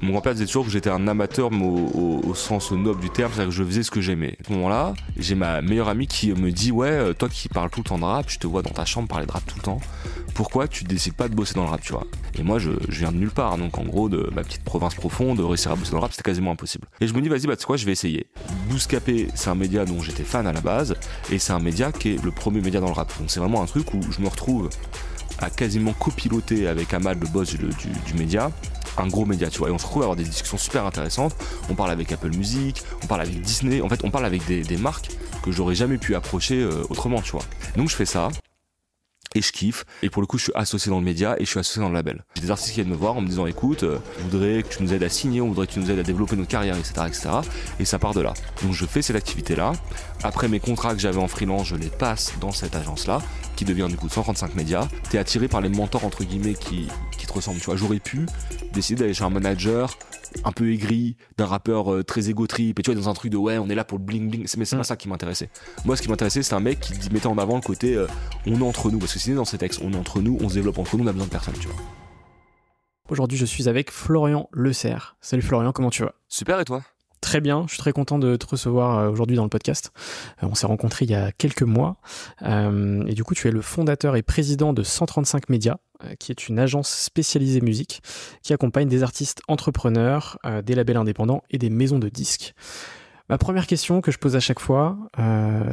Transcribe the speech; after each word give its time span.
Mon 0.00 0.12
grand-père 0.12 0.32
disait 0.32 0.46
toujours 0.46 0.64
que 0.64 0.70
j'étais 0.70 0.90
un 0.90 1.08
amateur 1.08 1.50
au, 1.52 2.34
sens 2.34 2.70
noble 2.70 3.00
du 3.00 3.10
terme, 3.10 3.32
c'est-à-dire 3.32 3.50
que 3.50 3.56
je 3.56 3.64
faisais 3.64 3.82
ce 3.82 3.90
que 3.90 4.00
j'aimais. 4.00 4.36
À 4.40 4.46
ce 4.46 4.52
moment-là, 4.52 4.94
j'ai 5.16 5.34
ma 5.34 5.60
meilleure 5.60 5.88
amie 5.88 6.06
qui 6.06 6.32
me 6.32 6.52
dit 6.52 6.70
Ouais, 6.70 6.88
euh, 6.88 7.12
toi 7.14 7.28
qui 7.28 7.48
parles 7.48 7.68
tout 7.70 7.80
le 7.80 7.88
temps 7.88 7.98
de 7.98 8.04
rap, 8.04 8.26
je 8.28 8.38
te 8.38 8.46
vois 8.46 8.62
dans 8.62 8.70
ta 8.70 8.84
chambre 8.84 9.08
parler 9.08 9.26
de 9.26 9.32
rap 9.32 9.44
tout 9.44 9.56
le 9.56 9.62
temps. 9.62 9.80
Pourquoi 10.34 10.68
tu 10.68 10.84
décides 10.84 11.14
pas 11.14 11.28
de 11.28 11.34
bosser 11.34 11.54
dans 11.54 11.64
le 11.64 11.70
rap, 11.70 11.80
tu 11.80 11.92
vois? 11.92 12.06
Et 12.38 12.44
moi, 12.44 12.60
je, 12.60 12.70
viens 12.88 13.10
de 13.10 13.16
nulle 13.16 13.32
part, 13.32 13.58
donc 13.58 13.76
en 13.76 13.82
gros, 13.82 14.08
de 14.08 14.30
ma 14.32 14.44
petite 14.44 14.62
province 14.62 14.94
profonde, 14.94 15.40
réussir 15.40 15.72
à 15.72 15.74
bosser 15.74 15.90
dans 15.90 15.96
le 15.96 16.02
rap, 16.02 16.12
c'était 16.12 16.22
quasiment 16.22 16.52
impossible. 16.52 16.86
Et 17.00 17.08
je 17.08 17.14
me 17.14 17.20
dis 17.20 17.28
Vas-y, 17.28 17.48
bah 17.48 17.56
tu 17.56 17.62
sais 17.62 17.66
quoi, 17.66 17.76
je 17.76 17.84
vais 17.84 17.92
essayer. 17.92 18.28
Bouscapé, 18.68 19.28
c'est 19.34 19.50
un 19.50 19.56
média 19.56 19.84
dont 19.84 20.00
j'étais 20.00 20.22
fan 20.22 20.46
à 20.46 20.52
la 20.52 20.60
base, 20.60 20.94
et 21.32 21.40
c'est 21.40 21.52
un 21.52 21.58
média 21.58 21.90
qui 21.90 22.14
est 22.14 22.24
le 22.24 22.30
premier 22.30 22.60
média 22.60 22.78
dans 22.78 22.86
le 22.86 22.92
rap. 22.92 23.12
Donc 23.18 23.30
c'est 23.30 23.40
vraiment 23.40 23.62
un 23.62 23.66
truc 23.66 23.92
où 23.94 24.00
je 24.12 24.20
me 24.20 24.28
retrouve 24.28 24.68
à 25.40 25.50
quasiment 25.50 25.92
copiloter 25.92 26.68
avec 26.68 26.94
Amal, 26.94 27.18
le 27.20 27.26
boss 27.28 27.54
du 27.54 28.14
média, 28.14 28.50
un 29.00 29.08
gros 29.08 29.24
média, 29.24 29.48
tu 29.50 29.58
vois. 29.58 29.68
Et 29.68 29.72
on 29.72 29.78
se 29.78 29.84
retrouve 29.84 30.02
à 30.02 30.06
avoir 30.06 30.16
des 30.16 30.24
discussions 30.24 30.58
super 30.58 30.84
intéressantes. 30.86 31.34
On 31.70 31.74
parle 31.74 31.90
avec 31.90 32.12
Apple 32.12 32.34
Music, 32.36 32.82
on 33.02 33.06
parle 33.06 33.22
avec 33.22 33.40
Disney. 33.40 33.80
En 33.80 33.88
fait, 33.88 34.04
on 34.04 34.10
parle 34.10 34.26
avec 34.26 34.46
des, 34.46 34.62
des 34.62 34.76
marques 34.76 35.10
que 35.42 35.52
j'aurais 35.52 35.74
jamais 35.74 35.98
pu 35.98 36.14
approcher 36.14 36.60
euh, 36.62 36.84
autrement, 36.90 37.20
tu 37.20 37.32
vois. 37.32 37.44
Donc 37.76 37.88
je 37.88 37.96
fais 37.96 38.06
ça. 38.06 38.28
Et 39.34 39.42
je 39.42 39.52
kiffe. 39.52 39.84
Et 40.02 40.08
pour 40.08 40.22
le 40.22 40.26
coup, 40.26 40.38
je 40.38 40.44
suis 40.44 40.52
associé 40.54 40.90
dans 40.90 40.98
le 40.98 41.04
média 41.04 41.36
et 41.38 41.44
je 41.44 41.50
suis 41.50 41.60
associé 41.60 41.82
dans 41.82 41.88
le 41.88 41.94
label. 41.94 42.24
J'ai 42.34 42.42
des 42.42 42.50
artistes 42.50 42.70
qui 42.70 42.76
viennent 42.76 42.90
me 42.90 42.96
voir 42.96 43.16
en 43.16 43.20
me 43.20 43.28
disant 43.28 43.46
écoute, 43.46 43.82
euh, 43.82 43.98
je 44.18 44.22
voudrais 44.24 44.62
que 44.62 44.68
tu 44.68 44.82
nous 44.82 44.94
aides 44.94 45.02
à 45.02 45.10
signer, 45.10 45.42
on 45.42 45.48
voudrait 45.48 45.66
que 45.66 45.72
tu 45.72 45.80
nous 45.80 45.90
aides 45.90 45.98
à 45.98 46.02
développer 46.02 46.34
notre 46.34 46.48
carrière, 46.48 46.76
etc. 46.76 46.92
etc. 47.06 47.28
Et 47.78 47.84
ça 47.84 47.98
part 47.98 48.14
de 48.14 48.22
là. 48.22 48.32
Donc 48.62 48.72
je 48.72 48.86
fais 48.86 49.02
cette 49.02 49.16
activité-là. 49.16 49.72
Après 50.24 50.48
mes 50.48 50.58
contrats 50.60 50.94
que 50.94 51.00
j'avais 51.00 51.18
en 51.20 51.28
freelance, 51.28 51.68
je 51.68 51.76
les 51.76 51.90
passe 51.90 52.32
dans 52.40 52.50
cette 52.50 52.74
agence-là, 52.74 53.22
qui 53.56 53.64
devient 53.64 53.86
du 53.88 53.96
coup 53.96 54.08
135 54.08 54.54
médias. 54.56 54.88
T'es 55.10 55.18
attiré 55.18 55.46
par 55.48 55.60
les 55.60 55.68
mentors 55.68 56.04
entre 56.04 56.24
guillemets 56.24 56.54
qui, 56.54 56.88
qui 57.16 57.26
te 57.26 57.32
ressemblent. 57.32 57.58
Tu 57.60 57.66
vois, 57.66 57.76
j'aurais 57.76 58.00
pu 58.00 58.26
décider 58.72 59.00
d'aller 59.00 59.14
chez 59.14 59.24
un 59.24 59.30
manager 59.30 59.96
un 60.44 60.52
peu 60.52 60.70
aigri, 60.72 61.16
d'un 61.38 61.46
rappeur 61.46 61.92
euh, 61.94 62.02
très 62.04 62.28
égo 62.28 62.46
trip, 62.46 62.78
et 62.78 62.82
tu 62.82 62.92
vois, 62.92 63.00
dans 63.00 63.08
un 63.08 63.14
truc 63.14 63.30
de 63.32 63.36
ouais, 63.38 63.56
on 63.58 63.68
est 63.70 63.74
là 63.74 63.84
pour 63.84 63.98
le 63.98 64.04
bling 64.04 64.28
bling. 64.28 64.46
C'est- 64.46 64.58
Mais 64.58 64.64
c'est 64.66 64.76
pas 64.76 64.84
ça 64.84 64.96
qui 64.96 65.08
m'intéressait. 65.08 65.48
Moi, 65.86 65.96
ce 65.96 66.02
qui 66.02 66.08
m'intéressait, 66.10 66.42
c'est 66.42 66.54
un 66.54 66.60
mec 66.60 66.80
qui 66.80 66.92
dit- 66.92 67.10
mettait 67.10 67.28
en 67.28 67.38
avant 67.38 67.54
le 67.54 67.62
côté 67.62 67.94
euh, 67.94 68.06
on 68.46 68.58
est 68.60 68.62
entre 68.64 68.90
nous. 68.90 68.98
Parce 68.98 69.14
que 69.14 69.18
c'est 69.20 69.34
dans 69.34 69.44
ces 69.46 69.56
textes, 69.58 69.80
on 69.82 69.92
est 69.92 69.96
entre 69.96 70.20
nous, 70.20 70.36
on 70.42 70.48
se 70.48 70.54
développe 70.54 70.78
entre 70.78 70.96
nous, 70.96 71.04
on 71.04 71.06
a 71.06 71.12
besoin 71.12 71.26
de 71.26 71.30
personne, 71.32 71.54
tu 71.60 71.68
vois. 71.68 71.76
Aujourd'hui, 73.08 73.38
je 73.38 73.46
suis 73.46 73.68
avec 73.68 73.90
Florian 73.90 74.48
Le 74.52 74.72
Serre. 74.74 75.16
Salut 75.22 75.40
Florian, 75.42 75.72
comment 75.72 75.88
tu 75.90 76.02
vas? 76.02 76.12
Super, 76.28 76.60
et 76.60 76.64
toi? 76.66 76.82
Très 77.20 77.40
bien, 77.40 77.64
je 77.66 77.74
suis 77.74 77.78
très 77.78 77.92
content 77.92 78.18
de 78.18 78.36
te 78.36 78.46
recevoir 78.46 78.98
euh, 78.98 79.10
aujourd'hui 79.10 79.36
dans 79.36 79.42
le 79.42 79.48
podcast. 79.48 79.92
Euh, 80.42 80.46
on 80.50 80.54
s'est 80.54 80.66
rencontrés 80.66 81.04
il 81.04 81.10
y 81.10 81.14
a 81.14 81.32
quelques 81.32 81.62
mois. 81.62 81.96
Euh, 82.42 83.04
et 83.06 83.14
du 83.14 83.24
coup, 83.24 83.34
tu 83.34 83.48
es 83.48 83.50
le 83.50 83.62
fondateur 83.62 84.16
et 84.16 84.22
président 84.22 84.72
de 84.72 84.82
135 84.82 85.48
Médias, 85.48 85.76
qui 86.20 86.30
est 86.30 86.48
une 86.48 86.60
agence 86.60 86.88
spécialisée 86.88 87.60
musique 87.60 88.02
qui 88.42 88.52
accompagne 88.52 88.88
des 88.88 89.02
artistes 89.02 89.42
entrepreneurs, 89.48 90.38
des 90.64 90.76
labels 90.76 90.96
indépendants 90.96 91.42
et 91.50 91.58
des 91.58 91.70
maisons 91.70 91.98
de 91.98 92.08
disques. 92.08 92.54
Ma 93.28 93.36
première 93.36 93.66
question 93.66 94.00
que 94.00 94.12
je 94.12 94.18
pose 94.18 94.36
à 94.36 94.40
chaque 94.40 94.60
fois, 94.60 94.96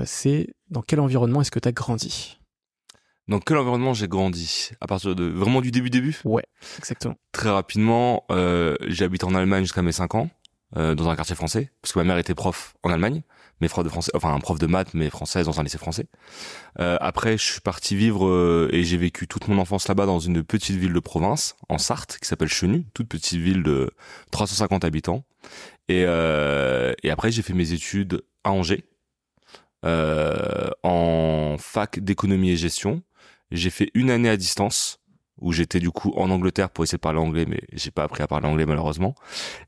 c'est 0.06 0.56
dans 0.72 0.82
quel 0.82 1.00
environnement 1.00 1.42
est-ce 1.42 1.52
que 1.52 1.60
tu 1.60 1.68
as 1.68 1.72
grandi? 1.72 2.40
Dans 3.28 3.40
quel 3.40 3.58
environnement 3.58 3.96
j'ai 3.96 4.08
grandi? 4.08 4.70
À 4.82 4.88
partir 4.88 5.16
de 5.16 5.26
vraiment 5.26 5.62
du 5.62 5.72
début 5.72 5.90
début? 5.90 6.20
Ouais, 6.26 6.46
exactement. 6.78 7.16
Très 7.32 7.50
rapidement, 7.50 8.24
euh, 8.32 8.76
j'ai 8.86 9.04
habité 9.04 9.26
en 9.26 9.34
Allemagne 9.34 9.64
jusqu'à 9.64 9.82
mes 9.82 9.92
5 9.92 10.14
ans, 10.14 10.30
euh, 10.78 10.96
dans 10.96 11.10
un 11.10 11.16
quartier 11.16 11.36
français, 11.36 11.72
parce 11.82 11.94
que 11.94 12.00
ma 12.00 12.06
mère 12.06 12.18
était 12.18 12.36
prof 12.36 12.76
en 12.84 12.90
Allemagne, 12.90 13.24
mais 13.62 13.70
prof 13.70 13.84
de 13.84 13.90
français, 13.90 14.12
enfin 14.14 14.34
un 14.34 14.40
prof 14.40 14.60
de 14.60 14.68
maths, 14.68 14.94
mais 14.94 15.10
française 15.10 15.46
dans 15.46 15.60
un 15.60 15.64
lycée 15.64 15.78
français. 15.78 16.08
Euh, 16.80 16.98
après, 17.00 17.38
je 17.38 17.44
suis 17.44 17.62
parti 17.62 17.96
vivre 17.96 18.28
euh, 18.28 18.70
et 18.72 18.84
j'ai 18.84 18.98
vécu 18.98 19.28
toute 19.28 19.48
mon 19.48 19.58
enfance 19.58 19.88
là-bas 19.88 20.06
dans 20.06 20.20
une 20.20 20.44
petite 20.44 20.76
ville 20.76 20.94
de 20.94 21.00
province, 21.00 21.56
en 21.70 21.78
Sarthe, 21.78 22.18
qui 22.22 22.28
s'appelle 22.28 22.50
Chenu, 22.50 22.86
toute 22.94 23.08
petite 23.08 23.40
ville 23.40 23.64
de 23.64 23.92
350 24.32 24.84
habitants. 24.84 25.24
Et, 25.88 26.04
euh, 26.06 26.94
et 27.04 27.12
après, 27.12 27.32
j'ai 27.32 27.42
fait 27.42 27.54
mes 27.54 27.72
études 27.72 28.24
à 28.44 28.52
Angers, 28.52 28.84
euh, 29.86 30.70
en 30.84 31.58
fac 31.60 32.00
d'économie 32.00 32.52
et 32.52 32.58
gestion. 32.58 33.04
J'ai 33.52 33.70
fait 33.70 33.92
une 33.94 34.10
année 34.10 34.30
à 34.30 34.38
distance 34.38 35.00
où 35.40 35.52
j'étais 35.52 35.80
du 35.80 35.92
coup 35.92 36.14
en 36.16 36.30
Angleterre 36.30 36.70
pour 36.70 36.84
essayer 36.84 36.98
de 36.98 37.02
parler 37.02 37.20
anglais, 37.20 37.46
mais 37.48 37.62
j'ai 37.74 37.92
pas 37.92 38.04
appris 38.04 38.24
à 38.24 38.28
parler 38.28 38.48
anglais 38.48 38.66
malheureusement. 38.66 39.16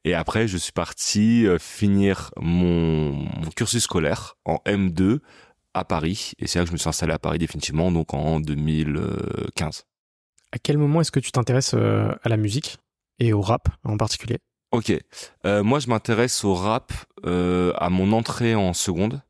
Et 0.05 0.13
après, 0.13 0.47
je 0.47 0.57
suis 0.57 0.71
parti 0.71 1.45
euh, 1.45 1.59
finir 1.59 2.31
mon, 2.39 3.11
mon 3.11 3.49
cursus 3.55 3.83
scolaire 3.83 4.35
en 4.45 4.59
M2 4.65 5.19
à 5.73 5.83
Paris. 5.83 6.31
Et 6.39 6.47
c'est 6.47 6.59
là 6.59 6.63
que 6.65 6.69
je 6.69 6.73
me 6.73 6.77
suis 6.77 6.89
installé 6.89 7.13
à 7.13 7.19
Paris 7.19 7.37
définitivement, 7.37 7.91
donc 7.91 8.13
en 8.13 8.39
2015. 8.39 9.85
À 10.51 10.59
quel 10.59 10.77
moment 10.77 11.01
est-ce 11.01 11.11
que 11.11 11.19
tu 11.19 11.31
t'intéresses 11.31 11.73
euh, 11.73 12.11
à 12.23 12.29
la 12.29 12.37
musique 12.37 12.77
et 13.19 13.33
au 13.33 13.41
rap 13.41 13.67
en 13.83 13.97
particulier? 13.97 14.37
Ok, 14.71 14.93
Euh, 15.45 15.63
moi 15.63 15.79
je 15.79 15.87
m'intéresse 15.87 16.43
au 16.43 16.53
rap 16.53 16.91
euh, 17.25 17.71
à 17.77 17.89
mon 17.89 18.11
entrée 18.11 18.53
en 18.55 18.73
seconde. 18.73 19.21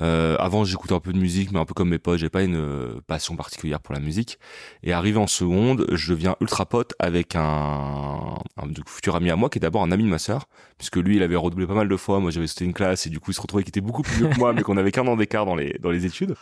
Euh, 0.00 0.36
avant 0.38 0.64
j'écoutais 0.64 0.92
un 0.92 1.00
peu 1.00 1.12
de 1.12 1.18
musique, 1.18 1.52
mais 1.52 1.58
un 1.58 1.64
peu 1.64 1.74
comme 1.74 1.88
mes 1.88 1.98
potes, 1.98 2.18
j'ai 2.18 2.28
pas 2.28 2.42
une 2.42 2.56
euh, 2.56 3.00
passion 3.06 3.36
particulière 3.36 3.80
pour 3.80 3.94
la 3.94 4.00
musique. 4.00 4.38
Et 4.82 4.92
arrivé 4.92 5.18
en 5.18 5.26
seconde, 5.26 5.86
je 5.92 6.12
deviens 6.12 6.36
ultra 6.40 6.66
pote 6.66 6.94
avec 6.98 7.34
un, 7.34 8.36
un 8.56 8.68
futur 8.86 9.16
ami 9.16 9.30
à 9.30 9.36
moi 9.36 9.48
qui 9.48 9.58
est 9.58 9.60
d'abord 9.60 9.82
un 9.82 9.92
ami 9.92 10.04
de 10.04 10.08
ma 10.08 10.18
sœur, 10.18 10.48
puisque 10.78 10.96
lui 10.96 11.16
il 11.16 11.22
avait 11.22 11.36
redoublé 11.36 11.66
pas 11.66 11.74
mal 11.74 11.88
de 11.88 11.96
fois. 11.96 12.20
Moi 12.20 12.30
j'avais 12.30 12.46
sauté 12.46 12.64
une 12.64 12.74
classe 12.74 13.06
et 13.06 13.10
du 13.10 13.20
coup 13.20 13.30
il 13.30 13.34
se 13.34 13.40
retrouvait 13.40 13.62
qu'il 13.62 13.70
était 13.70 13.80
beaucoup 13.80 14.02
plus 14.02 14.16
vieux 14.16 14.28
que 14.28 14.38
moi, 14.38 14.52
mais 14.54 14.62
qu'on 14.62 14.76
avait 14.76 14.92
qu'un 14.92 15.06
an 15.06 15.16
d'écart 15.16 15.46
dans 15.46 15.56
les 15.56 15.78
dans 15.80 15.90
les 15.90 16.04
études. 16.06 16.34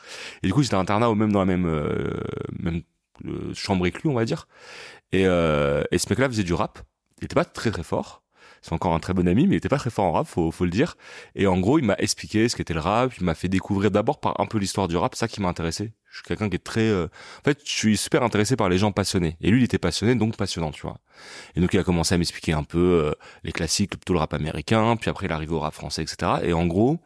Et 0.42 0.48
du 0.48 0.52
coup 0.52 0.62
j'étais 0.62 0.74
à 0.76 0.80
internat 0.80 1.10
ou 1.10 1.14
même 1.14 1.32
dans 1.32 1.40
la 1.40 1.46
même 1.46 1.66
euh, 1.66 2.10
même 2.58 2.82
euh, 3.26 3.54
chambre 3.54 3.86
éclue 3.86 4.10
on 4.10 4.14
va 4.14 4.24
dire. 4.24 4.48
Et, 5.12 5.26
euh, 5.26 5.84
et 5.92 5.98
ce 5.98 6.08
mec-là 6.10 6.28
faisait 6.28 6.42
du 6.42 6.54
rap. 6.54 6.80
Il 7.20 7.26
était 7.26 7.34
pas 7.34 7.44
très 7.44 7.70
très 7.70 7.84
fort. 7.84 8.23
C'est 8.64 8.72
encore 8.72 8.94
un 8.94 8.99
très 8.99 9.12
bon 9.12 9.28
ami, 9.28 9.46
mais 9.46 9.56
il 9.56 9.58
était 9.58 9.69
pas 9.69 9.76
très 9.76 9.90
fort 9.90 10.06
en 10.06 10.12
rap, 10.12 10.26
faut, 10.26 10.50
faut 10.50 10.64
le 10.64 10.70
dire. 10.70 10.96
Et 11.34 11.46
en 11.46 11.58
gros, 11.58 11.78
il 11.78 11.84
m'a 11.84 11.96
expliqué 11.99 12.49
ce 12.49 12.56
qu'était 12.56 12.72
le 12.72 12.81
rap, 12.81 13.12
il 13.19 13.22
m'a 13.22 13.34
fait 13.34 13.49
découvrir 13.49 13.90
d'abord 13.90 14.20
par 14.20 14.40
un 14.40 14.46
peu 14.46 14.56
l'histoire 14.56 14.88
du 14.88 14.96
rap, 14.96 15.14
ça 15.14 15.28
qui 15.28 15.43
m'a 15.43 15.49
intéressé. 15.49 15.93
Je 16.08 16.16
suis 16.16 16.25
quelqu'un 16.25 16.49
qui 16.49 16.56
est 16.56 16.64
très, 16.64 16.88
euh, 16.88 17.08
en 17.40 17.44
fait, 17.44 17.61
je 17.62 17.70
suis 17.70 17.99
super 17.99 18.22
intéressé 18.22 18.56
par 18.56 18.70
les 18.70 18.78
gens 18.78 18.90
passionnés. 18.90 19.37
Et 19.43 19.50
lui, 19.50 19.61
il 19.61 19.64
était 19.64 19.76
passionné, 19.76 20.14
donc 20.14 20.38
passionnant, 20.38 20.70
tu 20.70 20.81
vois. 20.81 20.96
Et 21.56 21.61
donc, 21.61 21.75
il 21.75 21.78
a 21.78 21.84
commencé 21.84 22.14
à 22.14 22.19
m'expliquer 22.19 22.55
un 22.55 22.62
peu 22.62 22.78
euh, 22.78 23.12
les 23.43 23.52
classiques, 23.52 23.90
plutôt 23.90 24.14
le 24.14 24.20
rap 24.20 24.32
américain, 24.32 24.96
puis 24.96 25.10
après, 25.10 25.26
il 25.26 25.31
est 25.31 25.34
arrivé 25.34 25.52
au 25.52 25.60
rap 25.60 25.75
français, 25.75 26.00
etc. 26.00 26.32
Et 26.43 26.55
en 26.55 26.64
gros, 26.64 27.00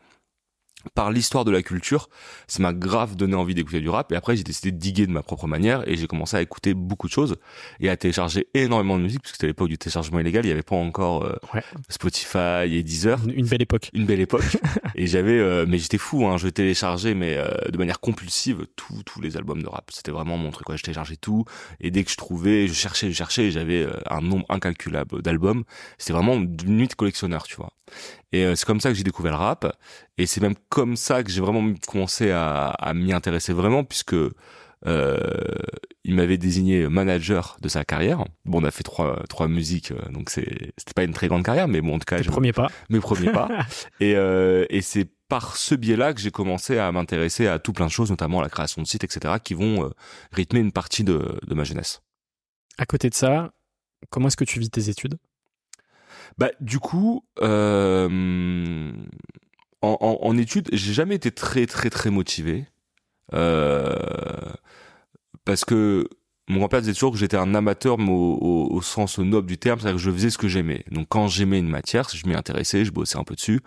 par 0.95 1.11
l'histoire 1.11 1.45
de 1.45 1.51
la 1.51 1.63
culture, 1.63 2.09
ça 2.47 2.63
m'a 2.63 2.73
grave 2.73 3.17
donné 3.17 3.35
envie 3.35 3.55
d'écouter 3.55 3.81
du 3.81 3.89
rap 3.89 4.13
et 4.13 4.17
après 4.17 4.37
j'ai 4.37 4.45
décidé 4.45 4.73
de 4.73 4.79
diguer 4.79 5.07
de 5.07 5.13
ma 5.13 5.23
propre 5.23 5.47
manière 5.47 5.89
et 5.89 5.97
j'ai 5.97 6.07
commencé 6.07 6.37
à 6.37 6.43
écouter 6.43 6.75
beaucoup 6.75 7.07
de 7.07 7.13
choses 7.13 7.37
et 7.81 7.89
à 7.89 7.97
télécharger 7.97 8.49
énormément 8.55 8.99
de 8.99 9.03
musique 9.03 9.23
parce 9.23 9.33
que 9.33 9.37
c'était 9.37 9.47
l'époque 9.47 9.69
du 9.69 9.79
téléchargement 9.79 10.21
illégal, 10.21 10.45
il 10.45 10.49
y 10.49 10.53
avait 10.53 10.63
pas 10.63 10.77
encore 10.77 11.25
euh, 11.25 11.37
Spotify 11.89 12.67
et 12.67 12.83
Deezer. 12.83 13.19
Une, 13.35 13.47
belle 13.47 13.63
époque. 13.63 13.91
Une 13.93 14.07
belle 14.07 14.21
époque 14.21 14.57
et 14.95 15.07
j'avais 15.07 15.39
euh, 15.39 15.67
mais 15.69 15.79
j'étais 15.79 15.99
fou 15.99 16.27
hein, 16.27 16.37
je 16.37 16.49
téléchargeais 16.49 17.15
mais 17.15 17.37
euh, 17.37 17.49
de 17.71 17.79
manière 17.79 18.01
compulsive 18.01 18.67
tous 18.77 19.03
tous 19.05 19.21
les 19.21 19.37
albums 19.37 19.63
de 19.63 19.69
rap. 19.69 19.91
C'était 19.93 20.13
vraiment 20.13 20.37
mon 20.37 20.51
truc 20.51 20.67
quoi, 20.67 20.77
je 20.77 20.83
téléchargeais 20.83 21.17
tout 21.17 21.45
et 21.81 21.91
dès 21.91 22.05
que 22.05 22.11
je 22.11 22.17
trouvais, 22.17 22.69
je 22.69 22.73
cherchais, 22.73 23.11
je 23.11 23.17
cherchais 23.17 23.51
j'avais 23.51 23.87
un 24.09 24.21
nombre 24.21 24.47
incalculable 24.49 25.23
d'albums. 25.23 25.65
C'était 25.99 26.13
vraiment 26.13 26.35
une 26.35 26.57
nuit 26.67 26.89
de 26.89 26.95
collectionneur, 26.95 27.45
tu 27.45 27.57
vois. 27.57 27.71
Et 28.33 28.55
c'est 28.57 28.67
comme 28.67 28.81
ça 28.81 28.91
que 28.91 28.95
j'ai 28.95 29.05
découvert 29.05 29.33
le 29.33 29.39
rap 29.39 29.77
et 30.19 30.27
c'est 30.27 30.41
même 30.41 30.55
comme 30.69 30.97
ça 30.97 31.23
que 31.23 31.31
j'ai 31.31 31.41
vraiment 31.41 31.73
commencé 31.87 32.31
à, 32.31 32.69
à 32.69 32.93
m'y 32.93 33.13
intéresser 33.13 33.53
vraiment, 33.53 33.85
puisque 33.85 34.17
euh, 34.87 35.19
il 36.05 36.15
m'avait 36.15 36.39
désigné 36.39 36.89
manager 36.89 37.57
de 37.61 37.69
sa 37.69 37.85
carrière. 37.85 38.25
Bon, 38.45 38.61
on 38.63 38.65
a 38.65 38.71
fait 38.71 38.85
trois 38.85 39.23
trois 39.29 39.49
musiques, 39.49 39.91
euh, 39.91 40.09
donc 40.11 40.31
c'est 40.31 40.73
c'était 40.77 40.95
pas 40.95 41.05
une 41.05 41.13
très 41.13 41.29
grande 41.29 41.45
carrière, 41.45 41.69
mais 41.69 41.81
bon, 41.81 41.97
en 41.97 41.99
tout 41.99 42.05
cas, 42.07 42.19
mes 42.19 42.25
premiers 42.25 42.53
pas. 42.53 42.71
Mes 42.89 43.01
premiers 43.01 43.33
pas. 43.33 43.49
et 44.01 44.15
euh, 44.17 44.65
et 44.71 44.83
c'est 44.83 45.09
par 45.29 45.57
ce 45.57 45.75
biais-là 45.75 46.15
que 46.15 46.21
j'ai 46.21 46.31
commencé 46.31 46.79
à 46.79 46.91
m'intéresser 46.93 47.47
à 47.49 47.59
tout 47.59 47.73
plein 47.73 47.87
de 47.87 47.91
choses, 47.91 48.11
notamment 48.11 48.41
la 48.41 48.49
création 48.49 48.81
de 48.81 48.87
sites, 48.87 49.05
etc., 49.05 49.35
qui 49.43 49.55
vont 49.55 49.85
euh, 49.85 49.91
rythmer 50.33 50.61
une 50.61 50.73
partie 50.73 51.05
de, 51.05 51.39
de 51.47 51.55
ma 51.55 51.65
jeunesse. 51.65 52.01
À 52.79 52.87
côté 52.87 53.11
de 53.11 53.15
ça, 53.15 53.53
comment 54.11 54.29
est-ce 54.29 54.37
que 54.37 54.45
tu 54.45 54.59
vis 54.59 54.71
tes 54.71 54.89
études? 54.89 55.19
Bah, 56.37 56.51
du 56.61 56.79
coup, 56.79 57.25
euh, 57.41 58.93
en, 59.83 60.39
études, 60.39 60.69
j'ai 60.73 60.93
jamais 60.93 61.15
été 61.15 61.31
très 61.31 61.67
très 61.67 61.91
très 61.91 62.11
motivé. 62.11 62.67
Euh, 63.35 63.95
parce 65.45 65.65
que 65.65 66.09
mon 66.49 66.59
grand-père 66.61 66.81
disait 66.81 66.95
toujours 66.95 67.13
que 67.13 67.19
j'étais 67.19 67.37
un 67.37 67.55
amateur, 67.55 67.99
au, 67.99 68.81
sens 68.83 69.19
noble 69.19 69.47
du 69.47 69.59
terme, 69.59 69.79
c'est-à-dire 69.79 69.97
que 69.97 70.03
je 70.03 70.11
faisais 70.11 70.31
ce 70.31 70.39
que 70.39 70.49
j'aimais. 70.49 70.85
Donc 70.91 71.07
quand 71.09 71.29
j'aimais 71.29 71.59
une 71.59 71.69
matière, 71.69 72.09
je 72.09 72.27
m'y 72.27 72.35
intéressais, 72.35 72.85
je 72.85 72.91
bossais 72.91 73.19
un 73.19 73.25
peu 73.25 73.35
dessus. 73.35 73.61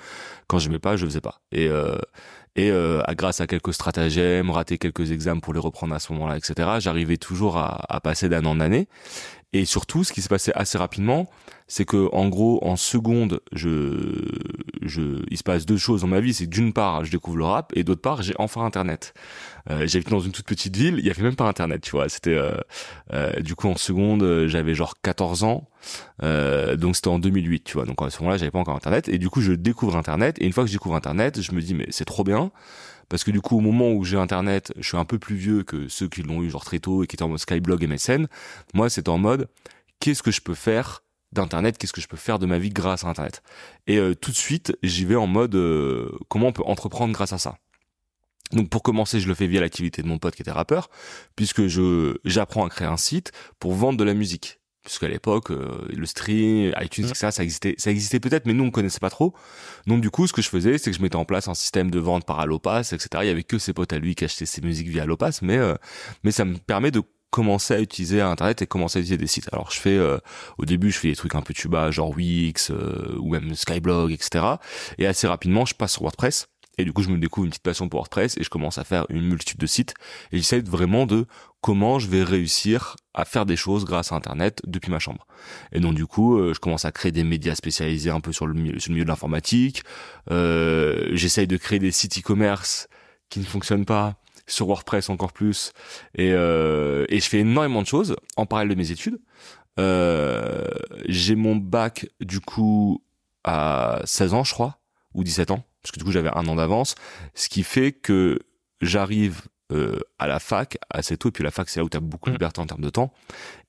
Quand 0.48 0.58
j'aimais 0.58 0.80
pas, 0.80 0.96
je 0.96 1.06
faisais 1.06 1.22
pas. 1.22 1.42
Et 1.52 1.68
euh, 1.68 1.96
et 2.56 2.69
euh, 2.69 3.02
grâce 3.12 3.40
à 3.40 3.48
quelques 3.48 3.74
stratagèmes, 3.74 4.50
rater 4.50 4.78
quelques 4.78 5.12
examens 5.12 5.40
pour 5.40 5.54
les 5.54 5.60
reprendre 5.60 5.96
à 5.96 6.00
ce 6.00 6.12
moment-là, 6.13 6.38
etc., 6.38 6.69
j'arrivais 6.80 7.16
toujours 7.16 7.58
à, 7.58 7.86
à 7.88 8.02
passer 8.02 8.28
an 8.28 8.46
en 8.46 8.60
année. 8.60 8.90
Et 9.54 9.63
surtout, 9.66 10.04
ce 10.04 10.12
qui 10.12 10.22
s'est 10.22 10.30
passé 10.30 10.52
assez 10.56 10.78
rapidement, 10.78 11.30
c'est 11.72 11.86
que 11.86 12.10
en 12.12 12.28
gros, 12.28 12.60
en 12.64 12.76
seconde, 12.76 13.40
je, 13.54 14.26
je, 14.82 15.24
il 15.30 15.38
se 15.38 15.44
passe 15.44 15.66
deux 15.66 15.78
choses 15.78 16.02
dans 16.02 16.08
ma 16.08 16.20
vie. 16.20 16.34
C'est 16.34 16.46
d'une 16.46 16.74
part, 16.74 17.06
je 17.06 17.12
découvre 17.12 17.38
le 17.38 17.46
rap, 17.46 17.72
et 17.78 17.86
d'autre 17.86 18.02
part, 18.02 18.22
j'ai 18.24 18.34
enfin 18.40 18.66
Internet. 18.66 19.14
Euh, 19.70 19.88
J'habite 19.88 20.10
dans 20.10 20.20
une 20.20 20.34
toute 20.34 20.46
petite 20.46 20.76
ville, 20.76 20.96
il 21.00 21.06
y 21.06 21.10
avait 21.10 21.24
même 21.24 21.38
pas 21.38 21.48
Internet, 21.48 21.80
tu 21.80 21.92
vois. 21.92 22.10
C'était 22.10 22.36
euh, 22.36 22.58
euh, 23.14 23.32
du 23.40 23.56
coup 23.56 23.70
en 23.70 23.78
seconde, 23.78 24.48
j'avais 24.48 24.76
genre 24.76 24.96
14 25.02 25.46
ans, 25.46 25.70
euh, 26.24 26.76
donc 26.76 26.98
c'était 26.98 27.08
en 27.08 27.20
2008, 27.20 27.64
tu 27.64 27.76
vois. 27.76 27.86
Donc 27.86 28.02
à 28.02 28.10
ce 28.10 28.20
moment-là, 28.20 28.38
j'avais 28.38 28.52
pas 28.52 28.60
encore 28.60 28.76
Internet, 28.76 29.08
et 29.08 29.18
du 29.18 29.30
coup, 29.30 29.40
je 29.40 29.54
découvre 29.54 29.96
Internet. 29.96 30.42
Et 30.42 30.46
une 30.46 30.52
fois 30.52 30.66
que 30.66 30.70
je 30.70 30.76
découvre 30.76 30.96
Internet, 30.96 31.42
je 31.42 31.54
me 31.54 31.62
dis 31.62 31.74
mais 31.74 31.88
c'est 31.90 32.04
trop 32.04 32.26
bien 32.26 32.52
parce 33.08 33.24
que 33.24 33.32
du 33.32 33.40
coup 33.40 33.58
au 33.58 33.62
moment 33.62 33.92
où 33.92 34.06
j'ai 34.06 34.18
internet 34.18 34.72
je 34.78 34.88
suis 34.88 34.98
un 34.98 35.04
peu 35.04 35.20
plus 35.20 35.36
vieux 35.36 35.64
que 35.64 35.90
ceux 35.90 36.08
qui 36.08 36.24
l'ont 36.24 36.42
eu 36.44 36.50
genre 36.50 36.64
très 36.64 36.80
tôt 36.80 37.04
et 37.04 37.08
qui 37.08 37.18
étaient 37.18 37.24
en 37.24 37.28
mode 37.28 37.40
Skyblog 37.40 37.86
MSN 37.86 38.28
moi 38.74 38.90
c'est 38.90 39.10
en 39.10 39.18
mode 39.18 39.50
qu'est-ce 40.00 40.24
que 40.24 40.32
je 40.32 40.40
peux 40.40 40.54
faire 40.54 41.04
d'internet 41.31 41.78
qu'est-ce 41.78 41.94
que 41.94 42.01
je 42.01 42.07
peux 42.07 42.18
faire 42.18 42.39
de 42.39 42.45
ma 42.45 42.60
vie 42.60 42.69
grâce 42.69 43.04
à 43.04 43.07
internet? 43.07 43.42
Et 43.88 43.98
euh, 43.98 44.16
tout 44.16 44.31
de 44.31 44.36
suite 44.36 44.78
j'y 44.83 45.06
vais 45.06 45.16
en 45.16 45.28
mode 45.28 45.56
euh, 45.56 46.18
comment 46.30 46.48
on 46.48 46.54
peut 46.54 46.63
entreprendre 46.66 47.13
grâce 47.13 47.33
à 47.33 47.38
ça? 47.38 47.57
Donc 48.51 48.69
pour 48.69 48.83
commencer, 48.83 49.19
je 49.19 49.28
le 49.28 49.33
fais 49.33 49.48
via 49.48 49.62
l'activité 49.62 50.01
de 50.01 50.07
mon 50.07 50.18
pote 50.18 50.36
qui 50.36 50.42
était 50.42 50.51
rappeur, 50.51 50.89
puisque 51.36 51.68
je 51.68 52.18
j'apprends 52.25 52.66
à 52.66 52.69
créer 52.69 52.88
un 52.88 52.98
site 52.98 53.31
pour 53.60 53.74
vendre 53.74 53.98
de 53.98 54.04
la 54.04 54.13
musique 54.13 54.62
puisqu'à 54.83 55.07
l'époque 55.07 55.51
euh, 55.51 55.88
le 55.89 56.06
stream, 56.06 56.74
iTunes, 56.81 57.06
etc. 57.06 57.28
ça 57.31 57.44
existait, 57.44 57.75
ça 57.77 57.92
existait 57.92 58.19
peut-être, 58.19 58.45
mais 58.45 58.54
nous 58.54 58.63
on 58.63 58.72
connaissait 58.72 59.00
pas 59.00 59.10
trop. 59.10 59.34
Donc 59.88 60.01
du 60.01 60.10
coup, 60.10 60.27
ce 60.27 60.34
que 60.34 60.42
je 60.42 60.50
faisais, 60.50 60.77
c'est 60.77 60.92
que 60.92 60.98
je 60.98 61.01
mettais 61.01 61.18
en 61.18 61.25
place 61.25 61.48
un 61.48 61.54
système 61.54 61.92
de 61.92 62.00
vente 62.00 62.25
par 62.25 62.39
Allopass, 62.39 62.94
etc. 62.94 63.10
Il 63.22 63.27
y 63.27 63.30
avait 63.30 63.44
que 63.44 63.60
ses 63.60 63.74
potes 63.74 63.94
à 63.94 64.00
lui 64.00 64.16
qui 64.16 64.25
achetaient 64.25 64.45
ses 64.45 64.62
musiques 64.62 64.88
via 64.88 65.04
Allopass, 65.04 65.42
mais 65.42 65.57
euh, 65.57 65.75
mais 66.24 66.31
ça 66.31 66.45
me 66.45 66.57
permet 66.57 66.92
de 66.92 67.04
commencer 67.31 67.74
à 67.74 67.80
utiliser 67.80 68.22
Internet 68.22 68.62
et 68.62 68.68
commencer 68.68 69.00
à 69.00 69.01
utiliser 69.01 69.18
des 69.18 69.28
sites. 69.28 69.50
Alors 69.51 69.72
je 69.72 69.80
fais 69.80 69.98
euh, 69.98 70.19
au 70.57 70.66
début 70.66 70.92
je 70.92 71.00
fais 71.00 71.10
des 71.10 71.16
trucs 71.16 71.36
un 71.36 71.42
peu 71.42 71.54
tuba 71.54 71.89
genre 71.89 72.16
Wix 72.16 72.72
ou 73.18 73.31
même 73.31 73.56
Skyblog 73.56 74.12
etc. 74.12 74.45
Et 74.98 75.07
assez 75.07 75.28
rapidement 75.28 75.66
je 75.66 75.74
passe 75.74 75.94
sur 75.94 76.04
WordPress 76.04 76.48
et 76.78 76.86
du 76.86 76.94
coup, 76.94 77.04
je 77.04 77.10
me 77.10 77.18
découvre 77.18 77.45
une 77.45 77.51
petite 77.51 77.63
passion 77.63 77.89
pour 77.89 78.00
WordPress 78.00 78.38
et 78.38 78.44
je 78.44 78.50
commence 78.50 78.78
à 78.78 78.83
faire 78.83 79.06
une 79.10 79.22
multitude 79.22 79.60
de 79.60 79.68
sites. 79.68 79.94
Et 80.31 80.38
j'essaie 80.38 80.62
vraiment 80.62 81.06
de 81.06 81.25
comment 81.60 82.00
je 82.00 82.07
vais 82.07 82.24
réussir 82.24 82.95
à 83.13 83.25
faire 83.25 83.45
des 83.45 83.56
choses 83.56 83.86
grâce 83.86 84.12
à 84.12 84.16
Internet 84.16 84.62
depuis 84.66 84.89
ma 84.89 85.00
chambre. 85.00 85.27
Et 85.74 85.80
donc 85.80 85.95
du 85.95 86.07
coup, 86.07 86.39
euh, 86.39 86.54
je 86.54 86.60
commence 86.60 86.86
à 86.86 86.92
créer 86.92 87.12
des 87.12 87.24
médias 87.24 87.56
spécialisés 87.56 88.10
un 88.10 88.22
peu 88.22 88.31
sur 88.31 88.48
le 88.48 88.54
milieu, 88.54 88.80
sur 88.80 88.89
le 88.89 88.95
milieu 88.95 89.06
de 89.06 89.10
l'informatique. 89.10 89.84
Euh, 90.31 91.10
J'essaye 91.12 91.45
de 91.45 91.57
créer 91.57 91.80
des 91.80 91.92
sites 91.92 92.18
e-commerce 92.18 92.88
qui 93.30 93.39
ne 93.39 93.45
fonctionnent 93.45 93.86
pas 93.86 94.16
sur 94.51 94.68
WordPress 94.68 95.09
encore 95.09 95.33
plus. 95.33 95.71
Et, 96.15 96.31
euh, 96.33 97.06
et 97.09 97.19
je 97.19 97.27
fais 97.30 97.39
énormément 97.39 97.81
de 97.81 97.88
choses 97.88 98.15
en 98.38 98.45
parallèle 98.45 98.69
de 98.69 98.75
mes 98.75 98.92
études. 98.92 99.19
Euh, 99.80 100.68
J'ai 101.07 101.36
mon 101.36 101.56
bac 101.56 102.07
du 102.19 102.39
coup 102.39 103.03
à 103.44 104.01
16 104.06 104.33
ans, 104.33 104.44
je 104.44 104.53
crois, 104.53 104.80
ou 105.13 105.24
17 105.24 105.51
ans 105.51 105.63
parce 105.81 105.92
que 105.92 106.00
du 106.00 106.06
coup 106.06 106.12
j'avais 106.12 106.30
un 106.30 106.45
an 106.48 106.56
d'avance, 106.56 106.95
ce 107.33 107.50
qui 107.50 107.63
fait 107.63 107.92
que 107.92 108.39
j'arrive 108.81 109.42
euh, 109.72 110.00
à 110.20 110.28
la 110.28 110.40
fac 110.40 110.78
assez 110.90 111.18
tôt, 111.18 111.30
et 111.30 111.32
puis 111.32 111.44
la 111.44 111.52
fac 111.52 111.70
c'est 111.70 111.80
là 111.80 111.86
où 111.86 111.90
tu 111.90 111.98
as 111.98 112.02
beaucoup 112.02 112.30
de 112.30 112.34
mm. 112.34 112.38
liberté 112.38 112.62
en 112.62 112.66
termes 112.66 112.82
de 112.82 112.90
temps, 112.90 113.14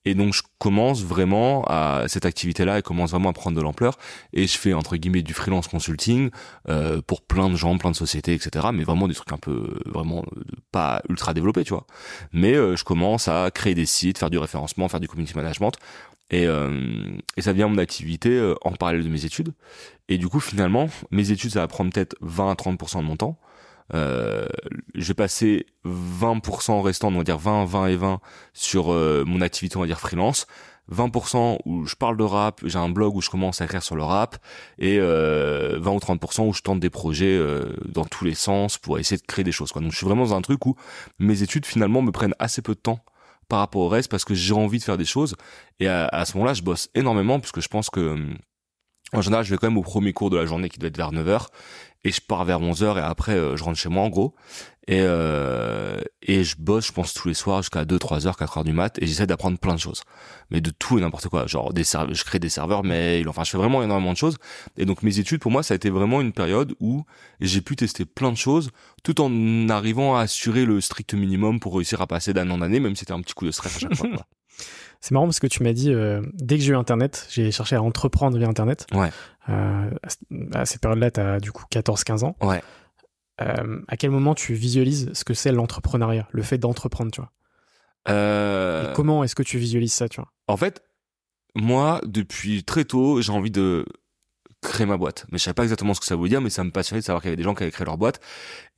et 0.05 0.15
donc 0.15 0.33
je 0.33 0.41
commence 0.57 1.03
vraiment 1.03 1.63
à 1.67 2.03
cette 2.07 2.25
activité-là, 2.25 2.79
et 2.79 2.81
commence 2.81 3.11
vraiment 3.11 3.29
à 3.29 3.33
prendre 3.33 3.55
de 3.55 3.61
l'ampleur, 3.61 3.97
et 4.33 4.47
je 4.47 4.57
fais 4.57 4.73
entre 4.73 4.97
guillemets 4.97 5.21
du 5.21 5.33
freelance 5.33 5.67
consulting 5.67 6.29
euh, 6.69 7.01
pour 7.01 7.21
plein 7.21 7.49
de 7.49 7.55
gens, 7.55 7.77
plein 7.77 7.91
de 7.91 7.95
sociétés, 7.95 8.33
etc. 8.33 8.67
Mais 8.73 8.83
vraiment 8.83 9.07
des 9.07 9.15
trucs 9.15 9.31
un 9.31 9.37
peu 9.37 9.79
vraiment 9.85 10.25
pas 10.71 11.01
ultra 11.09 11.33
développés, 11.33 11.63
tu 11.63 11.73
vois. 11.73 11.85
Mais 12.31 12.53
euh, 12.53 12.75
je 12.75 12.83
commence 12.83 13.27
à 13.27 13.49
créer 13.51 13.75
des 13.75 13.85
sites, 13.85 14.17
faire 14.17 14.29
du 14.29 14.37
référencement, 14.37 14.87
faire 14.89 14.99
du 14.99 15.07
community 15.07 15.35
management. 15.35 15.73
Et, 16.29 16.47
euh, 16.47 17.15
et 17.37 17.41
ça 17.41 17.53
devient 17.53 17.67
mon 17.69 17.77
activité 17.77 18.29
euh, 18.29 18.55
en 18.63 18.71
parallèle 18.71 19.03
de 19.03 19.09
mes 19.09 19.25
études. 19.25 19.53
Et 20.09 20.17
du 20.17 20.27
coup, 20.27 20.39
finalement, 20.39 20.89
mes 21.11 21.31
études, 21.31 21.51
ça 21.51 21.59
va 21.59 21.67
prendre 21.67 21.91
peut-être 21.91 22.15
20 22.21 22.51
à 22.51 22.55
30% 22.55 22.97
de 22.99 23.03
mon 23.03 23.15
temps. 23.15 23.37
Euh, 23.93 24.47
je 24.95 25.13
passer 25.13 25.65
20% 25.85 26.81
restant, 26.81 27.09
on 27.09 27.17
va 27.17 27.23
dire 27.23 27.37
20, 27.37 27.65
20 27.65 27.87
et 27.87 27.95
20 27.95 28.19
sur 28.53 28.91
euh, 28.91 29.23
mon 29.25 29.41
activité, 29.41 29.77
on 29.77 29.81
va 29.81 29.87
dire 29.87 29.99
freelance. 29.99 30.47
20% 30.91 31.59
où 31.65 31.85
je 31.85 31.95
parle 31.95 32.17
de 32.17 32.23
rap, 32.23 32.61
j'ai 32.65 32.77
un 32.77 32.89
blog 32.89 33.15
où 33.15 33.21
je 33.21 33.29
commence 33.29 33.61
à 33.61 33.65
écrire 33.65 33.83
sur 33.83 33.95
le 33.95 34.03
rap, 34.03 34.37
et 34.79 34.97
euh, 34.99 35.77
20 35.79 35.91
ou 35.91 35.97
30% 35.97 36.47
où 36.47 36.53
je 36.53 36.61
tente 36.61 36.79
des 36.79 36.89
projets 36.89 37.37
euh, 37.37 37.73
dans 37.85 38.05
tous 38.05 38.25
les 38.25 38.35
sens 38.35 38.77
pour 38.77 38.99
essayer 38.99 39.17
de 39.17 39.25
créer 39.25 39.45
des 39.45 39.51
choses. 39.51 39.71
Quoi. 39.71 39.81
Donc 39.81 39.91
je 39.91 39.97
suis 39.97 40.05
vraiment 40.05 40.25
dans 40.25 40.35
un 40.35 40.41
truc 40.41 40.65
où 40.65 40.75
mes 41.19 41.41
études 41.41 41.65
finalement 41.65 42.01
me 42.01 42.11
prennent 42.11 42.35
assez 42.39 42.61
peu 42.61 42.75
de 42.75 42.79
temps 42.79 42.99
par 43.47 43.59
rapport 43.59 43.81
au 43.81 43.87
reste 43.87 44.09
parce 44.09 44.25
que 44.25 44.33
j'ai 44.33 44.53
envie 44.53 44.79
de 44.79 44.83
faire 44.83 44.97
des 44.97 45.05
choses. 45.05 45.35
Et 45.79 45.87
à, 45.87 46.07
à 46.07 46.25
ce 46.25 46.35
moment-là, 46.37 46.53
je 46.53 46.63
bosse 46.63 46.89
énormément 46.95 47.39
puisque 47.39 47.61
je 47.61 47.67
pense 47.67 47.89
que 47.89 48.17
en 49.13 49.21
général, 49.21 49.45
je 49.45 49.51
vais 49.51 49.57
quand 49.57 49.67
même 49.67 49.77
au 49.77 49.83
premier 49.83 50.11
cours 50.11 50.31
de 50.31 50.37
la 50.37 50.45
journée 50.45 50.69
qui 50.69 50.79
doit 50.79 50.87
être 50.87 50.97
vers 50.97 51.11
9h 51.11 51.47
et 52.03 52.11
je 52.11 52.21
pars 52.21 52.43
vers 52.45 52.59
11h 52.59 52.97
et 52.97 53.01
après 53.01 53.33
euh, 53.33 53.55
je 53.55 53.63
rentre 53.63 53.77
chez 53.77 53.89
moi 53.89 54.03
en 54.03 54.09
gros. 54.09 54.35
Et 54.87 54.99
euh, 54.99 56.01
et 56.21 56.43
je 56.43 56.57
bosse 56.57 56.87
je 56.87 56.91
pense 56.91 57.13
tous 57.13 57.29
les 57.29 57.33
soirs 57.33 57.61
jusqu'à 57.61 57.85
2 57.85 57.97
3 57.97 58.27
heures 58.27 58.35
4 58.35 58.57
heures 58.57 58.63
du 58.65 58.73
mat 58.73 58.97
et 59.01 59.07
j'essaie 59.07 59.25
d'apprendre 59.25 59.57
plein 59.57 59.75
de 59.75 59.79
choses. 59.79 60.01
Mais 60.51 60.59
de 60.59 60.71
tout 60.71 60.97
et 60.97 61.01
n'importe 61.01 61.29
quoi. 61.29 61.47
Genre 61.47 61.71
des 61.73 61.85
serveurs 61.85 62.13
je 62.13 62.23
crée 62.25 62.39
des 62.39 62.49
serveurs 62.49 62.83
mail 62.83 63.29
enfin 63.29 63.45
je 63.45 63.51
fais 63.51 63.57
vraiment 63.57 63.81
énormément 63.81 64.11
de 64.11 64.17
choses. 64.17 64.37
Et 64.77 64.85
donc 64.85 65.01
mes 65.03 65.19
études 65.19 65.39
pour 65.39 65.51
moi 65.51 65.63
ça 65.63 65.73
a 65.73 65.75
été 65.75 65.89
vraiment 65.89 66.19
une 66.19 66.33
période 66.33 66.75
où 66.81 67.05
j'ai 67.39 67.61
pu 67.61 67.77
tester 67.77 68.03
plein 68.03 68.31
de 68.31 68.37
choses 68.37 68.71
tout 69.03 69.21
en 69.21 69.69
arrivant 69.69 70.17
à 70.17 70.21
assurer 70.21 70.65
le 70.65 70.81
strict 70.81 71.13
minimum 71.13 71.59
pour 71.61 71.75
réussir 71.75 72.01
à 72.01 72.07
passer 72.07 72.33
d'un 72.33 72.49
an 72.49 72.57
d'année 72.57 72.81
même 72.81 72.95
si 72.95 73.01
c'était 73.01 73.13
un 73.13 73.21
petit 73.21 73.33
coup 73.33 73.45
de 73.45 73.51
stress 73.51 73.77
à 73.77 73.79
chaque 73.79 73.95
fois. 73.95 74.09
C'est 75.03 75.11
marrant 75.11 75.25
parce 75.25 75.41
que 75.41 75.47
tu 75.47 75.63
m'as 75.63 75.73
dit, 75.73 75.93
euh, 75.93 76.21
dès 76.31 76.57
que 76.57 76.63
j'ai 76.63 76.71
eu 76.71 76.77
Internet, 76.77 77.27
j'ai 77.29 77.51
cherché 77.51 77.75
à 77.75 77.83
entreprendre 77.83 78.37
via 78.37 78.47
Internet. 78.47 78.87
Ouais. 78.93 79.09
Euh, 79.49 79.91
à 80.53 80.65
cette 80.65 80.79
période-là, 80.79 81.11
tu 81.11 81.19
as 81.19 81.41
du 81.41 81.51
coup 81.51 81.65
14-15 81.69 82.23
ans. 82.23 82.37
Ouais. 82.41 82.63
Euh, 83.41 83.81
à 83.89 83.97
quel 83.97 84.11
moment 84.11 84.33
tu 84.33 84.53
visualises 84.53 85.11
ce 85.11 85.25
que 85.25 85.33
c'est 85.33 85.51
l'entrepreneuriat, 85.51 86.29
le 86.31 86.41
fait 86.41 86.57
d'entreprendre, 86.57 87.11
tu 87.11 87.19
vois? 87.19 87.33
Et 88.07 88.93
comment 88.93 89.25
est-ce 89.25 89.35
que 89.35 89.43
tu 89.43 89.57
visualises 89.57 89.91
ça, 89.91 90.07
tu 90.07 90.21
vois? 90.21 90.31
En 90.47 90.55
fait, 90.55 90.81
moi, 91.53 91.99
depuis 92.05 92.63
très 92.63 92.85
tôt, 92.85 93.21
j'ai 93.21 93.33
envie 93.33 93.51
de 93.51 93.85
créer 94.63 94.85
ma 94.85 94.97
boîte. 94.97 95.25
Mais 95.31 95.37
je 95.37 95.43
savais 95.43 95.53
pas 95.53 95.63
exactement 95.63 95.93
ce 95.93 95.99
que 95.99 96.05
ça 96.05 96.15
voulait 96.15 96.29
dire, 96.29 96.41
mais 96.41 96.49
ça 96.49 96.63
me 96.63 96.71
passionnait 96.71 97.01
de 97.01 97.05
savoir 97.05 97.21
qu'il 97.21 97.29
y 97.29 97.31
avait 97.31 97.37
des 97.37 97.43
gens 97.43 97.53
qui 97.53 97.63
avaient 97.63 97.71
créé 97.71 97.85
leur 97.85 97.97
boîte. 97.97 98.19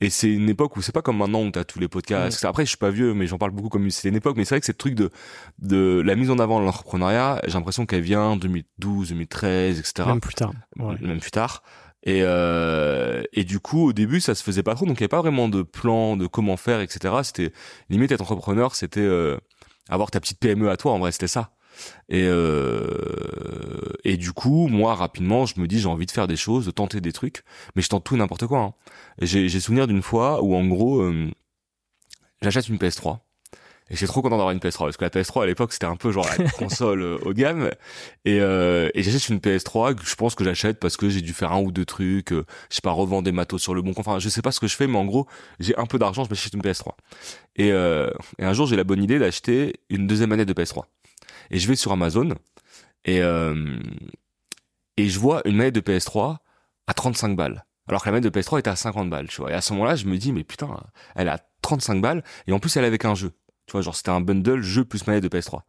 Et 0.00 0.10
c'est 0.10 0.30
une 0.30 0.48
époque 0.48 0.76
où 0.76 0.82
c'est 0.82 0.92
pas 0.92 1.02
comme 1.02 1.18
maintenant 1.18 1.42
où 1.42 1.50
t'as 1.50 1.64
tous 1.64 1.78
les 1.78 1.88
podcasts. 1.88 2.44
Après, 2.44 2.64
je 2.64 2.70
suis 2.70 2.78
pas 2.78 2.90
vieux, 2.90 3.14
mais 3.14 3.26
j'en 3.26 3.38
parle 3.38 3.52
beaucoup 3.52 3.68
comme 3.68 3.88
c'était 3.90 4.10
une 4.10 4.16
époque. 4.16 4.36
Mais 4.36 4.44
c'est 4.44 4.54
vrai 4.54 4.60
que 4.60 4.66
c'est 4.66 4.72
le 4.72 4.78
truc 4.78 4.94
de, 4.94 5.10
de 5.58 6.02
la 6.04 6.14
mise 6.14 6.30
en 6.30 6.38
avant 6.38 6.60
de 6.60 6.64
l'entrepreneuriat, 6.64 7.40
j'ai 7.46 7.54
l'impression 7.54 7.86
qu'elle 7.86 8.02
vient 8.02 8.36
2012, 8.36 9.10
2013, 9.10 9.78
etc. 9.78 10.08
Même 10.08 10.20
plus 10.20 10.34
tard. 10.34 10.52
Même 10.76 11.20
plus 11.20 11.30
tard. 11.30 11.62
Et, 12.02 12.20
euh, 12.22 13.24
et 13.32 13.42
du 13.42 13.58
coup, 13.58 13.88
au 13.88 13.92
début, 13.92 14.20
ça 14.20 14.36
se 14.36 14.42
faisait 14.44 14.62
pas 14.62 14.76
trop, 14.76 14.86
donc 14.86 15.00
il 15.00 15.02
n'y 15.02 15.04
avait 15.04 15.08
pas 15.08 15.22
vraiment 15.22 15.48
de 15.48 15.62
plan 15.62 16.16
de 16.16 16.28
comment 16.28 16.56
faire, 16.56 16.80
etc. 16.80 17.14
C'était 17.24 17.52
limite 17.90 18.12
être 18.12 18.20
entrepreneur, 18.20 18.76
c'était 18.76 19.00
euh, 19.00 19.36
avoir 19.88 20.12
ta 20.12 20.20
petite 20.20 20.38
PME 20.38 20.70
à 20.70 20.76
toi. 20.76 20.92
En 20.92 21.00
vrai, 21.00 21.10
c'était 21.10 21.26
ça. 21.26 21.50
Et 22.08 22.24
euh, 22.24 23.92
et 24.04 24.16
du 24.16 24.32
coup, 24.32 24.68
moi, 24.68 24.94
rapidement, 24.94 25.46
je 25.46 25.60
me 25.60 25.66
dis 25.66 25.80
j'ai 25.80 25.88
envie 25.88 26.06
de 26.06 26.10
faire 26.10 26.26
des 26.26 26.36
choses, 26.36 26.66
de 26.66 26.70
tenter 26.70 27.00
des 27.00 27.12
trucs, 27.12 27.42
mais 27.74 27.82
je 27.82 27.88
tente 27.88 28.04
tout 28.04 28.16
n'importe 28.16 28.46
quoi. 28.46 28.60
Hein. 28.60 28.74
J'ai 29.20 29.60
souvenir 29.60 29.86
d'une 29.86 30.02
fois 30.02 30.42
où 30.42 30.54
en 30.54 30.66
gros, 30.66 31.00
euh, 31.00 31.30
j'achète 32.42 32.68
une 32.68 32.76
PS3 32.76 33.18
et 33.88 33.94
j'étais 33.94 34.06
trop 34.06 34.20
content 34.20 34.36
d'avoir 34.36 34.50
une 34.50 34.58
PS3 34.58 34.78
parce 34.78 34.96
que 34.96 35.04
la 35.04 35.10
PS3 35.10 35.44
à 35.44 35.46
l'époque 35.46 35.72
c'était 35.72 35.86
un 35.86 35.96
peu 35.96 36.10
genre 36.10 36.26
la 36.38 36.48
console 36.58 37.02
euh, 37.02 37.18
haut 37.22 37.32
de 37.32 37.38
gamme 37.38 37.70
et, 38.24 38.40
euh, 38.40 38.88
et 38.94 39.02
j'achète 39.02 39.28
une 39.28 39.38
PS3 39.38 39.94
que 39.94 40.04
je 40.04 40.14
pense 40.16 40.34
que 40.34 40.42
j'achète 40.42 40.80
parce 40.80 40.96
que 40.96 41.08
j'ai 41.08 41.20
dû 41.20 41.32
faire 41.32 41.52
un 41.52 41.60
ou 41.60 41.70
deux 41.70 41.84
trucs 41.84 42.32
euh, 42.32 42.44
je 42.68 42.76
sais 42.76 42.80
pas 42.82 42.90
revendre 42.90 43.22
des 43.22 43.32
matos 43.32 43.62
sur 43.62 43.74
le 43.74 43.82
bon 43.82 43.92
enfin 43.96 44.18
je 44.18 44.28
sais 44.28 44.42
pas 44.42 44.50
ce 44.50 44.58
que 44.58 44.66
je 44.66 44.74
fais 44.74 44.88
mais 44.88 44.98
en 44.98 45.04
gros 45.04 45.26
j'ai 45.60 45.76
un 45.76 45.86
peu 45.86 45.98
d'argent 45.98 46.24
je 46.24 46.30
m'achète 46.30 46.52
une 46.52 46.62
PS3 46.62 46.92
et, 47.54 47.70
euh, 47.70 48.10
et 48.38 48.44
un 48.44 48.52
jour 48.52 48.66
j'ai 48.66 48.76
la 48.76 48.84
bonne 48.84 49.02
idée 49.02 49.20
d'acheter 49.20 49.74
une 49.88 50.06
deuxième 50.08 50.30
manette 50.30 50.48
de 50.48 50.54
PS3 50.54 50.82
et 51.50 51.58
je 51.58 51.68
vais 51.68 51.76
sur 51.76 51.92
Amazon 51.92 52.34
et 53.04 53.22
euh, 53.22 53.78
et 54.96 55.08
je 55.08 55.18
vois 55.18 55.42
une 55.46 55.56
manette 55.56 55.74
de 55.74 55.80
PS3 55.80 56.38
à 56.86 56.94
35 56.94 57.36
balles 57.36 57.64
alors 57.88 58.02
que 58.02 58.08
la 58.08 58.12
manette 58.12 58.32
de 58.32 58.40
PS3 58.40 58.60
était 58.60 58.70
à 58.70 58.76
50 58.76 59.10
balles 59.10 59.28
tu 59.28 59.40
vois 59.40 59.50
et 59.50 59.54
à 59.54 59.60
ce 59.60 59.72
moment-là 59.74 59.96
je 59.96 60.06
me 60.06 60.16
dis 60.16 60.32
mais 60.32 60.44
putain 60.44 60.68
elle 61.14 61.28
a 61.28 61.40
35 61.62 62.00
balles 62.00 62.24
et 62.46 62.52
en 62.52 62.58
plus 62.58 62.76
elle 62.76 62.84
est 62.84 62.88
avec 62.88 63.04
un 63.04 63.14
jeu 63.14 63.32
tu 63.66 63.72
vois, 63.72 63.82
genre 63.82 63.96
c'était 63.96 64.10
un 64.10 64.20
bundle 64.20 64.62
jeu 64.62 64.84
plus 64.84 65.06
manette 65.06 65.24
de 65.24 65.28
PS3. 65.28 65.62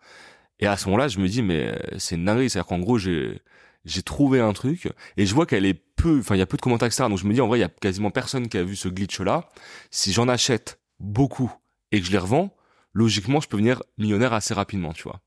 Et 0.59 0.67
à 0.67 0.77
ce 0.77 0.85
moment-là, 0.85 1.07
je 1.07 1.19
me 1.19 1.27
dis 1.27 1.41
mais 1.41 1.67
euh, 1.67 1.97
c'est 1.97 2.15
une 2.15 2.25
dinguerie, 2.25 2.49
c'est-à-dire 2.49 2.67
qu'en 2.67 2.79
gros 2.79 2.97
j'ai 2.97 3.41
j'ai 3.85 4.01
trouvé 4.01 4.41
un 4.41 4.51
truc 4.53 4.89
et 5.15 5.25
je 5.25 5.33
vois 5.33 5.45
qu'elle 5.45 5.65
est 5.65 5.81
peu, 5.95 6.19
enfin 6.19 6.35
il 6.35 6.39
y 6.39 6.41
a 6.41 6.45
peu 6.45 6.57
de 6.57 6.61
commentaires 6.61 6.87
etc. 6.87 7.05
Donc 7.09 7.17
je 7.17 7.25
me 7.25 7.33
dis 7.33 7.41
en 7.41 7.47
vrai 7.47 7.59
il 7.59 7.61
y 7.61 7.65
a 7.65 7.69
quasiment 7.69 8.11
personne 8.11 8.49
qui 8.49 8.57
a 8.57 8.63
vu 8.63 8.75
ce 8.75 8.87
glitch 8.87 9.19
là. 9.21 9.49
Si 9.91 10.11
j'en 10.11 10.27
achète 10.27 10.79
beaucoup 10.99 11.51
et 11.91 11.99
que 11.99 12.05
je 12.05 12.11
les 12.11 12.17
revends, 12.17 12.55
logiquement 12.93 13.39
je 13.39 13.47
peux 13.47 13.57
venir 13.57 13.81
millionnaire 13.97 14.33
assez 14.33 14.53
rapidement, 14.53 14.93
tu 14.93 15.03
vois. 15.03 15.21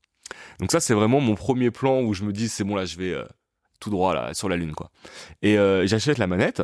Donc 0.59 0.71
ça 0.71 0.79
c'est 0.79 0.93
vraiment 0.93 1.19
mon 1.19 1.35
premier 1.35 1.71
plan 1.71 2.01
où 2.01 2.13
je 2.13 2.23
me 2.23 2.33
dis 2.33 2.49
c'est 2.49 2.63
bon 2.63 2.75
là 2.75 2.85
je 2.85 2.97
vais 2.97 3.11
euh, 3.11 3.25
tout 3.79 3.89
droit 3.89 4.13
là 4.13 4.33
sur 4.33 4.49
la 4.49 4.57
lune 4.57 4.73
quoi. 4.73 4.91
Et 5.41 5.57
euh, 5.57 5.85
j'achète 5.87 6.17
la 6.17 6.27
manette 6.27 6.61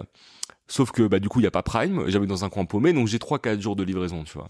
Sauf 0.69 0.91
que 0.91 1.07
bah 1.07 1.19
du 1.19 1.29
coup 1.29 1.39
il 1.39 1.43
y 1.43 1.47
a 1.47 1.51
pas 1.51 1.63
Prime, 1.63 2.03
j'avais 2.07 2.27
dans 2.27 2.43
un 2.43 2.49
coin 2.49 2.65
paumé 2.65 2.91
donc 2.91 3.07
j'ai 3.07 3.19
3 3.19 3.39
4 3.39 3.61
jours 3.61 3.77
de 3.77 3.83
livraison, 3.83 4.23
tu 4.25 4.33
vois. 4.33 4.49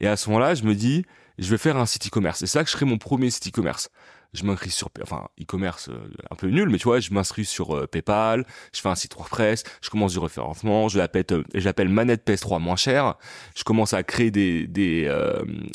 Et 0.00 0.06
à 0.08 0.16
ce 0.16 0.30
moment-là, 0.30 0.54
je 0.54 0.62
me 0.62 0.74
dis 0.74 1.04
je 1.38 1.50
vais 1.50 1.58
faire 1.58 1.76
un 1.76 1.86
site 1.86 2.06
e-commerce. 2.06 2.42
Et 2.42 2.58
là 2.58 2.64
que 2.64 2.70
je 2.70 2.76
crée 2.76 2.86
mon 2.86 2.98
premier 2.98 3.30
site 3.30 3.48
e-commerce 3.48 3.90
je 4.34 4.44
m'inscris 4.44 4.70
sur, 4.70 4.90
enfin, 5.02 5.28
e-commerce 5.40 5.88
euh, 5.88 6.10
un 6.30 6.34
peu 6.34 6.48
nul, 6.48 6.68
mais 6.68 6.78
tu 6.78 6.84
vois, 6.84 7.00
je 7.00 7.12
m'inscris 7.12 7.46
sur 7.46 7.74
euh, 7.74 7.86
PayPal, 7.86 8.44
je 8.74 8.80
fais 8.80 8.88
un 8.88 8.94
site 8.94 9.14
WordPress, 9.14 9.64
je 9.80 9.88
commence 9.88 10.12
du 10.12 10.18
référencement, 10.18 10.88
je 10.88 10.98
l'appelle, 10.98 11.24
euh, 11.32 11.42
je 11.54 11.82
manette 11.84 12.28
PS3 12.28 12.60
moins 12.60 12.76
cher, 12.76 13.14
je 13.56 13.64
commence 13.64 13.94
à 13.94 14.02
créer 14.02 14.30
des 14.30 14.66
des 14.66 15.10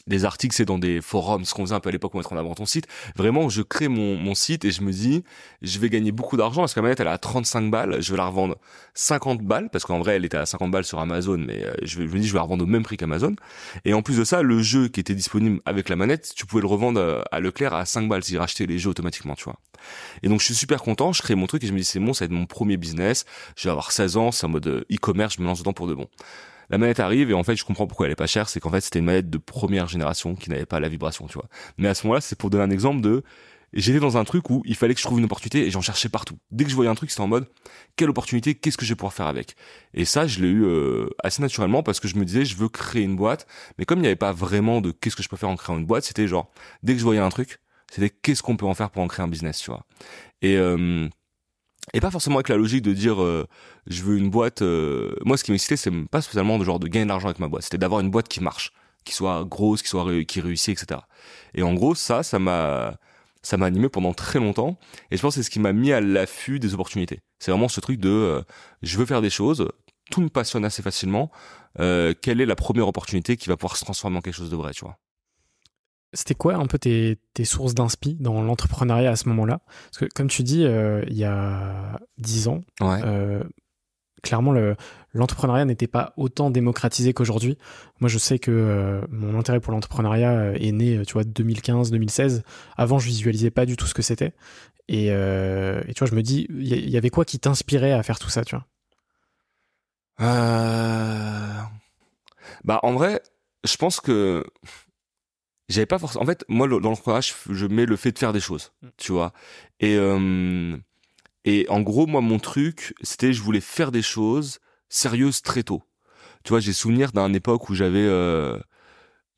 des 0.07 0.25
articles, 0.25 0.55
c'est 0.55 0.65
dans 0.65 0.77
des 0.77 1.01
forums, 1.01 1.45
ce 1.45 1.53
qu'on 1.53 1.63
faisait 1.65 1.75
un 1.75 1.79
peu 1.79 1.89
à 1.89 1.91
l'époque 1.91 2.11
pour 2.11 2.19
mettre 2.19 2.33
en 2.33 2.37
avant 2.37 2.53
ton 2.53 2.65
site. 2.65 2.87
Vraiment, 3.15 3.49
je 3.49 3.61
crée 3.61 3.87
mon 3.87 4.17
mon 4.17 4.35
site 4.35 4.65
et 4.65 4.71
je 4.71 4.81
me 4.81 4.91
dis, 4.91 5.23
je 5.61 5.79
vais 5.79 5.89
gagner 5.89 6.11
beaucoup 6.11 6.37
d'argent 6.37 6.61
parce 6.61 6.73
que 6.73 6.79
la 6.79 6.83
manette 6.83 6.99
elle 6.99 7.07
est 7.07 7.11
à 7.11 7.17
35 7.17 7.71
balles, 7.71 8.01
je 8.01 8.11
vais 8.11 8.17
la 8.17 8.27
revendre 8.27 8.57
50 8.93 9.41
balles 9.41 9.69
parce 9.71 9.85
qu'en 9.85 9.99
vrai 9.99 10.15
elle 10.15 10.25
était 10.25 10.37
à 10.37 10.45
50 10.45 10.71
balles 10.71 10.85
sur 10.85 10.99
Amazon, 10.99 11.37
mais 11.37 11.65
je, 11.81 12.01
je 12.01 12.01
me 12.01 12.19
dis 12.19 12.27
je 12.27 12.33
vais 12.33 12.39
la 12.39 12.43
revendre 12.43 12.63
au 12.63 12.67
même 12.67 12.83
prix 12.83 12.97
qu'Amazon. 12.97 13.35
Et 13.85 13.93
en 13.93 14.01
plus 14.03 14.17
de 14.17 14.23
ça, 14.23 14.43
le 14.43 14.61
jeu 14.61 14.87
qui 14.87 14.99
était 14.99 15.15
disponible 15.15 15.59
avec 15.65 15.89
la 15.89 15.95
manette, 15.95 16.33
tu 16.35 16.45
pouvais 16.45 16.61
le 16.61 16.67
revendre 16.67 17.23
à 17.31 17.39
Leclerc 17.39 17.73
à 17.73 17.85
5 17.85 18.07
balles 18.07 18.23
si 18.23 18.37
acheter 18.43 18.67
les 18.67 18.79
jeux 18.79 18.89
automatiquement, 18.89 19.35
tu 19.35 19.45
vois. 19.45 19.59
Et 20.21 20.29
donc 20.29 20.39
je 20.39 20.45
suis 20.45 20.55
super 20.55 20.81
content, 20.81 21.13
je 21.13 21.21
crée 21.21 21.35
mon 21.35 21.47
truc 21.47 21.63
et 21.63 21.67
je 21.67 21.73
me 21.73 21.77
dis 21.77 21.83
c'est 21.83 21.99
bon, 21.99 22.13
ça 22.13 22.25
va 22.25 22.27
être 22.27 22.31
mon 22.31 22.45
premier 22.45 22.77
business, 22.77 23.25
je 23.55 23.63
vais 23.63 23.71
avoir 23.71 23.91
16 23.91 24.17
ans, 24.17 24.31
c'est 24.31 24.45
en 24.45 24.49
mode 24.49 24.67
euh, 24.67 24.85
e-commerce, 24.91 25.35
je 25.37 25.41
me 25.41 25.47
lance 25.47 25.59
dedans 25.59 25.73
pour 25.73 25.87
de 25.87 25.93
bon. 25.93 26.07
La 26.69 26.77
manette 26.77 26.99
arrive 26.99 27.29
et 27.29 27.33
en 27.33 27.43
fait 27.43 27.55
je 27.55 27.65
comprends 27.65 27.87
pourquoi 27.87 28.05
elle 28.05 28.13
est 28.13 28.15
pas 28.15 28.27
chère, 28.27 28.49
c'est 28.49 28.59
qu'en 28.59 28.69
fait 28.69 28.81
c'était 28.81 28.99
une 28.99 29.05
manette 29.05 29.29
de 29.29 29.37
première 29.37 29.87
génération 29.87 30.35
qui 30.35 30.49
n'avait 30.49 30.65
pas 30.65 30.79
la 30.79 30.89
vibration, 30.89 31.27
tu 31.27 31.33
vois. 31.33 31.47
Mais 31.77 31.87
à 31.87 31.93
ce 31.93 32.07
moment-là, 32.07 32.21
c'est 32.21 32.37
pour 32.37 32.49
donner 32.49 32.63
un 32.63 32.71
exemple 32.71 33.01
de 33.01 33.23
j'étais 33.73 33.99
dans 33.99 34.17
un 34.17 34.23
truc 34.23 34.49
où 34.49 34.61
il 34.65 34.75
fallait 34.75 34.93
que 34.93 34.99
je 34.99 35.05
trouve 35.05 35.19
une 35.19 35.25
opportunité 35.25 35.65
et 35.65 35.71
j'en 35.71 35.81
cherchais 35.81 36.09
partout. 36.09 36.37
Dès 36.51 36.63
que 36.63 36.69
je 36.69 36.75
voyais 36.75 36.89
un 36.89 36.95
truc, 36.95 37.09
c'était 37.09 37.21
en 37.21 37.27
mode 37.27 37.47
quelle 37.95 38.09
opportunité, 38.09 38.55
qu'est-ce 38.55 38.77
que 38.77 38.85
je 38.85 38.91
vais 38.91 38.95
pouvoir 38.95 39.13
faire 39.13 39.27
avec? 39.27 39.55
Et 39.93 40.05
ça, 40.05 40.27
je 40.27 40.41
l'ai 40.41 40.47
eu 40.47 40.63
euh, 40.63 41.09
assez 41.23 41.41
naturellement 41.41 41.83
parce 41.83 41.99
que 41.99 42.07
je 42.07 42.15
me 42.15 42.25
disais 42.25 42.45
je 42.45 42.55
veux 42.55 42.69
créer 42.69 43.03
une 43.03 43.15
boîte, 43.15 43.47
mais 43.77 43.85
comme 43.85 43.99
il 43.99 44.03
n'y 44.03 44.07
avait 44.07 44.15
pas 44.15 44.31
vraiment 44.31 44.81
de 44.81 44.91
qu'est-ce 44.91 45.15
que 45.15 45.23
je 45.23 45.29
peux 45.29 45.37
faire 45.37 45.49
en 45.49 45.55
créant 45.55 45.77
une 45.77 45.85
boîte, 45.85 46.03
c'était 46.03 46.27
genre 46.27 46.51
dès 46.83 46.93
que 46.93 46.99
je 46.99 47.03
voyais 47.03 47.19
un 47.19 47.29
truc, 47.29 47.59
c'était 47.93 48.09
qu'est-ce 48.09 48.41
qu'on 48.41 48.57
peut 48.57 48.65
en 48.65 48.73
faire 48.73 48.89
pour 48.89 49.03
en 49.03 49.07
créer 49.07 49.23
un 49.23 49.27
business, 49.27 49.59
tu 49.59 49.69
vois. 49.69 49.85
Et 50.41 50.57
euh, 50.57 51.07
et 51.93 51.99
pas 51.99 52.09
forcément 52.09 52.37
avec 52.37 52.49
la 52.49 52.57
logique 52.57 52.81
de 52.81 52.91
dire 52.91 53.21
euh, 53.21 53.45
je 53.85 54.01
veux 54.01 54.17
une 54.17 54.31
boîte. 54.31 54.63
Euh, 54.63 55.15
moi, 55.25 55.37
ce 55.37 55.43
qui 55.43 55.51
m'excitait, 55.51 55.77
c'est 55.77 55.91
pas 56.07 56.21
spécialement 56.21 56.57
de 56.57 56.63
genre 56.63 56.79
de 56.79 56.87
gagner 56.87 57.05
de 57.05 57.09
l'argent 57.09 57.27
avec 57.27 57.37
ma 57.37 57.47
boîte. 57.47 57.65
C'était 57.65 57.77
d'avoir 57.77 58.01
une 58.01 58.09
boîte 58.09 58.27
qui 58.29 58.41
marche, 58.41 58.73
qui 59.05 59.13
soit 59.13 59.45
grosse, 59.45 59.83
qui 59.83 59.89
soit 59.89 60.23
qui 60.25 60.41
réussit, 60.41 60.81
etc. 60.81 61.01
Et 61.53 61.61
en 61.61 61.75
gros, 61.75 61.93
ça, 61.93 62.23
ça 62.23 62.39
m'a 62.39 62.97
ça 63.43 63.57
m'a 63.57 63.67
animé 63.67 63.89
pendant 63.89 64.13
très 64.13 64.39
longtemps. 64.39 64.79
Et 65.11 65.17
je 65.17 65.21
pense 65.21 65.35
que 65.35 65.41
c'est 65.41 65.45
ce 65.45 65.51
qui 65.51 65.59
m'a 65.59 65.73
mis 65.73 65.91
à 65.91 66.01
l'affût 66.01 66.59
des 66.59 66.73
opportunités. 66.73 67.19
C'est 67.37 67.51
vraiment 67.51 67.67
ce 67.67 67.79
truc 67.79 67.99
de 67.99 68.43
je 68.81 68.97
veux 68.97 69.05
faire 69.05 69.21
des 69.21 69.29
choses. 69.29 69.69
Tout 70.09 70.21
me 70.21 70.29
passionne 70.29 70.65
assez 70.65 70.81
facilement. 70.81 71.29
quelle 71.77 72.41
est 72.41 72.47
la 72.47 72.55
première 72.55 72.87
opportunité 72.87 73.37
qui 73.37 73.49
va 73.49 73.57
pouvoir 73.57 73.77
se 73.77 73.85
transformer 73.85 74.17
en 74.17 74.21
quelque 74.21 74.33
chose 74.33 74.49
de 74.49 74.55
vrai, 74.55 74.73
tu 74.73 74.83
vois 74.83 74.97
c'était 76.13 76.35
quoi 76.35 76.55
un 76.55 76.65
peu 76.65 76.77
tes, 76.77 77.17
tes 77.33 77.45
sources 77.45 77.73
d'inspi 77.73 78.15
dans 78.19 78.41
l'entrepreneuriat 78.41 79.11
à 79.11 79.15
ce 79.15 79.27
moment-là? 79.29 79.61
Parce 79.85 79.97
que 79.99 80.05
comme 80.13 80.27
tu 80.27 80.43
dis, 80.43 80.63
euh, 80.63 81.03
il 81.07 81.17
y 81.17 81.23
a 81.23 81.99
dix 82.17 82.47
ans, 82.47 82.61
euh, 82.81 83.43
clairement 84.21 84.53
l'entrepreneuriat 85.13 85.65
n'était 85.65 85.87
pas 85.87 86.13
autant 86.17 86.51
démocratisé 86.51 87.13
qu'aujourd'hui. 87.13 87.57
Moi, 87.99 88.09
je 88.09 88.17
sais 88.17 88.39
que 88.39 88.51
euh, 88.51 89.01
mon 89.09 89.37
intérêt 89.37 89.59
pour 89.59 89.73
l'entrepreneuriat 89.73 90.53
est 90.53 90.71
né, 90.71 91.01
tu 91.05 91.13
vois, 91.13 91.23
2015-2016. 91.23 92.43
Avant, 92.77 92.99
je 92.99 93.07
visualisais 93.07 93.51
pas 93.51 93.65
du 93.65 93.75
tout 93.75 93.87
ce 93.87 93.93
que 93.93 94.01
c'était. 94.01 94.33
Et, 94.87 95.07
et, 95.07 95.93
tu 95.93 95.99
vois, 95.99 96.07
je 96.07 96.15
me 96.15 96.21
dis, 96.21 96.47
il 96.49 96.89
y, 96.89 96.97
avait 96.97 97.09
quoi 97.09 97.25
qui 97.25 97.39
t'inspirait 97.39 97.93
à 97.93 98.03
faire 98.03 98.19
tout 98.19 98.29
ça, 98.29 98.43
tu 98.43 98.55
vois? 98.55 98.65
Bah, 102.63 102.79
en 102.83 102.93
vrai, 102.93 103.21
je 103.63 103.77
pense 103.77 103.99
que 103.99 104.45
j'avais 105.73 105.85
pas 105.85 105.99
forcément 105.99 106.23
en 106.23 106.27
fait 106.27 106.45
moi 106.47 106.67
dans 106.67 106.89
le 106.89 106.95
courage 106.95 107.33
je 107.49 107.65
mets 107.65 107.85
le 107.85 107.95
fait 107.95 108.11
de 108.11 108.19
faire 108.19 108.33
des 108.33 108.39
choses 108.39 108.71
mm. 108.81 108.87
tu 108.97 109.11
vois. 109.11 109.33
Et 109.79 109.95
euh, 109.97 110.77
et 111.45 111.65
en 111.69 111.81
gros 111.81 112.05
moi 112.05 112.21
mon 112.21 112.39
truc 112.39 112.93
c'était 113.01 113.33
je 113.33 113.41
voulais 113.41 113.61
faire 113.61 113.91
des 113.91 114.01
choses 114.01 114.59
sérieuses 114.89 115.41
très 115.41 115.63
tôt. 115.63 115.83
Tu 116.43 116.49
vois 116.49 116.59
j'ai 116.59 116.73
souvenir 116.73 117.11
d'un 117.11 117.33
époque 117.33 117.69
où 117.69 117.75
j'avais 117.75 118.05
euh, 118.05 118.59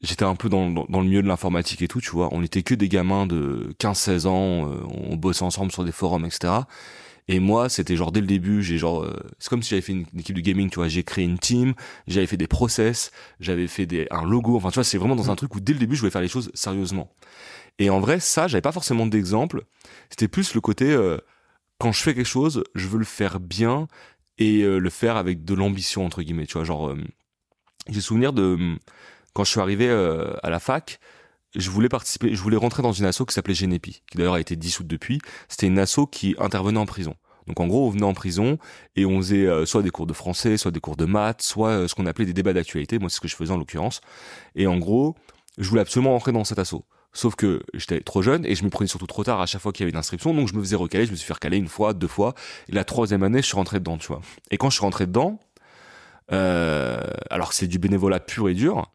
j'étais 0.02 0.26
un 0.26 0.36
peu 0.36 0.50
dans, 0.50 0.70
dans, 0.70 1.02
le 1.02 1.08
milieu 1.08 1.24
de 1.24 1.28
l'informatique 1.28 1.82
et 1.82 1.88
tout 1.88 2.02
tu 2.02 2.12
vois. 2.12 2.30
On 2.32 2.44
était 2.44 2.64
que 2.64 2.76
des 2.76 2.90
gamins 2.90 3.26
de 3.26 3.74
15 3.80 3.98
16 3.98 4.26
ans 4.28 4.70
euh, 4.70 4.82
on 4.90 5.16
bossait 5.16 5.44
ensemble 5.44 5.72
sur 5.72 5.84
des 5.84 5.94
forums 5.94 6.26
etc 6.26 6.54
et 7.28 7.40
moi, 7.40 7.70
c'était 7.70 7.96
genre 7.96 8.12
dès 8.12 8.22
le 8.22 8.28
début, 8.28 8.62
j'ai 8.62 8.78
genre, 8.78 9.04
euh, 9.04 9.20
c'est 9.40 9.50
comme 9.50 9.64
si 9.64 9.72
j'avais 9.72 9.82
fait 9.82 9.94
une, 9.94 10.06
équipe 10.18 10.36
de 10.36 10.42
gaming, 10.42 10.70
tu 10.70 10.76
vois. 10.76 10.88
J'ai 10.88 11.04
créé 11.04 11.26
une 11.26 11.40
team, 11.40 11.74
j'avais 12.08 12.28
fait 12.28 12.38
des 12.38 12.48
process, 12.48 13.12
j'avais 13.40 13.68
fait 13.68 13.88
des 13.88 14.08
un 14.12 14.24
logo. 14.24 14.56
Enfin, 14.56 14.70
tu 14.70 14.76
vois, 14.76 14.84
c'est 14.84 14.98
vraiment 15.00 15.16
dans 15.16 15.32
un 15.32 15.36
truc 15.36 15.56
où 15.56 15.60
dès 15.60 15.74
le 15.74 15.80
début, 15.80 15.96
je 15.96 16.02
voulais 16.02 16.12
faire 16.12 16.22
les 16.22 16.28
choses 16.28 16.52
sérieusement. 16.54 17.12
Et 17.80 17.90
en 17.90 18.00
vrai, 18.00 18.20
ça, 18.20 18.48
j'avais 18.48 18.62
pas 18.62 18.72
forcément 18.72 19.08
d'exemple. 19.08 19.64
C'était 20.10 20.28
plus 20.28 20.54
le 20.54 20.62
côté 20.62 20.92
euh, 20.92 21.18
quand 21.80 21.92
je 21.92 22.02
fais 22.02 22.14
quelque 22.14 22.26
chose, 22.28 22.64
je 22.76 22.88
veux 22.88 23.00
le 23.00 23.06
faire 23.06 23.40
bien 23.40 23.88
et 24.38 24.62
euh, 24.62 24.78
le 24.78 24.90
faire 24.90 25.18
avec 25.18 25.44
de 25.46 25.56
l'ambition 25.56 26.06
entre 26.06 26.22
guillemets. 26.22 26.46
Tu 26.46 26.54
vois, 26.54 26.64
genre, 26.64 26.96
j'ai 27.90 28.02
souvenir 28.02 28.34
de 28.34 28.78
quand 29.34 29.44
je 29.44 29.50
suis 29.50 29.60
arrivé 29.60 29.90
à 29.90 30.50
la 30.50 30.60
fac 30.60 31.00
je 31.56 31.70
voulais 31.70 31.90
participer, 31.90 32.36
je 32.36 32.42
voulais 32.42 32.58
rentrer 32.58 32.84
dans 32.84 32.92
une 32.92 33.06
asso 33.06 33.24
qui 33.28 33.34
s'appelait 33.34 33.54
Genepi, 33.54 34.02
qui 34.10 34.18
d'ailleurs 34.18 34.36
a 34.36 34.40
été 34.40 34.56
dissoute 34.56 34.88
depuis. 34.88 35.20
C'était 35.48 35.68
une 35.68 35.80
asso 35.80 36.08
qui 36.12 36.36
intervenait 36.40 36.80
en 36.80 36.86
prison. 36.86 37.16
Donc 37.48 37.60
en 37.60 37.68
gros, 37.68 37.88
on 37.88 37.90
venait 37.90 38.04
en 38.04 38.14
prison 38.14 38.58
et 38.96 39.06
on 39.06 39.18
faisait 39.18 39.46
euh, 39.46 39.66
soit 39.66 39.84
des 39.84 39.92
cours 39.92 40.08
de 40.08 40.14
français, 40.14 40.58
soit 40.58 40.72
des 40.72 40.80
cours 40.80 40.96
de 40.96 41.06
maths, 41.06 41.42
soit 41.42 41.70
euh, 41.70 41.88
ce 41.88 41.96
qu'on 41.96 42.06
appelait 42.06 42.26
des 42.26 42.34
débats 42.34 42.54
d'actualité. 42.54 42.98
Moi, 43.00 43.10
c'est 43.10 43.18
ce 43.18 43.22
que 43.22 43.28
je 43.28 43.36
faisais 43.36 43.52
en 43.52 43.58
l'occurrence. 43.58 44.02
Et 44.56 44.68
en 44.68 44.78
gros, 44.78 45.16
je 45.58 45.70
voulais 45.70 45.82
absolument 45.82 46.12
rentrer 46.12 46.32
dans 46.32 46.44
cet 46.44 46.60
asso. 46.60 46.84
Sauf 47.14 47.36
que 47.36 47.64
j'étais 47.74 48.02
trop 48.02 48.22
jeune 48.22 48.46
et 48.46 48.56
je 48.56 48.66
me 48.66 48.70
prenais 48.70 48.88
surtout 48.88 49.08
trop 49.08 49.24
tard 49.24 49.40
à 49.40 49.46
chaque 49.46 49.62
fois 49.62 49.72
qu'il 49.72 49.84
y 49.84 49.86
avait 49.86 49.92
une 49.92 49.98
inscription, 49.98 50.34
donc 50.34 50.50
je 50.50 50.54
me 50.54 50.60
faisais 50.60 50.76
recaler, 50.76 51.06
je 51.06 51.12
me 51.12 51.16
suis 51.16 51.26
fait 51.26 51.34
recaler 51.34 51.56
une 51.56 51.70
fois, 51.70 51.94
deux 51.94 52.10
fois, 52.10 52.34
et 52.68 52.74
la 52.74 52.84
troisième 52.84 53.24
année, 53.24 53.42
je 53.42 53.48
suis 53.48 53.56
rentré 53.56 53.80
dedans, 53.80 53.98
tu 53.98 54.08
vois. 54.08 54.22
Et 54.52 54.58
quand 54.58 54.70
je 54.70 54.76
suis 54.76 54.84
rentré 54.84 55.06
dedans, 55.06 55.40
euh, 56.34 57.00
alors 57.30 57.54
c'est 57.54 57.68
du 57.68 57.80
bénévolat 57.80 58.20
pur 58.20 58.50
et 58.50 58.54
dur, 58.54 58.92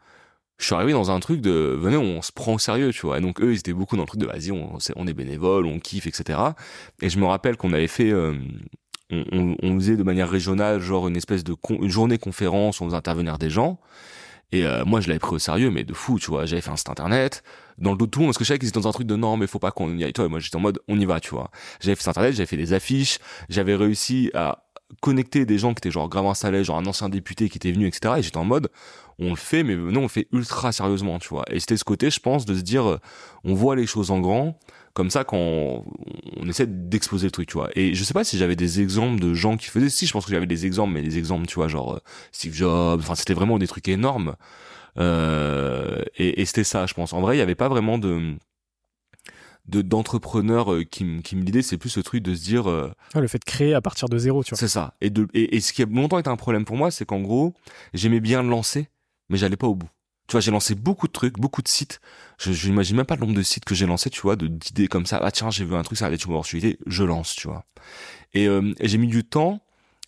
je 0.60 0.66
suis 0.66 0.74
arrivé 0.74 0.92
dans 0.92 1.10
un 1.10 1.18
truc 1.20 1.40
de 1.40 1.76
venez 1.80 1.96
on 1.96 2.22
se 2.22 2.30
prend 2.30 2.54
au 2.54 2.58
sérieux 2.58 2.92
tu 2.92 3.06
vois 3.06 3.18
et 3.18 3.20
donc 3.20 3.40
eux 3.40 3.52
ils 3.52 3.58
étaient 3.58 3.72
beaucoup 3.72 3.96
dans 3.96 4.02
le 4.02 4.06
truc 4.06 4.20
de 4.20 4.26
vas-y 4.26 4.52
on, 4.52 4.78
on 4.96 5.06
est 5.06 5.14
bénévole 5.14 5.66
on 5.66 5.80
kiffe 5.80 6.06
etc 6.06 6.38
et 7.02 7.08
je 7.08 7.18
me 7.18 7.26
rappelle 7.26 7.56
qu'on 7.56 7.72
avait 7.72 7.88
fait 7.88 8.10
euh, 8.10 8.34
on, 9.10 9.74
faisait 9.78 9.96
de 9.96 10.02
manière 10.02 10.28
régionale, 10.28 10.80
genre 10.80 11.08
une 11.08 11.16
espèce 11.16 11.44
de 11.44 11.54
une 11.68 11.88
journée 11.88 12.18
conférence, 12.18 12.80
on 12.80 12.86
faisait 12.86 12.96
intervenir 12.96 13.38
des 13.38 13.50
gens. 13.50 13.80
Et 14.52 14.66
euh, 14.66 14.84
moi, 14.84 15.00
je 15.00 15.08
l'avais 15.08 15.20
pris 15.20 15.34
au 15.34 15.38
sérieux, 15.38 15.70
mais 15.70 15.84
de 15.84 15.94
fou, 15.94 16.18
tu 16.18 16.26
vois. 16.26 16.44
J'avais 16.44 16.60
fait 16.60 16.70
un 16.70 16.76
site 16.76 16.90
internet 16.90 17.44
dans 17.78 17.92
le 17.92 17.96
dos 17.96 18.06
de 18.06 18.10
tout 18.10 18.18
le 18.18 18.24
monde 18.24 18.30
parce 18.30 18.38
que 18.38 18.44
je 18.44 18.48
savais 18.48 18.58
qu'ils 18.58 18.68
étaient 18.68 18.80
dans 18.80 18.88
un 18.88 18.92
truc 18.92 19.06
de 19.06 19.14
non, 19.14 19.36
mais 19.36 19.46
faut 19.46 19.60
pas 19.60 19.70
qu'on 19.70 19.96
y 19.96 20.04
aille. 20.04 20.12
Toi, 20.12 20.24
et 20.26 20.28
moi, 20.28 20.40
j'étais 20.40 20.56
en 20.56 20.60
mode 20.60 20.80
on 20.88 20.98
y 20.98 21.04
va, 21.04 21.20
tu 21.20 21.30
vois. 21.30 21.50
J'avais 21.80 21.94
fait 21.94 22.08
internet, 22.08 22.34
j'avais 22.34 22.46
fait 22.46 22.56
des 22.56 22.72
affiches, 22.72 23.18
j'avais 23.48 23.76
réussi 23.76 24.30
à 24.34 24.64
connecter 25.00 25.46
des 25.46 25.58
gens 25.58 25.74
qui 25.74 25.78
étaient 25.78 25.90
genre 25.90 26.08
grave 26.08 26.26
installés, 26.26 26.64
genre 26.64 26.78
un 26.78 26.86
ancien 26.86 27.08
député 27.08 27.48
qui 27.48 27.58
était 27.58 27.72
venu, 27.72 27.86
etc. 27.86 28.14
Et 28.18 28.22
j'étais 28.22 28.36
en 28.38 28.44
mode 28.44 28.70
on 29.20 29.30
le 29.30 29.36
fait, 29.36 29.62
mais 29.62 29.76
non, 29.76 30.00
on 30.00 30.02
le 30.04 30.08
fait 30.08 30.28
ultra 30.32 30.72
sérieusement, 30.72 31.18
tu 31.18 31.28
vois. 31.28 31.44
Et 31.50 31.60
c'était 31.60 31.76
ce 31.76 31.84
côté, 31.84 32.10
je 32.10 32.20
pense, 32.20 32.46
de 32.46 32.54
se 32.54 32.62
dire 32.62 32.88
euh, 32.88 32.98
on 33.44 33.54
voit 33.54 33.76
les 33.76 33.86
choses 33.86 34.10
en 34.10 34.18
grand 34.20 34.58
comme 34.92 35.10
ça 35.10 35.22
quand 35.24 35.36
on, 35.36 35.84
on 36.40 36.48
essaie 36.48 36.66
d'exposer 36.66 37.26
le 37.26 37.30
truc, 37.30 37.48
tu 37.48 37.54
vois. 37.54 37.70
Et 37.76 37.94
je 37.94 38.02
sais 38.02 38.14
pas 38.14 38.24
si 38.24 38.38
j'avais 38.38 38.56
des 38.56 38.80
exemples 38.80 39.20
de 39.20 39.34
gens 39.34 39.56
qui 39.56 39.66
faisaient. 39.66 39.88
Si, 39.88 40.06
je 40.06 40.12
pense 40.12 40.24
que 40.24 40.32
j'avais 40.32 40.46
des 40.46 40.66
exemples, 40.66 40.94
mais 40.94 41.02
des 41.02 41.16
exemples, 41.18 41.46
tu 41.46 41.54
vois, 41.56 41.68
genre 41.68 41.94
euh, 41.94 41.98
Steve 42.32 42.54
Jobs. 42.54 43.00
Enfin, 43.00 43.14
c'était 43.14 43.34
vraiment 43.34 43.58
des 43.58 43.68
trucs 43.68 43.88
énormes. 43.88 44.34
Euh, 44.98 46.02
et 46.16 46.40
et 46.40 46.44
c'était 46.44 46.64
ça, 46.64 46.86
je 46.86 46.94
pense. 46.94 47.12
En 47.12 47.20
vrai, 47.20 47.36
il 47.36 47.38
y 47.38 47.42
avait 47.42 47.54
pas 47.54 47.68
vraiment 47.68 47.98
de 47.98 48.36
de 49.70 49.82
d'entrepreneurs 49.82 50.72
euh, 50.72 50.84
qui, 50.84 51.22
qui 51.22 51.36
me 51.36 51.42
l'idée 51.42 51.62
c'est 51.62 51.78
plus 51.78 51.90
ce 51.90 52.00
truc 52.00 52.22
de 52.22 52.34
se 52.34 52.42
dire 52.42 52.68
euh, 52.68 52.92
le 53.14 53.28
fait 53.28 53.38
de 53.38 53.44
créer 53.44 53.74
à 53.74 53.80
partir 53.80 54.08
de 54.08 54.18
zéro, 54.18 54.42
tu 54.44 54.50
vois. 54.50 54.58
c'est 54.58 54.68
ça. 54.68 54.94
Et 55.00 55.10
de 55.10 55.28
et, 55.34 55.56
et 55.56 55.60
ce 55.60 55.72
qui 55.72 55.82
a 55.82 55.86
longtemps 55.86 56.18
été 56.18 56.28
un 56.28 56.36
problème 56.36 56.64
pour 56.64 56.76
moi 56.76 56.90
c'est 56.90 57.04
qu'en 57.04 57.20
gros 57.20 57.54
j'aimais 57.94 58.20
bien 58.20 58.42
le 58.42 58.48
lancer 58.48 58.88
mais 59.28 59.38
j'allais 59.38 59.56
pas 59.56 59.66
au 59.68 59.74
bout. 59.74 59.88
Tu 60.26 60.32
vois 60.32 60.40
j'ai 60.40 60.50
lancé 60.50 60.74
beaucoup 60.74 61.06
de 61.06 61.12
trucs 61.12 61.38
beaucoup 61.38 61.62
de 61.62 61.68
sites. 61.68 62.00
Je 62.38 62.52
je 62.52 62.68
n'imagine 62.68 62.96
même 62.96 63.06
pas 63.06 63.14
le 63.14 63.20
nombre 63.22 63.34
de 63.34 63.42
sites 63.42 63.64
que 63.64 63.74
j'ai 63.74 63.86
lancés 63.86 64.10
tu 64.10 64.20
vois 64.20 64.36
de 64.36 64.46
d'idées 64.46 64.88
comme 64.88 65.06
ça. 65.06 65.20
Ah 65.22 65.30
tiens 65.30 65.50
j'ai 65.50 65.64
vu 65.64 65.74
un 65.74 65.82
truc 65.82 65.98
ça 65.98 66.06
a 66.06 66.10
une 66.10 66.14
opportunité 66.14 66.78
je 66.86 67.04
lance 67.04 67.34
tu 67.34 67.48
vois. 67.48 67.64
Et, 68.34 68.46
euh, 68.46 68.72
et 68.78 68.88
j'ai 68.88 68.98
mis 68.98 69.08
du 69.08 69.24
temps 69.24 69.60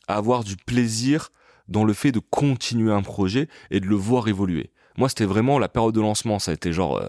à 0.08 0.16
avoir 0.16 0.44
du 0.44 0.56
plaisir 0.56 1.30
dans 1.68 1.84
le 1.84 1.92
fait 1.92 2.12
de 2.12 2.20
continuer 2.20 2.92
un 2.92 3.02
projet 3.02 3.48
et 3.70 3.80
de 3.80 3.86
le 3.86 3.96
voir 3.96 4.28
évoluer. 4.28 4.70
Moi 4.96 5.08
c'était 5.08 5.24
vraiment 5.24 5.58
la 5.58 5.68
période 5.68 5.94
de 5.94 6.00
lancement 6.00 6.38
ça 6.38 6.50
a 6.50 6.54
été 6.54 6.72
genre 6.72 6.98
euh, 6.98 7.08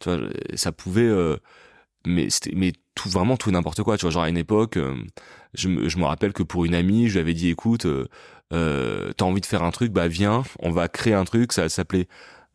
tu 0.00 0.10
vois 0.10 0.28
ça 0.54 0.72
pouvait 0.72 1.10
mais 2.06 2.30
c'était 2.30 2.52
mais 2.54 2.72
tout 2.94 3.08
vraiment 3.08 3.36
tout 3.36 3.50
n'importe 3.50 3.82
quoi 3.82 3.96
tu 3.96 4.02
vois. 4.02 4.10
Genre 4.10 4.22
à 4.24 4.28
une 4.28 4.36
époque 4.36 4.76
euh, 4.76 4.94
je, 5.54 5.68
me, 5.68 5.88
je 5.88 5.98
me 5.98 6.04
rappelle 6.04 6.32
que 6.32 6.42
pour 6.42 6.64
une 6.64 6.74
amie 6.74 7.08
je 7.08 7.14
lui 7.14 7.20
avais 7.20 7.34
dit 7.34 7.48
écoute 7.50 7.86
euh, 7.86 8.06
euh, 8.52 9.12
t'as 9.16 9.24
envie 9.24 9.40
de 9.40 9.46
faire 9.46 9.62
un 9.62 9.70
truc 9.70 9.92
bah 9.92 10.06
viens 10.08 10.42
on 10.60 10.70
va 10.70 10.88
créer 10.88 11.14
un 11.14 11.24
truc. 11.24 11.52
Ça 11.52 11.68
s'appelait 11.68 12.08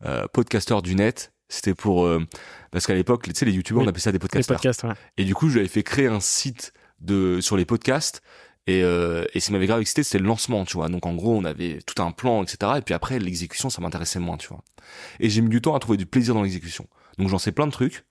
euh, 0.04 0.26
podcaster 0.32 0.80
du 0.82 0.94
net. 0.94 1.32
C'était 1.48 1.74
pour 1.74 2.06
euh, 2.06 2.24
parce 2.70 2.86
qu'à 2.86 2.94
l'époque 2.94 3.24
tu 3.24 3.32
sais 3.34 3.44
les 3.44 3.52
youtubeurs 3.52 3.80
Oui, 3.82 3.86
on 3.86 3.88
appelait 3.90 4.00
ça 4.00 4.12
des 4.12 4.18
podcasters. 4.20 4.56
podcasts, 4.56 4.84
ouais. 4.84 4.94
et 5.16 5.24
du 5.24 5.34
coup 5.34 5.48
je 5.48 5.54
lui 5.54 5.60
avais 5.60 5.68
fait 5.68 5.82
créer 5.82 6.06
un 6.06 6.20
site 6.20 6.72
de 7.00 7.40
sur 7.40 7.56
les 7.56 7.64
podcasts. 7.64 8.22
Et, 8.66 8.84
euh, 8.84 9.24
et 9.34 9.40
ce 9.40 9.46
qui 9.46 9.52
m'avait 9.52 9.66
grave 9.66 9.80
excité 9.80 10.02
c'était 10.02 10.18
le 10.18 10.26
lancement 10.26 10.64
tu 10.64 10.74
vois. 10.74 10.88
Donc 10.88 11.06
en 11.06 11.14
gros 11.14 11.34
on 11.34 11.44
avait 11.44 11.78
tout 11.86 12.00
un 12.02 12.12
plan 12.12 12.42
etc 12.44 12.74
et 12.76 12.82
puis 12.82 12.94
après 12.94 13.18
l'exécution 13.18 13.68
ça 13.70 13.80
m'intéressait 13.80 14.20
moins 14.20 14.36
tu 14.36 14.48
vois. 14.48 14.62
Et 15.18 15.28
j'ai 15.30 15.40
mis 15.40 15.48
du 15.48 15.60
temps 15.60 15.74
à 15.74 15.80
trouver 15.80 15.96
du 15.96 16.06
plaisir 16.06 16.34
dans 16.34 16.42
l'exécution. 16.42 16.86
Donc 17.18 17.28
j'en 17.28 17.38
sais 17.38 17.52
plein 17.52 17.66
de 17.66 17.72
trucs 17.72 18.04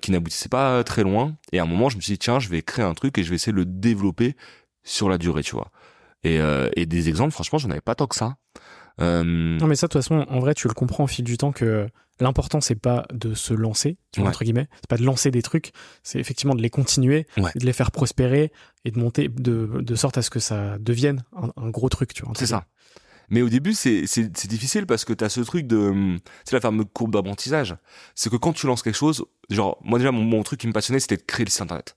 qui 0.00 0.10
n'aboutissaient 0.12 0.48
pas 0.48 0.82
très 0.84 1.02
loin 1.02 1.36
et 1.52 1.58
à 1.58 1.62
un 1.62 1.66
moment 1.66 1.88
je 1.88 1.96
me 1.96 2.00
suis 2.00 2.12
dit 2.14 2.18
tiens 2.18 2.38
je 2.38 2.48
vais 2.48 2.62
créer 2.62 2.84
un 2.84 2.94
truc 2.94 3.18
et 3.18 3.22
je 3.22 3.28
vais 3.30 3.36
essayer 3.36 3.52
de 3.52 3.58
le 3.58 3.64
développer 3.66 4.34
sur 4.82 5.08
la 5.08 5.18
durée 5.18 5.42
tu 5.42 5.54
vois 5.54 5.70
et, 6.24 6.40
euh, 6.40 6.68
et 6.74 6.86
des 6.86 7.08
exemples 7.08 7.32
franchement 7.32 7.58
j'en 7.58 7.70
avais 7.70 7.80
pas 7.82 7.94
tant 7.94 8.06
que 8.06 8.16
ça 8.16 8.36
euh, 9.00 9.22
Non, 9.24 9.66
mais 9.66 9.76
ça, 9.76 9.86
de 9.86 9.92
toute 9.92 10.02
façon, 10.02 10.26
en 10.28 10.40
vrai, 10.40 10.54
tu 10.54 10.66
le 10.66 10.74
comprends 10.74 11.04
au 11.04 11.06
fil 11.06 11.24
du 11.24 11.36
temps 11.38 11.52
que 11.52 11.86
l'important, 12.18 12.60
c'est 12.60 12.74
pas 12.74 13.06
de 13.12 13.32
se 13.34 13.54
lancer, 13.54 13.96
tu 14.10 14.18
vois, 14.18 14.24
Ouais. 14.30 14.34
entre 14.34 14.42
guillemets. 14.42 14.66
C'est 14.80 14.88
pas 14.88 14.96
de 14.96 15.04
lancer 15.04 15.30
des 15.30 15.40
trucs, 15.42 15.70
c'est 16.02 16.18
effectivement 16.18 16.56
de 16.56 16.62
les 16.62 16.70
continuer, 16.70 17.26
Ouais. 17.36 17.52
et 17.54 17.60
de 17.60 17.64
les 17.64 17.72
faire 17.72 17.92
prospérer 17.92 18.50
et 18.84 18.90
de 18.90 18.98
monter 18.98 19.28
de, 19.28 19.70
de 19.80 19.94
sorte 19.94 20.18
à 20.18 20.22
ce 20.22 20.30
que 20.30 20.40
ça 20.40 20.78
devienne 20.80 21.22
un, 21.36 21.50
un 21.62 21.70
gros 21.70 21.88
truc, 21.88 22.12
tu 22.12 22.24
vois. 22.24 22.32
C'est 22.36 22.46
ça. 22.46 22.64
Mais 23.30 23.42
au 23.42 23.48
début, 23.48 23.74
c'est 23.74 24.02
difficile 24.48 24.86
parce 24.86 25.04
que 25.04 25.12
t'as 25.12 25.28
ce 25.28 25.40
truc 25.40 25.66
de, 25.66 25.76
hum, 25.76 26.18
c'est 26.44 26.56
la 26.56 26.60
fameuse 26.60 26.86
courbe 26.92 27.12
d'apprentissage. 27.12 27.76
C'est 28.14 28.30
que 28.30 28.36
quand 28.36 28.52
tu 28.52 28.66
lances 28.66 28.82
quelque 28.82 28.96
chose, 28.96 29.24
genre 29.50 29.78
moi 29.82 29.98
déjà 29.98 30.12
mon, 30.12 30.22
mon 30.22 30.42
truc 30.42 30.60
qui 30.60 30.66
me 30.66 30.72
passionnait 30.72 31.00
c'était 31.00 31.16
de 31.16 31.22
créer 31.22 31.44
le 31.44 31.50
site 31.50 31.62
internet. 31.62 31.96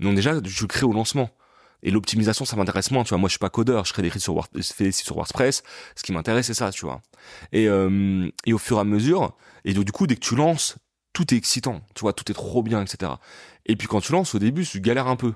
Donc 0.00 0.14
déjà 0.14 0.34
je 0.44 0.66
crée 0.66 0.86
au 0.86 0.92
lancement. 0.92 1.30
Et 1.86 1.90
l'optimisation, 1.90 2.46
ça 2.46 2.56
m'intéresse 2.56 2.90
moins, 2.90 3.04
tu 3.04 3.10
vois. 3.10 3.18
Moi, 3.18 3.28
je 3.28 3.32
suis 3.32 3.38
pas 3.38 3.50
codeur, 3.50 3.84
je 3.84 3.92
crée 3.92 4.00
des 4.00 4.08
sites 4.08 4.22
sur, 4.22 4.42
des 4.54 4.62
sites 4.62 5.04
sur 5.04 5.16
WordPress. 5.16 5.62
Ce 5.94 6.02
qui 6.02 6.12
m'intéresse, 6.12 6.46
c'est 6.46 6.54
ça, 6.54 6.70
tu 6.70 6.86
vois. 6.86 7.02
Et, 7.52 7.68
euh, 7.68 8.26
et 8.46 8.54
au 8.54 8.58
fur 8.58 8.78
et 8.78 8.80
à 8.80 8.84
mesure, 8.84 9.36
et 9.66 9.74
donc, 9.74 9.84
du 9.84 9.92
coup, 9.92 10.06
dès 10.06 10.14
que 10.14 10.20
tu 10.20 10.34
lances, 10.34 10.78
tout 11.14 11.32
est 11.32 11.36
excitant, 11.36 11.80
tu 11.94 12.00
vois, 12.00 12.12
tout 12.12 12.30
est 12.30 12.34
trop 12.34 12.62
bien, 12.62 12.82
etc. 12.82 13.12
Et 13.66 13.76
puis 13.76 13.86
quand 13.86 14.00
tu 14.00 14.12
lances, 14.12 14.34
au 14.34 14.38
début, 14.38 14.66
tu 14.66 14.80
galères 14.80 15.06
un 15.06 15.16
peu. 15.16 15.32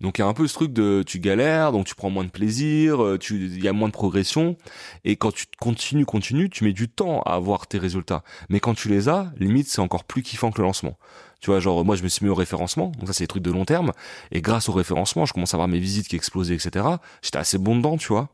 Donc 0.00 0.18
il 0.18 0.22
y 0.22 0.24
a 0.24 0.26
un 0.26 0.32
peu 0.34 0.46
ce 0.46 0.54
truc 0.54 0.72
de 0.72 1.02
tu 1.06 1.20
galères, 1.20 1.72
donc 1.72 1.86
tu 1.86 1.94
prends 1.94 2.10
moins 2.10 2.24
de 2.24 2.30
plaisir, 2.30 3.02
euh, 3.02 3.18
tu 3.18 3.36
il 3.46 3.62
y 3.62 3.68
a 3.68 3.72
moins 3.72 3.88
de 3.88 3.92
progression 3.92 4.56
et 5.04 5.16
quand 5.16 5.32
tu 5.32 5.46
continues 5.60 6.04
continues, 6.04 6.50
tu 6.50 6.64
mets 6.64 6.72
du 6.72 6.88
temps 6.88 7.22
à 7.22 7.34
avoir 7.34 7.66
tes 7.66 7.78
résultats. 7.78 8.22
Mais 8.48 8.60
quand 8.60 8.74
tu 8.74 8.88
les 8.88 9.08
as, 9.08 9.32
limite 9.38 9.68
c'est 9.68 9.80
encore 9.80 10.04
plus 10.04 10.22
kiffant 10.22 10.50
que 10.50 10.58
le 10.60 10.64
lancement. 10.66 10.98
Tu 11.40 11.50
vois, 11.50 11.60
genre 11.60 11.84
moi 11.84 11.94
je 11.94 12.02
me 12.02 12.08
suis 12.08 12.24
mis 12.24 12.30
au 12.30 12.34
référencement, 12.34 12.88
donc 12.98 13.06
ça 13.06 13.12
c'est 13.12 13.24
des 13.24 13.28
trucs 13.28 13.42
de 13.42 13.50
long 13.50 13.64
terme 13.64 13.92
et 14.32 14.40
grâce 14.40 14.68
au 14.68 14.72
référencement, 14.72 15.26
je 15.26 15.32
commence 15.32 15.54
à 15.54 15.56
avoir 15.56 15.68
mes 15.68 15.78
visites 15.78 16.08
qui 16.08 16.16
explosaient 16.16 16.54
etc. 16.54 16.86
J'étais 17.22 17.38
assez 17.38 17.58
bon 17.58 17.76
dedans, 17.76 17.96
tu 17.96 18.08
vois. 18.08 18.28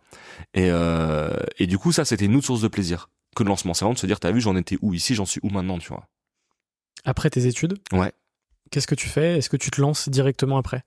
Et 0.55 0.71
euh, 0.71 1.31
et 1.59 1.67
du 1.67 1.77
coup 1.79 1.93
ça 1.93 2.05
c'était 2.05 2.25
une 2.27 2.37
autre 2.37 2.47
source 2.47 2.63
de 2.63 2.69
plaisir 2.69 3.09
que 3.37 3.43
le 3.45 3.49
lancement, 3.49 3.75
c'est 3.75 3.85
vraiment 3.85 3.95
de 3.95 3.99
se 3.99 4.07
dire 4.07 4.19
t'as 4.19 4.33
vu 4.33 4.41
j'en 4.41 4.57
étais 4.57 4.77
où 4.81 4.95
ici, 4.95 5.15
j'en 5.15 5.27
suis 5.27 5.41
où 5.43 5.51
maintenant, 5.51 5.79
tu 5.79 5.89
vois. 5.89 6.09
Après 7.05 7.31
tes 7.31 7.47
études, 7.47 7.79
Ouais. 7.93 8.13
qu'est-ce 8.71 8.87
que 8.87 8.95
tu 8.95 9.09
fais? 9.09 9.39
Est-ce 9.39 9.49
que 9.49 9.57
tu 9.57 9.71
te 9.71 9.81
lances 9.81 10.09
directement 10.09 10.59
après? 10.59 10.83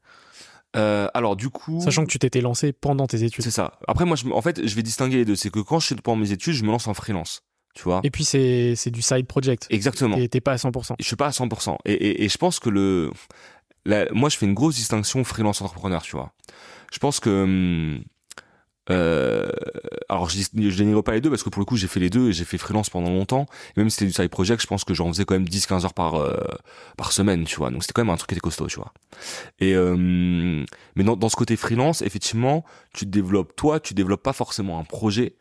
Euh, 0.76 1.08
alors 1.14 1.36
du 1.36 1.50
coup, 1.50 1.80
Sachant 1.82 2.04
que 2.06 2.10
tu 2.12 2.18
t'étais 2.20 2.42
lancé 2.42 2.74
pendant 2.74 3.06
tes 3.08 3.24
études. 3.24 3.44
C'est 3.44 3.52
ça. 3.52 3.74
Après, 3.88 4.06
moi, 4.06 4.16
je, 4.16 4.28
en 4.28 4.42
fait, 4.42 4.66
je 4.66 4.76
vais 4.76 4.82
distinguer 4.84 5.18
les 5.18 5.26
deux. 5.26 5.36
C'est 5.36 5.50
que 5.52 5.60
quand 5.60 5.80
je 5.80 5.86
suis 5.88 5.96
pendant 5.96 6.20
mes 6.22 6.32
études, 6.32 6.54
je 6.54 6.64
me 6.64 6.70
lance 6.70 6.88
en 6.88 6.94
freelance. 6.94 7.42
Tu 7.76 7.84
vois 7.84 8.02
Et 8.04 8.12
puis 8.12 8.24
c'est 8.24 8.76
c'est 8.76 8.92
du 8.92 9.02
side 9.02 9.26
project. 9.28 9.68
Exactement. 9.72 10.16
Et 10.18 10.28
t'es 10.30 10.42
pas 10.42 10.52
à 10.54 10.56
100%. 10.58 10.96
Je 11.00 11.06
suis 11.06 11.16
pas 11.16 11.28
à 11.28 11.32
100%. 11.32 11.78
Et, 11.86 11.94
et, 11.94 12.24
et 12.24 12.30
je 12.30 12.38
pense 12.38 12.60
que 12.60 12.70
le, 12.70 13.12
la- 13.86 14.12
moi, 14.14 14.30
je 14.30 14.38
fais 14.38 14.46
une 14.46 14.54
grosse 14.54 14.76
distinction 14.76 15.24
freelance 15.24 15.62
entrepreneur. 15.62 16.02
Tu 16.04 16.12
vois. 16.12 16.34
Je 16.92 17.00
pense 17.00 17.20
que, 17.20 17.30
hum, 17.44 18.04
euh, 18.89 19.50
alors 20.10 20.30
je, 20.30 20.39
je 20.39 20.78
dénigre 20.78 21.02
pas 21.04 21.13
les 21.13 21.22
deux 21.22 21.30
parce 21.30 21.43
que 21.43 21.50
pour 21.50 21.60
le 21.60 21.65
coup, 21.65 21.78
j'ai 21.78 21.88
fait 21.88 22.00
les 22.00 22.10
deux 22.10 22.30
et 22.30 22.34
j'ai 22.34 22.43
fait 22.43 22.58
freelance 22.58 22.89
pendant 22.89 23.10
longtemps. 23.10 23.46
Et 23.76 23.80
même 23.80 23.89
si 23.89 23.98
c'était 23.98 24.08
du 24.08 24.13
side 24.13 24.30
project, 24.30 24.62
je 24.62 24.67
pense 24.67 24.84
que 24.84 24.93
j'en 24.93 25.08
faisais 25.08 25.26
quand 25.26 25.36
même 25.36 25.46
10-15 25.46 25.86
heures 25.86 25.93
par 25.93 26.15
euh, 26.15 26.38
par 26.98 27.12
semaine. 27.12 27.46
Tu 27.46 27.56
vois. 27.56 27.72
Donc 27.72 27.84
c'était 27.84 27.93
quand 27.93 28.04
même 28.04 28.13
un 28.13 28.17
truc 28.17 28.30
qui 28.30 28.36
était 28.36 28.41
costaud. 28.41 28.67
Tu 28.67 28.78
vois. 28.78 28.93
Et 29.60 29.74
euh, 29.74 29.96
mais 30.96 31.04
dans, 31.04 31.15
dans 31.15 31.30
ce 31.30 31.36
côté 31.36 31.56
freelance, 31.56 32.02
effectivement, 32.02 32.65
tu 32.93 33.06
développes 33.06 33.56
toi, 33.56 33.80
tu 33.80 33.93
développes 33.93 34.24
pas 34.24 34.34
forcément 34.34 34.80
un 34.80 34.84
projet, 34.84 35.36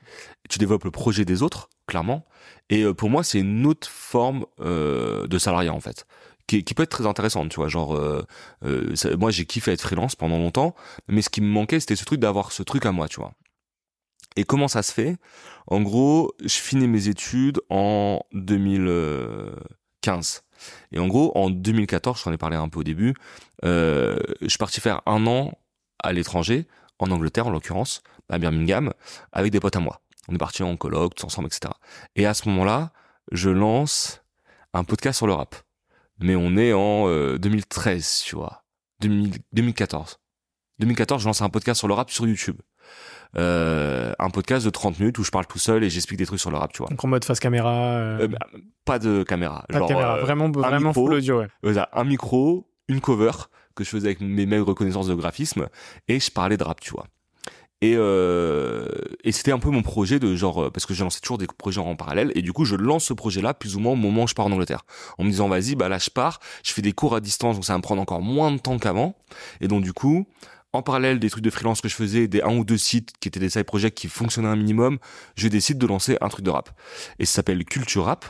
tu 0.48 0.58
développes 0.58 0.84
le 0.84 0.90
projet 0.90 1.24
des 1.24 1.42
autres, 1.42 1.68
clairement. 1.86 2.24
Et 2.70 2.84
euh, 2.84 2.94
pour 2.94 3.10
moi, 3.10 3.22
c'est 3.22 3.40
une 3.40 3.66
autre 3.66 3.88
forme 3.88 4.46
euh, 4.60 5.26
de 5.26 5.38
salariat 5.38 5.74
en 5.74 5.80
fait, 5.80 6.06
qui, 6.46 6.64
qui 6.64 6.74
peut 6.74 6.82
être 6.82 6.90
très 6.90 7.06
intéressante, 7.06 7.50
tu 7.50 7.56
vois. 7.56 7.68
Genre, 7.68 7.96
euh, 7.96 8.26
euh, 8.64 8.94
moi, 9.16 9.30
j'ai 9.30 9.46
kiffé 9.46 9.72
être 9.72 9.82
freelance 9.82 10.16
pendant 10.16 10.38
longtemps, 10.38 10.74
mais 11.08 11.22
ce 11.22 11.30
qui 11.30 11.40
me 11.40 11.48
manquait, 11.48 11.80
c'était 11.80 11.96
ce 11.96 12.04
truc 12.04 12.20
d'avoir 12.20 12.52
ce 12.52 12.62
truc 12.62 12.84
à 12.86 12.92
moi, 12.92 13.08
tu 13.08 13.20
vois. 13.20 13.32
Et 14.36 14.44
comment 14.44 14.68
ça 14.68 14.82
se 14.82 14.92
fait? 14.92 15.16
En 15.66 15.82
gros, 15.82 16.32
je 16.40 16.54
finis 16.54 16.88
mes 16.88 17.08
études 17.08 17.60
en 17.68 18.20
2015. 18.32 20.44
Et 20.92 20.98
en 20.98 21.06
gros, 21.06 21.36
en 21.36 21.50
2014, 21.50 22.18
je 22.18 22.24
t'en 22.24 22.32
ai 22.32 22.38
parlé 22.38 22.56
un 22.56 22.68
peu 22.68 22.80
au 22.80 22.84
début, 22.84 23.14
euh, 23.64 24.16
je 24.40 24.48
suis 24.48 24.58
parti 24.58 24.80
faire 24.80 25.02
un 25.06 25.26
an 25.26 25.52
à 26.02 26.12
l'étranger, 26.12 26.66
en 26.98 27.10
Angleterre 27.10 27.46
en 27.46 27.50
l'occurrence, 27.50 28.02
à 28.28 28.38
Birmingham, 28.38 28.92
avec 29.32 29.52
des 29.52 29.60
potes 29.60 29.76
à 29.76 29.80
moi. 29.80 30.00
On 30.28 30.34
est 30.34 30.38
parti 30.38 30.62
en 30.62 30.76
colloque, 30.76 31.14
tous 31.14 31.26
ensemble, 31.26 31.48
etc. 31.48 31.72
Et 32.16 32.26
à 32.26 32.34
ce 32.34 32.48
moment-là, 32.48 32.92
je 33.30 33.50
lance 33.50 34.22
un 34.72 34.84
podcast 34.84 35.18
sur 35.18 35.26
le 35.26 35.34
rap. 35.34 35.54
Mais 36.22 36.36
on 36.36 36.56
est 36.56 36.72
en 36.72 37.08
euh, 37.08 37.38
2013, 37.38 38.22
tu 38.24 38.36
vois. 38.36 38.64
2000 39.00 39.32
2014. 39.52 40.18
2014, 40.78 41.22
je 41.22 41.26
lance 41.26 41.42
un 41.42 41.48
podcast 41.48 41.78
sur 41.78 41.88
le 41.88 41.94
rap 41.94 42.10
sur 42.10 42.26
YouTube. 42.26 42.56
Euh, 43.38 44.12
un 44.18 44.28
podcast 44.30 44.64
de 44.64 44.70
30 44.70 44.98
minutes 44.98 45.18
où 45.18 45.24
je 45.24 45.30
parle 45.30 45.46
tout 45.46 45.58
seul 45.58 45.84
et 45.84 45.90
j'explique 45.90 46.18
des 46.18 46.26
trucs 46.26 46.40
sur 46.40 46.50
le 46.50 46.58
rap, 46.58 46.72
tu 46.72 46.78
vois. 46.78 46.88
Donc 46.88 47.02
en 47.04 47.08
mode 47.08 47.24
face 47.24 47.40
caméra. 47.40 47.72
euh, 47.74 48.18
Euh, 48.22 48.28
bah, 48.28 48.38
pas 48.84 48.98
de 48.98 49.22
caméra. 49.22 49.64
pas 49.68 49.80
de 49.80 49.86
caméra. 49.86 50.16
euh, 50.18 50.20
vraiment 50.22 50.50
vraiment 50.50 50.88
micro. 50.88 51.06
full 51.06 51.14
audio, 51.14 51.40
ouais. 51.62 51.74
un 51.92 52.04
micro, 52.04 52.68
une 52.88 53.00
cover 53.00 53.30
que 53.74 53.84
je 53.84 53.88
faisais 53.90 54.08
avec 54.08 54.20
mes 54.20 54.44
maigres 54.44 54.74
connaissances 54.74 55.06
de 55.08 55.14
graphisme 55.14 55.68
et 56.08 56.20
je 56.20 56.30
parlais 56.30 56.56
de 56.58 56.64
rap, 56.64 56.80
tu 56.80 56.90
vois. 56.90 57.06
Et, 57.82 57.96
euh, 57.96 58.86
et 59.24 59.32
c'était 59.32 59.50
un 59.50 59.58
peu 59.58 59.68
mon 59.70 59.82
projet 59.82 60.20
de 60.20 60.36
genre 60.36 60.62
euh, 60.62 60.70
parce 60.70 60.86
que 60.86 60.94
j'ai 60.94 61.02
lancé 61.02 61.20
toujours 61.20 61.36
des 61.36 61.48
projets 61.48 61.80
en 61.80 61.96
parallèle 61.96 62.30
et 62.36 62.40
du 62.40 62.52
coup 62.52 62.64
je 62.64 62.76
lance 62.76 63.06
ce 63.06 63.12
projet-là 63.12 63.54
plus 63.54 63.74
ou 63.74 63.80
moins 63.80 63.94
au 63.94 63.96
moment 63.96 64.22
où 64.22 64.28
je 64.28 64.34
pars 64.34 64.46
en 64.46 64.52
Angleterre 64.52 64.86
en 65.18 65.24
me 65.24 65.30
disant 65.30 65.48
vas-y 65.48 65.74
bah 65.74 65.88
là 65.88 65.98
je 65.98 66.08
pars 66.08 66.38
je 66.62 66.72
fais 66.72 66.80
des 66.80 66.92
cours 66.92 67.16
à 67.16 67.20
distance 67.20 67.56
donc 67.56 67.64
ça 67.64 67.72
va 67.72 67.78
me 67.78 67.82
prendre 67.82 68.00
encore 68.00 68.22
moins 68.22 68.52
de 68.52 68.58
temps 68.58 68.78
qu'avant. 68.78 69.16
Et 69.60 69.66
donc 69.66 69.82
du 69.82 69.92
coup 69.92 70.28
en 70.72 70.82
parallèle 70.82 71.18
des 71.18 71.28
trucs 71.28 71.42
de 71.42 71.50
freelance 71.50 71.80
que 71.80 71.88
je 71.88 71.96
faisais 71.96 72.28
des 72.28 72.40
un 72.42 72.56
ou 72.56 72.64
deux 72.64 72.78
sites 72.78 73.10
qui 73.18 73.26
étaient 73.26 73.40
des 73.40 73.50
side 73.50 73.64
projects 73.64 73.92
qui 73.92 74.06
fonctionnaient 74.06 74.46
un 74.46 74.56
minimum 74.56 74.98
je 75.34 75.48
décide 75.48 75.78
de 75.78 75.86
lancer 75.88 76.16
un 76.20 76.28
truc 76.28 76.44
de 76.44 76.50
rap. 76.50 76.70
Et 77.18 77.26
ça 77.26 77.34
s'appelle 77.34 77.64
Culture 77.64 78.04
Rap. 78.04 78.26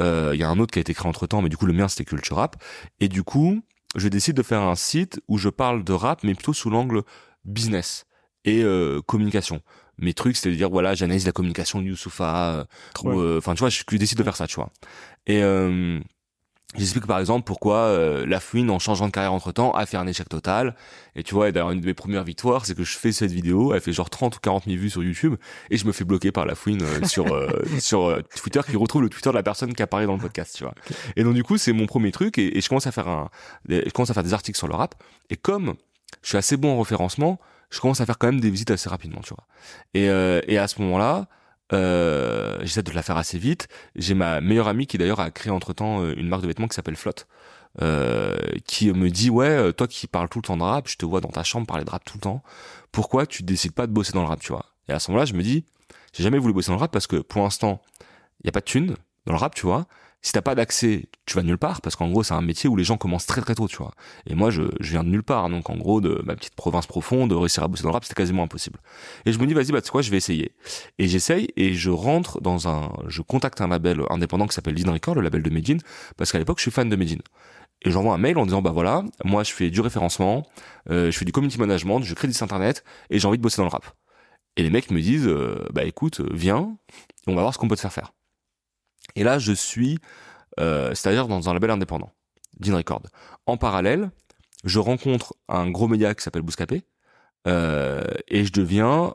Euh, 0.00 0.30
il 0.32 0.40
y 0.40 0.42
a 0.42 0.48
un 0.48 0.58
autre 0.58 0.72
qui 0.72 0.78
a 0.78 0.80
été 0.80 0.94
créé 0.94 1.06
entre 1.06 1.26
temps 1.26 1.42
mais 1.42 1.50
du 1.50 1.58
coup 1.58 1.66
le 1.66 1.74
mien 1.74 1.86
c'était 1.88 2.06
Culture 2.06 2.36
Rap. 2.38 2.56
Et 3.00 3.08
du 3.08 3.24
coup 3.24 3.60
je 3.94 4.08
décide 4.08 4.36
de 4.36 4.42
faire 4.42 4.62
un 4.62 4.74
site 4.74 5.20
où 5.28 5.36
je 5.36 5.50
parle 5.50 5.84
de 5.84 5.92
rap 5.92 6.24
mais 6.24 6.32
plutôt 6.32 6.54
sous 6.54 6.70
l'angle 6.70 7.02
business 7.44 8.05
et 8.46 8.62
euh, 8.62 9.02
communication. 9.02 9.60
Mes 9.98 10.14
trucs, 10.14 10.36
c'était 10.36 10.50
de 10.50 10.56
dire 10.56 10.70
voilà, 10.70 10.94
j'analyse 10.94 11.26
la 11.26 11.32
communication 11.32 11.80
de 11.82 11.86
Youssoufa, 11.86 12.50
euh, 12.52 12.64
ou, 13.02 13.08
Ouais. 13.10 13.16
euh, 13.18 13.38
enfin 13.38 13.54
tu 13.54 13.60
vois, 13.60 13.68
je, 13.68 13.82
je 13.90 13.96
décide 13.96 14.16
de 14.18 14.22
faire 14.24 14.36
ça, 14.36 14.46
tu 14.46 14.54
vois. 14.56 14.70
Et 15.26 15.42
euh, 15.42 16.00
J'explique 16.76 17.06
par 17.06 17.20
exemple 17.20 17.44
pourquoi 17.46 17.76
euh, 17.76 18.26
la 18.26 18.38
fouine 18.38 18.70
en 18.70 18.78
changeant 18.78 19.06
de 19.06 19.12
carrière 19.12 19.32
entre 19.32 19.50
temps 19.52 19.70
a 19.72 19.86
fait 19.86 19.96
un 19.96 20.06
échec 20.06 20.28
total. 20.28 20.74
Et 21.14 21.22
tu 21.22 21.32
vois, 21.32 21.48
et 21.48 21.52
d'ailleurs 21.52 21.70
une 21.70 21.80
de 21.80 21.86
mes 21.86 21.94
premières 21.94 22.24
victoires, 22.24 22.66
c'est 22.66 22.74
que 22.76 22.82
je 22.84 22.98
fais 22.98 23.12
cette 23.12 23.30
vidéo, 23.30 23.72
elle 23.72 23.80
fait 23.80 23.92
genre 23.94 24.10
30 24.10 24.36
ou 24.36 24.40
40 24.40 24.64
000 24.64 24.76
vues 24.76 24.90
sur 24.90 25.02
YouTube, 25.02 25.36
et 25.70 25.78
je 25.78 25.86
me 25.86 25.92
fais 25.92 26.04
bloquer 26.04 26.32
par 26.32 26.44
la 26.44 26.54
fouine 26.54 26.82
euh, 26.82 27.04
sur 27.06 27.32
euh, 27.32 27.48
sur 27.78 28.06
euh, 28.06 28.20
Twitter 28.36 28.60
qui 28.68 28.76
retrouve 28.76 29.00
le 29.02 29.08
Twitter 29.08 29.30
de 29.30 29.34
la 29.36 29.42
personne 29.44 29.72
qui 29.72 29.82
apparaît 29.82 30.04
dans 30.06 30.14
le 30.16 30.20
podcast, 30.20 30.54
tu 30.56 30.64
vois. 30.64 30.74
Et 31.14 31.22
donc 31.24 31.32
du 31.34 31.44
coup, 31.44 31.56
c'est 31.56 31.72
mon 31.72 31.86
premier 31.86 32.10
truc, 32.12 32.36
et, 32.36 32.58
et 32.58 32.60
je 32.60 32.68
commence 32.68 32.86
à 32.86 32.92
faire 32.92 33.08
un, 33.08 33.30
je 33.70 33.88
commence 33.90 34.10
à 34.10 34.14
faire 34.14 34.24
des 34.24 34.34
articles 34.34 34.58
sur 34.58 34.68
le 34.68 34.74
rap. 34.74 34.96
Et 35.30 35.36
comme 35.36 35.74
je 36.22 36.28
suis 36.30 36.36
assez 36.36 36.58
bon 36.58 36.72
en 36.74 36.78
référencement, 36.80 37.40
je 37.76 37.80
commence 37.80 38.00
à 38.00 38.06
faire 38.06 38.18
quand 38.18 38.28
même 38.28 38.40
des 38.40 38.50
visites 38.50 38.70
assez 38.70 38.88
rapidement, 38.88 39.20
tu 39.20 39.34
vois. 39.34 39.44
Et, 39.94 40.08
euh, 40.08 40.40
à 40.48 40.66
ce 40.66 40.80
moment-là, 40.80 41.28
euh, 41.72 42.58
j'essaie 42.62 42.82
de 42.82 42.90
la 42.92 43.02
faire 43.02 43.18
assez 43.18 43.38
vite. 43.38 43.68
J'ai 43.94 44.14
ma 44.14 44.40
meilleure 44.40 44.68
amie 44.68 44.86
qui 44.86 44.96
d'ailleurs 44.98 45.20
a 45.20 45.30
créé 45.30 45.52
entre-temps 45.52 46.02
euh, 46.02 46.14
une 46.16 46.28
marque 46.28 46.42
de 46.42 46.46
vêtements 46.46 46.68
qui 46.68 46.74
s'appelle 46.74 46.96
Flotte, 46.96 47.26
qui 48.66 48.90
me 48.90 49.10
dit 49.10 49.28
ouais, 49.28 49.72
toi 49.74 49.86
qui 49.86 50.06
parles 50.06 50.30
tout 50.30 50.38
le 50.38 50.46
temps 50.46 50.56
de 50.56 50.62
rap, 50.62 50.88
je 50.88 50.96
te 50.96 51.04
vois 51.04 51.20
dans 51.20 51.28
ta 51.28 51.42
chambre 51.42 51.66
parler 51.66 51.84
de 51.84 51.90
rap 51.90 52.02
tout 52.04 52.16
le 52.16 52.22
temps. 52.22 52.42
Pourquoi 52.90 53.26
tu 53.26 53.42
décides 53.42 53.72
pas 53.72 53.86
de 53.86 53.92
bosser 53.92 54.12
dans 54.12 54.22
le 54.22 54.28
rap, 54.28 54.40
tu 54.40 54.52
vois? 54.52 54.64
Et 54.88 54.92
à 54.92 54.98
ce 54.98 55.10
moment-là, 55.10 55.26
je 55.26 55.34
me 55.34 55.42
dis, 55.42 55.66
j'ai 56.14 56.22
jamais 56.22 56.38
voulu 56.38 56.54
bosser 56.54 56.68
dans 56.68 56.76
le 56.76 56.80
rap 56.80 56.90
parce 56.90 57.06
que 57.06 57.16
pour 57.16 57.42
l'instant, 57.42 57.82
il 58.40 58.46
y 58.46 58.48
a 58.48 58.52
pas 58.52 58.60
de 58.60 58.64
thunes 58.64 58.96
dans 59.26 59.34
le 59.34 59.38
rap, 59.38 59.54
tu 59.54 59.66
vois. 59.66 59.86
Si 60.26 60.32
t'as 60.32 60.42
pas 60.42 60.56
d'accès, 60.56 61.04
tu 61.24 61.36
vas 61.36 61.44
nulle 61.44 61.56
part 61.56 61.80
parce 61.80 61.94
qu'en 61.94 62.08
gros, 62.08 62.24
c'est 62.24 62.34
un 62.34 62.40
métier 62.40 62.68
où 62.68 62.74
les 62.74 62.82
gens 62.82 62.96
commencent 62.96 63.26
très 63.26 63.40
très 63.42 63.54
tôt, 63.54 63.68
tu 63.68 63.76
vois. 63.76 63.92
Et 64.26 64.34
moi, 64.34 64.50
je, 64.50 64.62
je 64.80 64.90
viens 64.90 65.04
de 65.04 65.08
nulle 65.08 65.22
part, 65.22 65.48
donc 65.48 65.70
en 65.70 65.76
gros, 65.76 66.00
de 66.00 66.20
ma 66.24 66.34
petite 66.34 66.56
province 66.56 66.88
profonde, 66.88 67.30
de 67.30 67.36
réussir 67.36 67.62
à 67.62 67.68
bosser 67.68 67.84
dans 67.84 67.90
le 67.90 67.92
rap, 67.92 68.02
c'était 68.02 68.16
quasiment 68.16 68.42
impossible. 68.42 68.80
Et 69.24 69.32
je 69.32 69.38
me 69.38 69.46
dis, 69.46 69.54
vas-y, 69.54 69.70
bah 69.70 69.80
tu 69.80 69.86
sais 69.86 69.92
quoi, 69.92 70.02
je 70.02 70.10
vais 70.10 70.16
essayer. 70.16 70.50
Et 70.98 71.06
j'essaye 71.06 71.50
et 71.54 71.74
je 71.74 71.90
rentre 71.90 72.40
dans 72.40 72.66
un, 72.66 72.92
je 73.06 73.22
contacte 73.22 73.60
un 73.60 73.68
label 73.68 74.02
indépendant 74.10 74.48
qui 74.48 74.54
s'appelle 74.56 74.74
Lead 74.74 74.88
Record, 74.88 75.14
le 75.14 75.20
label 75.20 75.44
de 75.44 75.50
Medine, 75.50 75.78
parce 76.16 76.32
qu'à 76.32 76.40
l'époque, 76.40 76.58
je 76.58 76.62
suis 76.62 76.72
fan 76.72 76.88
de 76.88 76.96
Medine. 76.96 77.22
Et 77.82 77.92
j'envoie 77.92 78.14
un 78.14 78.18
mail 78.18 78.36
en 78.36 78.46
disant, 78.46 78.62
bah 78.62 78.72
voilà, 78.72 79.04
moi 79.24 79.44
je 79.44 79.52
fais 79.52 79.70
du 79.70 79.80
référencement, 79.80 80.44
euh, 80.90 81.12
je 81.12 81.16
fais 81.16 81.24
du 81.24 81.30
community 81.30 81.60
management, 81.60 82.02
je 82.02 82.14
crée 82.14 82.26
des 82.26 82.34
sites 82.34 82.42
internet 82.42 82.82
et 83.10 83.20
j'ai 83.20 83.28
envie 83.28 83.38
de 83.38 83.42
bosser 83.44 83.58
dans 83.58 83.66
le 83.66 83.70
rap. 83.70 83.86
Et 84.56 84.64
les 84.64 84.70
mecs 84.70 84.90
me 84.90 85.00
disent, 85.00 85.28
euh, 85.28 85.64
bah 85.72 85.84
écoute, 85.84 86.20
viens, 86.32 86.76
on 87.28 87.36
va 87.36 87.42
voir 87.42 87.54
ce 87.54 87.58
qu'on 87.58 87.68
peut 87.68 87.76
te 87.76 87.80
faire 87.80 87.92
faire. 87.92 88.12
Et 89.14 89.24
là, 89.24 89.38
je 89.38 89.52
suis, 89.52 89.98
euh, 90.60 90.94
c'est-à-dire 90.94 91.28
dans 91.28 91.48
un 91.48 91.54
label 91.54 91.70
indépendant, 91.70 92.12
Dean 92.58 92.76
Record. 92.76 93.02
En 93.46 93.56
parallèle, 93.56 94.10
je 94.64 94.78
rencontre 94.78 95.34
un 95.48 95.70
gros 95.70 95.88
média 95.88 96.14
qui 96.14 96.22
s'appelle 96.22 96.42
Bouscapé, 96.42 96.84
euh, 97.46 98.04
et 98.28 98.44
je 98.44 98.52
deviens, 98.52 99.14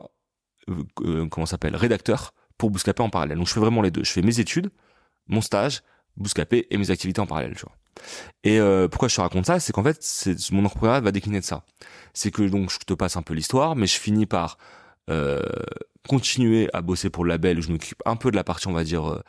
euh, 0.68 0.84
euh, 1.02 1.28
comment 1.28 1.46
s'appelle, 1.46 1.76
rédacteur 1.76 2.32
pour 2.58 2.70
Bouscapé 2.70 3.02
en 3.02 3.10
parallèle. 3.10 3.38
Donc 3.38 3.46
je 3.46 3.52
fais 3.52 3.60
vraiment 3.60 3.82
les 3.82 3.90
deux. 3.90 4.04
Je 4.04 4.12
fais 4.12 4.22
mes 4.22 4.40
études, 4.40 4.70
mon 5.26 5.40
stage, 5.40 5.82
Bouscapé 6.16 6.66
et 6.70 6.78
mes 6.78 6.90
activités 6.90 7.20
en 7.20 7.26
parallèle, 7.26 7.54
tu 7.54 7.62
vois. 7.62 7.76
Et 8.44 8.58
euh, 8.58 8.88
pourquoi 8.88 9.08
je 9.08 9.16
te 9.16 9.20
raconte 9.20 9.46
ça, 9.46 9.60
c'est 9.60 9.72
qu'en 9.72 9.82
fait, 9.82 9.98
c'est 10.02 10.50
mon 10.50 10.64
entrepreneuriat 10.64 11.00
va 11.00 11.12
décliner 11.12 11.40
de 11.40 11.44
ça. 11.44 11.64
C'est 12.14 12.30
que 12.30 12.42
donc 12.42 12.70
je 12.70 12.78
te 12.78 12.94
passe 12.94 13.16
un 13.16 13.22
peu 13.22 13.34
l'histoire, 13.34 13.76
mais 13.76 13.86
je 13.86 13.98
finis 13.98 14.26
par 14.26 14.58
euh, 15.10 15.42
continuer 16.08 16.68
à 16.72 16.82
bosser 16.82 17.10
pour 17.10 17.24
le 17.24 17.28
label. 17.30 17.58
où 17.58 17.62
Je 17.62 17.70
m'occupe 17.70 18.02
un 18.06 18.16
peu 18.16 18.30
de 18.30 18.36
la 18.36 18.44
partie, 18.44 18.68
on 18.68 18.72
va 18.72 18.84
dire, 18.84 19.08
euh, 19.10 19.22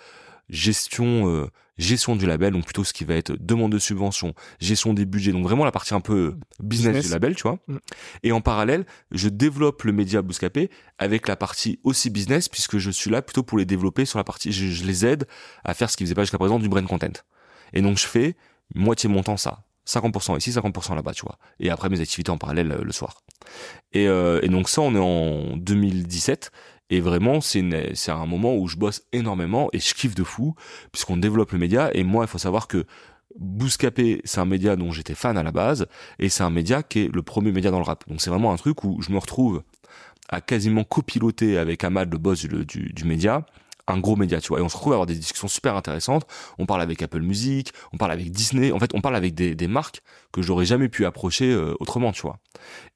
gestion 0.49 1.27
euh, 1.29 1.47
gestion 1.77 2.15
du 2.15 2.25
label, 2.25 2.53
donc 2.53 2.65
plutôt 2.65 2.83
ce 2.83 2.93
qui 2.93 3.03
va 3.03 3.15
être 3.15 3.33
demande 3.39 3.71
de 3.71 3.79
subvention, 3.79 4.33
gestion 4.59 4.93
des 4.93 5.05
budgets, 5.05 5.31
donc 5.31 5.43
vraiment 5.43 5.65
la 5.65 5.71
partie 5.71 5.93
un 5.93 6.01
peu 6.01 6.35
business, 6.59 6.93
Business. 6.93 7.05
du 7.05 7.11
label, 7.11 7.35
tu 7.35 7.43
vois. 7.43 7.59
Mm. 7.67 7.77
Et 8.23 8.31
en 8.31 8.41
parallèle, 8.41 8.85
je 9.11 9.29
développe 9.29 9.83
le 9.83 9.91
média 9.91 10.21
Bouscapé 10.21 10.69
avec 10.97 11.27
la 11.27 11.35
partie 11.35 11.79
aussi 11.83 12.09
business, 12.09 12.47
puisque 12.49 12.77
je 12.77 12.91
suis 12.91 13.09
là 13.09 13.21
plutôt 13.21 13.43
pour 13.43 13.57
les 13.57 13.65
développer 13.65 14.05
sur 14.05 14.19
la 14.19 14.23
partie, 14.23 14.51
je, 14.51 14.67
je 14.67 14.83
les 14.83 15.05
aide 15.05 15.25
à 15.63 15.73
faire 15.73 15.89
ce 15.89 15.97
qu'ils 15.97 16.05
faisaient 16.05 16.15
pas 16.15 16.23
jusqu'à 16.23 16.37
présent, 16.37 16.59
du 16.59 16.69
brand 16.69 16.85
content. 16.85 17.23
Et 17.73 17.81
donc 17.81 17.97
je 17.97 18.05
fais 18.05 18.35
moitié 18.75 19.09
mon 19.09 19.23
temps 19.23 19.37
ça. 19.37 19.63
50% 19.87 20.37
ici, 20.37 20.51
50% 20.51 20.95
là-bas, 20.95 21.13
tu 21.13 21.23
vois. 21.23 21.37
Et 21.59 21.69
après 21.69 21.89
mes 21.89 21.99
activités 21.99 22.31
en 22.31 22.37
parallèle 22.37 22.71
euh, 22.71 22.83
le 22.83 22.91
soir. 22.93 23.21
Et, 23.91 24.07
euh, 24.07 24.39
et 24.41 24.47
donc 24.47 24.69
ça, 24.69 24.81
on 24.81 24.95
est 24.95 24.99
en 24.99 25.57
2017. 25.57 26.51
Et 26.89 26.99
vraiment, 26.99 27.41
c'est 27.41 27.61
un 28.09 28.25
moment 28.25 28.55
où 28.55 28.67
je 28.67 28.77
bosse 28.77 29.03
énormément 29.13 29.69
et 29.73 29.79
je 29.79 29.93
kiffe 29.93 30.15
de 30.15 30.23
fou, 30.23 30.55
puisqu'on 30.91 31.17
développe 31.17 31.51
le 31.51 31.59
média. 31.59 31.89
Et 31.93 32.03
moi, 32.03 32.25
il 32.25 32.27
faut 32.27 32.37
savoir 32.37 32.67
que 32.67 32.85
Bouscapé, 33.39 34.21
c'est 34.25 34.39
un 34.39 34.45
média 34.45 34.75
dont 34.75 34.91
j'étais 34.91 35.15
fan 35.15 35.37
à 35.37 35.43
la 35.43 35.51
base, 35.51 35.87
et 36.19 36.29
c'est 36.29 36.43
un 36.43 36.51
média 36.51 36.83
qui 36.83 36.99
est 36.99 37.13
le 37.13 37.23
premier 37.23 37.51
média 37.51 37.71
dans 37.71 37.79
le 37.79 37.83
rap. 37.83 38.07
Donc 38.07 38.21
c'est 38.21 38.29
vraiment 38.29 38.53
un 38.53 38.57
truc 38.57 38.83
où 38.83 39.01
je 39.01 39.11
me 39.11 39.17
retrouve 39.17 39.63
à 40.29 40.39
quasiment 40.39 40.83
copiloter 40.83 41.57
avec 41.57 41.83
Ahmad, 41.83 42.11
le 42.11 42.17
boss 42.17 42.45
du, 42.45 42.65
du, 42.65 42.93
du 42.93 43.03
média, 43.05 43.45
un 43.87 43.99
gros 43.99 44.15
média, 44.15 44.39
tu 44.39 44.49
vois. 44.49 44.59
Et 44.59 44.61
on 44.61 44.69
se 44.69 44.75
retrouve 44.75 44.93
à 44.93 44.95
avoir 44.95 45.05
des 45.05 45.15
discussions 45.15 45.47
super 45.47 45.75
intéressantes. 45.75 46.25
On 46.57 46.65
parle 46.65 46.81
avec 46.81 47.01
Apple 47.01 47.21
Music, 47.21 47.71
on 47.91 47.97
parle 47.97 48.11
avec 48.11 48.31
Disney. 48.31 48.71
En 48.71 48.79
fait, 48.79 48.93
on 48.93 49.01
parle 49.01 49.15
avec 49.15 49.33
des, 49.33 49.55
des 49.55 49.67
marques 49.67 50.01
que 50.31 50.41
j'aurais 50.41 50.65
jamais 50.65 50.89
pu 50.89 51.05
approcher 51.05 51.51
euh, 51.51 51.75
autrement, 51.79 52.11
tu 52.11 52.21
vois. 52.21 52.39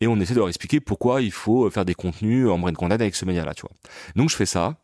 Et 0.02 0.08
on 0.08 0.20
essaie 0.20 0.34
de 0.34 0.40
leur 0.40 0.50
expliquer 0.50 0.80
pourquoi 0.80 1.22
il 1.22 1.32
faut 1.32 1.70
faire 1.70 1.86
des 1.86 1.96
contenus 1.96 2.48
en 2.48 2.58
brand 2.58 2.76
content 2.76 2.96
avec 2.96 3.16
ce 3.16 3.26
média-là, 3.26 3.54
tu 3.54 3.62
vois. 3.62 3.72
Donc 4.16 4.30
je 4.30 4.36
fais 4.36 4.46
ça 4.46 4.78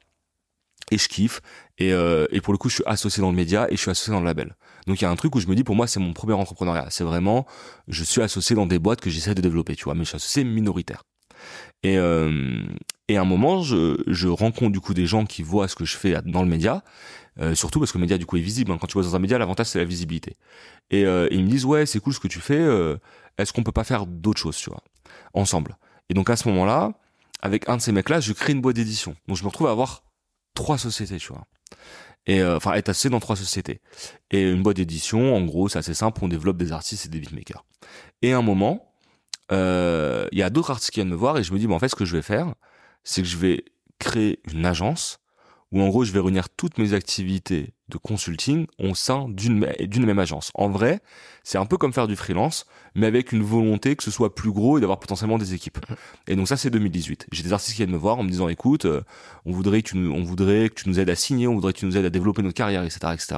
et 0.91 0.97
je 0.97 1.07
kiffe. 1.07 1.41
Et, 1.77 1.93
euh, 1.93 2.27
et 2.31 2.41
pour 2.41 2.53
le 2.53 2.57
coup, 2.57 2.69
je 2.69 2.75
suis 2.75 2.83
associé 2.85 3.21
dans 3.21 3.29
le 3.29 3.35
média 3.35 3.67
et 3.69 3.75
je 3.75 3.81
suis 3.81 3.91
associé 3.91 4.11
dans 4.11 4.19
le 4.19 4.25
label. 4.25 4.55
Donc 4.87 4.99
il 4.99 5.03
y 5.03 5.07
a 5.07 5.09
un 5.09 5.15
truc 5.15 5.35
où 5.35 5.39
je 5.39 5.47
me 5.47 5.55
dis, 5.55 5.63
pour 5.63 5.75
moi, 5.75 5.87
c'est 5.87 5.99
mon 5.99 6.13
premier 6.13 6.33
entrepreneuriat. 6.33 6.87
C'est 6.89 7.03
vraiment, 7.03 7.45
je 7.87 8.03
suis 8.03 8.21
associé 8.21 8.55
dans 8.55 8.65
des 8.65 8.79
boîtes 8.79 9.01
que 9.01 9.09
j'essaie 9.09 9.33
de 9.33 9.41
développer, 9.41 9.75
tu 9.75 9.85
vois. 9.85 9.95
Mais 9.95 10.03
je 10.03 10.09
suis 10.09 10.15
associé 10.17 10.43
minoritaire. 10.43 11.03
Et, 11.81 11.97
euh, 11.97 12.63
et 13.07 13.17
à 13.17 13.21
un 13.21 13.25
moment, 13.25 13.61
je, 13.61 14.01
je 14.07 14.27
rencontre 14.27 14.71
du 14.71 14.79
coup 14.79 14.93
des 14.93 15.05
gens 15.05 15.25
qui 15.25 15.43
voient 15.43 15.67
ce 15.67 15.75
que 15.75 15.85
je 15.85 15.97
fais 15.97 16.21
dans 16.25 16.41
le 16.41 16.49
média, 16.49 16.83
euh, 17.39 17.55
surtout 17.55 17.79
parce 17.79 17.91
que 17.91 17.97
le 17.97 18.01
média 18.03 18.17
du 18.17 18.25
coup 18.25 18.37
est 18.37 18.41
visible. 18.41 18.71
hein. 18.71 18.77
Quand 18.79 18.87
tu 18.87 18.93
bosses 18.93 19.07
dans 19.07 19.15
un 19.15 19.19
média, 19.19 19.37
l'avantage 19.37 19.67
c'est 19.67 19.79
la 19.79 19.85
visibilité. 19.85 20.37
Et 20.89 21.05
euh, 21.05 21.27
ils 21.31 21.43
me 21.43 21.49
disent 21.49 21.65
ouais, 21.65 21.85
c'est 21.85 21.99
cool 21.99 22.13
ce 22.13 22.19
que 22.19 22.27
tu 22.27 22.39
fais. 22.39 22.59
euh, 22.59 22.97
Est-ce 23.37 23.51
qu'on 23.53 23.63
peut 23.63 23.71
pas 23.71 23.83
faire 23.83 24.05
d'autres 24.05 24.39
choses, 24.39 24.57
tu 24.57 24.69
vois, 24.69 24.83
ensemble? 25.33 25.77
Et 26.09 26.13
donc 26.13 26.29
à 26.29 26.35
ce 26.35 26.47
moment-là, 26.49 26.93
avec 27.41 27.67
un 27.67 27.77
de 27.77 27.81
ces 27.81 27.91
mecs-là, 27.91 28.19
je 28.19 28.31
crée 28.33 28.53
une 28.53 28.61
boîte 28.61 28.75
d'édition. 28.75 29.15
Donc 29.27 29.37
je 29.37 29.43
me 29.43 29.47
retrouve 29.49 29.67
à 29.67 29.71
avoir 29.71 30.03
trois 30.55 30.77
sociétés, 30.77 31.17
tu 31.17 31.29
vois. 31.33 31.45
Et 32.25 32.41
euh, 32.41 32.55
enfin 32.55 32.73
être 32.73 32.87
associé 32.89 33.09
dans 33.09 33.19
trois 33.19 33.35
sociétés. 33.35 33.81
Et 34.31 34.49
une 34.49 34.63
boîte 34.63 34.77
d'édition, 34.77 35.35
en 35.35 35.41
gros, 35.41 35.67
c'est 35.67 35.79
assez 35.79 35.93
simple. 35.93 36.21
On 36.23 36.29
développe 36.29 36.57
des 36.57 36.71
artistes 36.71 37.05
et 37.05 37.09
des 37.09 37.19
beatmakers. 37.19 37.65
Et 38.21 38.31
à 38.31 38.37
un 38.37 38.41
moment, 38.41 38.93
euh, 39.51 40.27
il 40.31 40.37
y 40.37 40.43
a 40.43 40.49
d'autres 40.49 40.71
artistes 40.71 40.91
qui 40.91 40.99
viennent 41.01 41.09
me 41.09 41.15
voir 41.15 41.37
et 41.37 41.43
je 41.43 41.51
me 41.51 41.59
dis, 41.59 41.67
bon, 41.67 41.75
en 41.75 41.79
fait, 41.79 41.89
ce 41.89 41.95
que 41.95 42.05
je 42.05 42.15
vais 42.15 42.21
faire, 42.21 42.53
c'est 43.03 43.21
que 43.21 43.27
je 43.27 43.37
vais 43.37 43.65
créer 43.99 44.39
une 44.51 44.65
agence 44.65 45.19
où, 45.71 45.81
en 45.81 45.89
gros, 45.89 46.03
je 46.03 46.11
vais 46.11 46.19
réunir 46.19 46.49
toutes 46.49 46.77
mes 46.77 46.93
activités 46.93 47.73
de 47.93 47.97
consulting 47.97 48.65
au 48.79 48.95
sein 48.95 49.27
d'une 49.29 49.59
me- 49.59 49.85
d'une 49.87 50.05
même 50.05 50.19
agence. 50.19 50.51
En 50.55 50.69
vrai, 50.69 50.99
c'est 51.43 51.57
un 51.57 51.65
peu 51.65 51.77
comme 51.77 51.93
faire 51.93 52.07
du 52.07 52.15
freelance, 52.15 52.65
mais 52.95 53.07
avec 53.07 53.31
une 53.31 53.43
volonté 53.43 53.95
que 53.95 54.03
ce 54.03 54.11
soit 54.11 54.33
plus 54.35 54.51
gros 54.51 54.77
et 54.77 54.81
d'avoir 54.81 54.99
potentiellement 54.99 55.37
des 55.37 55.53
équipes. 55.53 55.77
Et 56.27 56.35
donc 56.35 56.47
ça, 56.47 56.57
c'est 56.57 56.69
2018. 56.69 57.27
J'ai 57.31 57.43
des 57.43 57.53
artistes 57.53 57.71
qui 57.75 57.77
viennent 57.77 57.91
me 57.91 57.97
voir 57.97 58.17
en 58.17 58.23
me 58.23 58.29
disant, 58.29 58.47
écoute, 58.49 58.85
euh, 58.85 59.01
on 59.45 59.51
voudrait 59.51 59.81
que 59.81 59.89
tu 59.89 59.97
nous, 59.97 60.11
on 60.11 60.23
voudrait 60.23 60.69
que 60.69 60.75
tu 60.75 60.89
nous 60.89 60.99
aides 60.99 61.09
à 61.09 61.15
signer, 61.15 61.47
on 61.47 61.53
voudrait 61.55 61.73
que 61.73 61.79
tu 61.79 61.85
nous 61.85 61.97
aides 61.97 62.05
à 62.05 62.09
développer 62.09 62.41
notre 62.41 62.55
carrière, 62.55 62.83
etc., 62.83 62.99
etc. 63.13 63.35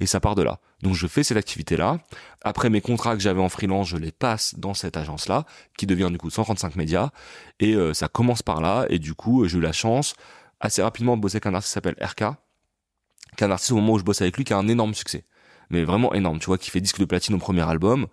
Et 0.00 0.06
ça 0.06 0.20
part 0.20 0.34
de 0.34 0.42
là. 0.42 0.60
Donc 0.82 0.94
je 0.94 1.06
fais 1.06 1.22
cette 1.24 1.36
activité-là. 1.36 1.98
Après 2.42 2.70
mes 2.70 2.80
contrats 2.80 3.14
que 3.16 3.22
j'avais 3.22 3.40
en 3.40 3.48
freelance, 3.48 3.88
je 3.88 3.96
les 3.96 4.12
passe 4.12 4.54
dans 4.56 4.74
cette 4.74 4.96
agence-là, 4.96 5.44
qui 5.76 5.86
devient 5.86 6.08
du 6.10 6.18
coup 6.18 6.30
135 6.30 6.76
médias. 6.76 7.10
Et 7.60 7.74
euh, 7.74 7.92
ça 7.94 8.08
commence 8.08 8.42
par 8.42 8.60
là. 8.60 8.86
Et 8.88 8.98
du 8.98 9.14
coup, 9.14 9.46
j'ai 9.48 9.58
eu 9.58 9.60
la 9.60 9.72
chance 9.72 10.14
assez 10.60 10.82
rapidement 10.82 11.16
de 11.16 11.22
bosser 11.22 11.36
avec 11.36 11.46
un 11.46 11.54
artiste 11.54 11.70
qui 11.70 11.74
s'appelle 11.74 11.96
RK, 12.00 12.34
qui 13.38 13.44
est 13.44 13.46
un 13.46 13.50
artiste 13.50 13.72
au 13.72 13.76
moment 13.76 13.94
où 13.94 13.98
je 13.98 14.04
bosse 14.04 14.20
avec 14.20 14.36
lui, 14.36 14.44
qui 14.44 14.52
a 14.52 14.58
un 14.58 14.68
énorme 14.68 14.92
succès. 14.92 15.24
Mais 15.70 15.84
vraiment 15.84 16.12
énorme, 16.12 16.38
tu 16.38 16.46
vois, 16.46 16.58
qui 16.58 16.70
fait 16.70 16.80
disque 16.80 16.98
de 16.98 17.04
platine 17.06 17.34
au 17.34 17.38
premier 17.38 17.62
album. 17.62 18.06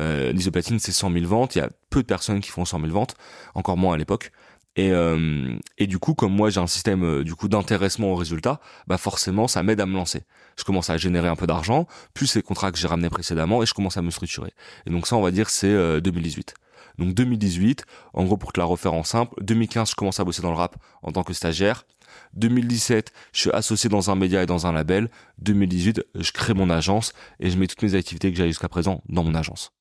Euh, 0.00 0.32
disque 0.32 0.46
de 0.46 0.50
platine, 0.50 0.78
c'est 0.78 0.92
100 0.92 1.12
000 1.12 1.26
ventes. 1.26 1.54
Il 1.54 1.58
y 1.58 1.62
a 1.62 1.68
peu 1.90 2.02
de 2.02 2.06
personnes 2.06 2.40
qui 2.40 2.50
font 2.50 2.64
100 2.64 2.80
000 2.80 2.92
ventes, 2.92 3.14
encore 3.54 3.76
moins 3.76 3.94
à 3.94 3.96
l'époque. 3.96 4.32
Et, 4.74 4.90
euh, 4.90 5.54
et 5.76 5.86
du 5.86 5.98
coup, 5.98 6.14
comme 6.14 6.34
moi 6.34 6.48
j'ai 6.48 6.60
un 6.60 6.66
système 6.66 7.04
euh, 7.04 7.24
du 7.24 7.34
coup 7.34 7.48
d'intéressement 7.48 8.12
au 8.12 8.14
résultat, 8.14 8.58
bah 8.86 8.96
forcément 8.96 9.46
ça 9.46 9.62
m'aide 9.62 9.80
à 9.80 9.86
me 9.86 9.94
lancer. 9.94 10.22
Je 10.56 10.64
commence 10.64 10.88
à 10.88 10.96
générer 10.96 11.28
un 11.28 11.36
peu 11.36 11.46
d'argent, 11.46 11.86
plus 12.14 12.34
les 12.36 12.42
contrats 12.42 12.72
que 12.72 12.78
j'ai 12.78 12.88
ramenés 12.88 13.10
précédemment, 13.10 13.62
et 13.62 13.66
je 13.66 13.74
commence 13.74 13.98
à 13.98 14.02
me 14.02 14.10
structurer. 14.10 14.54
Et 14.86 14.90
donc 14.90 15.06
ça, 15.06 15.16
on 15.16 15.20
va 15.20 15.30
dire, 15.30 15.50
c'est 15.50 15.68
euh, 15.68 16.00
2018. 16.00 16.54
Donc 16.98 17.12
2018, 17.12 17.84
en 18.14 18.24
gros 18.24 18.38
pour 18.38 18.52
te 18.52 18.60
la 18.60 18.64
refaire 18.64 18.94
en 18.94 19.04
simple, 19.04 19.34
2015 19.42 19.90
je 19.90 19.94
commence 19.94 20.20
à 20.20 20.24
bosser 20.24 20.40
dans 20.40 20.50
le 20.50 20.56
rap 20.56 20.76
en 21.02 21.12
tant 21.12 21.22
que 21.22 21.34
stagiaire. 21.34 21.84
2017, 22.34 23.12
je 23.32 23.40
suis 23.40 23.50
associé 23.50 23.88
dans 23.90 24.10
un 24.10 24.14
média 24.14 24.42
et 24.42 24.46
dans 24.46 24.66
un 24.66 24.72
label. 24.72 25.08
2018, 25.38 26.02
je 26.14 26.32
crée 26.32 26.54
mon 26.54 26.70
agence 26.70 27.12
et 27.40 27.50
je 27.50 27.58
mets 27.58 27.66
toutes 27.66 27.82
mes 27.82 27.94
activités 27.94 28.30
que 28.32 28.36
j'ai 28.38 28.46
jusqu'à 28.46 28.68
présent 28.68 29.02
dans 29.08 29.22
mon 29.24 29.34
agence. 29.34 29.72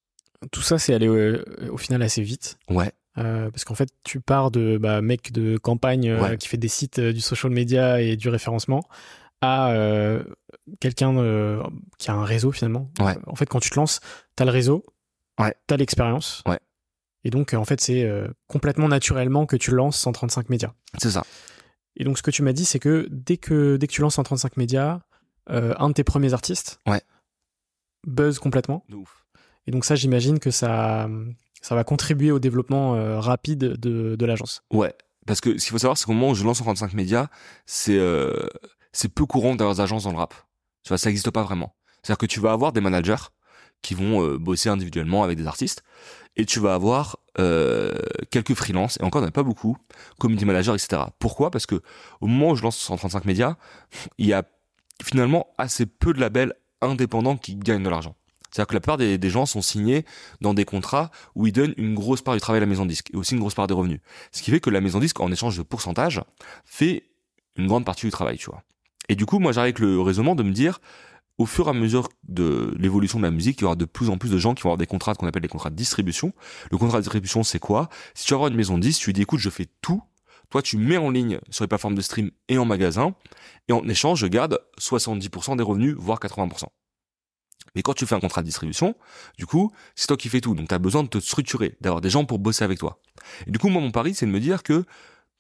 Tout 0.51 0.61
ça, 0.61 0.79
c'est 0.79 0.93
allé 0.93 1.07
euh, 1.07 1.43
au 1.71 1.77
final 1.77 2.01
assez 2.01 2.21
vite. 2.23 2.57
Ouais, 2.69 2.91
Euh, 3.17 3.49
parce 3.51 3.63
qu'en 3.65 3.75
fait, 3.75 3.89
tu 4.03 4.19
pars 4.21 4.51
de 4.51 4.77
bah, 4.77 5.01
mec 5.01 5.31
de 5.31 5.57
campagne 5.57 6.09
euh, 6.09 6.21
Ouais. 6.21 6.37
qui 6.37 6.47
fait 6.47 6.57
des 6.57 6.67
sites 6.69 6.99
euh, 6.99 7.13
du 7.13 7.21
social 7.21 7.51
media 7.51 8.01
et 8.01 8.15
du 8.15 8.29
référencement 8.29 8.81
à 9.41 9.73
quelqu'un 10.79 11.13
qui 11.97 12.11
a 12.11 12.13
un 12.13 12.23
réseau 12.25 12.51
finalement. 12.51 12.91
Ouais. 12.99 13.17
En 13.27 13.35
fait, 13.35 13.47
quand 13.47 13.59
tu 13.59 13.69
te 13.71 13.75
lances, 13.75 13.99
t'as 14.35 14.45
le 14.45 14.51
réseau, 14.51 14.85
Ouais. 15.39 15.55
t'as 15.67 15.77
l'expérience, 15.77 16.43
Ouais. 16.47 16.59
Et 17.23 17.29
donc, 17.31 17.53
en 17.53 17.65
fait, 17.65 17.79
c'est 17.81 18.07
complètement 18.47 18.87
naturellement 18.87 19.45
que 19.47 19.55
tu 19.55 19.71
lances 19.71 19.97
135 19.97 20.49
médias. 20.49 20.73
C'est 20.99 21.11
ça. 21.11 21.23
Et 21.97 22.03
donc, 22.03 22.17
ce 22.17 22.23
que 22.23 22.31
tu 22.31 22.41
m'as 22.43 22.53
dit, 22.53 22.65
c'est 22.65 22.79
que 22.79 23.07
dès 23.11 23.37
que 23.37 23.75
dès 23.77 23.87
que 23.87 23.91
tu 23.91 24.01
lances 24.01 24.15
135 24.15 24.57
médias, 24.57 25.01
euh, 25.49 25.73
un 25.77 25.89
de 25.89 25.93
tes 25.93 26.03
premiers 26.03 26.33
artistes, 26.33 26.79
Ouais. 26.87 27.01
buzz 28.07 28.39
complètement. 28.39 28.83
De 28.89 28.95
ouf. 28.95 29.25
Et 29.67 29.71
donc 29.71 29.85
ça, 29.85 29.95
j'imagine 29.95 30.39
que 30.39 30.51
ça 30.51 31.07
ça 31.61 31.75
va 31.75 31.83
contribuer 31.83 32.31
au 32.31 32.39
développement 32.39 32.95
euh, 32.95 33.19
rapide 33.19 33.59
de, 33.59 34.15
de 34.15 34.25
l'agence. 34.25 34.63
Ouais. 34.71 34.93
Parce 35.27 35.39
que 35.41 35.57
ce 35.59 35.63
qu'il 35.65 35.71
faut 35.71 35.77
savoir, 35.77 35.97
c'est 35.97 36.05
qu'au 36.05 36.13
moment 36.13 36.29
où 36.31 36.35
je 36.35 36.43
lance 36.43 36.57
135 36.57 36.93
médias, 36.93 37.27
c'est 37.67 37.97
euh, 37.97 38.47
c'est 38.91 39.09
peu 39.13 39.25
courant 39.25 39.55
d'avoir 39.55 39.75
des 39.75 39.81
agences 39.81 40.05
dans 40.05 40.11
le 40.11 40.17
rap. 40.17 40.33
Tu 40.83 40.89
vois, 40.89 40.97
ça 40.97 41.09
n'existe 41.09 41.29
pas 41.29 41.43
vraiment. 41.43 41.75
C'est-à-dire 42.01 42.17
que 42.17 42.25
tu 42.25 42.39
vas 42.39 42.51
avoir 42.53 42.71
des 42.73 42.81
managers 42.81 43.15
qui 43.81 43.93
vont 43.93 44.23
euh, 44.23 44.37
bosser 44.37 44.69
individuellement 44.69 45.23
avec 45.23 45.37
des 45.37 45.47
artistes, 45.47 45.83
et 46.37 46.45
tu 46.45 46.59
vas 46.59 46.73
avoir 46.73 47.17
euh, 47.39 47.91
quelques 48.29 48.53
freelances, 48.53 48.97
et 48.99 49.03
encore 49.03 49.21
n'y 49.21 49.25
en 49.25 49.29
a 49.29 49.33
pas 49.33 49.43
beaucoup, 49.43 49.77
community 50.19 50.45
managers, 50.45 50.73
etc. 50.73 51.03
Pourquoi? 51.19 51.51
Parce 51.51 51.65
que 51.65 51.81
au 52.21 52.27
moment 52.27 52.51
où 52.51 52.55
je 52.55 52.63
lance 52.63 52.77
135 52.77 53.25
médias, 53.25 53.55
il 54.17 54.27
y 54.27 54.33
a 54.33 54.43
finalement 55.03 55.47
assez 55.57 55.85
peu 55.85 56.13
de 56.13 56.19
labels 56.19 56.53
indépendants 56.81 57.37
qui 57.37 57.55
gagnent 57.55 57.83
de 57.83 57.89
l'argent. 57.89 58.15
C'est-à-dire 58.51 58.67
que 58.67 58.73
la 58.73 58.79
plupart 58.81 58.97
des, 58.97 59.29
gens 59.29 59.45
sont 59.45 59.61
signés 59.61 60.05
dans 60.41 60.53
des 60.53 60.65
contrats 60.65 61.09
où 61.35 61.47
ils 61.47 61.53
donnent 61.53 61.73
une 61.77 61.95
grosse 61.95 62.21
part 62.21 62.33
du 62.33 62.41
travail 62.41 62.57
à 62.57 62.59
la 62.61 62.65
maison 62.65 62.85
disque 62.85 63.09
et 63.13 63.17
aussi 63.17 63.33
une 63.33 63.39
grosse 63.39 63.53
part 63.53 63.67
des 63.67 63.73
revenus. 63.73 64.01
Ce 64.33 64.41
qui 64.41 64.51
fait 64.51 64.59
que 64.59 64.69
la 64.69 64.81
maison 64.81 64.99
disque, 64.99 65.21
en 65.21 65.31
échange 65.31 65.57
de 65.57 65.63
pourcentage, 65.63 66.21
fait 66.65 67.03
une 67.55 67.67
grande 67.67 67.85
partie 67.85 68.05
du 68.05 68.11
travail, 68.11 68.37
tu 68.37 68.47
vois. 68.47 68.61
Et 69.07 69.15
du 69.15 69.25
coup, 69.25 69.39
moi, 69.39 69.53
j'arrive 69.53 69.75
avec 69.75 69.79
le 69.79 70.01
raisonnement 70.01 70.35
de 70.35 70.43
me 70.43 70.51
dire, 70.51 70.81
au 71.41 71.45
fur 71.47 71.65
et 71.67 71.69
à 71.71 71.73
mesure 71.73 72.07
de 72.27 72.75
l'évolution 72.77 73.17
de 73.17 73.23
la 73.23 73.31
musique, 73.31 73.59
il 73.59 73.63
y 73.63 73.65
aura 73.65 73.75
de 73.75 73.85
plus 73.85 74.11
en 74.11 74.17
plus 74.17 74.29
de 74.29 74.37
gens 74.37 74.53
qui 74.53 74.61
vont 74.61 74.69
avoir 74.69 74.77
des 74.77 74.85
contrats 74.85 75.15
qu'on 75.15 75.25
appelle 75.25 75.41
des 75.41 75.47
contrats 75.47 75.71
de 75.71 75.75
distribution. 75.75 76.33
Le 76.69 76.77
contrat 76.77 76.99
de 76.99 77.01
distribution, 77.01 77.41
c'est 77.41 77.59
quoi? 77.59 77.89
Si 78.13 78.25
tu 78.25 78.33
vas 78.33 78.35
avoir 78.35 78.51
une 78.51 78.57
maison 78.57 78.77
de 78.77 78.83
disque, 78.83 79.01
tu 79.01 79.07
lui 79.07 79.13
dis, 79.13 79.23
écoute, 79.23 79.39
je 79.39 79.49
fais 79.49 79.67
tout. 79.81 80.03
Toi, 80.51 80.61
tu 80.61 80.77
mets 80.77 80.97
en 80.97 81.09
ligne 81.09 81.39
sur 81.49 81.63
les 81.63 81.67
plateformes 81.67 81.95
de 81.95 82.01
stream 82.01 82.29
et 82.47 82.59
en 82.59 82.65
magasin. 82.65 83.15
Et 83.67 83.73
en 83.73 83.87
échange, 83.87 84.19
je 84.19 84.27
garde 84.27 84.59
70% 84.79 85.57
des 85.57 85.63
revenus, 85.63 85.95
voire 85.97 86.19
80%. 86.19 86.65
Mais 87.73 87.81
quand 87.81 87.93
tu 87.93 88.05
fais 88.05 88.13
un 88.15 88.19
contrat 88.19 88.41
de 88.41 88.45
distribution, 88.45 88.95
du 89.39 89.47
coup, 89.47 89.71
c'est 89.95 90.05
toi 90.07 90.17
qui 90.17 90.29
fais 90.29 90.41
tout. 90.41 90.53
Donc, 90.53 90.67
tu 90.67 90.75
as 90.75 90.79
besoin 90.79 91.01
de 91.01 91.07
te 91.07 91.17
structurer, 91.17 91.75
d'avoir 91.81 92.01
des 92.01 92.11
gens 92.11 92.25
pour 92.25 92.37
bosser 92.37 92.63
avec 92.63 92.77
toi. 92.77 93.01
Et 93.47 93.51
du 93.51 93.57
coup, 93.57 93.69
moi, 93.69 93.81
mon 93.81 93.91
pari, 93.91 94.13
c'est 94.13 94.27
de 94.27 94.31
me 94.31 94.39
dire 94.39 94.61
que 94.61 94.83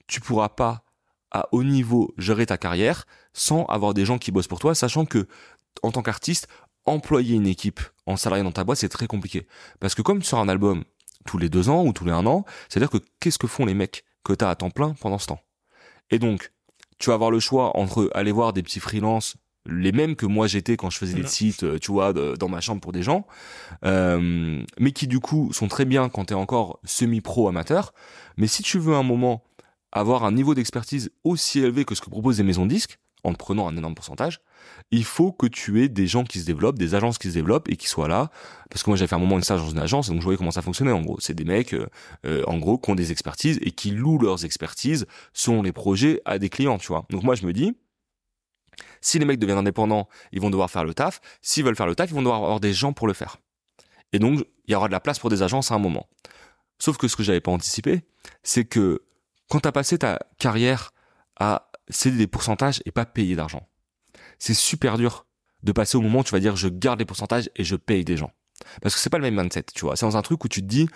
tu 0.07 0.19
pourras 0.19 0.49
pas, 0.49 0.83
à 1.29 1.47
haut 1.51 1.63
niveau, 1.63 2.13
gérer 2.17 2.45
ta 2.45 2.57
carrière 2.57 3.05
sans 3.33 3.65
avoir 3.65 3.93
des 3.93 4.05
gens 4.05 4.17
qui 4.17 4.31
bossent 4.31 4.47
pour 4.47 4.59
toi, 4.59 4.75
sachant 4.75 5.05
que, 5.05 5.27
en 5.83 5.91
tant 5.91 6.01
qu'artiste, 6.01 6.47
employer 6.85 7.35
une 7.35 7.47
équipe 7.47 7.79
en 8.05 8.15
salarié 8.15 8.43
dans 8.43 8.51
ta 8.51 8.63
boîte, 8.63 8.79
c'est 8.79 8.89
très 8.89 9.07
compliqué. 9.07 9.47
Parce 9.79 9.95
que 9.95 10.01
comme 10.01 10.19
tu 10.19 10.27
sors 10.27 10.39
un 10.39 10.49
album 10.49 10.83
tous 11.25 11.37
les 11.37 11.49
deux 11.49 11.69
ans 11.69 11.85
ou 11.85 11.93
tous 11.93 12.05
les 12.05 12.11
un 12.11 12.25
an, 12.25 12.45
c'est-à-dire 12.69 12.89
que 12.89 12.97
qu'est-ce 13.19 13.37
que 13.37 13.47
font 13.47 13.65
les 13.65 13.73
mecs 13.73 14.03
que 14.23 14.33
tu 14.33 14.43
as 14.43 14.49
à 14.49 14.55
temps 14.55 14.71
plein 14.71 14.93
pendant 14.99 15.19
ce 15.19 15.27
temps? 15.27 15.41
Et 16.09 16.19
donc, 16.19 16.51
tu 16.97 17.09
vas 17.09 17.15
avoir 17.15 17.31
le 17.31 17.39
choix 17.39 17.77
entre 17.77 18.09
aller 18.13 18.31
voir 18.31 18.53
des 18.53 18.63
petits 18.63 18.79
freelances 18.79 19.37
les 19.67 19.91
mêmes 19.91 20.15
que 20.15 20.25
moi 20.25 20.47
j'étais 20.47 20.75
quand 20.75 20.89
je 20.89 20.97
faisais 20.97 21.13
des 21.13 21.27
sites, 21.27 21.79
tu 21.79 21.91
vois, 21.91 22.13
de, 22.13 22.35
dans 22.35 22.49
ma 22.49 22.61
chambre 22.61 22.81
pour 22.81 22.91
des 22.91 23.03
gens, 23.03 23.27
euh, 23.85 24.63
mais 24.79 24.91
qui 24.91 25.07
du 25.07 25.19
coup 25.19 25.53
sont 25.53 25.67
très 25.67 25.85
bien 25.85 26.09
quand 26.09 26.25
t'es 26.25 26.33
encore 26.33 26.79
semi-pro 26.83 27.47
amateur. 27.47 27.93
Mais 28.37 28.47
si 28.47 28.63
tu 28.63 28.79
veux 28.79 28.95
un 28.95 29.03
moment 29.03 29.43
avoir 29.91 30.23
un 30.23 30.31
niveau 30.31 30.55
d'expertise 30.55 31.11
aussi 31.23 31.59
élevé 31.59 31.85
que 31.85 31.95
ce 31.95 32.01
que 32.01 32.09
proposent 32.09 32.37
les 32.37 32.43
maisons 32.43 32.65
de 32.65 32.71
disques, 32.71 32.97
en 33.23 33.33
te 33.33 33.37
prenant 33.37 33.67
un 33.67 33.77
énorme 33.77 33.93
pourcentage, 33.93 34.41
il 34.91 35.05
faut 35.05 35.31
que 35.31 35.47
tu 35.47 35.81
aies 35.81 35.89
des 35.89 36.05
gens 36.05 36.23
qui 36.23 36.39
se 36.39 36.45
développent, 36.45 36.77
des 36.77 36.95
agences 36.95 37.17
qui 37.17 37.29
se 37.29 37.33
développent 37.33 37.69
et 37.69 37.77
qui 37.77 37.87
soient 37.87 38.09
là. 38.09 38.29
Parce 38.69 38.83
que 38.83 38.89
moi, 38.89 38.97
j'avais 38.97 39.07
fait 39.07 39.15
un 39.15 39.19
moment 39.19 39.37
une 39.37 39.43
stage 39.43 39.61
dans 39.61 39.69
une 39.69 39.79
agence, 39.79 40.09
donc 40.09 40.19
je 40.19 40.23
voyais 40.23 40.37
comment 40.37 40.51
ça 40.51 40.61
fonctionnait. 40.61 40.91
En 40.91 41.01
gros, 41.01 41.19
c'est 41.19 41.33
des 41.33 41.45
mecs, 41.45 41.73
euh, 41.73 42.43
en 42.45 42.57
gros, 42.57 42.77
qui 42.77 42.91
ont 42.91 42.95
des 42.95 43.11
expertises 43.11 43.57
et 43.61 43.71
qui 43.71 43.91
louent 43.91 44.19
leurs 44.19 44.43
expertises 44.43 45.07
selon 45.33 45.61
les 45.61 45.71
projets 45.71 46.21
à 46.25 46.39
des 46.39 46.49
clients, 46.49 46.77
tu 46.77 46.87
vois. 46.87 47.05
Donc 47.09 47.23
moi, 47.23 47.35
je 47.35 47.45
me 47.45 47.53
dis, 47.53 47.73
si 48.99 49.17
les 49.17 49.25
mecs 49.25 49.39
deviennent 49.39 49.57
indépendants, 49.57 50.09
ils 50.33 50.41
vont 50.41 50.49
devoir 50.49 50.69
faire 50.69 50.83
le 50.83 50.93
taf. 50.93 51.21
S'ils 51.41 51.63
veulent 51.63 51.75
faire 51.75 51.87
le 51.87 51.95
taf, 51.95 52.09
ils 52.09 52.13
vont 52.13 52.21
devoir 52.21 52.43
avoir 52.43 52.59
des 52.59 52.73
gens 52.73 52.91
pour 52.91 53.07
le 53.07 53.13
faire. 53.13 53.37
Et 54.13 54.19
donc, 54.19 54.45
il 54.67 54.71
y 54.71 54.75
aura 54.75 54.87
de 54.87 54.93
la 54.93 54.99
place 54.99 55.19
pour 55.19 55.29
des 55.29 55.41
agences 55.41 55.71
à 55.71 55.75
un 55.75 55.79
moment. 55.79 56.07
Sauf 56.79 56.97
que 56.97 57.07
ce 57.07 57.15
que 57.15 57.23
j'avais 57.23 57.39
pas 57.39 57.51
anticipé, 57.51 58.01
c'est 58.43 58.65
que 58.65 59.03
quand 59.49 59.61
tu 59.61 59.67
as 59.67 59.71
passé 59.71 59.97
ta 59.97 60.19
carrière 60.37 60.91
à 61.39 61.71
céder 61.89 62.17
des 62.17 62.27
pourcentages 62.27 62.81
et 62.85 62.91
pas 62.91 63.05
payer 63.05 63.35
d'argent, 63.35 63.67
c'est 64.41 64.55
super 64.55 64.97
dur 64.97 65.27
de 65.61 65.71
passer 65.71 65.97
au 65.97 66.01
moment 66.01 66.19
où 66.19 66.23
tu 66.23 66.31
vas 66.31 66.39
dire 66.39 66.55
je 66.55 66.67
garde 66.67 66.97
les 66.97 67.05
pourcentages 67.05 67.49
et 67.55 67.63
je 67.63 67.75
paye 67.75 68.03
des 68.03 68.17
gens. 68.17 68.31
Parce 68.81 68.95
que 68.95 68.99
c'est 68.99 69.11
pas 69.11 69.19
le 69.19 69.23
même 69.23 69.39
mindset, 69.39 69.65
tu 69.73 69.85
vois. 69.85 69.95
C'est 69.95 70.05
dans 70.05 70.17
un 70.17 70.21
truc 70.23 70.43
où 70.43 70.47
tu 70.47 70.61
te 70.61 70.67
dis, 70.67 70.87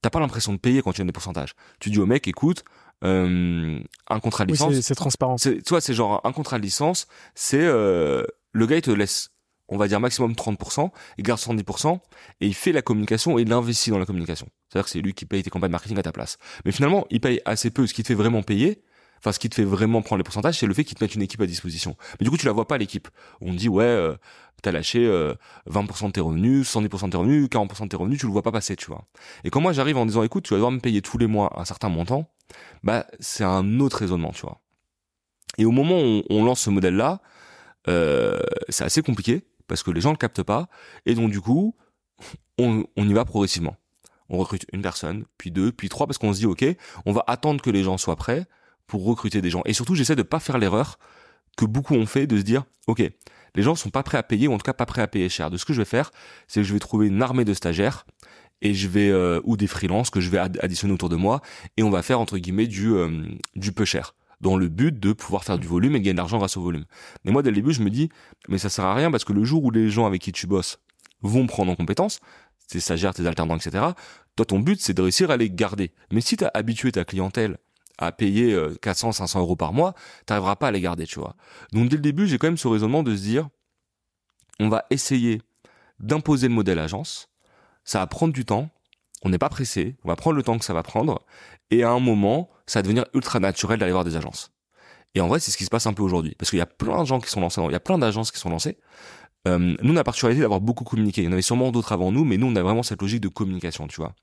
t'as 0.00 0.08
pas 0.08 0.18
l'impression 0.18 0.54
de 0.54 0.58
payer 0.58 0.80
quand 0.80 0.92
tu 0.92 1.02
donnes 1.02 1.06
des 1.06 1.12
pourcentages. 1.12 1.54
Tu 1.78 1.90
dis 1.90 1.98
au 1.98 2.06
mec, 2.06 2.26
écoute, 2.26 2.64
euh, 3.04 3.78
un 4.08 4.20
contrat 4.20 4.46
de 4.46 4.52
licence. 4.52 4.72
Oui, 4.72 4.82
c'est 4.82 4.94
transparent. 4.94 5.36
Tu 5.36 5.60
vois, 5.68 5.82
c'est 5.82 5.92
genre 5.92 6.22
un 6.24 6.32
contrat 6.32 6.56
de 6.56 6.62
licence, 6.62 7.06
c'est 7.34 7.62
euh, 7.62 8.24
le 8.52 8.66
gars 8.66 8.76
il 8.76 8.82
te 8.82 8.90
laisse, 8.90 9.28
on 9.68 9.76
va 9.76 9.88
dire 9.88 10.00
maximum 10.00 10.32
30%, 10.32 10.90
il 11.18 11.22
garde 11.22 11.38
70% 11.38 12.00
et 12.40 12.46
il 12.46 12.54
fait 12.54 12.72
la 12.72 12.80
communication 12.80 13.38
et 13.38 13.42
il 13.42 13.52
investit 13.52 13.90
dans 13.90 13.98
la 13.98 14.06
communication. 14.06 14.48
C'est-à-dire 14.70 14.86
que 14.86 14.90
c'est 14.90 15.02
lui 15.02 15.12
qui 15.12 15.26
paye 15.26 15.42
tes 15.42 15.50
campagnes 15.50 15.72
marketing 15.72 15.98
à 15.98 16.02
ta 16.02 16.12
place. 16.12 16.38
Mais 16.64 16.72
finalement, 16.72 17.06
il 17.10 17.20
paye 17.20 17.42
assez 17.44 17.70
peu. 17.70 17.86
Ce 17.86 17.92
qui 17.92 18.02
te 18.02 18.08
fait 18.08 18.14
vraiment 18.14 18.42
payer, 18.42 18.82
enfin 19.18 19.32
ce 19.32 19.38
qui 19.38 19.48
te 19.48 19.54
fait 19.54 19.64
vraiment 19.64 20.02
prendre 20.02 20.18
les 20.18 20.24
pourcentages, 20.24 20.58
c'est 20.58 20.66
le 20.66 20.74
fait 20.74 20.84
qu'il 20.84 20.96
te 20.96 21.04
mette 21.04 21.14
une 21.14 21.22
équipe 21.22 21.40
à 21.40 21.46
disposition. 21.46 21.96
Mais 22.20 22.24
du 22.24 22.30
coup, 22.30 22.36
tu 22.36 22.46
la 22.46 22.52
vois 22.52 22.66
pas 22.66 22.78
l'équipe. 22.78 23.08
On 23.40 23.52
dit 23.52 23.68
ouais, 23.68 23.84
euh, 23.84 24.14
t'as 24.62 24.72
lâché 24.72 25.06
euh, 25.06 25.34
20% 25.70 26.08
de 26.08 26.12
tes 26.12 26.20
revenus, 26.20 26.70
70% 26.70 27.06
de 27.06 27.10
tes 27.10 27.16
revenus, 27.16 27.48
40% 27.48 27.84
de 27.84 27.88
tes 27.88 27.96
revenus, 27.96 28.18
tu 28.18 28.26
le 28.26 28.32
vois 28.32 28.42
pas 28.42 28.52
passer, 28.52 28.76
tu 28.76 28.86
vois. 28.86 29.04
Et 29.44 29.50
quand 29.50 29.60
moi 29.60 29.72
j'arrive 29.72 29.96
en 29.96 30.06
disant 30.06 30.22
écoute, 30.22 30.44
tu 30.44 30.50
vas 30.50 30.56
devoir 30.56 30.72
me 30.72 30.80
payer 30.80 31.02
tous 31.02 31.18
les 31.18 31.26
mois 31.26 31.58
un 31.60 31.64
certain 31.64 31.88
montant, 31.88 32.30
bah 32.82 33.06
c'est 33.20 33.44
un 33.44 33.80
autre 33.80 33.98
raisonnement, 33.98 34.32
tu 34.32 34.42
vois. 34.42 34.60
Et 35.58 35.64
au 35.64 35.70
moment 35.70 36.00
où 36.00 36.22
on 36.30 36.44
lance 36.44 36.60
ce 36.60 36.70
modèle-là, 36.70 37.20
euh, 37.88 38.38
c'est 38.68 38.84
assez 38.84 39.02
compliqué 39.02 39.44
parce 39.68 39.82
que 39.82 39.90
les 39.90 40.00
gens 40.00 40.10
le 40.10 40.16
captent 40.16 40.42
pas 40.42 40.68
et 41.06 41.14
donc 41.14 41.30
du 41.30 41.40
coup, 41.40 41.76
on, 42.58 42.84
on 42.96 43.08
y 43.08 43.12
va 43.12 43.24
progressivement. 43.24 43.76
On 44.28 44.38
recrute 44.38 44.66
une 44.72 44.82
personne, 44.82 45.24
puis 45.38 45.52
deux, 45.52 45.70
puis 45.70 45.88
trois 45.88 46.06
parce 46.06 46.18
qu'on 46.18 46.32
se 46.32 46.40
dit 46.40 46.46
ok, 46.46 46.64
on 47.04 47.12
va 47.12 47.22
attendre 47.26 47.62
que 47.62 47.70
les 47.70 47.84
gens 47.84 47.96
soient 47.96 48.16
prêts 48.16 48.46
pour 48.86 49.04
recruter 49.04 49.40
des 49.40 49.50
gens. 49.50 49.62
Et 49.64 49.72
surtout, 49.72 49.94
j'essaie 49.94 50.16
de 50.16 50.22
pas 50.22 50.40
faire 50.40 50.58
l'erreur 50.58 50.98
que 51.56 51.64
beaucoup 51.64 51.94
ont 51.94 52.06
fait 52.06 52.26
de 52.26 52.36
se 52.36 52.42
dire 52.42 52.64
ok, 52.86 53.02
les 53.54 53.62
gens 53.62 53.74
sont 53.74 53.90
pas 53.90 54.02
prêts 54.02 54.18
à 54.18 54.22
payer 54.22 54.48
ou 54.48 54.52
en 54.52 54.58
tout 54.58 54.64
cas 54.64 54.72
pas 54.72 54.86
prêts 54.86 55.02
à 55.02 55.06
payer 55.06 55.28
cher. 55.28 55.50
De 55.50 55.56
ce 55.56 55.64
que 55.64 55.72
je 55.72 55.80
vais 55.80 55.86
faire, 55.86 56.10
c'est 56.46 56.60
que 56.60 56.66
je 56.66 56.72
vais 56.72 56.78
trouver 56.78 57.08
une 57.08 57.22
armée 57.22 57.44
de 57.44 57.54
stagiaires 57.54 58.06
et 58.62 58.74
je 58.74 58.88
vais 58.88 59.10
euh, 59.10 59.40
ou 59.44 59.56
des 59.56 59.66
freelances 59.66 60.10
que 60.10 60.20
je 60.20 60.30
vais 60.30 60.38
additionner 60.38 60.94
autour 60.94 61.08
de 61.08 61.16
moi 61.16 61.40
et 61.76 61.82
on 61.82 61.90
va 61.90 62.02
faire 62.02 62.20
entre 62.20 62.38
guillemets 62.38 62.66
du 62.66 62.92
euh, 62.92 63.26
du 63.54 63.72
peu 63.72 63.84
cher 63.84 64.14
dans 64.40 64.56
le 64.56 64.68
but 64.68 64.98
de 64.98 65.12
pouvoir 65.12 65.44
faire 65.44 65.58
du 65.58 65.66
volume 65.66 65.96
et 65.96 66.00
gagner 66.00 66.12
de 66.12 66.18
l'argent 66.18 66.38
grâce 66.38 66.56
au 66.56 66.62
volume. 66.62 66.84
Mais 67.24 67.32
moi 67.32 67.42
dès 67.42 67.50
le 67.50 67.56
début 67.56 67.72
je 67.72 67.82
me 67.82 67.90
dis 67.90 68.10
mais 68.48 68.58
ça 68.58 68.68
sert 68.68 68.84
à 68.84 68.94
rien 68.94 69.10
parce 69.10 69.24
que 69.24 69.32
le 69.32 69.44
jour 69.44 69.64
où 69.64 69.70
les 69.70 69.90
gens 69.90 70.06
avec 70.06 70.22
qui 70.22 70.32
tu 70.32 70.46
bosses 70.46 70.78
vont 71.22 71.46
prendre 71.46 71.72
en 71.72 71.76
compétence, 71.76 72.20
tes 72.68 72.80
stagiaires, 72.80 73.14
tes 73.14 73.26
alternants, 73.26 73.56
etc. 73.56 73.84
Toi 74.36 74.46
ton 74.46 74.60
but 74.60 74.80
c'est 74.80 74.94
de 74.94 75.02
réussir 75.02 75.30
à 75.30 75.36
les 75.36 75.50
garder. 75.50 75.92
Mais 76.10 76.20
si 76.20 76.36
tu 76.36 76.44
as 76.44 76.50
habitué 76.54 76.92
ta 76.92 77.04
clientèle 77.04 77.58
à 77.98 78.12
payer 78.12 78.56
400, 78.82 79.08
euh, 79.08 79.12
500 79.12 79.40
euros 79.40 79.56
par 79.56 79.72
mois, 79.72 79.94
t'arriveras 80.26 80.56
pas 80.56 80.68
à 80.68 80.70
les 80.70 80.80
garder, 80.80 81.06
tu 81.06 81.18
vois. 81.18 81.36
Donc 81.72 81.88
dès 81.88 81.96
le 81.96 82.02
début, 82.02 82.26
j'ai 82.26 82.38
quand 82.38 82.46
même 82.46 82.56
ce 82.56 82.68
raisonnement 82.68 83.02
de 83.02 83.14
se 83.14 83.22
dire, 83.22 83.48
on 84.60 84.68
va 84.68 84.84
essayer 84.90 85.42
d'imposer 85.98 86.48
le 86.48 86.54
modèle 86.54 86.78
agence, 86.78 87.28
ça 87.84 88.00
va 88.00 88.06
prendre 88.06 88.32
du 88.32 88.44
temps, 88.44 88.68
on 89.22 89.28
n'est 89.30 89.38
pas 89.38 89.48
pressé, 89.48 89.96
on 90.04 90.08
va 90.08 90.16
prendre 90.16 90.36
le 90.36 90.42
temps 90.42 90.58
que 90.58 90.64
ça 90.64 90.74
va 90.74 90.82
prendre, 90.82 91.24
et 91.70 91.82
à 91.82 91.90
un 91.90 92.00
moment, 92.00 92.50
ça 92.66 92.80
va 92.80 92.82
devenir 92.82 93.06
ultra 93.14 93.40
naturel 93.40 93.78
d'aller 93.78 93.92
voir 93.92 94.04
des 94.04 94.16
agences. 94.16 94.52
Et 95.14 95.20
en 95.20 95.28
vrai, 95.28 95.40
c'est 95.40 95.50
ce 95.50 95.56
qui 95.56 95.64
se 95.64 95.70
passe 95.70 95.86
un 95.86 95.94
peu 95.94 96.02
aujourd'hui, 96.02 96.34
parce 96.38 96.50
qu'il 96.50 96.58
y 96.58 96.62
a 96.62 96.66
plein 96.66 97.00
de 97.00 97.06
gens 97.06 97.20
qui 97.20 97.30
sont 97.30 97.40
lancés, 97.40 97.62
il 97.64 97.72
y 97.72 97.74
a 97.74 97.80
plein 97.80 97.98
d'agences 97.98 98.30
qui 98.30 98.38
sont 98.38 98.50
lancées. 98.50 98.76
Euh, 99.46 99.58
nous, 99.58 99.92
on 99.92 99.96
a 99.96 100.00
la 100.00 100.04
particularité 100.04 100.40
d'avoir 100.40 100.60
beaucoup 100.60 100.84
communiqué. 100.84 101.22
Il 101.22 101.26
y 101.26 101.28
en 101.28 101.32
avait 101.32 101.42
sûrement 101.42 101.70
d'autres 101.70 101.92
avant 101.92 102.10
nous, 102.10 102.24
mais 102.24 102.36
nous, 102.36 102.48
on 102.48 102.56
a 102.56 102.62
vraiment 102.62 102.82
cette 102.82 103.00
logique 103.00 103.20
de 103.20 103.28
communication, 103.28 103.86
tu 103.86 103.96
vois. 104.00 104.14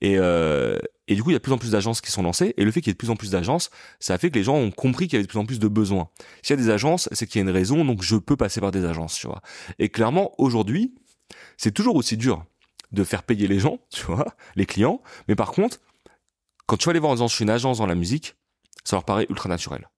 Et, 0.00 0.18
euh, 0.18 0.78
et 1.08 1.14
du 1.14 1.22
coup, 1.22 1.30
il 1.30 1.34
y 1.34 1.36
a 1.36 1.38
de 1.38 1.42
plus 1.42 1.52
en 1.52 1.58
plus 1.58 1.72
d'agences 1.72 2.00
qui 2.00 2.10
sont 2.10 2.22
lancées, 2.22 2.54
et 2.56 2.64
le 2.64 2.70
fait 2.70 2.80
qu'il 2.80 2.90
y 2.90 2.92
ait 2.92 2.94
de 2.94 2.98
plus 2.98 3.10
en 3.10 3.16
plus 3.16 3.30
d'agences, 3.30 3.70
ça 3.98 4.14
a 4.14 4.18
fait 4.18 4.30
que 4.30 4.36
les 4.36 4.44
gens 4.44 4.56
ont 4.56 4.70
compris 4.70 5.06
qu'il 5.06 5.14
y 5.14 5.16
avait 5.16 5.26
de 5.26 5.28
plus 5.28 5.38
en 5.38 5.46
plus 5.46 5.58
de 5.58 5.68
besoins. 5.68 6.08
S'il 6.42 6.56
y 6.56 6.60
a 6.60 6.62
des 6.62 6.70
agences, 6.70 7.08
c'est 7.12 7.26
qu'il 7.26 7.40
y 7.40 7.44
a 7.44 7.48
une 7.48 7.54
raison, 7.54 7.84
donc 7.84 8.02
je 8.02 8.16
peux 8.16 8.36
passer 8.36 8.60
par 8.60 8.70
des 8.70 8.84
agences, 8.84 9.14
tu 9.14 9.26
vois. 9.26 9.42
Et 9.78 9.88
clairement, 9.88 10.32
aujourd'hui, 10.38 10.94
c'est 11.56 11.72
toujours 11.72 11.96
aussi 11.96 12.16
dur 12.16 12.44
de 12.92 13.04
faire 13.04 13.22
payer 13.22 13.46
les 13.46 13.58
gens, 13.58 13.78
tu 13.90 14.04
vois, 14.06 14.34
les 14.56 14.66
clients. 14.66 15.00
Mais 15.28 15.34
par 15.34 15.52
contre, 15.52 15.78
quand 16.66 16.76
tu 16.76 16.86
vas 16.86 16.90
aller 16.90 17.00
voir 17.00 17.12
en 17.12 17.14
disant 17.16 17.28
je 17.28 17.34
suis 17.34 17.44
une 17.44 17.50
agence 17.50 17.78
dans 17.78 17.86
la 17.86 17.94
musique, 17.94 18.36
ça 18.84 18.96
leur 18.96 19.04
paraît 19.04 19.26
ultra 19.28 19.48
naturel. 19.48 19.88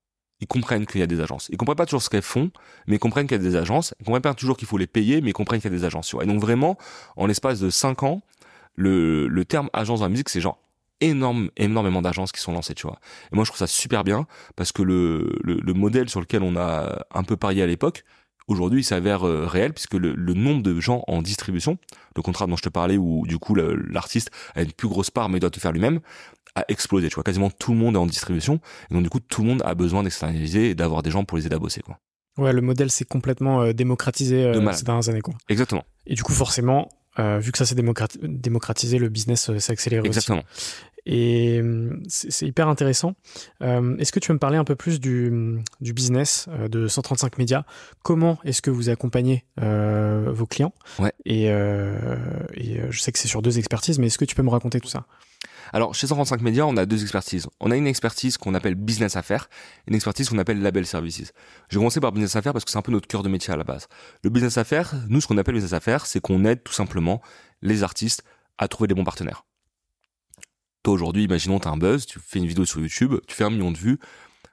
Ils 0.40 0.46
comprennent 0.48 0.86
qu'il 0.86 1.00
y 1.00 1.04
a 1.04 1.06
des 1.06 1.20
agences. 1.20 1.48
Ils 1.52 1.56
comprennent 1.56 1.76
pas 1.76 1.86
toujours 1.86 2.02
ce 2.02 2.10
qu'elles 2.10 2.20
font, 2.20 2.50
mais 2.88 2.96
ils 2.96 2.98
comprennent 2.98 3.28
qu'il 3.28 3.36
y 3.36 3.40
a 3.40 3.50
des 3.50 3.54
agences. 3.54 3.94
Ils 4.00 4.04
comprennent 4.04 4.22
pas 4.22 4.34
toujours 4.34 4.56
qu'il 4.56 4.66
faut 4.66 4.76
les 4.76 4.88
payer, 4.88 5.20
mais 5.20 5.30
ils 5.30 5.34
comprennent 5.34 5.60
qu'il 5.60 5.70
y 5.70 5.74
a 5.74 5.78
des 5.78 5.84
agences. 5.84 6.08
Tu 6.08 6.16
vois. 6.16 6.24
Et 6.24 6.26
donc 6.26 6.40
vraiment, 6.40 6.76
en 7.16 7.26
l'espace 7.26 7.60
de 7.60 7.70
5 7.70 8.02
ans, 8.02 8.22
le, 8.74 9.28
le 9.28 9.44
terme 9.44 9.68
agence 9.72 10.00
dans 10.00 10.06
la 10.06 10.10
musique, 10.10 10.28
c'est 10.28 10.40
genre 10.40 10.58
énorme, 11.00 11.50
énormément 11.56 12.00
d'agences 12.00 12.32
qui 12.32 12.40
sont 12.40 12.52
lancées, 12.52 12.74
tu 12.74 12.86
vois. 12.86 12.98
Et 13.32 13.36
moi, 13.36 13.44
je 13.44 13.50
trouve 13.50 13.58
ça 13.58 13.66
super 13.66 14.04
bien 14.04 14.26
parce 14.56 14.72
que 14.72 14.82
le, 14.82 15.38
le, 15.42 15.56
le 15.56 15.74
modèle 15.74 16.08
sur 16.08 16.20
lequel 16.20 16.42
on 16.42 16.56
a 16.56 17.04
un 17.12 17.24
peu 17.24 17.36
parié 17.36 17.62
à 17.62 17.66
l'époque, 17.66 18.04
aujourd'hui 18.48 18.80
il 18.80 18.84
s'avère 18.84 19.26
euh, 19.26 19.46
réel 19.46 19.72
puisque 19.72 19.94
le, 19.94 20.14
nombre 20.34 20.62
de 20.62 20.78
gens 20.80 21.04
en 21.08 21.22
distribution, 21.22 21.78
le 22.16 22.22
contrat 22.22 22.46
dont 22.46 22.56
je 22.56 22.62
te 22.62 22.68
parlais 22.68 22.96
où 22.96 23.26
du 23.26 23.38
coup 23.38 23.54
l'artiste 23.54 24.30
a 24.54 24.62
une 24.62 24.72
plus 24.72 24.88
grosse 24.88 25.10
part 25.10 25.28
mais 25.28 25.40
doit 25.40 25.50
te 25.50 25.60
faire 25.60 25.72
lui-même, 25.72 26.00
a 26.54 26.64
explosé. 26.68 27.08
Tu 27.08 27.14
vois, 27.14 27.24
quasiment 27.24 27.50
tout 27.50 27.72
le 27.72 27.78
monde 27.78 27.96
est 27.96 27.98
en 27.98 28.06
distribution 28.06 28.60
et 28.90 28.94
donc 28.94 29.02
du 29.02 29.10
coup 29.10 29.20
tout 29.20 29.42
le 29.42 29.48
monde 29.48 29.62
a 29.64 29.74
besoin 29.74 30.02
d'externaliser 30.02 30.70
et 30.70 30.74
d'avoir 30.74 31.02
des 31.02 31.10
gens 31.10 31.24
pour 31.24 31.38
les 31.38 31.46
aider 31.46 31.56
à 31.56 31.58
bosser 31.58 31.82
quoi. 31.82 31.98
Ouais, 32.38 32.52
le 32.54 32.62
modèle 32.62 32.90
s'est 32.90 33.04
complètement 33.04 33.60
euh, 33.60 33.72
démocratisé 33.74 34.44
euh, 34.44 34.72
ces 34.72 34.84
dernières 34.84 35.08
années 35.10 35.20
quoi. 35.20 35.34
Exactement. 35.50 35.84
Et 36.06 36.14
du 36.14 36.22
coup 36.22 36.32
forcément, 36.32 36.88
euh, 37.18 37.38
vu 37.38 37.52
que 37.52 37.58
ça 37.58 37.66
s'est 37.66 37.74
démocratisé, 37.74 38.98
le 38.98 39.08
business 39.08 39.56
s'est 39.58 39.72
accéléré 39.72 40.06
Exactement. 40.06 40.42
Et 41.04 41.58
hum, 41.60 42.02
c'est 42.08 42.46
hyper 42.46 42.68
intéressant. 42.68 43.14
Euh, 43.62 43.96
est-ce 43.98 44.12
que 44.12 44.20
tu 44.20 44.28
veux 44.28 44.34
me 44.34 44.38
parler 44.38 44.56
un 44.56 44.64
peu 44.64 44.76
plus 44.76 45.00
du, 45.00 45.60
du 45.80 45.92
business 45.92 46.46
euh, 46.50 46.68
de 46.68 46.86
135 46.86 47.38
médias 47.38 47.64
Comment 48.02 48.38
est-ce 48.44 48.62
que 48.62 48.70
vous 48.70 48.88
accompagnez 48.88 49.44
euh, 49.60 50.30
vos 50.32 50.46
clients? 50.46 50.72
Ouais. 50.98 51.12
Et, 51.24 51.46
et 51.46 52.80
je 52.90 53.00
sais 53.00 53.12
que 53.12 53.18
c'est 53.18 53.28
sur 53.28 53.42
deux 53.42 53.58
expertises, 53.58 53.98
mais 53.98 54.06
est-ce 54.06 54.18
que 54.18 54.24
tu 54.24 54.34
peux 54.34 54.42
me 54.42 54.50
raconter 54.50 54.80
tout 54.80 54.88
ça? 54.88 55.06
Alors, 55.72 55.94
chez 55.94 56.06
135 56.06 56.42
médias, 56.42 56.64
on 56.64 56.76
a 56.76 56.84
deux 56.84 57.00
expertises. 57.02 57.48
On 57.58 57.70
a 57.70 57.76
une 57.76 57.86
expertise 57.86 58.36
qu'on 58.36 58.52
appelle 58.54 58.74
business 58.74 59.16
affaires, 59.16 59.48
une 59.88 59.94
expertise 59.94 60.28
qu'on 60.28 60.38
appelle 60.38 60.60
label 60.60 60.86
services. 60.86 61.32
Je 61.70 61.76
vais 61.76 61.80
commencer 61.80 62.00
par 62.00 62.12
business 62.12 62.36
affaires 62.36 62.52
parce 62.52 62.66
que 62.66 62.70
c'est 62.70 62.78
un 62.78 62.82
peu 62.82 62.92
notre 62.92 63.08
cœur 63.08 63.22
de 63.22 63.30
métier 63.30 63.54
à 63.54 63.56
la 63.56 63.64
base. 63.64 63.88
Le 64.22 64.28
business 64.28 64.58
affaires, 64.58 64.94
nous, 65.08 65.22
ce 65.22 65.26
qu'on 65.26 65.38
appelle 65.38 65.54
business 65.54 65.72
affaires, 65.72 66.04
c'est 66.04 66.20
qu'on 66.20 66.44
aide 66.44 66.62
tout 66.62 66.74
simplement 66.74 67.22
les 67.62 67.82
artistes 67.82 68.22
à 68.58 68.68
trouver 68.68 68.86
des 68.86 68.94
bons 68.94 69.04
partenaires. 69.04 69.46
Toi 70.82 70.92
aujourd'hui, 70.92 71.24
imaginons 71.24 71.58
tu 71.58 71.68
un 71.68 71.76
buzz, 71.78 72.04
tu 72.04 72.18
fais 72.18 72.38
une 72.38 72.46
vidéo 72.46 72.66
sur 72.66 72.80
YouTube, 72.80 73.14
tu 73.26 73.34
fais 73.34 73.44
un 73.44 73.50
million 73.50 73.70
de 73.70 73.78
vues, 73.78 73.98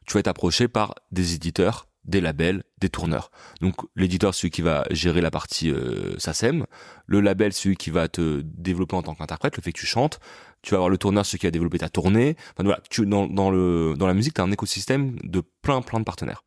tu 0.08 0.13
vas 0.13 0.21
être 0.21 0.27
approché 0.27 0.67
par 0.69 0.95
des 1.12 1.34
éditeurs, 1.34 1.88
des 2.10 2.22
labels, 2.22 2.63
des 2.80 2.89
tourneurs. 2.89 3.32
Donc 3.62 3.76
l'éditeur 3.95 4.34
celui 4.34 4.50
qui 4.50 4.62
va 4.62 4.86
gérer 4.89 5.22
la 5.22 5.32
partie 5.32 5.72
euh, 5.72 6.17
SACEM, 6.17 6.65
le 7.06 7.22
label 7.22 7.54
celui 7.54 7.78
qui 7.78 7.89
va 7.89 8.08
te 8.08 8.41
développer 8.43 8.95
en 8.95 9.04
tant 9.04 9.15
qu'interprète, 9.15 9.56
le 9.58 9.63
fait 9.63 9.72
que 9.72 9.80
tu 9.80 9.86
chantes, 9.86 10.19
tu 10.62 10.72
vas 10.72 10.78
avoir 10.78 10.89
le 10.89 10.98
tourneur 10.98 11.26
celui 11.26 11.39
qui 11.39 11.45
va 11.45 11.52
développer 11.52 11.80
ta 11.80 11.89
tournée. 11.89 12.36
Enfin 12.52 12.63
voilà, 12.63 12.82
tu 12.89 13.06
dans, 13.06 13.28
dans 13.28 13.52
le 13.52 13.95
dans 13.98 14.08
la 14.08 14.13
musique, 14.13 14.34
tu 14.34 14.41
as 14.41 14.43
un 14.43 14.52
écosystème 14.52 15.17
de 15.24 15.41
plein 15.62 15.82
plein 15.82 16.00
de 16.00 16.06
partenaires. 16.06 16.43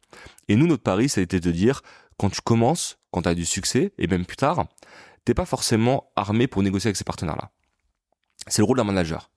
Et 0.48 0.56
nous 0.56 0.66
notre 0.66 0.82
pari, 0.82 1.04
été 1.04 1.40
de 1.40 1.50
dire 1.50 1.82
quand 2.18 2.30
tu 2.30 2.40
commences, 2.40 2.98
quand 3.10 3.22
tu 3.22 3.28
as 3.28 3.34
du 3.34 3.46
succès 3.46 3.92
et 3.98 4.06
même 4.06 4.26
plus 4.26 4.36
tard, 4.36 4.66
t'es 5.24 5.34
pas 5.34 5.46
forcément 5.46 6.10
armé 6.16 6.46
pour 6.46 6.62
négocier 6.62 6.88
avec 6.88 6.96
ces 6.96 7.04
partenaires-là. 7.04 7.50
C'est 8.48 8.62
le 8.62 8.66
rôle 8.66 8.76
d'un 8.76 8.84
manager. 8.84 9.30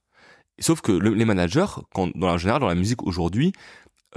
Sauf 0.59 0.81
que 0.81 0.91
les 0.91 1.25
managers, 1.25 1.65
quand, 1.93 2.15
dans 2.15 2.33
la 2.33 2.59
dans 2.59 2.67
la 2.67 2.75
musique 2.75 3.03
aujourd'hui, 3.03 3.51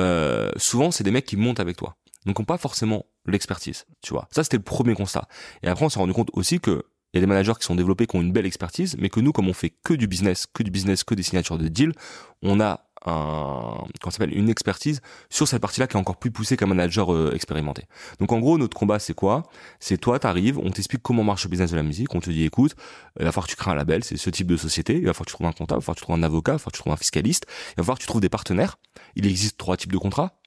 euh, 0.01 0.51
souvent 0.57 0.91
c'est 0.91 1.05
des 1.05 1.11
mecs 1.11 1.27
qui 1.27 1.37
montent 1.37 1.61
avec 1.61 1.77
toi. 1.77 1.97
Donc, 2.27 2.39
n'ont 2.39 2.45
pas 2.45 2.59
forcément 2.59 3.07
l'expertise, 3.27 3.87
tu 4.03 4.13
vois. 4.13 4.29
Ça, 4.31 4.43
c'était 4.43 4.57
le 4.57 4.63
premier 4.63 4.95
constat. 4.95 5.29
Et 5.63 5.69
après, 5.69 5.85
on 5.85 5.89
s'est 5.89 5.99
rendu 5.99 6.13
compte 6.13 6.31
aussi 6.35 6.61
que 6.61 6.85
il 7.15 7.17
y 7.17 7.19
a 7.19 7.21
des 7.23 7.27
managers 7.27 7.55
qui 7.59 7.65
sont 7.65 7.75
développés, 7.75 8.07
qui 8.07 8.17
ont 8.17 8.21
une 8.21 8.33
belle 8.33 8.45
expertise, 8.45 8.97
mais 8.99 9.09
que 9.09 9.21
nous, 9.21 9.33
comme 9.33 9.49
on 9.49 9.55
fait 9.55 9.71
que 9.71 9.95
du 9.95 10.07
business, 10.07 10.47
que 10.47 10.63
du 10.63 10.71
business, 10.71 11.05
que 11.05 11.15
des 11.15 11.23
signatures 11.23 11.57
de 11.57 11.69
deal, 11.69 11.95
on 12.43 12.61
a 12.61 12.88
un, 13.09 14.11
s'appelle, 14.11 14.37
une 14.37 14.49
expertise 14.49 15.01
sur 15.31 15.49
cette 15.49 15.61
partie-là 15.61 15.87
qui 15.87 15.97
est 15.97 16.01
encore 16.01 16.17
plus 16.17 16.31
poussée 16.31 16.57
qu'un 16.57 16.67
manager 16.67 17.13
euh, 17.13 17.33
expérimenté. 17.35 17.85
Donc 18.21 18.33
en 18.33 18.39
gros, 18.39 18.59
notre 18.59 18.77
combat, 18.77 18.99
c'est 18.99 19.15
quoi? 19.15 19.45
C'est 19.81 19.99
toi, 19.99 20.19
t'arrives, 20.19 20.59
on 20.59 20.71
t'explique 20.71 21.03
comment 21.03 21.25
marche 21.25 21.45
le 21.45 21.51
business 21.51 21.71
de 21.71 21.77
la 21.77 21.83
musique, 21.83 22.15
on 22.15 22.21
te 22.21 22.31
dit, 22.31 22.45
écoute, 22.45 22.75
il 23.19 23.25
va 23.25 23.33
falloir 23.33 23.47
que 23.47 23.51
tu 23.51 23.57
crées 23.57 23.71
un 23.71 23.75
label, 23.75 24.05
c'est 24.05 24.17
ce 24.17 24.31
type 24.31 24.47
de 24.47 24.57
société, 24.57 24.97
il 24.97 25.07
va 25.07 25.13
falloir 25.13 25.27
que 25.27 25.31
tu 25.31 25.35
trouves 25.35 25.47
un 25.47 25.53
comptable, 25.53 25.81
il 25.81 25.85
va 25.85 25.85
falloir 25.85 25.97
que 25.97 26.01
tu 26.01 26.05
trouves 26.05 26.17
un 26.17 26.23
avocat, 26.23 26.53
il 26.53 26.55
va 26.55 26.59
falloir 26.59 26.73
que 26.73 26.77
tu 26.77 26.83
trouves 26.83 26.93
un 26.93 26.97
fiscaliste, 26.97 27.47
il 27.49 27.75
va 27.79 27.83
falloir 27.83 27.99
que 27.99 28.03
tu 28.03 28.09
trouves 28.09 28.21
des 28.21 28.29
partenaires. 28.29 28.79
Il 29.17 29.27
existe 29.27 29.59
trois 29.59 29.77
types 29.77 29.93
de 29.93 29.99
contrats. 29.99 30.39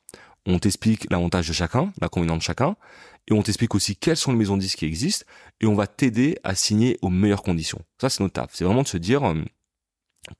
On 0.47 0.57
t'explique 0.57 1.07
l'avantage 1.11 1.47
de 1.47 1.53
chacun, 1.53 1.93
l'inconvénient 2.01 2.37
de 2.37 2.41
chacun, 2.41 2.75
et 3.29 3.33
on 3.33 3.43
t'explique 3.43 3.75
aussi 3.75 3.95
quelles 3.95 4.17
sont 4.17 4.31
les 4.31 4.37
maisons 4.37 4.57
de 4.57 4.61
disques 4.61 4.79
qui 4.79 4.85
existent, 4.85 5.25
et 5.59 5.67
on 5.67 5.75
va 5.75 5.85
t'aider 5.85 6.37
à 6.43 6.55
signer 6.55 6.97
aux 7.01 7.09
meilleures 7.09 7.43
conditions. 7.43 7.79
Ça, 7.99 8.09
c'est 8.09 8.23
notre 8.23 8.33
taf. 8.33 8.49
C'est 8.53 8.63
vraiment 8.63 8.81
de 8.81 8.87
se 8.87 8.97
dire, 8.97 9.23
euh, 9.23 9.43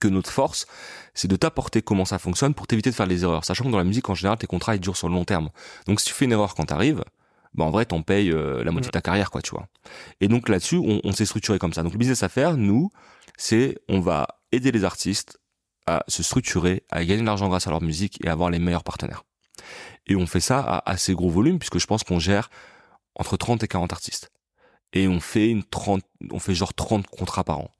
que 0.00 0.08
notre 0.08 0.30
force, 0.30 0.66
c'est 1.14 1.28
de 1.28 1.36
t'apporter 1.36 1.82
comment 1.82 2.04
ça 2.04 2.18
fonctionne 2.18 2.54
pour 2.54 2.66
t'éviter 2.66 2.90
de 2.90 2.94
faire 2.94 3.08
des 3.08 3.24
erreurs. 3.24 3.44
Sachant 3.44 3.64
que 3.64 3.70
dans 3.70 3.78
la 3.78 3.84
musique, 3.84 4.08
en 4.08 4.14
général, 4.14 4.38
tes 4.38 4.46
contrats, 4.46 4.74
ils 4.74 4.80
durent 4.80 4.96
sur 4.96 5.08
le 5.08 5.14
long 5.14 5.24
terme. 5.24 5.50
Donc, 5.86 6.00
si 6.00 6.06
tu 6.06 6.12
fais 6.12 6.24
une 6.24 6.32
erreur 6.32 6.54
quand 6.54 6.66
t'arrives, 6.66 7.04
bah, 7.54 7.64
en 7.64 7.70
vrai, 7.70 7.84
t'en 7.84 8.02
payes 8.02 8.30
euh, 8.30 8.62
la 8.64 8.70
moitié 8.70 8.88
de 8.88 8.92
ta 8.92 9.02
carrière, 9.02 9.30
quoi, 9.30 9.42
tu 9.42 9.50
vois. 9.50 9.68
Et 10.20 10.28
donc, 10.28 10.48
là-dessus, 10.48 10.76
on, 10.76 11.00
on 11.04 11.12
s'est 11.12 11.26
structuré 11.26 11.58
comme 11.58 11.72
ça. 11.72 11.82
Donc, 11.82 11.92
le 11.92 11.98
business 11.98 12.22
à 12.22 12.28
faire, 12.28 12.56
nous, 12.56 12.90
c'est, 13.36 13.78
on 13.88 14.00
va 14.00 14.28
aider 14.52 14.70
les 14.70 14.84
artistes 14.84 15.38
à 15.86 16.04
se 16.06 16.22
structurer, 16.22 16.84
à 16.90 17.04
gagner 17.04 17.22
de 17.22 17.26
l'argent 17.26 17.48
grâce 17.48 17.66
à 17.66 17.70
leur 17.70 17.82
musique 17.82 18.24
et 18.24 18.28
à 18.28 18.32
avoir 18.32 18.50
les 18.50 18.58
meilleurs 18.58 18.84
partenaires. 18.84 19.24
Et 20.06 20.16
on 20.16 20.26
fait 20.26 20.40
ça 20.40 20.60
à 20.60 20.90
assez 20.90 21.14
gros 21.14 21.30
volume, 21.30 21.58
puisque 21.58 21.78
je 21.78 21.86
pense 21.86 22.04
qu'on 22.04 22.18
gère 22.18 22.50
entre 23.14 23.36
30 23.36 23.62
et 23.62 23.68
40 23.68 23.92
artistes. 23.92 24.32
Et 24.92 25.08
on 25.08 25.20
fait 25.20 25.48
une 25.48 25.64
30, 25.64 26.02
on 26.30 26.38
fait 26.38 26.54
genre 26.54 26.74
30 26.74 27.06
contrats 27.06 27.44
par 27.44 27.58
an. 27.58 27.70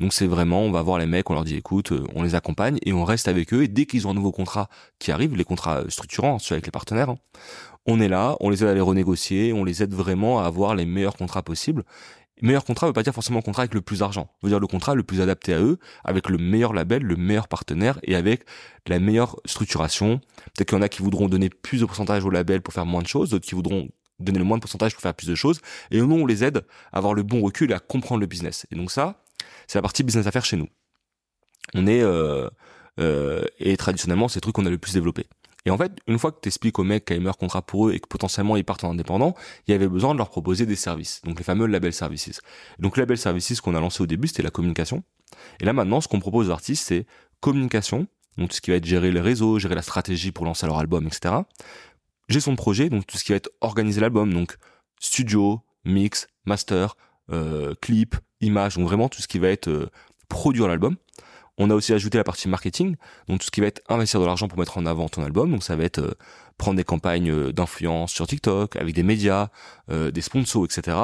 Donc 0.00 0.14
c'est 0.14 0.26
vraiment, 0.26 0.62
on 0.62 0.70
va 0.70 0.82
voir 0.82 0.98
les 0.98 1.06
mecs, 1.06 1.28
on 1.30 1.34
leur 1.34 1.44
dit 1.44 1.56
écoute, 1.56 1.92
euh, 1.92 2.04
on 2.14 2.22
les 2.22 2.34
accompagne 2.34 2.78
et 2.84 2.92
on 2.92 3.04
reste 3.04 3.28
avec 3.28 3.52
eux. 3.52 3.62
Et 3.64 3.68
dès 3.68 3.84
qu'ils 3.84 4.06
ont 4.06 4.10
un 4.10 4.14
nouveau 4.14 4.32
contrat 4.32 4.68
qui 4.98 5.12
arrive, 5.12 5.36
les 5.36 5.44
contrats 5.44 5.84
structurants, 5.88 6.38
ceux 6.38 6.54
avec 6.54 6.66
les 6.66 6.72
partenaires, 6.72 7.10
hein, 7.10 7.18
on 7.86 8.00
est 8.00 8.08
là, 8.08 8.36
on 8.40 8.48
les 8.48 8.62
aide 8.64 8.70
à 8.70 8.74
les 8.74 8.80
renégocier, 8.80 9.52
on 9.52 9.62
les 9.62 9.82
aide 9.82 9.92
vraiment 9.92 10.40
à 10.40 10.46
avoir 10.46 10.74
les 10.74 10.86
meilleurs 10.86 11.16
contrats 11.16 11.42
possibles. 11.42 11.84
Meilleur 12.42 12.64
contrat 12.64 12.86
veut 12.86 12.94
pas 12.94 13.02
dire 13.02 13.12
forcément 13.12 13.42
contrat 13.42 13.62
avec 13.62 13.74
le 13.74 13.82
plus 13.82 13.98
d'argent. 13.98 14.30
Veut 14.42 14.48
dire 14.48 14.60
le 14.60 14.66
contrat 14.66 14.94
le 14.94 15.02
plus 15.02 15.20
adapté 15.20 15.52
à 15.52 15.60
eux, 15.60 15.78
avec 16.04 16.30
le 16.30 16.38
meilleur 16.38 16.72
label, 16.72 17.02
le 17.02 17.16
meilleur 17.16 17.48
partenaire 17.48 17.98
et 18.02 18.16
avec 18.16 18.44
la 18.86 18.98
meilleure 18.98 19.36
structuration. 19.44 20.20
Peut-être 20.54 20.68
qu'il 20.68 20.78
y 20.78 20.80
en 20.80 20.82
a 20.82 20.88
qui 20.88 21.02
voudront 21.02 21.28
donner 21.28 21.50
plus 21.50 21.80
de 21.80 21.84
pourcentage 21.84 22.24
au 22.24 22.30
label 22.30 22.62
pour 22.62 22.72
faire 22.72 22.86
moins 22.86 23.02
de 23.02 23.06
choses, 23.06 23.30
d'autres 23.30 23.46
qui 23.46 23.54
voudront 23.54 23.90
donner 24.18 24.38
le 24.38 24.44
moins 24.44 24.56
de 24.56 24.62
pourcentage 24.62 24.94
pour 24.94 25.02
faire 25.02 25.14
plus 25.14 25.26
de 25.26 25.34
choses. 25.34 25.60
Et 25.90 26.00
nous, 26.00 26.14
on 26.14 26.24
les 26.24 26.42
aide 26.42 26.64
à 26.92 26.98
avoir 26.98 27.12
le 27.12 27.22
bon 27.22 27.42
recul 27.42 27.70
et 27.72 27.74
à 27.74 27.78
comprendre 27.78 28.20
le 28.20 28.26
business. 28.26 28.66
Et 28.70 28.76
donc 28.76 28.90
ça, 28.90 29.22
c'est 29.70 29.78
la 29.78 29.82
partie 29.82 30.02
business 30.02 30.26
affaires 30.26 30.44
chez 30.44 30.56
nous. 30.56 30.66
On 31.74 31.86
est 31.86 32.02
euh, 32.02 32.50
euh, 32.98 33.44
et 33.60 33.76
traditionnellement 33.76 34.26
c'est 34.26 34.38
le 34.38 34.40
truc 34.40 34.56
qu'on 34.56 34.66
a 34.66 34.70
le 34.70 34.78
plus 34.78 34.94
développé. 34.94 35.28
Et 35.64 35.70
en 35.70 35.78
fait, 35.78 35.92
une 36.08 36.18
fois 36.18 36.32
que 36.32 36.40
tu 36.42 36.48
expliques 36.48 36.80
aux 36.80 36.82
mecs 36.82 37.04
qu'il 37.04 37.16
y 37.16 37.20
meilleur 37.20 37.38
contrat 37.38 37.62
pour 37.62 37.86
eux 37.86 37.92
et 37.92 38.00
que 38.00 38.08
potentiellement 38.08 38.56
ils 38.56 38.64
partent 38.64 38.82
en 38.82 38.90
indépendant, 38.90 39.36
il 39.68 39.70
y 39.70 39.74
avait 39.74 39.86
besoin 39.86 40.12
de 40.12 40.18
leur 40.18 40.28
proposer 40.28 40.66
des 40.66 40.74
services, 40.74 41.20
donc 41.22 41.38
les 41.38 41.44
fameux 41.44 41.66
label 41.66 41.92
services. 41.92 42.40
Donc 42.80 42.96
label 42.96 43.16
services 43.16 43.60
qu'on 43.60 43.76
a 43.76 43.80
lancé 43.80 44.02
au 44.02 44.06
début, 44.08 44.26
c'était 44.26 44.42
la 44.42 44.50
communication. 44.50 45.04
Et 45.60 45.64
là 45.64 45.72
maintenant, 45.72 46.00
ce 46.00 46.08
qu'on 46.08 46.18
propose 46.18 46.48
aux 46.48 46.52
artistes, 46.52 46.88
c'est 46.88 47.06
communication, 47.38 48.08
donc 48.38 48.48
tout 48.48 48.56
ce 48.56 48.60
qui 48.60 48.72
va 48.72 48.76
être 48.76 48.86
gérer 48.86 49.12
les 49.12 49.20
réseaux, 49.20 49.60
gérer 49.60 49.76
la 49.76 49.82
stratégie 49.82 50.32
pour 50.32 50.46
lancer 50.46 50.66
leur 50.66 50.78
album, 50.78 51.06
etc. 51.06 51.32
Gestion 52.28 52.50
de 52.50 52.56
projet, 52.56 52.88
donc 52.88 53.06
tout 53.06 53.16
ce 53.16 53.22
qui 53.22 53.30
va 53.30 53.36
être 53.36 53.50
organiser 53.60 54.00
l'album, 54.00 54.34
donc 54.34 54.56
studio, 54.98 55.60
mix, 55.84 56.26
master, 56.44 56.96
euh, 57.32 57.74
clip, 57.80 58.16
images, 58.40 58.76
donc 58.76 58.86
vraiment 58.86 59.08
tout 59.08 59.22
ce 59.22 59.28
qui 59.28 59.38
va 59.38 59.48
être 59.48 59.68
euh, 59.68 59.90
produire 60.28 60.68
l'album. 60.68 60.96
On 61.58 61.70
a 61.70 61.74
aussi 61.74 61.92
ajouté 61.92 62.16
la 62.16 62.24
partie 62.24 62.48
marketing, 62.48 62.96
donc 63.28 63.40
tout 63.40 63.46
ce 63.46 63.50
qui 63.50 63.60
va 63.60 63.66
être 63.66 63.82
investir 63.88 64.20
de 64.20 64.24
l'argent 64.24 64.48
pour 64.48 64.58
mettre 64.58 64.78
en 64.78 64.86
avant 64.86 65.08
ton 65.08 65.22
album. 65.22 65.50
Donc 65.50 65.62
ça 65.62 65.76
va 65.76 65.84
être 65.84 65.98
euh, 65.98 66.14
prendre 66.56 66.76
des 66.76 66.84
campagnes 66.84 67.52
d'influence 67.52 68.12
sur 68.12 68.26
TikTok, 68.26 68.76
avec 68.76 68.94
des 68.94 69.02
médias, 69.02 69.48
des 69.88 70.20
sponsors, 70.20 70.66
etc. 70.66 70.94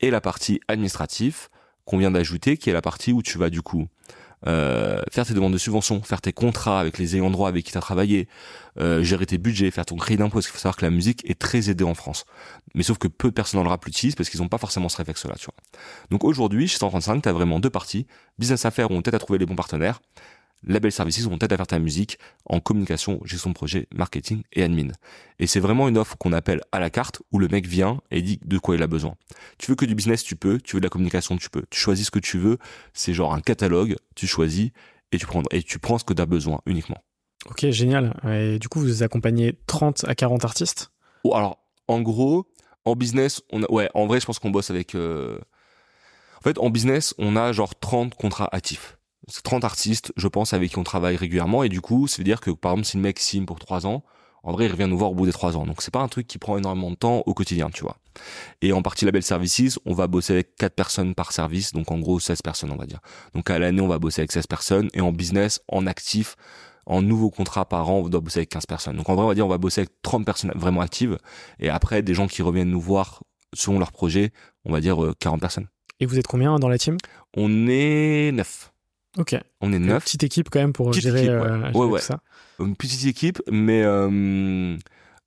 Et 0.00 0.10
la 0.10 0.22
partie 0.22 0.58
administrative 0.68 1.48
qu'on 1.84 1.98
vient 1.98 2.10
d'ajouter, 2.10 2.56
qui 2.56 2.70
est 2.70 2.72
la 2.72 2.80
partie 2.80 3.12
où 3.12 3.22
tu 3.22 3.36
vas 3.36 3.50
du 3.50 3.60
coup 3.60 3.88
euh, 4.46 5.02
faire 5.10 5.26
tes 5.26 5.34
demandes 5.34 5.52
de 5.52 5.58
subvention, 5.58 6.02
faire 6.02 6.20
tes 6.20 6.32
contrats 6.32 6.78
avec 6.78 6.98
les 6.98 7.16
ayants 7.16 7.30
droit 7.30 7.48
avec 7.48 7.64
qui 7.64 7.72
tu 7.72 7.78
as 7.78 7.80
travaillé, 7.80 8.28
euh, 8.78 9.02
gérer 9.02 9.26
tes 9.26 9.38
budgets, 9.38 9.70
faire 9.70 9.86
ton 9.86 9.96
crédit 9.96 10.18
d'impôt, 10.18 10.34
parce 10.34 10.46
qu'il 10.46 10.52
faut 10.52 10.58
savoir 10.58 10.76
que 10.76 10.84
la 10.84 10.90
musique 10.90 11.28
est 11.28 11.38
très 11.38 11.70
aidée 11.70 11.84
en 11.84 11.94
France. 11.94 12.26
Mais 12.74 12.82
sauf 12.82 12.98
que 12.98 13.08
peu 13.08 13.28
de 13.28 13.34
personnes 13.34 13.58
dans 13.58 13.64
le 13.64 13.70
rap 13.70 13.84
l'utilisent 13.84 14.14
parce 14.14 14.28
qu'ils 14.28 14.40
n'ont 14.40 14.48
pas 14.48 14.58
forcément 14.58 14.88
ce 14.88 14.96
réflexe-là, 14.98 15.34
tu. 15.38 15.46
Donc 16.10 16.24
aujourd'hui, 16.24 16.68
chez 16.68 16.78
135, 16.78 17.22
tu 17.22 17.28
as 17.28 17.32
vraiment 17.32 17.60
deux 17.60 17.70
parties. 17.70 18.06
Business 18.38 18.66
affaires 18.66 18.90
où 18.90 18.94
on 18.94 19.02
t'aide 19.02 19.14
à 19.14 19.18
trouver 19.18 19.38
les 19.38 19.46
bons 19.46 19.56
partenaires 19.56 20.00
Label 20.64 20.90
Services 20.90 21.24
vont 21.24 21.38
t'aider 21.38 21.54
à 21.54 21.56
faire 21.56 21.66
ta 21.66 21.78
musique 21.78 22.18
en 22.46 22.60
communication, 22.60 23.20
gestion 23.24 23.50
de 23.50 23.54
projet, 23.54 23.86
marketing 23.94 24.42
et 24.52 24.62
admin. 24.62 24.88
Et 25.38 25.46
c'est 25.46 25.60
vraiment 25.60 25.88
une 25.88 25.98
offre 25.98 26.16
qu'on 26.16 26.32
appelle 26.32 26.60
à 26.72 26.80
la 26.80 26.90
carte 26.90 27.22
où 27.32 27.38
le 27.38 27.48
mec 27.48 27.66
vient 27.66 28.00
et 28.10 28.22
dit 28.22 28.40
de 28.44 28.58
quoi 28.58 28.74
il 28.74 28.82
a 28.82 28.86
besoin. 28.86 29.14
Tu 29.58 29.70
veux 29.70 29.76
que 29.76 29.84
du 29.84 29.94
business, 29.94 30.24
tu 30.24 30.36
peux. 30.36 30.58
Tu 30.60 30.76
veux 30.76 30.80
de 30.80 30.86
la 30.86 30.90
communication, 30.90 31.36
tu 31.36 31.50
peux. 31.50 31.64
Tu 31.70 31.78
choisis 31.78 32.06
ce 32.06 32.10
que 32.10 32.18
tu 32.18 32.38
veux. 32.38 32.58
C'est 32.94 33.14
genre 33.14 33.34
un 33.34 33.40
catalogue, 33.40 33.96
tu 34.14 34.26
choisis 34.26 34.70
et 35.12 35.18
tu 35.18 35.26
prends, 35.26 35.42
et 35.50 35.62
tu 35.62 35.78
prends 35.78 35.98
ce 35.98 36.04
que 36.04 36.14
tu 36.14 36.22
as 36.22 36.26
besoin 36.26 36.60
uniquement. 36.66 36.98
Ok, 37.48 37.70
génial. 37.70 38.18
Et 38.28 38.58
du 38.58 38.68
coup, 38.68 38.80
vous 38.80 39.02
accompagnez 39.02 39.58
30 39.66 40.04
à 40.08 40.14
40 40.14 40.44
artistes? 40.44 40.90
Oh, 41.22 41.34
Alors, 41.34 41.58
en 41.86 42.00
gros, 42.00 42.46
en 42.84 42.96
business, 42.96 43.42
on 43.52 43.62
a, 43.62 43.70
ouais, 43.70 43.88
en 43.94 44.06
vrai, 44.06 44.20
je 44.20 44.26
pense 44.26 44.38
qu'on 44.38 44.50
bosse 44.50 44.70
avec... 44.70 44.94
Euh, 44.94 45.38
en 46.38 46.42
fait, 46.42 46.58
en 46.58 46.70
business, 46.70 47.14
on 47.18 47.36
a 47.36 47.52
genre 47.52 47.78
30 47.78 48.14
contrats 48.14 48.48
actifs. 48.52 48.98
30 49.42 49.64
artistes, 49.64 50.12
je 50.16 50.28
pense, 50.28 50.52
avec 50.52 50.70
qui 50.70 50.78
on 50.78 50.84
travaille 50.84 51.16
régulièrement. 51.16 51.62
Et 51.62 51.68
du 51.68 51.80
coup, 51.80 52.06
ça 52.06 52.18
veut 52.18 52.24
dire 52.24 52.40
que, 52.40 52.50
par 52.50 52.72
exemple, 52.72 52.86
si 52.86 52.96
le 52.96 53.02
mec 53.02 53.18
signe 53.18 53.44
pour 53.44 53.58
3 53.58 53.86
ans, 53.86 54.04
en 54.42 54.52
vrai, 54.52 54.66
il 54.66 54.70
revient 54.70 54.86
nous 54.88 54.96
voir 54.96 55.10
au 55.10 55.14
bout 55.14 55.26
des 55.26 55.32
3 55.32 55.56
ans. 55.56 55.66
Donc, 55.66 55.82
c'est 55.82 55.90
pas 55.90 56.00
un 56.00 56.08
truc 56.08 56.26
qui 56.26 56.38
prend 56.38 56.56
énormément 56.56 56.90
de 56.90 56.96
temps 56.96 57.22
au 57.26 57.34
quotidien, 57.34 57.68
tu 57.70 57.82
vois. 57.82 57.96
Et 58.62 58.72
en 58.72 58.82
partie 58.82 59.04
label 59.04 59.22
services, 59.22 59.78
on 59.84 59.94
va 59.94 60.06
bosser 60.06 60.34
avec 60.34 60.54
4 60.56 60.74
personnes 60.74 61.14
par 61.14 61.32
service. 61.32 61.72
Donc, 61.72 61.90
en 61.90 61.98
gros, 61.98 62.20
16 62.20 62.42
personnes, 62.42 62.70
on 62.70 62.76
va 62.76 62.86
dire. 62.86 63.00
Donc, 63.34 63.50
à 63.50 63.58
l'année, 63.58 63.80
on 63.80 63.88
va 63.88 63.98
bosser 63.98 64.20
avec 64.20 64.30
16 64.30 64.46
personnes. 64.46 64.88
Et 64.94 65.00
en 65.00 65.10
business, 65.12 65.60
en 65.68 65.86
actif, 65.86 66.36
en 66.86 67.02
nouveaux 67.02 67.30
contrats 67.30 67.64
par 67.64 67.90
an, 67.90 67.98
on 67.98 68.08
doit 68.08 68.20
bosser 68.20 68.40
avec 68.40 68.50
15 68.50 68.66
personnes. 68.66 68.96
Donc 68.96 69.08
en 69.08 69.14
vrai, 69.16 69.24
on 69.24 69.28
va 69.28 69.34
dire 69.34 69.44
on 69.44 69.50
va 69.50 69.58
bosser 69.58 69.80
avec 69.82 69.90
30 70.02 70.24
personnes 70.24 70.52
vraiment 70.54 70.80
actives 70.80 71.18
et 71.58 71.68
après 71.68 72.02
des 72.02 72.14
gens 72.14 72.28
qui 72.28 72.42
reviennent 72.42 72.70
nous 72.70 72.80
voir 72.80 73.24
selon 73.52 73.78
leur 73.78 73.92
projet, 73.92 74.32
on 74.64 74.72
va 74.72 74.80
dire 74.80 74.98
40 75.18 75.40
personnes. 75.40 75.66
Et 75.98 76.06
vous 76.06 76.18
êtes 76.18 76.26
combien 76.26 76.58
dans 76.58 76.68
la 76.68 76.78
team? 76.78 76.96
On 77.36 77.66
est 77.68 78.30
9. 78.32 78.72
Ok. 79.18 79.34
On 79.60 79.72
est 79.72 79.76
Une 79.76 79.86
9. 79.86 80.04
petite 80.04 80.24
équipe 80.24 80.50
quand 80.50 80.58
même 80.60 80.72
pour 80.72 80.90
Petite 80.90 81.04
gérer, 81.04 81.20
équipe, 81.24 81.30
ouais. 81.32 81.36
euh, 81.40 81.72
gérer 81.72 81.84
ouais. 81.86 82.00
tout 82.00 82.04
ça. 82.06 82.20
Une 82.60 82.76
petite 82.76 83.06
équipe, 83.06 83.40
mais 83.50 83.82
euh, 83.82 84.76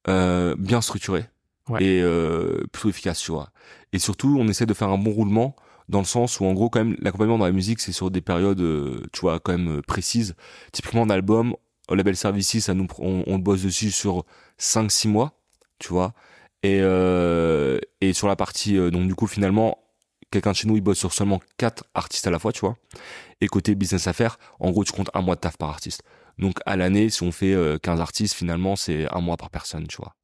euh, 0.08 0.56
bien 0.58 0.82
structurée 0.82 1.26
et 1.80 2.02
euh, 2.02 2.64
plutôt 2.72 2.90
efficace, 2.90 3.20
tu 3.20 3.32
vois. 3.32 3.52
Et 3.94 4.00
surtout, 4.00 4.38
on 4.40 4.48
essaie 4.48 4.66
de 4.66 4.74
faire 4.74 4.90
un 4.90 4.98
bon 4.98 5.12
roulement 5.12 5.56
dans 5.88 6.00
le 6.00 6.06
sens 6.06 6.40
où, 6.40 6.46
en 6.46 6.54
gros, 6.54 6.70
quand 6.70 6.84
même, 6.84 6.96
l'accompagnement 7.00 7.38
dans 7.38 7.46
la 7.46 7.52
musique, 7.52 7.80
c'est 7.80 7.92
sur 7.92 8.10
des 8.12 8.22
périodes, 8.22 8.64
tu 9.12 9.22
vois, 9.22 9.40
quand 9.40 9.52
même 9.58 9.82
précises. 9.84 10.36
Typiquement, 10.72 11.04
un 11.04 11.10
album, 11.10 11.56
au 11.90 11.96
label 11.96 12.16
Services, 12.16 12.60
ça 12.60 12.74
nous, 12.74 12.86
pr- 12.86 13.00
on, 13.00 13.24
on 13.28 13.38
bosse 13.40 13.64
dessus 13.64 13.92
sur 13.92 14.26
5-6 14.60 15.08
mois, 15.10 15.40
tu 15.80 15.90
vois. 15.90 16.14
Et, 16.64 16.78
et 18.02 18.14
sur 18.14 18.28
la 18.28 18.36
partie, 18.36 18.76
donc 18.92 19.08
du 19.08 19.16
coup, 19.16 19.28
finalement, 19.28 19.78
quelqu'un 20.32 20.52
de 20.52 20.56
chez 20.56 20.68
nous, 20.68 20.76
il 20.76 20.82
bosse 20.82 20.98
sur 21.00 21.14
seulement 21.14 21.40
4 21.58 21.84
artistes 21.94 22.28
à 22.28 22.32
la 22.32 22.40
fois, 22.40 22.52
tu 22.52 22.62
vois. 22.62 22.78
Et 23.42 23.48
côté 23.48 23.76
business 23.76 24.08
affaires, 24.08 24.38
en 24.60 24.72
gros, 24.72 24.84
tu 24.84 24.92
comptes 24.92 25.10
un 25.14 25.22
mois 25.22 25.36
de 25.36 25.42
taf 25.42 25.58
par 25.58 25.70
artiste. 25.70 26.04
Donc 26.38 26.60
à 26.66 26.76
l'année, 26.78 27.10
si 27.10 27.24
on 27.24 27.32
fait 27.32 27.54
euh, 27.54 27.78
15 27.78 28.00
artistes, 28.00 28.34
finalement, 28.34 28.76
c'est 28.76 29.08
un 29.14 29.22
mois 29.22 29.38
par 29.38 29.50
personne, 29.50 29.88
tu 29.88 29.98
vois. 29.98 30.16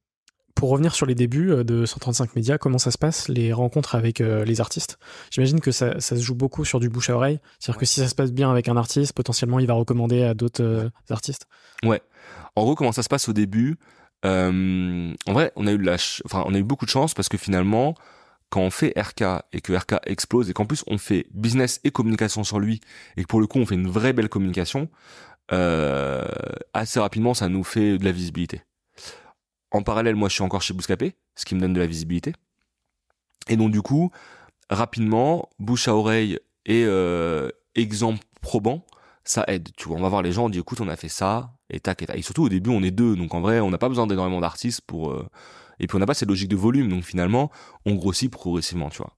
Pour 0.54 0.70
revenir 0.70 0.94
sur 0.94 1.04
les 1.04 1.14
débuts 1.14 1.50
euh, 1.52 1.64
de 1.64 1.84
135 1.84 2.34
médias, 2.34 2.56
comment 2.56 2.78
ça 2.78 2.90
se 2.90 2.96
passe, 2.96 3.28
les 3.28 3.52
rencontres 3.52 3.94
avec 3.94 4.22
euh, 4.22 4.42
les 4.44 4.62
artistes? 4.62 4.98
J'imagine 5.30 5.60
que 5.60 5.70
ça, 5.70 6.00
ça 6.00 6.16
se 6.16 6.22
joue 6.22 6.34
beaucoup 6.34 6.64
sur 6.64 6.80
du 6.80 6.88
bouche 6.88 7.10
à 7.10 7.14
oreille. 7.16 7.40
C'est-à-dire 7.58 7.78
que 7.78 7.84
si 7.84 8.00
ça 8.00 8.08
se 8.08 8.14
passe 8.14 8.32
bien 8.32 8.50
avec 8.50 8.68
un 8.68 8.76
artiste, 8.78 9.12
potentiellement 9.12 9.58
il 9.58 9.66
va 9.66 9.74
recommander 9.74 10.22
à 10.22 10.32
d'autres 10.32 10.62
euh, 10.62 10.88
artistes. 11.10 11.46
En 11.84 12.62
gros, 12.62 12.74
comment 12.74 12.92
ça 12.92 13.02
se 13.02 13.08
passe 13.08 13.28
au 13.28 13.34
début 13.34 13.76
Euh, 14.24 15.12
En 15.26 15.32
vrai, 15.34 15.52
on 15.56 15.66
a 15.66 15.72
eu 15.72 15.78
de 15.78 15.84
la, 15.84 15.96
enfin, 16.24 16.42
on 16.46 16.54
a 16.54 16.58
eu 16.58 16.62
beaucoup 16.64 16.86
de 16.86 16.90
chance 16.90 17.12
parce 17.12 17.28
que 17.28 17.36
finalement, 17.36 17.94
quand 18.50 18.60
on 18.60 18.70
fait 18.70 18.92
RK 18.96 19.24
et 19.52 19.60
que 19.60 19.72
RK 19.72 19.96
explose 20.06 20.50
et 20.50 20.52
qu'en 20.52 20.66
plus 20.66 20.84
on 20.86 20.98
fait 20.98 21.26
business 21.32 21.80
et 21.84 21.90
communication 21.90 22.44
sur 22.44 22.60
lui 22.60 22.80
et 23.16 23.22
que 23.22 23.26
pour 23.26 23.40
le 23.40 23.46
coup 23.46 23.58
on 23.58 23.66
fait 23.66 23.74
une 23.74 23.88
vraie 23.88 24.12
belle 24.12 24.28
communication, 24.28 24.88
euh, 25.52 26.24
assez 26.72 27.00
rapidement 27.00 27.34
ça 27.34 27.48
nous 27.48 27.64
fait 27.64 27.98
de 27.98 28.04
la 28.04 28.12
visibilité. 28.12 28.62
En 29.72 29.82
parallèle, 29.82 30.14
moi 30.16 30.28
je 30.28 30.34
suis 30.34 30.42
encore 30.44 30.62
chez 30.62 30.74
Bouscapé, 30.74 31.14
ce 31.34 31.44
qui 31.44 31.54
me 31.54 31.60
donne 31.60 31.72
de 31.74 31.80
la 31.80 31.86
visibilité. 31.86 32.32
Et 33.48 33.56
donc 33.56 33.72
du 33.72 33.82
coup, 33.82 34.10
rapidement, 34.70 35.48
bouche 35.58 35.88
à 35.88 35.94
oreille 35.94 36.38
et 36.64 36.84
euh, 36.86 37.50
exemple 37.74 38.24
probant, 38.40 38.84
ça 39.24 39.44
aide. 39.48 39.68
Tu 39.76 39.88
vois, 39.88 39.98
on 39.98 40.02
va 40.02 40.08
voir 40.08 40.22
les 40.22 40.32
gens, 40.32 40.46
on 40.46 40.48
dit 40.48 40.58
écoute, 40.60 40.80
on 40.80 40.88
a 40.88 40.96
fait 40.96 41.08
ça, 41.08 41.52
et 41.68 41.80
tac, 41.80 42.02
et 42.02 42.06
tac. 42.06 42.16
Et 42.16 42.22
surtout 42.22 42.44
au 42.44 42.48
début, 42.48 42.70
on 42.70 42.82
est 42.82 42.90
deux, 42.92 43.16
donc 43.16 43.34
en 43.34 43.40
vrai, 43.40 43.60
on 43.60 43.70
n'a 43.70 43.78
pas 43.78 43.88
besoin 43.88 44.06
d'énormément 44.06 44.40
d'artistes 44.40 44.82
pour. 44.86 45.10
euh, 45.10 45.28
et 45.78 45.86
puis 45.86 45.96
on 45.96 45.98
n'a 45.98 46.06
pas 46.06 46.14
cette 46.14 46.28
logique 46.28 46.48
de 46.48 46.56
volume, 46.56 46.88
donc 46.88 47.04
finalement, 47.04 47.50
on 47.84 47.94
grossit 47.94 48.30
progressivement, 48.30 48.90
tu 48.90 48.98
vois. 48.98 49.16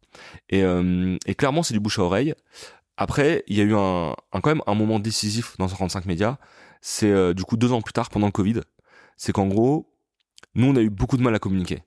Et, 0.49 0.63
euh, 0.63 1.17
et 1.27 1.35
clairement, 1.35 1.63
c'est 1.63 1.75
du 1.75 1.81
bouche 1.81 1.99
à 1.99 2.03
oreille. 2.03 2.35
Après, 2.97 3.45
il 3.47 3.57
y 3.57 3.61
a 3.61 3.65
eu 3.65 3.75
un, 3.75 4.15
quand 4.33 4.47
même 4.47 4.63
un 4.67 4.75
moment 4.75 4.99
décisif 4.99 5.57
dans 5.59 5.69
135 5.69 6.05
médias. 6.07 6.37
C'est 6.81 7.11
euh, 7.11 7.33
du 7.33 7.45
coup 7.45 7.57
deux 7.57 7.73
ans 7.73 7.81
plus 7.81 7.93
tard, 7.93 8.11
pendant 8.11 8.27
le 8.27 8.33
Covid. 8.33 8.61
C'est 9.17 9.33
qu'en 9.33 9.47
gros, 9.47 9.89
nous, 10.57 10.67
on 10.67 10.77
a 10.77 10.81
eu 10.81 10.91
beaucoup 10.91 11.17
de 11.17 11.23
mal 11.23 11.35
à 11.35 11.39
communiquer. 11.39 11.83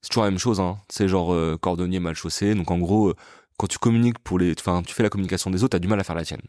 C'est 0.00 0.08
toujours 0.08 0.24
la 0.24 0.30
même 0.30 0.38
chose, 0.38 0.58
hein. 0.58 0.78
C'est 0.88 1.08
genre 1.08 1.34
euh, 1.34 1.58
cordonnier 1.58 2.00
mal 2.00 2.14
chaussé. 2.14 2.54
Donc 2.54 2.70
en 2.70 2.78
gros, 2.78 3.10
euh, 3.10 3.16
quand 3.60 3.66
tu 3.66 3.78
communiques 3.78 4.18
pour 4.20 4.38
les, 4.38 4.54
enfin, 4.58 4.82
tu 4.82 4.94
fais 4.94 5.02
la 5.02 5.10
communication 5.10 5.50
des 5.50 5.62
autres, 5.62 5.72
t'as 5.72 5.78
du 5.78 5.86
mal 5.86 6.00
à 6.00 6.04
faire 6.04 6.16
la 6.16 6.24
tienne. 6.24 6.40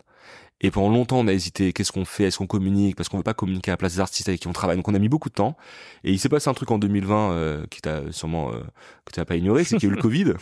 Et 0.61 0.71
pendant 0.71 0.87
longtemps, 0.87 1.19
on 1.19 1.27
a 1.27 1.33
hésité. 1.33 1.73
Qu'est-ce 1.73 1.91
qu'on 1.91 2.05
fait 2.05 2.23
Est-ce 2.23 2.37
qu'on 2.37 2.47
communique 2.47 2.95
Parce 2.95 3.09
qu'on 3.09 3.17
veut 3.17 3.23
pas 3.23 3.33
communiquer 3.33 3.71
à 3.71 3.73
la 3.73 3.77
place 3.77 3.95
des 3.95 3.99
artistes 3.99 4.29
avec 4.29 4.39
qui 4.39 4.47
on 4.47 4.53
travaille. 4.53 4.77
Donc 4.77 4.87
on 4.87 4.93
a 4.93 4.99
mis 4.99 5.09
beaucoup 5.09 5.27
de 5.27 5.33
temps. 5.33 5.57
Et 6.05 6.13
il 6.13 6.19
s'est 6.19 6.29
passé 6.29 6.49
un 6.49 6.53
truc 6.53 6.71
en 6.71 6.77
2020 6.77 7.31
euh, 7.31 7.65
qui 7.69 7.81
t'a 7.81 8.09
sûrement 8.13 8.53
euh, 8.53 8.61
que 9.03 9.11
tu 9.11 9.19
n'as 9.19 9.25
pas 9.25 9.35
ignoré, 9.35 9.65
c'est 9.65 9.75
qu'il 9.75 9.89
y 9.89 9.91
a 9.91 9.93
eu 9.93 9.97
le 9.97 10.01
Covid. 10.07 10.35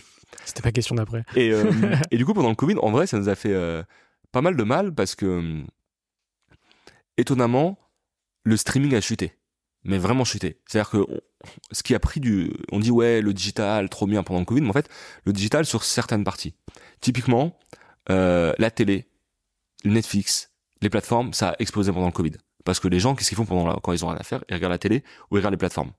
C'était 0.45 0.61
pas 0.61 0.71
question 0.71 0.93
d'après. 0.93 1.23
Et, 1.35 1.51
euh, 1.51 1.71
et 2.11 2.17
du 2.17 2.25
coup, 2.25 2.35
pendant 2.35 2.49
le 2.49 2.55
Covid, 2.55 2.75
en 2.83 2.91
vrai, 2.91 3.07
ça 3.07 3.17
nous 3.17 3.29
a 3.29 3.35
fait 3.35 3.51
euh, 3.51 3.81
pas 4.31 4.41
mal 4.41 4.55
de 4.55 4.63
mal 4.63 4.93
parce 4.93 5.15
que, 5.15 5.25
euh, 5.25 5.63
étonnamment, 7.17 7.79
le 8.43 8.57
streaming 8.57 8.93
a 8.93 9.01
chuté. 9.01 9.38
Mais 9.83 9.97
vraiment 9.97 10.25
chuté. 10.25 10.59
C'est-à-dire 10.67 10.89
que 10.89 10.97
on- 10.97 11.21
ce 11.71 11.83
qui 11.83 11.95
a 11.95 11.99
pris 11.99 12.19
du... 12.19 12.51
On 12.71 12.79
dit, 12.79 12.91
ouais, 12.91 13.21
le 13.21 13.33
digital, 13.33 13.89
trop 13.89 14.07
bien 14.07 14.23
pendant 14.23 14.39
le 14.41 14.45
Covid, 14.45 14.61
mais 14.61 14.69
en 14.69 14.73
fait, 14.73 14.89
le 15.23 15.31
digital 15.31 15.65
sur 15.65 15.83
certaines 15.83 16.23
parties. 16.25 16.53
Typiquement, 16.99 17.57
euh, 18.09 18.53
la 18.57 18.71
télé, 18.71 19.07
le 19.85 19.91
Netflix, 19.91 20.51
les 20.81 20.89
plateformes, 20.89 21.31
ça 21.33 21.51
a 21.51 21.55
explosé 21.59 21.91
pendant 21.93 22.07
le 22.07 22.11
Covid. 22.11 22.33
Parce 22.65 22.81
que 22.81 22.89
les 22.89 22.99
gens, 22.99 23.15
qu'est-ce 23.15 23.29
qu'ils 23.29 23.37
font 23.37 23.45
pendant 23.45 23.67
la- 23.67 23.79
quand 23.81 23.93
ils 23.93 24.03
ont 24.03 24.09
rien 24.09 24.17
à 24.19 24.23
faire? 24.23 24.43
Ils 24.49 24.53
regardent 24.55 24.73
la 24.73 24.79
télé 24.79 25.03
ou 25.31 25.37
ils 25.37 25.39
regardent 25.39 25.53
les 25.53 25.57
plateformes. 25.57 25.91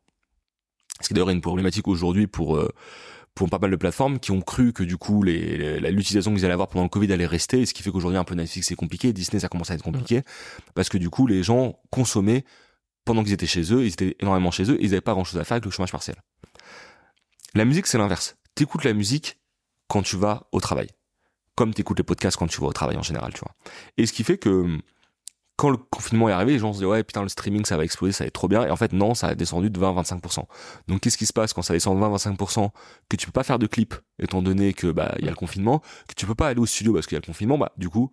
Ce 1.00 1.08
qui 1.08 1.12
est 1.12 1.14
d'ailleurs 1.14 1.30
une 1.30 1.40
problématique 1.40 1.88
aujourd'hui 1.88 2.26
pour... 2.26 2.56
euh, 2.56 2.68
pour 3.32 3.48
pas 3.48 3.60
mal 3.60 3.70
de 3.70 3.76
plateformes 3.76 4.18
qui 4.18 4.32
ont 4.32 4.40
cru 4.40 4.72
que 4.72 4.82
du 4.82 4.96
coup 4.96 5.22
les, 5.22 5.78
les- 5.78 5.92
l'utilisation 5.92 6.34
qu'ils 6.34 6.44
allaient 6.44 6.52
avoir 6.52 6.68
pendant 6.68 6.82
le 6.82 6.88
Covid 6.88 7.12
allait 7.12 7.26
rester, 7.26 7.60
et 7.60 7.66
ce 7.66 7.72
qui 7.72 7.82
fait 7.84 7.92
qu'aujourd'hui 7.92 8.18
un 8.18 8.24
peu 8.24 8.34
Netflix 8.34 8.66
c'est 8.66 8.74
compliqué, 8.74 9.12
Disney 9.12 9.38
ça 9.38 9.48
commence 9.48 9.70
à 9.70 9.74
être 9.74 9.84
compliqué, 9.84 10.22
parce 10.74 10.88
que 10.88 10.98
du 10.98 11.10
coup 11.10 11.28
les 11.28 11.44
gens 11.44 11.78
consommaient 11.90 12.44
pendant 13.10 13.24
qu'ils 13.24 13.32
étaient 13.32 13.44
chez 13.44 13.74
eux, 13.74 13.84
ils 13.84 13.92
étaient 13.92 14.14
énormément 14.20 14.52
chez 14.52 14.70
eux, 14.70 14.78
ils 14.80 14.92
avaient 14.92 15.00
pas 15.00 15.14
grand 15.14 15.24
chose 15.24 15.40
à 15.40 15.42
faire 15.42 15.56
avec 15.56 15.64
le 15.64 15.72
chômage 15.72 15.90
partiel. 15.90 16.14
La 17.56 17.64
musique 17.64 17.88
c'est 17.88 17.98
l'inverse. 17.98 18.36
T'écoutes 18.54 18.84
la 18.84 18.92
musique 18.92 19.40
quand 19.88 20.02
tu 20.02 20.16
vas 20.16 20.46
au 20.52 20.60
travail, 20.60 20.86
comme 21.56 21.74
t'écoutes 21.74 21.98
les 21.98 22.04
podcasts 22.04 22.36
quand 22.36 22.46
tu 22.46 22.60
vas 22.60 22.68
au 22.68 22.72
travail 22.72 22.96
en 22.96 23.02
général, 23.02 23.32
tu 23.34 23.40
vois. 23.40 23.56
Et 23.96 24.06
ce 24.06 24.12
qui 24.12 24.22
fait 24.22 24.38
que 24.38 24.78
quand 25.56 25.70
le 25.70 25.76
confinement 25.76 26.28
est 26.28 26.32
arrivé, 26.32 26.52
les 26.52 26.60
gens 26.60 26.72
se 26.72 26.78
disent 26.78 26.86
ouais 26.86 27.02
putain 27.02 27.24
le 27.24 27.28
streaming 27.28 27.64
ça 27.64 27.76
va 27.76 27.82
exploser, 27.82 28.12
ça 28.12 28.22
va 28.22 28.28
être 28.28 28.34
trop 28.34 28.46
bien, 28.46 28.64
et 28.64 28.70
en 28.70 28.76
fait 28.76 28.92
non, 28.92 29.14
ça 29.14 29.26
a 29.26 29.34
descendu 29.34 29.70
de 29.70 29.80
20-25%. 29.80 30.44
Donc 30.86 31.00
qu'est-ce 31.00 31.18
qui 31.18 31.26
se 31.26 31.32
passe 31.32 31.52
quand 31.52 31.62
ça 31.62 31.74
descend 31.74 31.98
de 31.98 32.04
20-25% 32.04 32.70
que 33.08 33.16
tu 33.16 33.26
peux 33.26 33.32
pas 33.32 33.42
faire 33.42 33.58
de 33.58 33.66
clip 33.66 33.96
étant 34.20 34.40
donné 34.40 34.72
que 34.72 34.86
bah 34.92 35.16
il 35.18 35.24
y 35.24 35.26
a 35.26 35.30
le 35.30 35.36
confinement, 35.36 35.80
que 36.06 36.14
tu 36.16 36.26
peux 36.26 36.36
pas 36.36 36.46
aller 36.46 36.60
au 36.60 36.66
studio 36.66 36.92
parce 36.92 37.08
qu'il 37.08 37.16
y 37.16 37.18
a 37.18 37.22
le 37.22 37.26
confinement, 37.26 37.58
bah 37.58 37.72
du 37.76 37.88
coup 37.88 38.12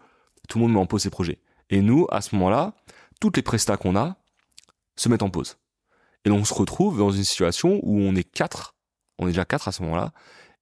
tout 0.49 0.57
le 0.57 0.63
monde 0.63 0.73
met 0.73 0.79
en 0.79 0.87
pause 0.87 1.03
ses 1.03 1.11
projets. 1.11 1.39
Et 1.69 1.81
nous 1.81 2.07
à 2.09 2.21
ce 2.21 2.33
moment-là, 2.35 2.73
toutes 3.21 3.37
les 3.37 3.43
prestats 3.43 3.77
qu'on 3.77 3.95
a 3.95 4.17
se 4.97 5.09
mettent 5.09 5.23
en 5.23 5.29
pause. 5.29 5.57
Et 6.25 6.31
on 6.31 6.43
se 6.43 6.53
retrouve 6.53 6.97
dans 6.97 7.11
une 7.11 7.23
situation 7.23 7.79
où 7.83 8.01
on 8.01 8.15
est 8.15 8.23
quatre, 8.23 8.75
on 9.17 9.27
est 9.27 9.31
déjà 9.31 9.45
quatre 9.45 9.67
à 9.69 9.71
ce 9.71 9.81
moment-là, 9.83 10.11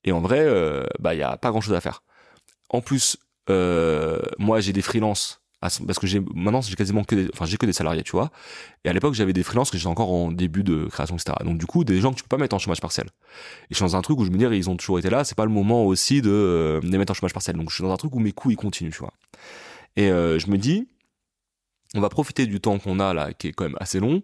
et 0.03 0.11
en 0.11 0.21
vrai 0.21 0.39
euh, 0.39 0.85
bah 0.99 1.15
il 1.15 1.19
y 1.19 1.23
a 1.23 1.37
pas 1.37 1.49
grand-chose 1.49 1.73
à 1.73 1.81
faire. 1.81 2.03
En 2.69 2.81
plus 2.81 3.17
euh, 3.49 4.21
moi 4.37 4.59
j'ai 4.59 4.73
des 4.73 4.81
freelances 4.81 5.41
parce 5.61 5.99
que 5.99 6.05
j'ai 6.05 6.21
maintenant 6.33 6.61
j'ai 6.61 6.75
quasiment 6.75 7.03
que 7.03 7.15
des, 7.15 7.29
enfin 7.33 7.45
j'ai 7.45 7.57
que 7.57 7.65
des 7.65 7.73
salariés 7.73 8.03
tu 8.03 8.11
vois. 8.11 8.29
Et 8.83 8.89
à 8.89 8.93
l'époque 8.93 9.15
j'avais 9.15 9.33
des 9.33 9.43
freelances 9.43 9.71
que 9.71 9.77
j'étais 9.77 9.89
encore 9.89 10.11
en 10.11 10.31
début 10.31 10.63
de 10.63 10.85
création 10.85 11.15
etc 11.15 11.35
donc 11.43 11.57
du 11.57 11.65
coup 11.65 11.83
des 11.83 11.99
gens 11.99 12.11
que 12.11 12.17
tu 12.17 12.23
peux 12.23 12.29
pas 12.29 12.37
mettre 12.37 12.55
en 12.55 12.59
chômage 12.59 12.81
partiel. 12.81 13.07
Et 13.07 13.67
je 13.71 13.75
suis 13.75 13.83
dans 13.83 13.95
un 13.95 14.01
truc 14.01 14.19
où 14.19 14.25
je 14.25 14.29
me 14.29 14.37
dis 14.37 14.45
ils 14.45 14.69
ont 14.69 14.77
toujours 14.77 14.99
été 14.99 15.09
là 15.09 15.23
c'est 15.23 15.35
pas 15.35 15.45
le 15.45 15.51
moment 15.51 15.85
aussi 15.85 16.21
de 16.21 16.29
euh, 16.29 16.79
les 16.83 16.97
mettre 16.97 17.11
en 17.11 17.15
chômage 17.15 17.33
partiel. 17.33 17.55
Donc 17.55 17.69
je 17.69 17.75
suis 17.75 17.83
dans 17.83 17.91
un 17.91 17.97
truc 17.97 18.13
où 18.15 18.19
mes 18.19 18.31
coûts 18.31 18.51
ils 18.51 18.57
continuent 18.57 18.91
tu 18.91 18.99
vois. 18.99 19.13
Et 19.95 20.11
euh, 20.11 20.37
je 20.39 20.47
me 20.47 20.57
dis 20.57 20.87
on 21.95 22.01
va 22.01 22.09
profiter 22.09 22.45
du 22.45 22.59
temps 22.59 22.77
qu'on 22.79 22.99
a 22.99 23.13
là 23.13 23.33
qui 23.33 23.47
est 23.47 23.51
quand 23.53 23.65
même 23.65 23.77
assez 23.79 23.99
long 23.99 24.21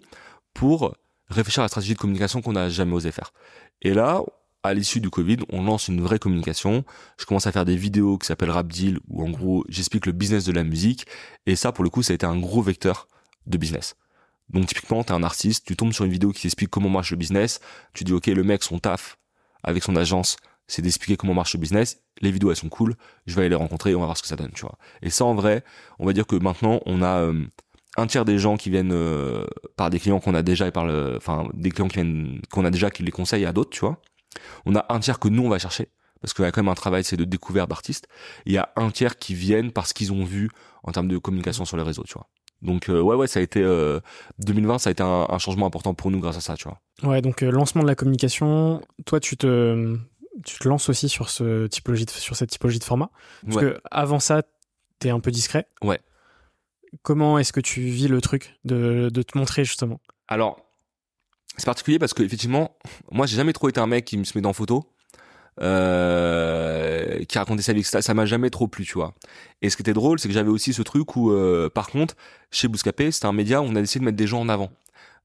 pour 0.54 0.96
réfléchir 1.30 1.62
à 1.62 1.66
la 1.66 1.70
stratégie 1.70 1.94
de 1.94 2.00
communication 2.00 2.42
qu'on 2.42 2.54
n'a 2.54 2.70
jamais 2.70 2.94
osé 2.94 3.12
faire 3.12 3.34
et 3.82 3.94
là 3.94 4.22
à 4.64 4.74
l'issue 4.74 5.00
du 5.00 5.10
Covid, 5.10 5.38
on 5.50 5.64
lance 5.64 5.88
une 5.88 6.02
vraie 6.02 6.20
communication. 6.20 6.84
Je 7.18 7.26
commence 7.26 7.48
à 7.48 7.52
faire 7.52 7.66
des 7.66 7.76
vidéos 7.76 8.18
qui 8.18 8.28
s'appellent 8.28 8.52
Rap 8.52 8.68
Deal, 8.68 9.00
où 9.08 9.24
en 9.24 9.30
gros, 9.30 9.66
j'explique 9.70 10.06
le 10.06 10.12
business 10.12 10.46
de 10.46 10.52
la 10.52 10.64
musique. 10.64 11.08
Et 11.46 11.56
ça, 11.56 11.72
pour 11.72 11.84
le 11.84 11.90
coup, 11.90 12.04
ça 12.04 12.14
a 12.14 12.16
été 12.16 12.26
un 12.26 12.38
gros 12.38 12.62
vecteur 12.62 13.08
de 13.48 13.58
business. 13.58 13.96
Donc 14.50 14.68
typiquement, 14.68 15.04
t'es 15.04 15.14
un 15.14 15.24
artiste, 15.24 15.66
tu 15.66 15.76
tombes 15.76 15.94
sur 15.94 16.06
une 16.06 16.12
vidéo 16.12 16.32
qui 16.32 16.44
t'explique 16.44 16.70
comment 16.70 16.90
marche 16.90 17.12
le 17.12 17.18
business. 17.18 17.60
Tu 17.94 18.04
dis, 18.04 18.14
ok, 18.14 18.28
le 18.28 18.44
mec, 18.44 18.64
son 18.64 18.80
taf 18.80 19.18
avec 19.64 19.84
son 19.84 19.96
agence, 19.96 20.38
c'est 20.68 20.82
d'expliquer 20.82 21.18
comment 21.18 21.34
marche 21.34 21.54
le 21.54 21.60
business. 21.60 22.02
Les 22.22 22.32
vidéos, 22.32 22.52
elles 22.52 22.58
sont 22.58 22.70
cool. 22.70 22.96
Je 23.26 23.36
vais 23.36 23.42
aller 23.42 23.50
les 23.50 23.56
rencontrer 23.56 23.96
on 23.96 24.00
va 24.00 24.06
voir 24.06 24.18
ce 24.18 24.22
que 24.22 24.28
ça 24.28 24.36
donne, 24.36 24.52
tu 24.52 24.62
vois. 24.62 24.78
Et 25.02 25.10
ça, 25.10 25.26
en 25.26 25.34
vrai, 25.34 25.64
on 26.00 26.06
va 26.06 26.14
dire 26.14 26.28
que 26.28 26.36
maintenant, 26.36 26.82
on 26.86 27.02
a 27.02 27.22
euh, 27.22 27.46
un 27.98 28.08
tiers 28.08 28.26
des 28.26 28.38
gens 28.40 28.58
qui 28.58 28.70
viennent 28.70 28.94
euh, 28.94 29.46
par 29.76 29.90
des 29.90 30.00
clients 30.00 30.20
qu'on 30.20 30.34
a 30.34 30.42
déjà 30.44 30.68
et 30.68 30.72
par 30.72 30.86
le, 30.86 31.16
enfin, 31.18 31.50
des 31.54 31.72
clients 31.72 31.88
qui 31.88 31.96
viennent, 31.96 32.42
qu'on 32.52 32.64
a 32.66 32.72
déjà 32.72 32.90
qui 32.90 33.04
les 33.04 33.12
conseillent 33.12 33.46
à 33.46 33.52
d'autres, 33.54 33.70
tu 33.72 33.82
vois. 33.82 33.98
On 34.66 34.76
a 34.76 34.86
un 34.90 35.00
tiers 35.00 35.20
que 35.20 35.28
nous, 35.28 35.44
on 35.44 35.50
va 35.50 35.60
chercher. 35.60 35.90
Parce 36.22 36.34
qu'il 36.34 36.46
y 36.46 36.48
a 36.48 36.52
quand 36.52 36.62
même 36.62 36.70
un 36.72 36.76
travail, 36.76 37.04
c'est 37.04 37.18
de 37.18 37.24
découverte 37.26 37.70
d'artistes. 37.70 38.08
Il 38.46 38.54
y 38.54 38.58
a 38.58 38.72
un 38.76 38.92
tiers 38.92 39.18
qui 39.18 39.34
viennent 39.34 39.72
parce 39.72 39.92
qu'ils 39.92 40.14
ont 40.14 40.24
vu 40.24 40.50
en 40.84 40.92
termes 40.92 41.08
de 41.08 41.18
communication 41.18 41.66
sur 41.66 41.78
les 41.78 41.84
réseaux, 41.84 42.04
tu 42.08 42.14
vois. 42.14 42.28
Donc 42.62 42.90
euh, 42.90 43.02
ouais 43.02 43.16
ouais 43.16 43.26
ça 43.26 43.40
a 43.40 43.42
été 43.42 43.60
euh, 43.64 44.00
2020 44.38 44.78
ça 44.78 44.90
a 44.90 44.92
été 44.92 45.02
un, 45.02 45.26
un 45.28 45.38
changement 45.40 45.66
important 45.66 45.96
pour 45.96 46.12
nous 46.12 46.20
grâce 46.20 46.38
à 46.38 46.42
ça 46.42 46.54
tu 46.56 46.66
vois. 46.70 46.80
Ouais, 47.02 47.20
donc 47.24 47.42
euh, 47.42 47.50
lancement 47.50 47.82
de 47.82 47.88
la 47.88 47.96
communication. 47.96 48.82
Toi, 49.08 49.20
tu 49.20 49.36
te, 49.36 49.98
tu 50.46 50.60
te 50.60 50.68
lances 50.70 50.88
aussi 50.88 51.10
sur 51.10 51.30
ce 51.32 51.66
typologie 51.66 52.06
de- 52.06 52.12
sur 52.12 52.36
cette 52.36 52.52
typologie 52.52 52.78
de 52.78 52.84
format. 52.84 53.10
Parce 53.44 53.56
Ouais. 53.58 53.64
que 53.64 53.82
avant 53.90 54.20
ça, 54.20 54.44
t'es 55.00 55.10
un 55.10 55.20
peu 55.20 55.32
discret. 55.32 55.66
Ouais. 55.84 56.00
Comment 57.04 57.38
est-ce 57.40 57.54
que 57.54 57.62
tu 57.62 57.82
vis 57.82 58.08
le 58.08 58.22
truc 58.22 58.56
de, 58.66 59.10
de 59.14 59.22
te 59.24 59.38
montrer 59.38 59.64
justement? 59.66 60.00
Alors 60.28 60.60
c'est 61.58 61.66
particulier 61.66 62.00
parce 62.00 62.14
que 62.14 62.24
effectivement 62.24 62.76
moi 63.12 63.26
j'ai 63.26 63.36
jamais 63.38 63.54
trop 63.54 63.70
été 63.70 63.80
un 63.80 63.88
mec 63.88 64.06
qui 64.06 64.18
me 64.18 64.24
se 64.24 64.38
met 64.38 64.46
en 64.46 64.54
photo. 64.54 64.84
euh, 65.62 67.24
qui 67.26 67.38
racontait 67.38 67.62
sa 67.62 67.74
vie. 67.74 67.84
Ça 67.84 68.14
m'a 68.14 68.26
jamais 68.26 68.50
trop 68.50 68.68
plu, 68.68 68.86
tu 68.86 68.94
vois. 68.94 69.14
Et 69.62 69.70
ce 69.70 69.76
qui 69.76 69.82
était 69.84 69.94
drôle, 69.94 70.20
c'est 70.20 70.28
que 70.28 70.34
j'avais 70.34 70.50
aussi 70.50 70.74
ce 70.74 70.82
truc 70.82 71.16
où, 71.16 71.32
euh, 71.32 71.70
par 71.70 71.88
contre, 71.90 72.16
chez 72.52 72.68
Bouscapé, 72.68 73.12
c'était 73.12 73.26
un 73.28 73.34
média 73.34 73.62
où 73.62 73.66
on 73.66 73.76
a 73.76 73.82
décidé 73.82 74.00
de 74.00 74.06
mettre 74.06 74.18
des 74.18 74.28
gens 74.28 74.40
en 74.40 74.50
avant. 74.50 74.72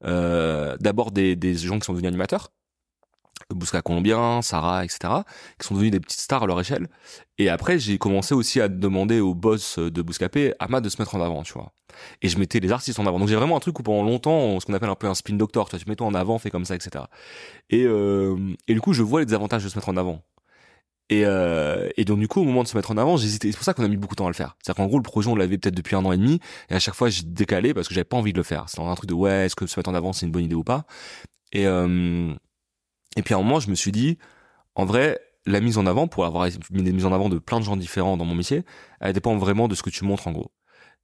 Euh, 0.05 0.77
D'abord 0.81 1.11
des, 1.13 1.37
des 1.37 1.55
gens 1.55 1.79
qui 1.79 1.87
sont 1.87 1.93
devenus 1.93 2.09
animateurs, 2.09 2.51
Bousca 3.55 3.83
Colombien, 3.83 4.43
Sarah, 4.43 4.85
etc., 4.85 4.99
qui 5.61 5.67
sont 5.67 5.75
devenus 5.75 5.93
des 5.93 6.01
petites 6.01 6.21
stars 6.21 6.43
à 6.43 6.47
leur 6.47 6.61
échelle. 6.61 6.89
Et 7.39 7.49
après, 7.49 7.79
j'ai 7.79 7.99
commencé 7.99 8.35
aussi 8.35 8.61
à 8.61 8.69
demander 8.69 9.21
au 9.21 9.35
boss 9.35 9.79
de 9.79 10.03
Bouscapé, 10.03 10.55
Ama, 10.59 10.81
de 10.81 10.89
se 10.89 11.01
mettre 11.01 11.15
en 11.15 11.21
avant, 11.21 11.43
tu 11.43 11.53
vois. 11.53 11.73
Et 12.23 12.29
je 12.29 12.39
mettais 12.39 12.61
les 12.61 12.73
artistes 12.73 12.99
en 12.99 13.07
avant. 13.07 13.19
Donc 13.19 13.29
j'ai 13.29 13.37
vraiment 13.37 13.57
un 13.57 13.61
truc 13.61 13.79
où 13.79 13.83
pendant 13.83 14.03
longtemps, 14.03 14.59
ce 14.61 14.67
qu'on 14.67 14.75
appelle 14.75 14.91
un 14.91 14.95
peu 14.97 15.07
un 15.07 15.15
spin 15.15 15.35
doctor, 15.35 15.69
tu 15.69 15.77
vois, 15.77 15.85
tu 15.85 15.89
mets 15.89 15.97
toi 15.97 16.07
en 16.07 16.15
avant, 16.15 16.39
fais 16.39 16.51
comme 16.51 16.65
ça, 16.65 16.75
etc. 16.75 17.05
Et, 17.71 17.85
euh, 17.85 18.37
et 18.69 18.75
du 18.75 18.81
coup, 18.81 18.93
je 18.93 19.03
vois 19.03 19.23
les 19.23 19.33
avantages 19.35 19.65
de 19.65 19.69
se 19.69 19.77
mettre 19.77 19.89
en 19.89 19.97
avant. 19.97 20.23
Et, 21.09 21.25
euh, 21.25 21.89
et 21.97 22.05
donc 22.05 22.19
du 22.19 22.27
coup, 22.27 22.41
au 22.41 22.45
moment 22.45 22.65
de 22.65 22.69
se 22.69 22.77
mettre 22.77 22.91
en 22.91 22.97
avant, 22.97 23.17
j'hésitais. 23.17 23.53
C'est 23.53 23.57
pour 23.57 23.65
ça 23.65 23.75
qu'on 23.75 23.85
a 23.85 23.89
mis 23.89 23.97
beaucoup 23.97 24.15
de 24.15 24.19
temps 24.19 24.27
à 24.27 24.31
le 24.31 24.35
faire. 24.35 24.57
C'est-à-dire 24.61 24.83
qu'en 24.83 24.89
gros, 24.89 24.97
le 24.97 25.05
projet, 25.05 25.31
on 25.31 25.37
l'avait 25.37 25.57
peut-être 25.57 25.75
depuis 25.75 25.95
un 25.95 26.05
an 26.05 26.13
et 26.13 26.17
demi, 26.17 26.41
et 26.69 26.75
à 26.75 26.81
chaque 26.81 26.95
fois, 26.95 27.09
j'ai 27.11 27.23
décalé 27.25 27.75
parce 27.75 27.87
que 27.87 27.95
j'avais 27.95 28.05
pas 28.05 28.17
envie 28.17 28.33
de 28.33 28.39
le 28.39 28.43
faire. 28.43 28.65
C'était 28.69 28.83
un 28.83 28.95
truc 28.95 29.09
de 29.09 29.15
ouais, 29.15 29.47
est-ce 29.47 29.55
que 29.55 29.67
se 29.67 29.79
mettre 29.79 29.91
en 29.91 29.95
avant, 29.95 30.13
c'est 30.13 30.27
une 30.27 30.33
bonne 30.33 30.45
idée 30.45 30.57
ou 30.57 30.65
pas? 30.65 30.85
Et 31.53 31.67
euh, 31.67 32.35
et 33.17 33.23
puis 33.23 33.35
à 33.35 33.39
un 33.39 33.43
moment, 33.43 33.61
je 33.61 33.71
me 33.71 33.75
suis 33.75 33.93
dit, 33.93 34.19
en 34.75 34.85
vrai, 34.85 35.21
la 35.47 35.61
mise 35.61 35.79
en 35.79 35.87
avant, 35.87 36.09
pour 36.09 36.25
avoir 36.25 36.49
mis 36.71 36.83
des 36.83 36.93
mises 36.93 37.07
en 37.07 37.13
avant 37.13 37.29
de 37.29 37.39
plein 37.39 37.61
de 37.61 37.65
gens 37.65 37.77
différents 37.77 38.17
dans 38.17 38.25
mon 38.25 38.35
métier, 38.35 38.65
elle 39.01 39.13
dépend 39.13 39.37
vraiment 39.37 39.69
de 39.69 39.75
ce 39.75 39.83
que 39.83 39.91
tu 39.91 40.05
montres 40.05 40.29
en 40.29 40.33
gros. 40.33 40.53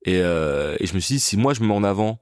Et, 0.05 0.19
euh, 0.19 0.77
et 0.81 0.87
je 0.87 0.95
me 0.95 1.01
suis 1.01 1.15
dit, 1.15 1.21
si 1.21 1.37
moi 1.37 1.55
je 1.55 1.61
me 1.63 1.69
mets 1.69 1.75
en 1.75 1.85
avant 1.85 2.21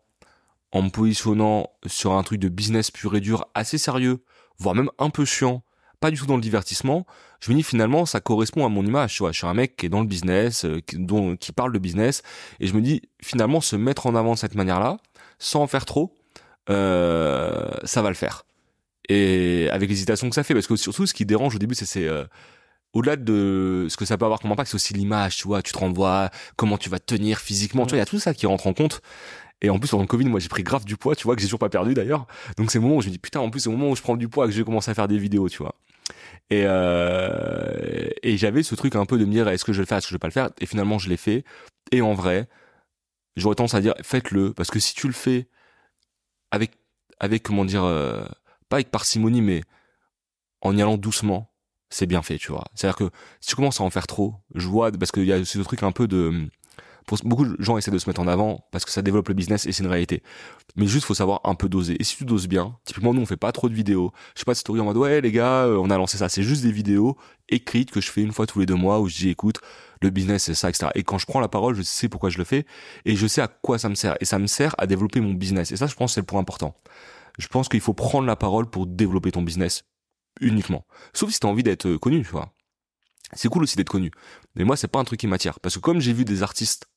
en 0.73 0.83
me 0.83 0.91
positionnant 0.91 1.71
sur 1.87 2.13
un 2.13 2.23
truc 2.23 2.39
de 2.39 2.49
business 2.49 2.91
pur 2.91 3.17
et 3.17 3.21
dur, 3.21 3.47
assez 3.55 3.79
sérieux, 3.79 4.23
voire 4.59 4.75
même 4.75 4.91
un 4.99 5.11
peu 5.11 5.25
chiant, 5.25 5.65
pas 5.99 6.11
du 6.11 6.19
tout 6.19 6.27
dans 6.27 6.37
le 6.37 6.43
divertissement, 6.43 7.07
je 7.41 7.51
me 7.51 7.57
dis 7.57 7.63
finalement 7.63 8.07
ça 8.07 8.21
correspond 8.21 8.65
à 8.65 8.69
mon 8.69 8.85
image. 8.85 9.15
Tu 9.17 9.25
je 9.27 9.33
suis 9.33 9.47
un 9.47 9.55
mec 9.55 9.77
qui 9.77 9.87
est 9.87 9.89
dans 9.89 10.01
le 10.01 10.07
business, 10.07 10.65
euh, 10.65 10.81
qui, 10.81 10.99
dont, 10.99 11.37
qui 11.37 11.53
parle 11.53 11.73
de 11.73 11.79
business, 11.79 12.23
et 12.61 12.67
je 12.67 12.75
me 12.75 12.81
dis 12.81 13.03
finalement 13.23 13.61
se 13.61 13.77
mettre 13.77 14.07
en 14.07 14.15
avant 14.15 14.35
de 14.35 14.39
cette 14.39 14.55
manière-là, 14.55 14.99
sans 15.39 15.63
en 15.63 15.67
faire 15.67 15.85
trop, 15.85 16.15
euh, 16.69 17.71
ça 17.85 18.03
va 18.03 18.11
le 18.11 18.15
faire 18.15 18.45
et 19.11 19.69
avec 19.71 19.89
l'hésitation 19.89 20.29
que 20.29 20.37
ça 20.37 20.45
fait 20.45 20.55
parce 20.55 20.69
que 20.69 20.77
surtout 20.77 21.05
ce 21.05 21.13
qui 21.13 21.27
dérange 21.27 21.57
au 21.57 21.59
début 21.59 21.75
c'est 21.75 22.07
euh, 22.07 22.25
au-delà 22.93 23.17
de 23.17 23.89
ce 23.91 23.97
que 23.97 24.05
ça 24.05 24.17
peut 24.17 24.25
avoir 24.25 24.39
comme 24.39 24.53
impact 24.53 24.71
c'est 24.71 24.77
aussi 24.77 24.95
l'image 24.95 25.37
tu 25.37 25.49
vois 25.49 25.63
tu 25.63 25.73
te 25.73 25.79
renvoies 25.79 26.31
comment 26.55 26.79
tu 26.79 26.89
vas 26.89 27.01
tenir 27.01 27.41
physiquement 27.41 27.87
tu 27.87 27.91
vois 27.91 27.97
il 27.97 28.01
y 28.01 28.03
a 28.03 28.07
tout 28.07 28.21
ça 28.21 28.33
qui 28.33 28.47
rentre 28.47 28.69
en 28.69 28.73
compte. 28.73 29.03
Et 29.63 29.69
en 29.69 29.79
plus 29.79 29.91
pendant 29.91 30.05
le 30.05 30.07
Covid 30.07 30.27
moi 30.27 30.39
j'ai 30.39 30.49
pris 30.49 30.63
grave 30.63 30.85
du 30.85 30.97
poids 30.97 31.17
tu 31.17 31.25
vois 31.25 31.35
que 31.35 31.43
j'ai 31.43 31.49
toujours 31.49 31.59
pas 31.59 31.69
perdu 31.69 31.93
d'ailleurs. 31.93 32.27
Donc 32.57 32.71
c'est 32.71 32.79
le 32.79 32.83
moment 32.85 32.97
où 32.97 33.03
je 33.03 33.09
me 33.09 33.13
dis 33.13 33.19
putain 33.19 33.41
en 33.41 33.51
plus 33.51 33.61
c'est 33.61 33.69
le 33.69 33.77
moment 33.77 33.91
où 33.91 33.97
je 33.97 34.01
prends 34.01 34.17
du 34.17 34.29
poids 34.29 34.47
que 34.47 34.53
je 34.53 34.59
vais 34.59 34.65
commencer 34.65 34.93
à 34.93 34.95
faire 34.95 35.09
des 35.09 35.19
vidéos 35.19 35.49
tu 35.49 35.59
vois. 35.59 35.75
Et 36.51 36.63
euh, 36.67 38.09
et 38.23 38.37
j'avais 38.39 38.63
ce 38.63 38.77
truc 38.77 38.95
un 38.95 39.07
peu 39.07 39.19
de 39.19 39.25
me 39.25 39.33
dire 39.33 39.49
est-ce 39.49 39.65
que 39.65 39.73
je 39.73 39.79
vais 39.79 39.83
le 39.83 39.87
faire 39.87 39.99
est-ce 39.99 40.07
que 40.07 40.11
je 40.11 40.15
vais 40.15 40.21
pas 40.21 40.29
le 40.29 40.33
faire? 40.33 40.51
Et 40.61 40.67
finalement 40.67 40.99
je 40.99 41.09
l'ai 41.09 41.17
fait. 41.17 41.45
Et 41.91 42.01
en 42.01 42.15
vrai 42.15 42.49
j'aurais 43.37 43.57
tendance 43.57 43.75
à 43.75 43.81
dire 43.81 43.95
faites-le. 44.03 44.55
Parce 44.55 44.71
que 44.71 44.79
si 44.79 44.95
tu 44.95 45.09
le 45.09 45.13
fais 45.13 45.49
avec 46.53 46.73
avec 47.19 47.43
comment 47.43 47.65
dire 47.65 47.85
euh, 47.85 48.25
pas 48.71 48.77
avec 48.77 48.91
parcimonie, 48.91 49.43
mais 49.43 49.63
en 50.63 50.75
y 50.75 50.81
allant 50.81 50.97
doucement, 50.97 51.51
c'est 51.91 52.07
bien 52.07 52.23
fait, 52.23 52.39
tu 52.39 52.53
vois. 52.53 52.65
C'est-à-dire 52.75 52.97
que 52.97 53.11
si 53.41 53.51
tu 53.51 53.57
commences 53.57 53.81
à 53.81 53.85
en 53.85 53.91
faire 53.91 54.07
trop, 54.07 54.37
je 54.55 54.67
vois, 54.69 54.91
parce 54.93 55.11
qu'il 55.11 55.25
y 55.25 55.33
a 55.33 55.45
ce 55.45 55.59
truc 55.59 55.83
un 55.83 55.93
peu 55.93 56.09
de... 56.09 56.49
Pour, 57.07 57.19
beaucoup 57.25 57.45
de 57.47 57.61
gens 57.61 57.77
essaient 57.77 57.91
de 57.91 57.99
se 57.99 58.09
mettre 58.09 58.21
en 58.21 58.29
avant 58.29 58.69
parce 58.71 58.85
que 58.85 58.93
ça 58.93 59.03
développe 59.03 59.27
le 59.29 59.35
business 59.35 59.67
et 59.67 59.73
c'est 59.73 59.83
une 59.83 59.89
réalité. 59.89 60.23
Mais 60.77 60.87
juste, 60.87 61.07
faut 61.07 61.15
savoir 61.15 61.41
un 61.45 61.57
peu 61.57 61.69
doser. 61.69 61.97
Et 61.99 62.05
si 62.05 62.17
tu 62.17 62.25
doses 62.25 62.47
bien, 62.47 62.77
typiquement, 62.85 63.13
nous, 63.13 63.23
on 63.23 63.27
fait 63.27 63.37
pas 63.37 63.51
trop 63.51 63.69
de 63.69 63.75
vidéos. 63.75 64.13
Je 64.35 64.41
sais 64.41 64.45
pas 64.45 64.53
de 64.53 64.59
story 64.59 64.79
en 64.79 64.85
mode, 64.85 64.99
ouais, 64.99 65.21
les 65.21 65.33
gars, 65.33 65.65
euh, 65.65 65.77
on 65.77 65.91
a 65.91 65.97
lancé 65.97 66.19
ça. 66.19 66.29
C'est 66.29 66.45
juste 66.45 66.63
des 66.63 66.71
vidéos 66.71 67.17
écrites 67.49 67.91
que 67.91 68.01
je 68.01 68.11
fais 68.11 68.21
une 68.21 68.33
fois 68.33 68.47
tous 68.47 68.61
les 68.61 68.67
deux 68.67 68.77
mois 68.77 69.01
où 69.01 69.09
je 69.09 69.17
dis, 69.17 69.29
écoute, 69.31 69.57
le 70.03 70.11
business, 70.11 70.45
c'est 70.45 70.55
ça, 70.55 70.69
etc. 70.69 70.89
Et 70.95 71.03
quand 71.03 71.19
je 71.19 71.27
prends 71.27 71.41
la 71.41 71.49
parole, 71.49 71.75
je 71.75 71.83
sais 71.83 72.09
pourquoi 72.09 72.31
je 72.31 72.39
le 72.39 72.45
fais 72.45 72.65
et 73.05 73.17
je 73.17 73.27
sais 73.27 73.41
à 73.41 73.49
quoi 73.49 73.79
ça 73.79 73.89
me 73.89 73.97
sert. 73.97 74.17
Et 74.21 74.25
ça 74.25 74.39
me 74.39 74.47
sert 74.47 74.77
à 74.79 74.87
développer 74.87 75.21
mon 75.21 75.33
business. 75.33 75.73
Et 75.73 75.77
ça, 75.77 75.87
je 75.89 75.95
pense, 75.95 76.15
c'est 76.15 76.21
le 76.21 76.27
point 76.27 76.41
important 76.41 76.77
je 77.41 77.49
pense 77.49 77.69
qu'il 77.69 77.81
faut 77.81 77.95
prendre 77.95 78.27
la 78.27 78.37
parole 78.37 78.69
pour 78.69 78.87
développer 78.87 79.33
ton 79.33 79.43
business 79.43 79.85
uniquement. 80.41 80.87
Sauf 81.13 81.31
si 81.31 81.41
tu 81.41 81.47
as 81.47 81.51
envie 81.51 81.63
d'être 81.63 81.97
connu, 81.97 82.23
tu 82.23 82.31
vois. 82.31 82.53
C'est 83.33 83.49
cool 83.49 83.63
aussi 83.63 83.77
d'être 83.77 83.89
connu. 83.89 84.11
Mais 84.55 84.65
moi, 84.65 84.77
c'est 84.77 84.89
pas 84.89 84.99
un 84.99 85.05
truc 85.05 85.21
qui 85.21 85.27
m'attire. 85.27 85.61
Parce 85.61 85.77
que 85.77 85.81
comme 85.81 86.01
j'ai 86.01 86.13
vu 86.13 86.25
des 86.25 86.43
artistes 86.43 86.89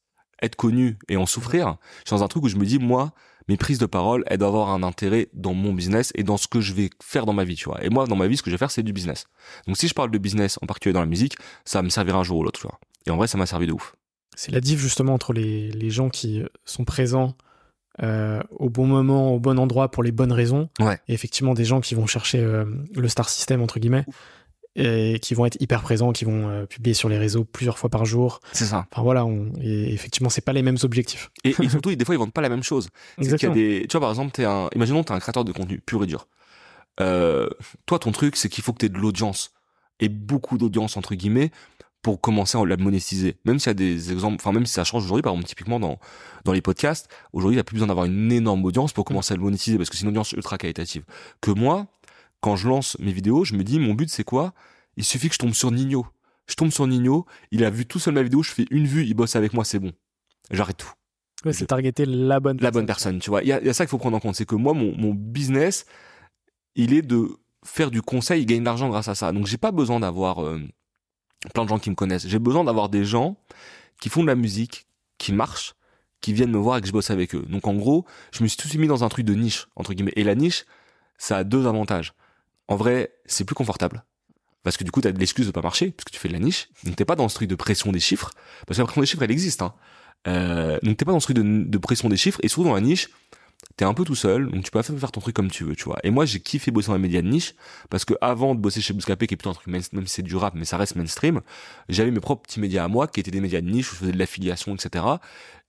être 0.42 0.56
connus 0.56 0.98
et 1.08 1.16
en 1.16 1.26
souffrir, 1.26 1.78
je 2.04 2.10
suis 2.10 2.18
dans 2.18 2.24
un 2.24 2.28
truc 2.28 2.44
où 2.44 2.50
je 2.50 2.58
me 2.58 2.66
dis, 2.66 2.80
moi, 2.80 3.14
mes 3.48 3.58
prises 3.58 3.78
de 3.78 3.86
parole, 3.86 4.24
elles 4.28 4.40
doivent 4.40 4.56
avoir 4.56 4.70
un 4.72 4.84
intérêt 4.84 5.30
dans 5.34 5.54
mon 5.54 5.74
business 5.74 6.12
et 6.16 6.24
dans 6.24 6.38
ce 6.38 6.48
que 6.48 6.60
je 6.60 6.74
vais 6.74 6.90
faire 7.02 7.26
dans 7.26 7.34
ma 7.34 7.44
vie, 7.44 7.56
tu 7.56 7.66
vois. 7.66 7.84
Et 7.84 7.90
moi, 7.90 8.08
dans 8.08 8.16
ma 8.16 8.28
vie, 8.28 8.38
ce 8.38 8.44
que 8.44 8.50
je 8.50 8.56
vais 8.56 8.60
faire, 8.60 8.72
c'est 8.72 8.84
du 8.84 8.94
business. 8.94 9.28
Donc 9.68 9.78
si 9.78 9.88
je 9.88 9.94
parle 9.94 10.12
de 10.12 10.18
business, 10.18 10.58
en 10.62 10.66
particulier 10.66 10.94
dans 10.94 11.00
la 11.00 11.06
musique, 11.06 11.36
ça 11.66 11.82
me 11.82 11.90
servir 11.90 12.16
un 12.18 12.24
jour 12.24 12.40
ou 12.40 12.44
l'autre, 12.44 12.60
tu 12.60 12.68
vois. 12.68 12.80
Et 13.06 13.12
en 13.12 13.18
vrai, 13.18 13.28
ça 13.28 13.38
m'a 13.38 13.46
servi 13.46 13.68
de 13.68 13.74
ouf. 13.74 13.96
C'est 14.36 14.52
la 14.52 14.62
diff 14.62 14.80
justement 14.80 15.14
entre 15.14 15.34
les, 15.34 15.72
les 15.72 15.90
gens 15.92 16.10
qui 16.10 16.42
sont 16.66 16.86
présents 16.86 17.36
euh, 18.02 18.42
au 18.52 18.70
bon 18.70 18.88
moment, 18.88 19.34
au 19.34 19.40
bon 19.40 19.60
endroit 19.60 19.92
pour 19.92 20.02
les 20.02 20.12
bonnes 20.12 20.32
raisons. 20.32 20.70
Ouais. 20.80 21.00
Et 21.08 21.14
effectivement, 21.14 21.54
des 21.54 21.66
gens 21.66 21.82
qui 21.82 21.94
vont 21.94 22.08
chercher 22.08 22.40
euh, 22.40 22.66
le 22.96 23.08
star 23.08 23.30
system, 23.30 23.62
entre 23.62 23.80
guillemets, 23.80 24.06
et 24.76 25.20
qui 25.22 25.36
vont 25.36 25.46
être 25.46 25.62
hyper 25.62 25.84
présents, 25.84 26.12
qui 26.12 26.26
vont 26.26 26.50
euh, 26.50 26.66
publier 26.66 26.96
sur 26.96 27.08
les 27.10 27.18
réseaux 27.18 27.44
plusieurs 27.44 27.78
fois 27.78 27.90
par 27.90 28.06
jour. 28.06 28.40
C'est 28.52 28.66
ça. 28.66 28.88
Enfin 28.92 29.04
voilà, 29.04 29.26
on, 29.26 29.52
et 29.62 29.94
effectivement, 29.94 30.30
c'est 30.30 30.42
pas 30.42 30.54
les 30.54 30.64
mêmes 30.64 30.78
objectifs. 30.82 31.32
Et, 31.44 31.50
et 31.62 31.70
surtout, 31.70 31.94
des 31.94 32.06
fois, 32.06 32.16
ils 32.16 32.18
vendent 32.18 32.34
pas 32.34 32.42
la 32.42 32.50
même 32.50 32.64
chose. 32.64 32.90
Exactement. 33.20 33.54
Il 33.54 33.62
y 33.62 33.76
a 33.76 33.80
des, 33.82 33.88
tu 33.88 33.92
vois, 33.92 34.02
par 34.02 34.10
exemple, 34.10 34.32
t'es 34.32 34.46
un, 34.46 34.70
imaginons, 34.74 35.04
t'es 35.04 35.14
un 35.14 35.20
créateur 35.20 35.46
de 35.46 35.52
contenu 35.52 35.80
pur 35.80 36.04
et 36.04 36.08
dur. 36.08 36.28
Toi, 36.98 38.00
ton 38.00 38.12
truc, 38.12 38.36
c'est 38.36 38.50
qu'il 38.50 38.64
faut 38.64 38.74
que 38.74 38.80
t'aies 38.80 38.90
de 38.90 38.98
l'audience 38.98 39.52
et 40.00 40.10
beaucoup 40.10 40.58
d'audience 40.58 40.98
entre 40.98 41.14
guillemets 41.14 41.52
pour 42.04 42.20
commencer 42.22 42.58
à 42.58 42.66
la 42.66 42.78
monétiser. 42.78 43.38
Même 43.46 43.58
s'il 43.58 43.70
y 43.70 43.72
a 43.72 43.74
des 43.74 44.12
exemples, 44.12 44.36
enfin 44.36 44.52
même 44.52 44.66
si 44.68 44.74
ça 44.74 44.84
change 44.84 45.06
aujourd'hui, 45.06 45.24
par 45.24 45.32
exemple 45.32 45.48
typiquement 45.48 45.80
dans 45.80 45.98
dans 46.44 46.52
les 46.52 46.62
podcasts, 46.62 47.10
aujourd'hui 47.32 47.56
il 47.56 47.58
n'y 47.58 47.62
a 47.62 47.64
plus 47.64 47.76
besoin 47.76 47.88
d'avoir 47.88 48.06
une 48.06 48.32
énorme 48.32 48.64
audience 48.66 48.92
pour 48.92 49.06
commencer 49.06 49.34
à 49.34 49.38
le 49.38 49.42
monétiser 49.42 49.78
parce 49.78 49.90
que 49.90 49.96
c'est 49.96 50.04
une 50.04 50.10
audience 50.10 50.34
ultra 50.34 50.58
qualitative. 50.58 51.06
Que 51.42 51.50
moi, 51.50 51.88
quand 52.42 52.58
je 52.58 52.68
lance 52.68 52.98
mes 53.00 53.14
vidéos, 53.14 53.46
je 53.46 53.56
me 53.56 53.64
dis 53.64 53.80
mon 53.80 53.94
but 53.94 54.10
c'est 54.10 54.26
quoi? 54.26 54.54
Il 54.98 55.06
suffit 55.06 55.30
que 55.30 55.34
je 55.34 55.40
tombe 55.40 55.54
sur 55.54 55.72
Nino. 55.72 56.06
Je 56.46 56.56
tombe 56.56 56.72
sur 56.72 56.86
Nino, 56.86 57.26
il 57.52 57.64
a 57.64 57.70
vu 57.70 57.86
tout 57.86 58.00
seul 58.00 58.14
ma 58.14 58.22
vidéo, 58.22 58.44
je 58.44 58.52
fais 58.52 58.66
une 58.70 58.86
vue, 58.86 59.06
il 59.06 59.14
bosse 59.14 59.38
avec 59.38 59.54
moi, 59.54 59.64
c'est 59.64 59.80
bon. 59.80 59.94
J'arrête 60.52 60.76
tout. 60.76 60.92
Ouais, 61.46 61.54
c'est 61.54 61.68
targeter 61.68 62.06
la 62.06 62.42
bonne 62.42 62.58
La 62.60 62.72
bonne 62.72 62.86
personne, 62.86 63.20
tu 63.20 63.30
vois. 63.30 63.44
Il 63.44 63.48
y 63.48 63.54
a, 63.54 63.62
il 63.62 63.66
y 63.66 63.70
a 63.70 63.74
ça 63.74 63.86
qu'il 63.86 63.90
faut 63.90 63.98
prendre 63.98 64.18
en 64.18 64.20
compte, 64.20 64.36
c'est 64.36 64.46
que 64.46 64.56
moi 64.56 64.74
mon 64.74 64.94
mon 64.98 65.14
business, 65.14 65.86
il 66.76 66.94
est 66.94 67.02
de 67.02 67.30
faire 67.66 67.92
du 67.92 68.02
conseil, 68.02 68.42
il 68.42 68.46
gagne 68.46 68.60
de 68.60 68.66
l'argent 68.66 68.90
grâce 68.90 69.08
à 69.08 69.16
ça. 69.16 69.32
Donc 69.32 69.48
j'ai 69.48 69.58
pas 69.58 69.72
besoin 69.72 70.02
d'avoir 70.02 70.44
euh, 70.44 70.60
plein 71.54 71.64
de 71.64 71.70
gens 71.70 71.80
qui 71.80 71.90
me 71.90 71.96
connaissent. 71.96 72.28
J'ai 72.28 72.40
besoin 72.40 72.64
d'avoir 72.64 72.90
des 72.90 73.06
gens 73.06 73.38
qui 74.00 74.10
font 74.10 74.22
de 74.22 74.28
la 74.28 74.36
musique, 74.36 74.88
qui 75.18 75.34
marchent, 75.34 75.76
qui 76.22 76.34
viennent 76.34 76.52
me 76.52 76.58
voir 76.58 76.78
et 76.78 76.82
que 76.82 76.88
je 76.88 76.94
bosse 76.94 77.10
avec 77.10 77.36
eux. 77.36 77.46
Donc 77.50 77.68
en 77.68 77.74
gros, 77.74 78.06
je 78.32 78.44
me 78.44 78.48
suis 78.48 78.58
tout 78.58 78.64
de 78.64 78.70
suite 78.70 78.82
mis 78.82 78.88
dans 78.88 79.04
un 79.04 79.10
truc 79.10 79.26
de 79.26 79.34
niche, 79.34 79.68
entre 79.76 79.94
guillemets. 79.94 80.14
Et 80.16 80.24
la 80.24 80.36
niche, 80.36 80.66
ça 81.18 81.38
a 81.38 81.44
deux 81.44 81.68
avantages. 81.68 82.14
En 82.68 82.76
vrai, 82.76 83.14
c'est 83.26 83.44
plus 83.44 83.56
confortable. 83.56 84.04
Parce 84.64 84.78
que 84.78 84.86
du 84.86 84.92
coup, 84.92 85.02
t'as 85.02 85.12
de 85.12 85.20
l'excuse 85.20 85.46
de 85.46 85.52
pas 85.52 85.62
marcher, 85.62 85.92
parce 85.92 86.06
que 86.06 86.12
tu 86.12 86.20
fais 86.20 86.30
de 86.30 86.34
la 86.34 86.40
niche. 86.40 86.70
Donc 86.86 86.96
t'es 86.96 87.06
pas 87.06 87.16
dans 87.16 87.28
ce 87.28 87.36
truc 87.36 87.50
de 87.50 87.56
pression 87.56 87.92
des 87.92 88.00
chiffres. 88.00 88.32
Parce 88.66 88.78
que 88.78 88.82
la 88.82 88.86
pression 88.86 89.02
des 89.02 89.08
chiffres, 89.08 89.24
elle 89.24 89.32
existe. 89.32 89.62
Hein. 89.62 89.74
Euh, 90.28 90.80
donc 90.82 90.96
t'es 90.96 91.04
pas 91.04 91.12
dans 91.12 91.20
ce 91.20 91.26
truc 91.26 91.36
de, 91.36 91.64
de 91.66 91.78
pression 91.78 92.08
des 92.08 92.16
chiffres. 92.16 92.40
Et 92.44 92.48
surtout 92.48 92.64
dans 92.64 92.74
la 92.74 92.82
niche, 92.82 93.10
t'es 93.76 93.86
un 93.86 93.94
peu 93.94 94.04
tout 94.04 94.16
seul, 94.16 94.50
donc 94.50 94.64
tu 94.64 94.72
peux 94.72 94.82
faire 94.82 95.12
ton 95.12 95.22
truc 95.22 95.36
comme 95.36 95.50
tu 95.50 95.64
veux, 95.64 95.76
tu 95.76 95.86
vois. 95.86 96.00
Et 96.04 96.12
moi, 96.12 96.26
j'ai 96.26 96.40
kiffé 96.40 96.72
bosser 96.72 96.88
dans 96.88 96.94
les 96.94 97.00
médias 97.00 97.22
de 97.22 97.28
niche, 97.28 97.56
parce 97.90 98.06
que 98.06 98.14
avant 98.22 98.56
de 98.56 98.60
bosser 98.60 98.82
chez 98.82 98.94
Bouscapé, 98.94 99.28
qui 99.28 99.34
est 99.34 99.38
plutôt 99.38 99.50
un 99.50 99.54
truc 99.54 99.68
même 99.68 99.82
si 99.82 99.90
c'est 100.08 100.22
du 100.22 100.36
rap, 100.36 100.54
mais 100.56 100.66
ça 100.66 100.78
reste 100.78 100.96
mainstream, 100.96 101.42
j'avais 101.90 102.12
mes 102.12 102.20
propres 102.20 102.44
petits 102.44 102.60
médias 102.60 102.84
à 102.84 102.88
moi, 102.88 103.08
qui 103.08 103.20
étaient 103.20 103.32
des 103.32 103.42
médias 103.42 103.62
de 103.62 103.70
niche, 103.70 103.92
où 103.92 103.96
je 103.96 104.00
faisais 104.00 104.12
de 104.12 104.20
l'affiliation, 104.20 104.76
etc. 104.76 105.06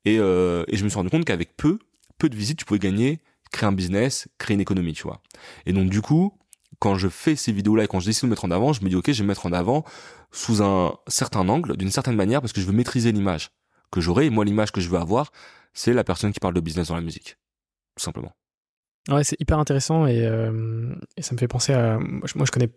Et, 0.05 0.19
euh, 0.19 0.65
et 0.69 0.77
je 0.77 0.85
me 0.85 0.89
suis 0.89 0.97
rendu 0.97 1.11
compte 1.11 1.25
qu'avec 1.25 1.57
peu, 1.57 1.79
peu 2.19 2.29
de 2.29 2.37
visites, 2.37 2.59
tu 2.59 2.65
pouvais 2.65 2.79
gagner, 2.79 3.21
créer 3.53 3.69
un 3.69 3.73
business, 3.73 4.29
créer 4.39 4.55
une 4.55 4.61
économie, 4.61 4.93
tu 4.93 5.05
vois. 5.05 5.21
Et 5.67 5.73
donc, 5.73 5.89
du 5.89 6.03
coup, 6.03 6.37
quand 6.79 6.97
je 6.97 7.09
fais 7.09 7.37
ces 7.37 7.53
vidéos-là 7.53 7.85
et 7.85 7.87
quand 7.87 8.01
je 8.01 8.07
décide 8.07 8.23
de 8.23 8.27
me 8.27 8.31
mettre 8.31 8.45
en 8.45 8.51
avant, 8.51 8.73
je 8.73 8.83
me 8.85 8.89
dis, 8.89 8.97
ok, 8.97 9.11
je 9.11 9.19
vais 9.19 9.23
me 9.23 9.29
mettre 9.29 9.47
en 9.47 9.53
avant 9.53 9.85
sous 10.33 10.63
un 10.63 10.97
certain 11.07 11.49
angle, 11.49 11.77
d'une 11.77 11.91
certaine 11.91 12.17
manière, 12.17 12.41
parce 12.41 12.53
que 12.53 12.61
je 12.61 12.67
veux 12.67 12.73
maîtriser 12.73 13.13
l'image 13.13 13.51
que 13.91 14.01
j'aurai. 14.01 14.27
Et 14.27 14.31
moi, 14.31 14.45
l'image 14.45 14.73
que 14.73 14.81
je 14.81 14.89
veux 14.89 14.99
avoir, 14.99 15.33
c'est 15.73 15.93
la 15.93 16.05
personne 16.05 16.33
qui 16.33 16.41
parle 16.41 16.55
de 16.55 16.61
business 16.61 16.89
dans 16.89 16.97
la 16.97 17.01
musique. 17.01 17.37
Tout 17.97 18.03
simplement. 18.05 18.33
Ouais, 19.11 19.23
c'est 19.25 19.41
hyper 19.41 19.59
intéressant 19.59 20.07
et, 20.07 20.25
euh, 20.27 20.95
et, 21.17 21.23
ça 21.23 21.35
me 21.35 21.39
fait 21.39 21.49
penser 21.49 21.73
à. 21.73 21.99
Moi, 21.99 22.23
je 22.47 22.51
connais 22.51 22.71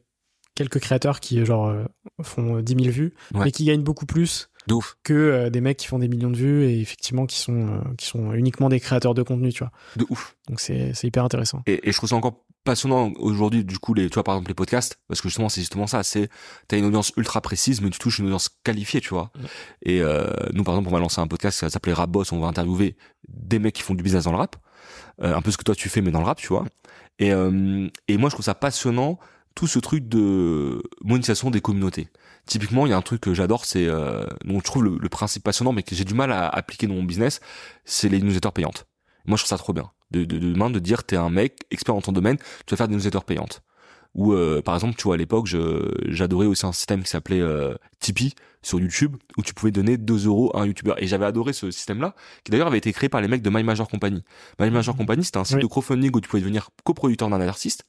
quelques 0.56 0.80
créateurs 0.80 1.20
qui, 1.20 1.44
genre, 1.46 1.68
euh, 1.68 1.86
font 2.24 2.60
10 2.62 2.76
000 2.84 2.90
vues, 2.94 3.14
Ouais. 3.34 3.46
mais 3.46 3.52
qui 3.52 3.64
gagnent 3.66 3.84
beaucoup 3.84 4.06
plus 4.06 4.50
De 4.68 4.74
ouf. 4.74 4.98
que 5.04 5.14
euh, 5.14 5.50
des 5.50 5.62
mecs 5.62 5.78
qui 5.78 5.88
font 5.88 6.00
des 6.00 6.08
millions 6.10 6.32
de 6.32 6.36
vues 6.36 6.66
et 6.66 6.82
effectivement 6.82 7.26
qui 7.28 7.38
sont, 7.40 7.68
euh, 7.68 7.94
qui 7.98 8.08
sont 8.08 8.34
uniquement 8.34 8.68
des 8.68 8.80
créateurs 8.80 9.14
de 9.14 9.22
contenu, 9.24 9.54
tu 9.54 9.60
vois. 9.60 9.72
De 9.96 10.06
ouf. 10.10 10.36
Donc 10.50 10.60
c'est 10.60 10.94
c'est 10.94 11.08
hyper 11.08 11.24
intéressant. 11.24 11.62
Et, 11.68 11.88
et 11.88 11.92
je 11.92 11.98
trouve 11.98 12.10
ça 12.10 12.16
encore 12.16 12.44
passionnant 12.68 13.12
aujourd'hui, 13.18 13.64
du 13.64 13.80
coup, 13.80 13.94
les, 13.94 14.10
tu 14.10 14.14
vois, 14.14 14.24
par 14.24 14.36
exemple, 14.36 14.50
les 14.50 14.56
podcasts, 14.56 15.00
parce 15.08 15.22
que 15.22 15.28
justement, 15.28 15.50
c'est 15.50 15.62
justement 15.62 15.88
ça, 15.88 16.04
c'est, 16.04 16.30
t'as 16.68 16.78
une 16.78 16.86
audience 16.86 17.12
ultra 17.18 17.42
précise, 17.42 17.82
mais 17.82 17.90
tu 17.90 18.00
touches 18.00 18.20
une 18.20 18.26
audience 18.26 18.50
qualifiée, 18.64 19.02
tu 19.02 19.10
vois. 19.10 19.32
Ouais. 19.36 19.50
Et, 19.84 20.02
euh, 20.02 20.30
nous, 20.54 20.64
par 20.64 20.76
exemple, 20.76 20.90
on 20.90 20.94
va 20.94 21.00
lancer 21.00 21.20
un 21.20 21.28
podcast, 21.28 21.60
ça 21.60 21.70
s'appelait 21.70 21.94
Rap 21.94 22.10
Boss, 22.10 22.32
on 22.32 22.40
va 22.40 22.48
interviewer 22.48 22.96
des 23.28 23.60
mecs 23.60 23.76
qui 23.76 23.82
font 23.82 23.96
du 23.96 24.04
business 24.04 24.26
dans 24.26 24.32
le 24.32 24.38
rap. 24.38 24.56
Euh, 25.24 25.36
un 25.36 25.42
peu 25.42 25.50
ce 25.52 25.58
que 25.58 25.64
toi 25.64 25.76
tu 25.76 25.90
fais, 25.90 26.02
mais 26.02 26.12
dans 26.12 26.20
le 26.20 26.26
rap, 26.26 26.38
tu 26.38 26.48
vois. 26.48 26.66
Et, 27.20 27.34
euh, 27.34 27.88
et 28.08 28.18
moi, 28.18 28.30
je 28.30 28.36
trouve 28.36 28.46
ça 28.46 28.54
passionnant 28.54 29.18
tout 29.56 29.66
ce 29.66 29.80
truc 29.80 30.08
de 30.08 30.84
monétisation 31.04 31.50
des 31.50 31.62
communautés. 31.62 32.10
Typiquement, 32.46 32.86
il 32.86 32.92
y 32.92 32.94
a 32.94 32.98
un 32.98 33.02
truc 33.02 33.22
que 33.22 33.34
j'adore, 33.34 33.66
c'est 33.66 33.88
euh, 33.88 34.24
dont 34.46 34.60
je 34.60 34.64
trouve 34.64 34.84
le, 34.84 35.10
principe 35.10 35.44
passionnant, 35.44 35.74
mais 35.74 35.82
que 35.82 35.96
j'ai 35.96 36.06
du 36.06 36.14
mal 36.14 36.32
à 36.32 36.48
appliquer 36.48 36.86
dans 36.86 36.94
mon 36.94 37.04
business, 37.04 37.42
c'est 37.84 38.08
les 38.08 38.22
newsletters 38.22 38.52
payantes. 38.54 38.86
Moi, 39.26 39.36
je 39.36 39.42
trouve 39.42 39.50
ça 39.50 39.58
trop 39.58 39.74
bien. 39.74 39.90
De, 40.12 40.24
de, 40.24 40.38
de 40.38 40.54
demain, 40.54 40.70
de 40.70 40.80
dire, 40.80 41.04
t'es 41.04 41.18
un 41.18 41.30
mec 41.30 41.60
expert 41.70 41.94
dans 41.94 42.02
ton 42.02 42.14
domaine, 42.14 42.38
tu 42.66 42.72
vas 42.72 42.78
faire 42.78 42.88
des 42.88 42.96
newsletters 42.96 43.26
payantes. 43.26 43.62
Ou 44.16 44.34
euh, 44.34 44.62
par 44.62 44.76
exemple, 44.76 44.96
tu 44.96 45.04
vois, 45.04 45.14
à 45.14 45.18
l'époque, 45.18 45.48
j'adorais 46.08 46.48
aussi 46.48 46.66
un 46.66 46.72
système 46.72 47.04
qui 47.04 47.10
s'appelait 47.10 47.40
euh, 47.40 47.76
Tipeee 48.00 48.34
sur 48.64 48.80
YouTube, 48.80 49.16
où 49.38 49.44
tu 49.44 49.54
pouvais 49.54 49.72
donner 49.72 49.98
2 49.98 50.26
euros 50.26 50.52
à 50.56 50.62
un 50.62 50.66
YouTuber. 50.66 50.96
Et 50.98 51.08
j'avais 51.08 51.26
adoré 51.26 51.54
ce 51.54 51.72
système-là, 51.72 52.16
qui 52.44 52.52
d'ailleurs 52.52 52.68
avait 52.68 52.80
été 52.80 52.92
créé 52.92 53.10
par 53.10 53.22
les 53.22 53.28
mecs 53.28 53.44
de 53.44 53.50
My 53.50 53.64
Major 53.64 53.88
Company. 53.88 54.24
My 54.60 54.72
Major 54.72 54.96
mmh. 54.96 54.98
Company, 54.98 55.24
c'était 55.24 55.38
un 55.38 55.44
site 55.44 55.60
de 55.60 55.68
crowdfunding 55.68 56.12
où 56.16 56.20
tu 56.20 56.28
pouvais 56.28 56.42
devenir 56.42 56.70
coproducteur 56.84 57.30
d'un 57.30 57.40
artiste. 57.42 57.84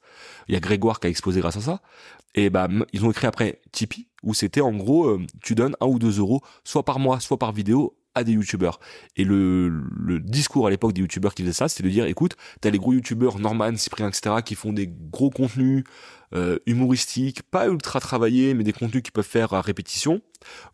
Il 0.49 0.55
y 0.55 0.57
a 0.57 0.61
Grégoire 0.61 1.01
qui 1.01 1.07
a 1.07 1.11
exposé 1.11 1.41
grâce 1.41 1.57
à 1.57 1.63
ça. 1.63 1.81
Et 2.35 2.51
bah, 2.51 2.69
ils 2.93 3.05
ont 3.05 3.11
écrit 3.11 3.27
après 3.27 3.61
Tipeee, 3.73 4.09
où 4.23 4.35
c'était 4.35 4.61
en 4.61 4.73
gros, 4.73 5.09
euh, 5.09 5.27
tu 5.43 5.55
donnes 5.55 5.75
1 5.81 5.87
ou 5.87 5.99
2 5.99 6.19
euros, 6.19 6.43
soit 6.63 6.85
par 6.85 6.99
mois, 6.99 7.21
soit 7.21 7.39
par 7.39 7.53
vidéo, 7.53 7.97
à 8.19 8.25
des 8.25 8.33
youtubeurs. 8.33 8.81
Et 9.17 9.25
le, 9.25 9.69
le 9.69 10.21
discours 10.21 10.67
à 10.67 10.71
l'époque 10.71 10.93
des 10.93 11.01
youtubeurs 11.01 11.35
qui 11.35 11.43
faisaient 11.43 11.53
ça, 11.53 11.69
c'était 11.69 11.85
de 11.85 11.91
dire, 11.91 12.07
écoute, 12.07 12.37
t'as 12.61 12.71
les 12.71 12.79
gros 12.79 12.93
youtubeurs, 12.93 13.39
Norman, 13.39 13.77
Cyprien, 13.77 14.09
etc., 14.09 14.37
qui 14.45 14.55
font 14.55 14.73
des 14.73 14.89
gros 14.89 15.31
contenus 15.31 15.85
euh, 16.35 16.59
humoristiques, 16.67 17.43
pas 17.43 17.69
ultra 17.69 18.01
travaillés, 18.01 18.53
mais 18.53 18.63
des 18.63 18.73
contenus 18.73 19.03
qui 19.03 19.11
peuvent 19.11 19.25
faire 19.25 19.55
à 19.55 19.63
répétition. 19.63 20.21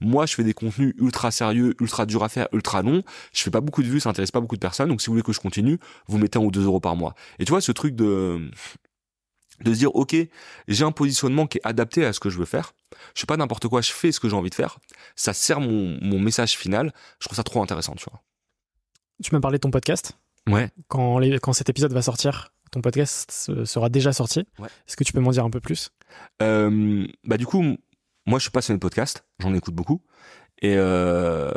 Moi, 0.00 0.26
je 0.26 0.34
fais 0.34 0.44
des 0.44 0.54
contenus 0.54 0.94
ultra 0.98 1.30
sérieux, 1.30 1.74
ultra 1.80 2.06
durs 2.06 2.24
à 2.24 2.28
faire, 2.28 2.48
ultra 2.52 2.82
longs. 2.82 3.02
Je 3.32 3.42
fais 3.42 3.50
pas 3.50 3.60
beaucoup 3.60 3.82
de 3.82 3.88
vues, 3.88 4.00
ça 4.00 4.10
intéresse 4.10 4.32
pas 4.32 4.40
beaucoup 4.40 4.56
de 4.56 4.60
personnes. 4.60 4.88
Donc, 4.88 5.00
si 5.00 5.06
vous 5.06 5.12
voulez 5.12 5.22
que 5.22 5.32
je 5.32 5.40
continue, 5.40 5.78
vous 6.08 6.18
mettez 6.18 6.38
un 6.38 6.42
ou 6.42 6.50
deux 6.50 6.64
euros 6.64 6.80
par 6.80 6.96
mois. 6.96 7.14
Et 7.38 7.44
tu 7.44 7.50
vois, 7.50 7.60
ce 7.60 7.72
truc 7.72 7.94
de 7.94 8.50
de 9.60 9.72
se 9.72 9.78
dire 9.78 9.94
ok 9.94 10.16
j'ai 10.66 10.84
un 10.84 10.90
positionnement 10.90 11.46
qui 11.46 11.58
est 11.58 11.66
adapté 11.66 12.04
à 12.04 12.12
ce 12.12 12.18
que 12.18 12.28
je 12.28 12.38
veux 12.38 12.44
faire 12.44 12.74
je 13.14 13.20
fais 13.20 13.26
pas 13.26 13.36
n'importe 13.36 13.68
quoi 13.68 13.80
je 13.80 13.92
fais 13.92 14.12
ce 14.12 14.20
que 14.20 14.28
j'ai 14.28 14.36
envie 14.36 14.50
de 14.50 14.54
faire. 14.54 14.78
Ça 15.16 15.32
sert 15.32 15.60
mon, 15.60 15.98
mon 16.00 16.18
message 16.18 16.56
final. 16.56 16.92
Je 17.20 17.26
trouve 17.26 17.36
ça 17.36 17.42
trop 17.42 17.62
intéressant 17.62 17.94
tu 17.94 18.04
vois. 18.10 18.22
Tu 19.22 19.34
m'as 19.34 19.40
parlé 19.40 19.58
de 19.58 19.60
ton 19.60 19.70
podcast. 19.70 20.18
Ouais. 20.48 20.70
Quand 20.88 21.18
les, 21.18 21.38
quand 21.38 21.52
cet 21.52 21.70
épisode 21.70 21.92
va 21.92 22.02
sortir 22.02 22.50
ton 22.70 22.80
podcast 22.80 23.30
sera 23.64 23.88
déjà 23.88 24.12
sorti. 24.12 24.46
Ouais. 24.58 24.68
est-ce 24.88 24.96
que 24.96 25.04
tu 25.04 25.12
peux 25.12 25.20
m'en 25.20 25.30
dire 25.30 25.44
un 25.44 25.50
peu 25.50 25.60
plus? 25.60 25.90
Euh, 26.42 27.06
bah 27.22 27.36
du 27.36 27.46
coup 27.46 27.62
moi 28.26 28.38
je 28.38 28.42
suis 28.44 28.50
passionné 28.50 28.78
de 28.78 28.80
podcast 28.80 29.24
j'en 29.38 29.54
écoute 29.54 29.74
beaucoup. 29.74 30.02
Et 30.60 30.74
euh, 30.76 31.52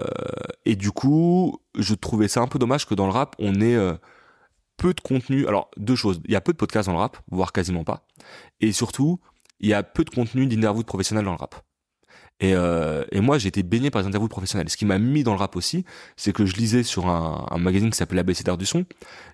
et 0.66 0.76
du 0.76 0.92
coup 0.92 1.60
je 1.78 1.96
trouvais 1.96 2.28
ça 2.28 2.42
un 2.42 2.48
peu 2.48 2.60
dommage 2.60 2.86
que 2.86 2.94
dans 2.94 3.08
le 3.08 3.12
rap 3.12 3.36
on 3.40 3.60
ait 3.62 3.76
euh, 3.76 3.96
peu 4.78 4.94
de 4.94 5.02
contenu. 5.02 5.48
Alors, 5.48 5.70
deux 5.76 5.96
choses. 5.96 6.22
Il 6.26 6.32
y 6.32 6.36
a 6.36 6.42
peu 6.42 6.54
de 6.54 6.58
podcasts 6.58 6.88
dans 6.88 6.94
le 6.94 7.00
rap, 7.00 7.18
voire 7.30 7.52
quasiment 7.52 7.84
pas. 7.84 8.06
Et 8.62 8.72
surtout, 8.72 9.20
il 9.60 9.70
y 9.70 9.74
a 9.74 9.84
peu 9.84 10.04
de 10.04 10.10
contenu 10.10 10.48
d'interviews 10.48 10.84
de 10.84 10.88
professionnels 10.88 11.26
dans 11.26 11.32
le 11.32 11.38
rap. 11.38 11.56
Et, 12.40 12.54
euh, 12.54 13.04
et 13.12 13.20
moi, 13.20 13.40
j'ai 13.40 13.48
été 13.48 13.64
baigné 13.64 13.90
par 13.90 14.02
les 14.02 14.08
interviews 14.08 14.28
professionnelles. 14.28 14.70
Ce 14.70 14.78
qui 14.78 14.86
m'a 14.86 15.00
mis 15.00 15.24
dans 15.24 15.34
le 15.34 15.40
rap 15.40 15.56
aussi, 15.56 15.86
c'est 16.18 16.34
que 16.34 16.46
je 16.46 16.56
lisais 16.56 16.84
sur 16.84 17.08
un, 17.08 17.48
un 17.50 17.58
magazine 17.58 17.90
qui 17.90 17.98
s'appelle 17.98 18.20
ABC 18.20 18.44
d'art 18.44 18.58
du 18.58 18.66
son, 18.66 18.86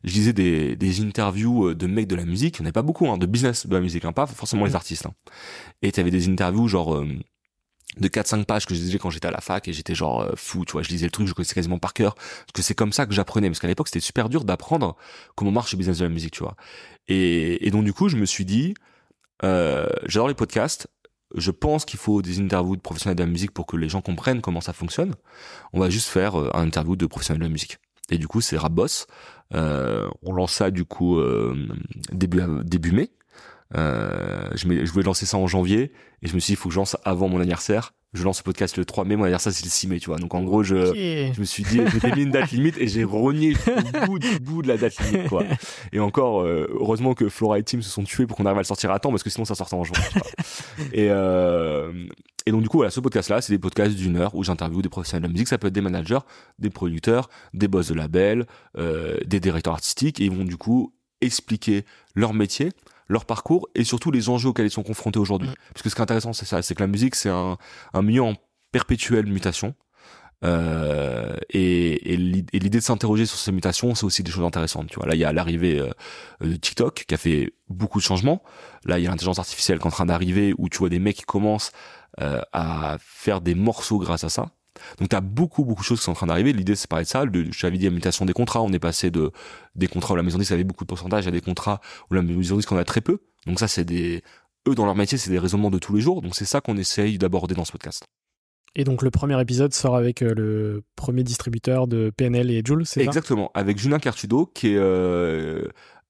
je 0.06 0.14
lisais 0.14 0.34
des, 0.34 0.78
des 0.78 1.02
interviews 1.02 1.70
euh, 1.70 1.76
de 1.76 1.86
mecs 1.86 2.08
de 2.08 2.16
la 2.16 2.26
musique, 2.26 2.60
il 2.60 2.62
n'y 2.62 2.66
en 2.66 2.68
avait 2.68 2.74
pas 2.74 2.82
beaucoup, 2.82 3.08
hein, 3.10 3.18
de 3.18 3.26
business 3.26 3.68
de 3.68 3.74
la 3.74 3.82
musique, 3.82 4.06
hein, 4.06 4.14
pas 4.14 4.26
forcément 4.26 4.66
les 4.66 4.72
mmh. 4.72 4.76
artistes. 4.76 5.06
Hein. 5.06 5.14
Et 5.82 5.92
tu 5.92 6.00
avais 6.00 6.12
des 6.12 6.30
interviews 6.30 6.68
genre... 6.68 6.96
Euh, 6.96 7.08
de 8.00 8.08
4-5 8.08 8.46
pages 8.46 8.66
que 8.66 8.74
je 8.74 8.80
lisais 8.80 8.98
quand 8.98 9.10
j'étais 9.10 9.28
à 9.28 9.32
la 9.32 9.42
fac 9.42 9.68
et 9.68 9.74
j'étais 9.74 9.94
genre 9.94 10.22
euh, 10.22 10.32
fou, 10.36 10.66
tu 10.66 10.72
vois, 10.72 10.82
je 10.82 10.90
lisais 10.90 11.06
le 11.06 11.12
truc, 11.12 11.28
je 11.28 11.34
connaissais 11.34 11.54
quasiment 11.54 11.78
par 11.78 11.94
cœur, 11.94 12.16
parce 12.16 12.52
que 12.54 12.62
c'est 12.64 12.74
comme 12.74 12.92
ça 12.92 13.06
que 13.06 13.14
j'apprenais, 13.14 13.50
parce 13.50 13.60
qu'à 13.60 13.68
l'époque 13.68 13.88
c'était 13.88 14.00
super 14.00 14.30
dur 14.30 14.46
d'apprendre 14.46 14.96
comment 15.36 15.52
marche 15.52 15.74
le 15.74 15.78
business 15.78 16.00
de 16.00 16.06
la 16.06 16.10
musique, 16.10 16.32
tu 16.32 16.44
vois. 16.44 16.56
Et, 17.08 17.68
et 17.68 17.70
donc 17.70 17.84
du 17.84 17.94
coup 17.94 18.10
je 18.10 18.18
me 18.18 18.26
suis 18.26 18.46
dit, 18.46 18.74
euh, 19.44 19.88
j'adore 20.06 20.28
les 20.28 20.34
podcasts, 20.34 20.88
je 21.36 21.52
pense 21.52 21.86
qu'il 21.86 22.00
faut 22.00 22.22
des 22.22 22.40
interviews 22.40 22.76
de 22.76 22.82
professionnels 22.82 23.18
de 23.18 23.24
la 23.24 23.30
musique 23.30 23.52
pour 23.52 23.66
que 23.66 23.78
les 23.78 23.90
gens 23.90 24.02
comprennent 24.02 24.42
comment 24.42 24.62
ça 24.62 24.74
fonctionne. 24.74 25.16
On 25.74 25.80
va 25.80 25.90
juste 25.90 26.10
faire 26.10 26.40
euh, 26.40 26.50
un 26.54 26.64
interview 26.64 26.96
de 26.96 27.06
professionnels 27.06 27.40
de 27.40 27.46
la 27.46 27.52
musique. 27.52 27.80
Et 28.10 28.18
du 28.18 28.28
coup 28.28 28.42
c'est 28.42 28.58
Rapboss, 28.58 29.08
euh, 29.54 30.10
on 30.22 30.34
lance 30.34 30.54
ça 30.54 30.72
du 30.72 30.86
coup 30.86 31.18
euh, 31.18 31.56
début, 32.12 32.42
début 32.64 32.92
mai, 32.92 33.12
je, 33.74 34.50
je, 34.56 34.92
voulais 34.92 35.06
lancer 35.06 35.26
ça 35.26 35.38
en 35.38 35.48
janvier 35.48 35.94
et 36.22 36.28
je 36.28 36.36
me 36.36 36.40
suis 36.40 36.52
dit 36.52 36.54
il 36.54 36.58
faut 36.58 36.70
que 36.70 36.76
je 36.76 36.80
lance 36.80 36.98
avant 37.06 37.28
mon 37.30 37.40
anniversaire. 37.40 37.94
Je 38.14 38.24
lance 38.24 38.40
le 38.40 38.44
podcast 38.44 38.78
le 38.78 38.86
3 38.86 39.06
mai, 39.06 39.16
mon 39.16 39.24
anniversaire 39.24 39.52
c'est 39.52 39.64
le 39.66 39.70
6 39.70 39.88
mai, 39.88 40.00
tu 40.00 40.08
vois. 40.08 40.18
Donc 40.18 40.34
en 40.36 40.44
gros, 40.44 40.62
je, 40.62 40.76
je 41.34 41.40
me 41.40 41.46
suis 41.46 41.64
dit, 41.64 41.80
je 41.88 42.16
mis 42.16 42.24
une 42.24 42.32
date 42.32 42.52
limite 42.52 42.78
et 42.78 42.88
j'ai 42.88 43.04
renié 43.04 43.54
le 43.66 44.06
bout 44.06 44.20
du 44.20 44.40
bout 44.40 44.62
de 44.62 44.68
la 44.68 44.78
date 44.78 45.00
limite, 45.00 45.30
quoi. 45.30 45.44
Et 45.92 46.00
encore, 46.00 46.42
euh, 46.42 46.68
heureusement 46.80 47.14
que 47.16 47.28
Flora 47.30 47.58
et 47.60 47.64
Tim 47.64 47.82
se 47.82 47.90
sont 47.90 48.04
tués 48.04 48.28
pour 48.28 48.38
qu'on 48.38 48.46
arrive 48.46 48.58
à 48.58 48.62
le 48.62 48.66
sortir 48.66 48.92
à 48.92 49.00
temps 49.00 49.10
parce 49.10 49.24
que 49.24 49.30
sinon 49.30 49.46
ça 49.46 49.56
sortait 49.56 49.76
en 49.76 49.84
juin. 49.84 49.98
et, 50.94 51.08
euh, 51.10 51.92
et 52.46 52.52
donc 52.52 52.62
du 52.62 52.70
coup, 52.70 52.78
voilà, 52.78 52.92
ce 52.92 53.00
podcast-là, 53.00 53.42
c'est 53.42 53.54
des 53.54 53.60
podcasts 53.60 53.96
d'une 53.96 54.18
heure 54.18 54.36
où 54.36 54.44
j'interviewe 54.44 54.82
des 54.82 54.90
professionnels 54.90 55.24
de 55.24 55.28
la 55.28 55.32
musique. 55.32 55.48
Ça 55.48 55.58
peut 55.58 55.68
être 55.68 55.74
des 55.74 55.82
managers, 55.82 56.20
des 56.60 56.70
producteurs, 56.70 57.30
des 57.54 57.68
boss 57.68 57.88
de 57.88 57.96
label, 57.96 58.46
euh, 58.78 59.18
des 59.26 59.40
directeurs 59.40 59.74
artistiques 59.74 60.20
et 60.22 60.26
ils 60.26 60.32
vont 60.32 60.46
du 60.46 60.58
coup 60.58 60.94
expliquer 61.22 61.86
leur 62.16 62.34
métier 62.34 62.70
leur 63.08 63.26
parcours 63.26 63.68
et 63.76 63.84
surtout 63.84 64.12
les 64.12 64.30
enjeux 64.30 64.50
auxquels 64.50 64.68
ils 64.68 64.72
sont 64.72 64.84
confrontés 64.84 65.20
aujourd'hui. 65.20 65.50
Mm. 65.50 65.56
Parce 65.74 65.82
que 65.84 65.90
ce 65.90 65.96
qui 65.96 66.02
est 66.02 66.04
intéressant, 66.04 66.34
c'est 66.34 66.46
ça, 66.46 66.62
c'est 66.62 66.76
que 66.76 66.82
la 66.82 66.88
musique, 66.88 67.16
c'est 67.16 67.30
un, 67.30 67.58
un 67.94 68.02
milieu 68.02 68.24
en 68.24 68.34
perpétuelle 68.72 69.28
mutation. 69.28 69.76
Euh, 70.44 71.38
et, 71.50 72.14
et 72.14 72.18
l'idée 72.18 72.80
de 72.80 72.84
s'interroger 72.84 73.26
sur 73.26 73.38
ces 73.38 73.52
mutations, 73.52 73.96
c'est 73.96 74.06
aussi 74.06 74.24
des 74.24 74.32
choses 74.32 74.44
intéressantes. 74.44 74.88
Tu 74.88 74.96
vois, 74.96 75.08
là, 75.08 75.16
il 75.16 75.20
y 75.20 75.24
a 75.24 75.32
l'arrivée 75.32 75.80
euh, 75.80 75.90
de 76.42 76.56
TikTok 76.56 77.06
qui 77.08 77.14
a 77.14 77.18
fait 77.18 77.54
beaucoup 77.70 78.00
de 78.00 78.04
changements. 78.04 78.44
Là, 78.86 79.00
il 79.00 79.04
y 79.04 79.08
a 79.08 79.10
l'intelligence 79.10 79.40
artificielle 79.40 79.80
qui 79.80 79.84
est 79.84 79.88
en 79.88 79.92
train 79.92 80.06
d'arriver, 80.06 80.54
où 80.58 80.68
tu 80.68 80.80
vois 80.80 80.90
des 80.90 81.00
mecs 81.00 81.18
qui 81.18 81.24
commencent 81.24 81.72
euh, 82.20 82.42
à 82.52 82.98
faire 83.00 83.40
des 83.40 83.56
morceaux 83.56 84.00
grâce 84.00 84.24
à 84.24 84.30
ça. 84.30 84.48
Donc 85.00 85.10
tu 85.10 85.16
as 85.16 85.22
beaucoup 85.22 85.64
beaucoup 85.64 85.82
de 85.82 85.86
choses 85.86 86.00
qui 86.00 86.06
sont 86.06 86.12
en 86.12 86.16
train 86.16 86.28
d'arriver. 86.28 86.54
L'idée 86.54 86.76
c'est 86.76 86.88
parler 86.88 87.06
de 87.06 87.10
ça. 87.10 87.26
je 87.26 87.62
t'avais 87.62 87.78
dit 87.78 87.86
la 87.86 87.92
mutation 87.92 88.26
des 88.26 88.34
contrats. 88.34 88.62
On 88.62 88.72
est 88.72 88.80
passé 88.80 89.12
de 89.12 89.32
des 89.76 89.88
contrats 89.88 90.14
où 90.14 90.18
la 90.18 90.24
maison 90.24 90.38
disque 90.38 90.52
avait 90.52 90.64
beaucoup 90.64 90.84
de 90.84 90.88
pourcentage 90.88 91.28
à 91.28 91.32
des 91.32 91.42
contrats 91.42 91.82
où 92.10 92.14
la 92.14 92.22
maison 92.22 92.56
disque 92.58 92.72
en 92.72 92.78
a 92.78 92.84
très 92.84 93.02
peu. 93.02 93.20
Donc 93.46 93.60
ça 93.60 93.68
c'est 93.68 93.86
des 93.86 94.24
eux 94.68 94.76
dans 94.76 94.86
leur 94.86 94.96
métier 94.96 95.18
c'est 95.18 95.32
des 95.32 95.40
raisonnements 95.40 95.72
de 95.72 95.80
tous 95.80 95.96
les 95.96 96.02
jours. 96.02 96.22
Donc 96.22 96.36
c'est 96.36 96.46
ça 96.46 96.62
qu'on 96.62 96.78
essaye 96.78 97.18
d'aborder 97.18 97.56
dans 97.56 97.66
ce 97.66 97.72
podcast. 97.72 98.04
Et 98.76 98.84
donc 98.84 99.04
le 99.04 99.12
premier 99.12 99.40
épisode 99.40 99.74
sort 99.74 99.96
avec 99.96 100.24
euh, 100.24 100.34
le 100.34 100.84
premier 100.96 101.24
distributeur 101.24 101.88
de 101.88 102.12
PNL 102.16 102.50
et 102.50 102.64
Jules, 102.66 102.86
c'est 102.86 103.02
ça? 103.02 103.06
Exactement, 103.06 103.52
avec 103.54 103.78
Julien 103.78 104.00
Cartudo 104.00 104.48
qui 104.48 104.70
est 104.70 104.78
euh, 104.78 105.68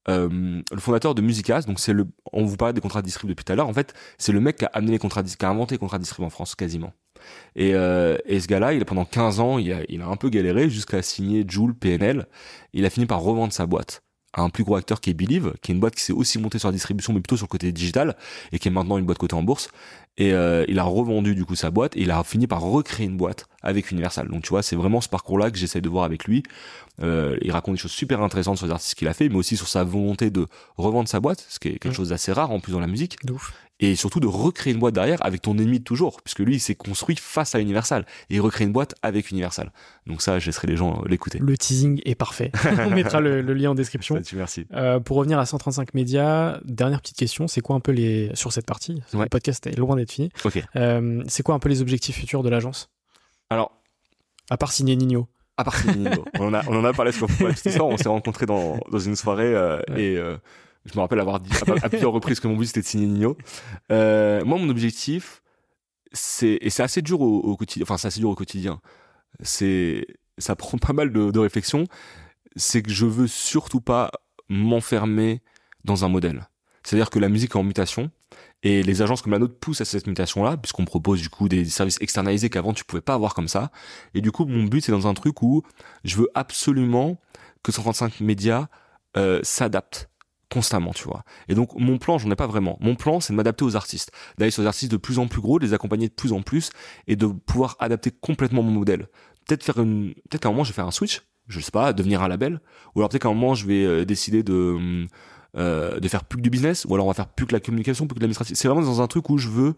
euh, 0.10 0.62
le 0.72 0.80
fondateur 0.80 1.16
de 1.16 1.22
Musicas, 1.22 1.62
donc 1.62 1.80
c'est 1.80 1.94
le, 1.94 2.08
on 2.32 2.44
vous 2.44 2.58
parlait 2.58 2.74
des 2.74 2.82
contrats 2.82 3.02
de 3.02 3.06
distrib 3.06 3.30
depuis 3.30 3.46
tout 3.46 3.54
à 3.54 3.56
l'heure. 3.56 3.68
En 3.68 3.74
fait, 3.74 3.94
c'est 4.18 4.32
le 4.32 4.40
mec 4.40 4.58
qui 4.58 4.66
a 4.66 4.72
amené 4.74 4.92
les 4.92 5.00
contrats, 5.00 5.24
qui 5.24 5.46
a 5.46 5.50
inventé 5.50 5.76
les 5.76 5.80
contrats 5.80 5.98
de 5.98 6.04
distrib 6.04 6.26
en 6.26 6.30
France 6.30 6.56
quasiment. 6.56 6.94
Et, 7.56 7.74
euh, 7.74 8.18
et 8.26 8.40
ce 8.40 8.48
gars-là, 8.48 8.74
il 8.74 8.82
a 8.82 8.86
pendant 8.86 9.06
15 9.06 9.40
ans, 9.40 9.58
il 9.58 9.72
a, 9.72 9.82
il 9.88 10.02
a 10.02 10.08
un 10.08 10.18
peu 10.18 10.30
galéré 10.30 10.70
jusqu'à 10.70 11.02
signer 11.02 11.46
Joule 11.48 11.74
PNL. 11.74 12.28
Il 12.74 12.86
a 12.86 12.90
fini 12.90 13.06
par 13.06 13.22
revendre 13.22 13.54
sa 13.54 13.66
boîte 13.66 14.04
à 14.34 14.42
un 14.42 14.50
plus 14.50 14.64
gros 14.64 14.76
acteur 14.76 15.00
qui 15.00 15.10
est 15.10 15.14
Believe, 15.14 15.54
qui 15.62 15.72
est 15.72 15.76
une 15.76 15.80
boîte 15.80 15.96
qui 15.96 16.02
s'est 16.02 16.14
aussi 16.14 16.40
montée 16.40 16.60
sur 16.60 16.68
la 16.68 16.74
distribution, 16.74 17.14
mais 17.14 17.20
plutôt 17.20 17.38
sur 17.38 17.46
le 17.46 17.50
côté 17.50 17.72
digital, 17.72 18.16
et 18.52 18.60
qui 18.60 18.68
est 18.68 18.72
maintenant 18.72 18.98
une 18.98 19.06
boîte 19.06 19.20
cotée 19.20 19.36
en 19.36 19.44
bourse. 19.44 19.70
Et 20.18 20.34
euh, 20.34 20.64
il 20.68 20.78
a 20.78 20.84
revendu 20.84 21.34
du 21.34 21.46
coup 21.46 21.56
sa 21.56 21.72
boîte, 21.72 21.96
et 21.96 22.02
il 22.02 22.12
a 22.12 22.24
fini 22.24 22.48
par 22.48 22.62
recréer 22.62 23.06
une 23.06 23.18
boîte 23.18 23.48
avec 23.62 23.92
Universal. 23.92 24.28
Donc 24.28 24.44
tu 24.44 24.50
vois, 24.50 24.62
c'est 24.62 24.76
vraiment 24.76 25.02
ce 25.02 25.10
parcours-là 25.10 25.52
que 25.52 25.58
j'essaie 25.58 25.82
de 25.82 25.90
voir 25.90 26.04
avec 26.04 26.26
lui. 26.26 26.44
Euh, 27.02 27.38
il 27.42 27.52
raconte 27.52 27.76
des 27.76 27.80
choses 27.80 27.92
super 27.92 28.22
intéressantes 28.22 28.58
sur 28.58 28.68
les 28.68 28.74
artistes 28.74 28.96
qu'il 28.96 29.08
a 29.08 29.14
fait, 29.14 29.30
mais 29.30 29.36
aussi 29.36 29.58
sur 29.58 29.68
sa 29.68 29.84
volonté 29.84 30.30
de 30.30 30.48
revendre 30.78 31.08
sa 31.08 31.20
boîte, 31.20 31.46
ce 31.50 31.60
qui 31.60 31.70
est 31.70 31.72
quelque 31.80 31.90
mmh. 31.90 31.94
chose 31.94 32.10
d'assez 32.10 32.32
rare 32.32 32.52
en 32.52 32.60
plus 32.60 32.74
dans 32.74 32.80
la 32.80 32.88
musique 32.88 33.18
et 33.80 33.96
surtout 33.96 34.20
de 34.20 34.28
recréer 34.28 34.74
une 34.74 34.80
boîte 34.80 34.94
derrière 34.94 35.24
avec 35.26 35.42
ton 35.42 35.58
ennemi 35.58 35.80
de 35.80 35.84
toujours, 35.84 36.22
puisque 36.22 36.40
lui 36.40 36.56
il 36.56 36.60
s'est 36.60 36.76
construit 36.76 37.16
face 37.16 37.56
à 37.56 37.60
Universal 37.60 38.06
et 38.30 38.36
il 38.36 38.42
recrée 38.42 38.64
une 38.64 38.72
boîte 38.72 38.96
avec 39.02 39.32
Universal. 39.32 39.72
Donc 40.08 40.22
ça, 40.22 40.40
je 40.40 40.46
laisserai 40.46 40.68
les 40.68 40.78
gens 40.78 41.04
l'écouter. 41.08 41.40
Le 41.40 41.58
teasing 41.58 42.02
est 42.06 42.16
parfait. 42.16 42.52
On 42.80 42.92
mettra 42.92 43.20
le, 43.20 43.42
lien 43.42 43.72
en 43.72 43.76
description. 43.76 44.20
Merci. 44.34 44.66
Euh, 44.74 45.00
pour 45.00 45.18
revenir 45.18 45.40
à 45.40 45.46
135 45.46 45.94
médias, 45.94 46.60
dernière 46.64 47.02
petite 47.02 47.18
question, 47.18 47.48
c'est 47.48 47.62
quoi 47.62 47.76
un 47.76 47.80
peu 47.80 47.92
les 47.92 48.32
sur 48.36 48.54
cette 48.54 48.66
partie 48.66 49.02
Le 49.14 49.28
podcast 49.28 49.68
est 49.68 49.78
loin 49.78 49.96
d'être 49.96 50.12
fini. 50.12 50.30
Euh, 50.76 51.24
c'est 51.28 51.44
quoi 51.44 51.56
un 51.56 51.60
peu 51.60 51.70
les 51.70 51.82
objectifs 51.82 52.18
futurs 52.18 52.44
de 52.44 52.50
l'agence? 52.50 52.90
Alors, 53.50 53.72
à 54.50 54.58
part 54.58 54.72
signer 54.72 54.96
Nino. 54.96 55.28
À 55.58 55.64
part 55.64 55.76
signer 55.76 56.10
Nino. 56.10 56.26
on, 56.40 56.48
en 56.48 56.54
a, 56.54 56.64
on 56.68 56.76
en 56.78 56.86
a 56.86 56.94
parlé 56.94 57.12
sur 57.12 57.30
ça. 57.30 57.84
On 57.84 57.98
s'est 57.98 58.10
rencontrés 58.10 58.46
dans, 58.46 58.80
dans 58.92 59.00
une 59.00 59.16
soirée 59.16 59.54
euh, 59.54 59.80
et 59.96 60.18
je 60.86 60.96
me 60.96 61.02
rappelle 61.02 61.20
avoir 61.20 61.40
dit 61.40 61.52
à, 61.82 61.90
plusieurs 61.90 62.12
reprises 62.12 62.40
que 62.40 62.48
mon 62.48 62.58
but 62.58 62.66
c'était 62.68 62.82
de 62.82 62.86
signer 62.86 63.08
Nino. 63.08 63.38
Euh, 63.92 64.44
moi, 64.44 64.58
mon 64.58 64.70
objectif, 64.70 65.42
c'est 66.12 66.58
et 66.62 66.70
c'est 66.70 66.84
assez 66.84 67.02
dur 67.02 67.22
au, 67.22 67.56
quotidien. 67.56 67.84
Enfin, 67.84 67.98
c'est 67.98 68.08
assez 68.08 68.20
dur 68.20 68.30
au 68.30 68.36
quotidien. 68.36 68.82
C'est 69.42 70.06
ça 70.38 70.56
prend 70.56 70.78
pas 70.78 70.94
mal 70.94 71.12
de, 71.12 71.32
de 71.32 71.40
réflexion. 71.40 71.86
C'est 72.56 72.82
que 72.82 72.92
je 72.92 73.06
veux 73.06 73.28
surtout 73.28 73.82
pas 73.82 74.12
m'enfermer 74.50 75.42
dans 75.86 76.06
un 76.06 76.10
modèle. 76.10 76.48
C'est-à-dire 76.84 77.10
que 77.10 77.20
la 77.20 77.30
musique 77.30 77.52
est 77.52 77.58
en 77.58 77.64
mutation 77.64 78.12
et 78.62 78.84
les 78.84 79.02
agences 79.02 79.22
comme 79.22 79.32
la 79.32 79.40
nôtre 79.40 79.58
poussent 79.60 79.82
à 79.82 79.86
cette 79.86 80.08
mutation-là, 80.08 80.58
puisqu'on 80.58 80.86
propose 80.86 81.22
du 81.22 81.30
coup 81.30 81.50
des 81.50 81.66
services 81.66 81.98
externalisés 82.02 82.50
qu'avant 82.50 82.74
tu 82.74 82.84
pouvais 82.84 83.02
pas 83.02 83.14
avoir 83.14 83.34
comme 83.34 83.48
ça. 83.48 83.72
Et 84.14 84.22
du 84.22 84.32
coup, 84.32 84.46
mon 84.46 84.64
but 84.64 84.84
c'est 84.84 84.92
dans 84.92 85.08
un 85.08 85.14
truc 85.14 85.42
où 85.42 85.64
je 86.04 86.18
veux 86.18 86.30
absolument 86.34 87.20
que 87.62 87.72
135 87.72 88.20
médias 88.20 88.68
euh, 89.16 89.40
s'adaptent 89.44 90.10
constamment, 90.54 90.92
tu 90.94 91.06
vois. 91.06 91.24
Et 91.48 91.56
donc 91.56 91.72
mon 91.80 91.98
plan, 91.98 92.20
j'en 92.20 92.30
ai 92.30 92.36
pas 92.36 92.46
vraiment. 92.46 92.78
Mon 92.80 92.94
plan, 92.94 93.20
c'est 93.20 93.34
de 93.34 93.38
m'adapter 93.38 93.66
aux 93.66 93.76
artistes, 93.76 94.12
d'aller 94.38 94.52
sur 94.52 94.62
des 94.62 94.68
artistes 94.68 94.92
de 94.92 94.98
plus 94.98 95.18
en 95.18 95.28
plus 95.28 95.42
gros, 95.42 95.58
de 95.58 95.66
les 95.66 95.74
accompagner 95.74 96.08
de 96.08 96.14
plus 96.14 96.32
en 96.32 96.44
plus 96.44 96.70
et 97.08 97.16
de 97.16 97.26
pouvoir 97.26 97.76
adapter 97.80 98.12
complètement 98.12 98.62
mon 98.62 98.72
modèle. 98.72 99.08
Peut-être 99.48 99.64
faire 99.64 99.76
peut-être 99.76 100.42
qu'à 100.42 100.50
un 100.50 100.52
moment 100.52 100.64
je 100.64 100.70
vais 100.70 100.76
faire 100.76 100.86
un 100.86 100.92
switch, 100.92 101.24
je 101.48 101.60
sais 101.60 101.72
pas, 101.72 101.92
devenir 101.92 102.22
un 102.22 102.28
label, 102.28 102.62
ou 102.94 103.00
alors 103.00 103.10
peut-être 103.10 103.24
qu'à 103.24 103.30
un 103.30 103.34
moment 103.34 103.56
je 103.56 103.66
vais 103.66 103.84
euh, 103.84 104.06
décider 104.06 104.44
de 104.44 105.08
euh, 105.58 106.00
de 106.00 106.08
faire 106.08 106.24
plus 106.24 106.38
que 106.38 106.44
du 106.44 106.52
business, 106.52 106.86
ou 106.86 106.94
alors 106.94 107.08
on 107.08 107.10
va 107.10 107.16
faire 107.16 107.28
plus 107.28 107.48
que 107.48 107.54
la 107.54 107.60
communication, 107.60 108.06
plus 108.06 108.16
que 108.16 108.20
l'administration. 108.20 108.56
C'est 108.56 108.68
vraiment 108.68 108.86
dans 108.86 109.02
un 109.02 109.08
truc 109.08 109.30
où 109.32 109.40
je 109.40 109.50
veux 109.50 109.74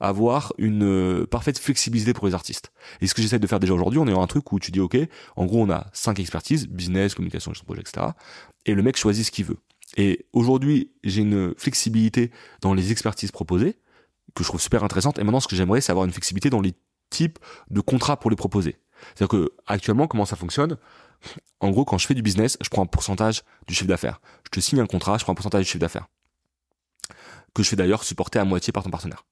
avoir 0.00 0.52
une 0.58 0.84
euh, 0.84 1.26
parfaite 1.26 1.58
flexibilité 1.58 2.12
pour 2.12 2.26
les 2.26 2.34
artistes. 2.34 2.72
Et 3.00 3.06
ce 3.06 3.14
que 3.14 3.22
j'essaie 3.22 3.38
de 3.38 3.46
faire 3.46 3.60
déjà 3.60 3.74
aujourd'hui, 3.74 4.00
on 4.00 4.06
est 4.06 4.12
dans 4.12 4.22
un 4.22 4.26
truc 4.26 4.52
où 4.52 4.58
tu 4.58 4.72
dis 4.72 4.80
ok, 4.80 4.96
en 5.36 5.46
gros 5.46 5.62
on 5.62 5.70
a 5.70 5.86
cinq 5.92 6.20
expertises, 6.20 6.68
business, 6.68 7.14
communication, 7.14 7.52
gestion 7.52 7.64
de 7.64 7.66
projet, 7.66 7.80
etc. 7.80 8.08
Et 8.66 8.74
le 8.74 8.82
mec 8.82 8.96
choisit 8.96 9.24
ce 9.24 9.30
qu'il 9.30 9.46
veut. 9.46 9.58
Et 9.96 10.26
aujourd'hui, 10.32 10.92
j'ai 11.02 11.22
une 11.22 11.54
flexibilité 11.56 12.30
dans 12.60 12.74
les 12.74 12.92
expertises 12.92 13.32
proposées 13.32 13.78
que 14.34 14.44
je 14.44 14.48
trouve 14.48 14.60
super 14.60 14.84
intéressante. 14.84 15.18
Et 15.18 15.24
maintenant, 15.24 15.40
ce 15.40 15.48
que 15.48 15.56
j'aimerais, 15.56 15.80
c'est 15.80 15.90
avoir 15.90 16.04
une 16.04 16.12
flexibilité 16.12 16.50
dans 16.50 16.60
les 16.60 16.74
types 17.10 17.38
de 17.70 17.80
contrats 17.80 18.18
pour 18.18 18.30
les 18.30 18.36
proposer. 18.36 18.76
C'est-à-dire 19.14 19.28
que 19.28 19.52
actuellement, 19.66 20.06
comment 20.06 20.26
ça 20.26 20.36
fonctionne? 20.36 20.76
En 21.60 21.70
gros, 21.70 21.84
quand 21.84 21.98
je 21.98 22.06
fais 22.06 22.14
du 22.14 22.22
business, 22.22 22.58
je 22.60 22.68
prends 22.68 22.82
un 22.82 22.86
pourcentage 22.86 23.42
du 23.66 23.74
chiffre 23.74 23.88
d'affaires. 23.88 24.20
Je 24.44 24.50
te 24.50 24.60
signe 24.60 24.80
un 24.80 24.86
contrat, 24.86 25.18
je 25.18 25.24
prends 25.24 25.32
un 25.32 25.34
pourcentage 25.34 25.62
du 25.64 25.66
chiffre 25.66 25.80
d'affaires 25.80 26.06
que 27.56 27.62
je 27.62 27.70
fais 27.70 27.76
d'ailleurs 27.76 28.04
supporter 28.04 28.38
à 28.38 28.44
moitié 28.44 28.72
par 28.72 28.84
ton 28.84 28.90
partenaire. 28.90 29.24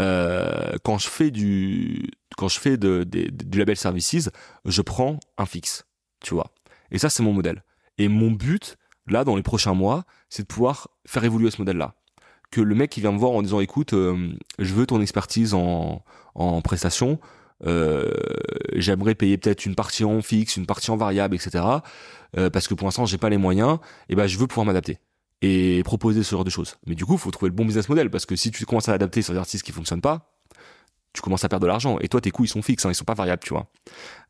Euh, 0.00 0.72
quand 0.82 0.98
je 0.98 1.08
fais 1.08 1.30
du 1.30 2.10
quand 2.36 2.48
je 2.48 2.58
fais 2.58 2.76
de, 2.76 3.04
du 3.04 3.58
label 3.58 3.76
services, 3.76 4.28
je 4.64 4.82
prends 4.82 5.20
un 5.38 5.46
fixe, 5.46 5.86
tu 6.20 6.34
vois. 6.34 6.52
Et 6.90 6.98
ça, 6.98 7.08
c'est 7.08 7.22
mon 7.22 7.32
modèle. 7.32 7.62
Et 7.96 8.08
mon 8.08 8.32
but, 8.32 8.76
là, 9.06 9.24
dans 9.24 9.36
les 9.36 9.42
prochains 9.42 9.74
mois, 9.74 10.04
c'est 10.28 10.42
de 10.42 10.46
pouvoir 10.48 10.88
faire 11.06 11.24
évoluer 11.24 11.50
ce 11.50 11.60
modèle-là. 11.60 11.94
Que 12.50 12.60
le 12.60 12.74
mec 12.74 12.90
qui 12.90 13.00
vient 13.00 13.12
me 13.12 13.18
voir 13.18 13.32
en 13.32 13.42
disant, 13.42 13.60
écoute, 13.60 13.94
euh, 13.94 14.32
je 14.58 14.74
veux 14.74 14.86
ton 14.86 15.00
expertise 15.00 15.54
en, 15.54 16.04
en 16.34 16.60
prestation, 16.62 17.18
euh, 17.66 18.10
j'aimerais 18.74 19.14
payer 19.14 19.38
peut-être 19.38 19.66
une 19.66 19.74
partie 19.74 20.04
en 20.04 20.20
fixe, 20.22 20.56
une 20.56 20.66
partie 20.66 20.90
en 20.90 20.96
variable, 20.96 21.34
etc. 21.34 21.64
Euh, 22.36 22.50
parce 22.50 22.68
que 22.68 22.74
pour 22.74 22.86
l'instant, 22.86 23.06
j'ai 23.06 23.18
pas 23.18 23.30
les 23.30 23.38
moyens. 23.38 23.78
Et 24.08 24.14
ben, 24.14 24.26
je 24.26 24.38
veux 24.38 24.46
pouvoir 24.46 24.66
m'adapter 24.66 24.98
et 25.42 25.82
proposer 25.84 26.22
ce 26.22 26.30
genre 26.30 26.44
de 26.44 26.50
choses. 26.50 26.76
Mais 26.86 26.94
du 26.94 27.04
coup, 27.04 27.16
faut 27.16 27.30
trouver 27.30 27.50
le 27.50 27.54
bon 27.54 27.64
business 27.64 27.88
model 27.88 28.10
parce 28.10 28.26
que 28.26 28.36
si 28.36 28.50
tu 28.50 28.64
commences 28.66 28.88
à 28.88 28.92
adapter 28.92 29.22
sur 29.22 29.32
des 29.34 29.38
artistes 29.38 29.64
qui 29.64 29.72
fonctionnent 29.72 30.00
pas, 30.00 30.30
tu 31.12 31.22
commences 31.22 31.44
à 31.44 31.48
perdre 31.48 31.62
de 31.62 31.68
l'argent. 31.68 31.98
Et 32.00 32.08
toi, 32.08 32.20
tes 32.20 32.30
coûts, 32.30 32.44
ils 32.44 32.48
sont 32.48 32.62
fixes, 32.62 32.84
hein, 32.84 32.90
ils 32.90 32.94
sont 32.94 33.04
pas 33.04 33.14
variables, 33.14 33.42
tu 33.42 33.50
vois. 33.50 33.70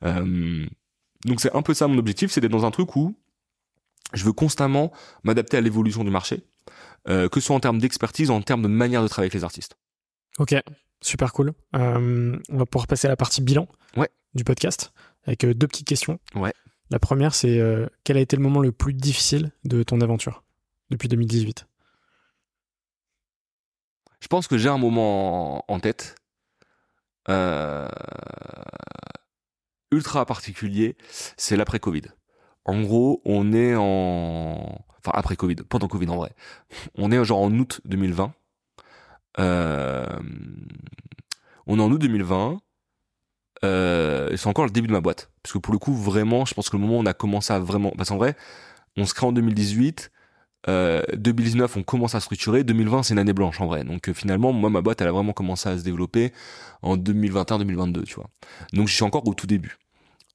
Euh, 0.04 0.66
donc 1.24 1.40
c'est 1.40 1.54
un 1.54 1.62
peu 1.62 1.72
ça 1.72 1.88
mon 1.88 1.98
objectif, 1.98 2.30
c'est 2.30 2.40
d'être 2.40 2.52
dans 2.52 2.66
un 2.66 2.70
truc 2.70 2.94
où 2.96 3.16
je 4.14 4.24
veux 4.24 4.32
constamment 4.32 4.92
m'adapter 5.22 5.56
à 5.56 5.60
l'évolution 5.60 6.04
du 6.04 6.10
marché, 6.10 6.44
euh, 7.08 7.28
que 7.28 7.40
ce 7.40 7.46
soit 7.46 7.56
en 7.56 7.60
termes 7.60 7.78
d'expertise, 7.78 8.30
en 8.30 8.40
termes 8.42 8.62
de 8.62 8.68
manière 8.68 9.02
de 9.02 9.08
travailler 9.08 9.26
avec 9.26 9.34
les 9.34 9.44
artistes. 9.44 9.76
Ok, 10.38 10.54
super 11.00 11.32
cool. 11.32 11.52
Euh, 11.76 12.38
on 12.48 12.56
va 12.56 12.66
pouvoir 12.66 12.86
passer 12.86 13.06
à 13.06 13.10
la 13.10 13.16
partie 13.16 13.42
bilan 13.42 13.68
ouais. 13.96 14.08
du 14.34 14.44
podcast 14.44 14.92
avec 15.26 15.44
deux 15.46 15.66
petites 15.66 15.86
questions. 15.86 16.18
Ouais. 16.34 16.52
La 16.90 16.98
première, 16.98 17.34
c'est 17.34 17.60
quel 18.04 18.16
a 18.16 18.20
été 18.20 18.36
le 18.36 18.42
moment 18.42 18.60
le 18.60 18.72
plus 18.72 18.92
difficile 18.92 19.52
de 19.64 19.82
ton 19.82 20.00
aventure 20.00 20.44
depuis 20.90 21.08
2018 21.08 21.66
Je 24.20 24.28
pense 24.28 24.46
que 24.46 24.58
j'ai 24.58 24.68
un 24.68 24.78
moment 24.78 25.64
en 25.70 25.80
tête. 25.80 26.16
Euh, 27.28 27.88
ultra 29.90 30.26
particulier, 30.26 30.96
c'est 31.36 31.56
l'après-Covid. 31.56 32.02
En 32.64 32.82
gros, 32.82 33.20
on 33.24 33.52
est 33.52 33.74
en... 33.76 34.78
Enfin, 34.98 35.12
après 35.12 35.36
Covid, 35.36 35.56
pendant 35.68 35.88
Covid 35.88 36.08
en 36.08 36.16
vrai. 36.16 36.32
On 36.96 37.10
est 37.12 37.24
genre 37.24 37.40
en 37.40 37.52
août 37.52 37.80
2020. 37.84 38.32
Euh... 39.40 40.06
On 41.66 41.78
est 41.78 41.82
en 41.82 41.90
août 41.90 42.00
2020. 42.00 42.58
Euh... 43.64 44.36
C'est 44.36 44.46
encore 44.46 44.64
le 44.64 44.70
début 44.70 44.88
de 44.88 44.92
ma 44.92 45.00
boîte. 45.00 45.30
Parce 45.42 45.52
que 45.52 45.58
pour 45.58 45.72
le 45.72 45.78
coup, 45.78 45.94
vraiment, 45.94 46.44
je 46.44 46.54
pense 46.54 46.70
que 46.70 46.76
le 46.76 46.82
moment 46.82 46.98
où 46.98 47.02
on 47.02 47.06
a 47.06 47.14
commencé 47.14 47.52
à 47.52 47.58
vraiment... 47.58 47.90
Parce 47.96 48.08
qu'en 48.08 48.16
vrai, 48.16 48.36
on 48.96 49.04
se 49.04 49.14
crée 49.14 49.26
en 49.26 49.32
2018. 49.32 50.10
Euh, 50.68 51.02
2019, 51.14 51.76
on 51.76 51.82
commence 51.82 52.14
à 52.14 52.20
structurer. 52.20 52.64
2020, 52.64 53.04
c'est 53.04 53.14
une 53.14 53.18
année 53.18 53.32
blanche 53.32 53.60
en 53.60 53.66
vrai. 53.66 53.84
Donc 53.84 54.08
euh, 54.08 54.14
finalement, 54.14 54.52
moi, 54.52 54.70
ma 54.70 54.80
boîte, 54.80 55.00
elle 55.00 55.08
a 55.08 55.12
vraiment 55.12 55.32
commencé 55.32 55.68
à 55.68 55.78
se 55.78 55.84
développer 55.84 56.32
en 56.82 56.96
2021-2022, 56.96 58.04
tu 58.04 58.14
vois. 58.14 58.30
Donc 58.72 58.88
je 58.88 58.94
suis 58.94 59.04
encore 59.04 59.26
au 59.26 59.34
tout 59.34 59.46
début. 59.46 59.76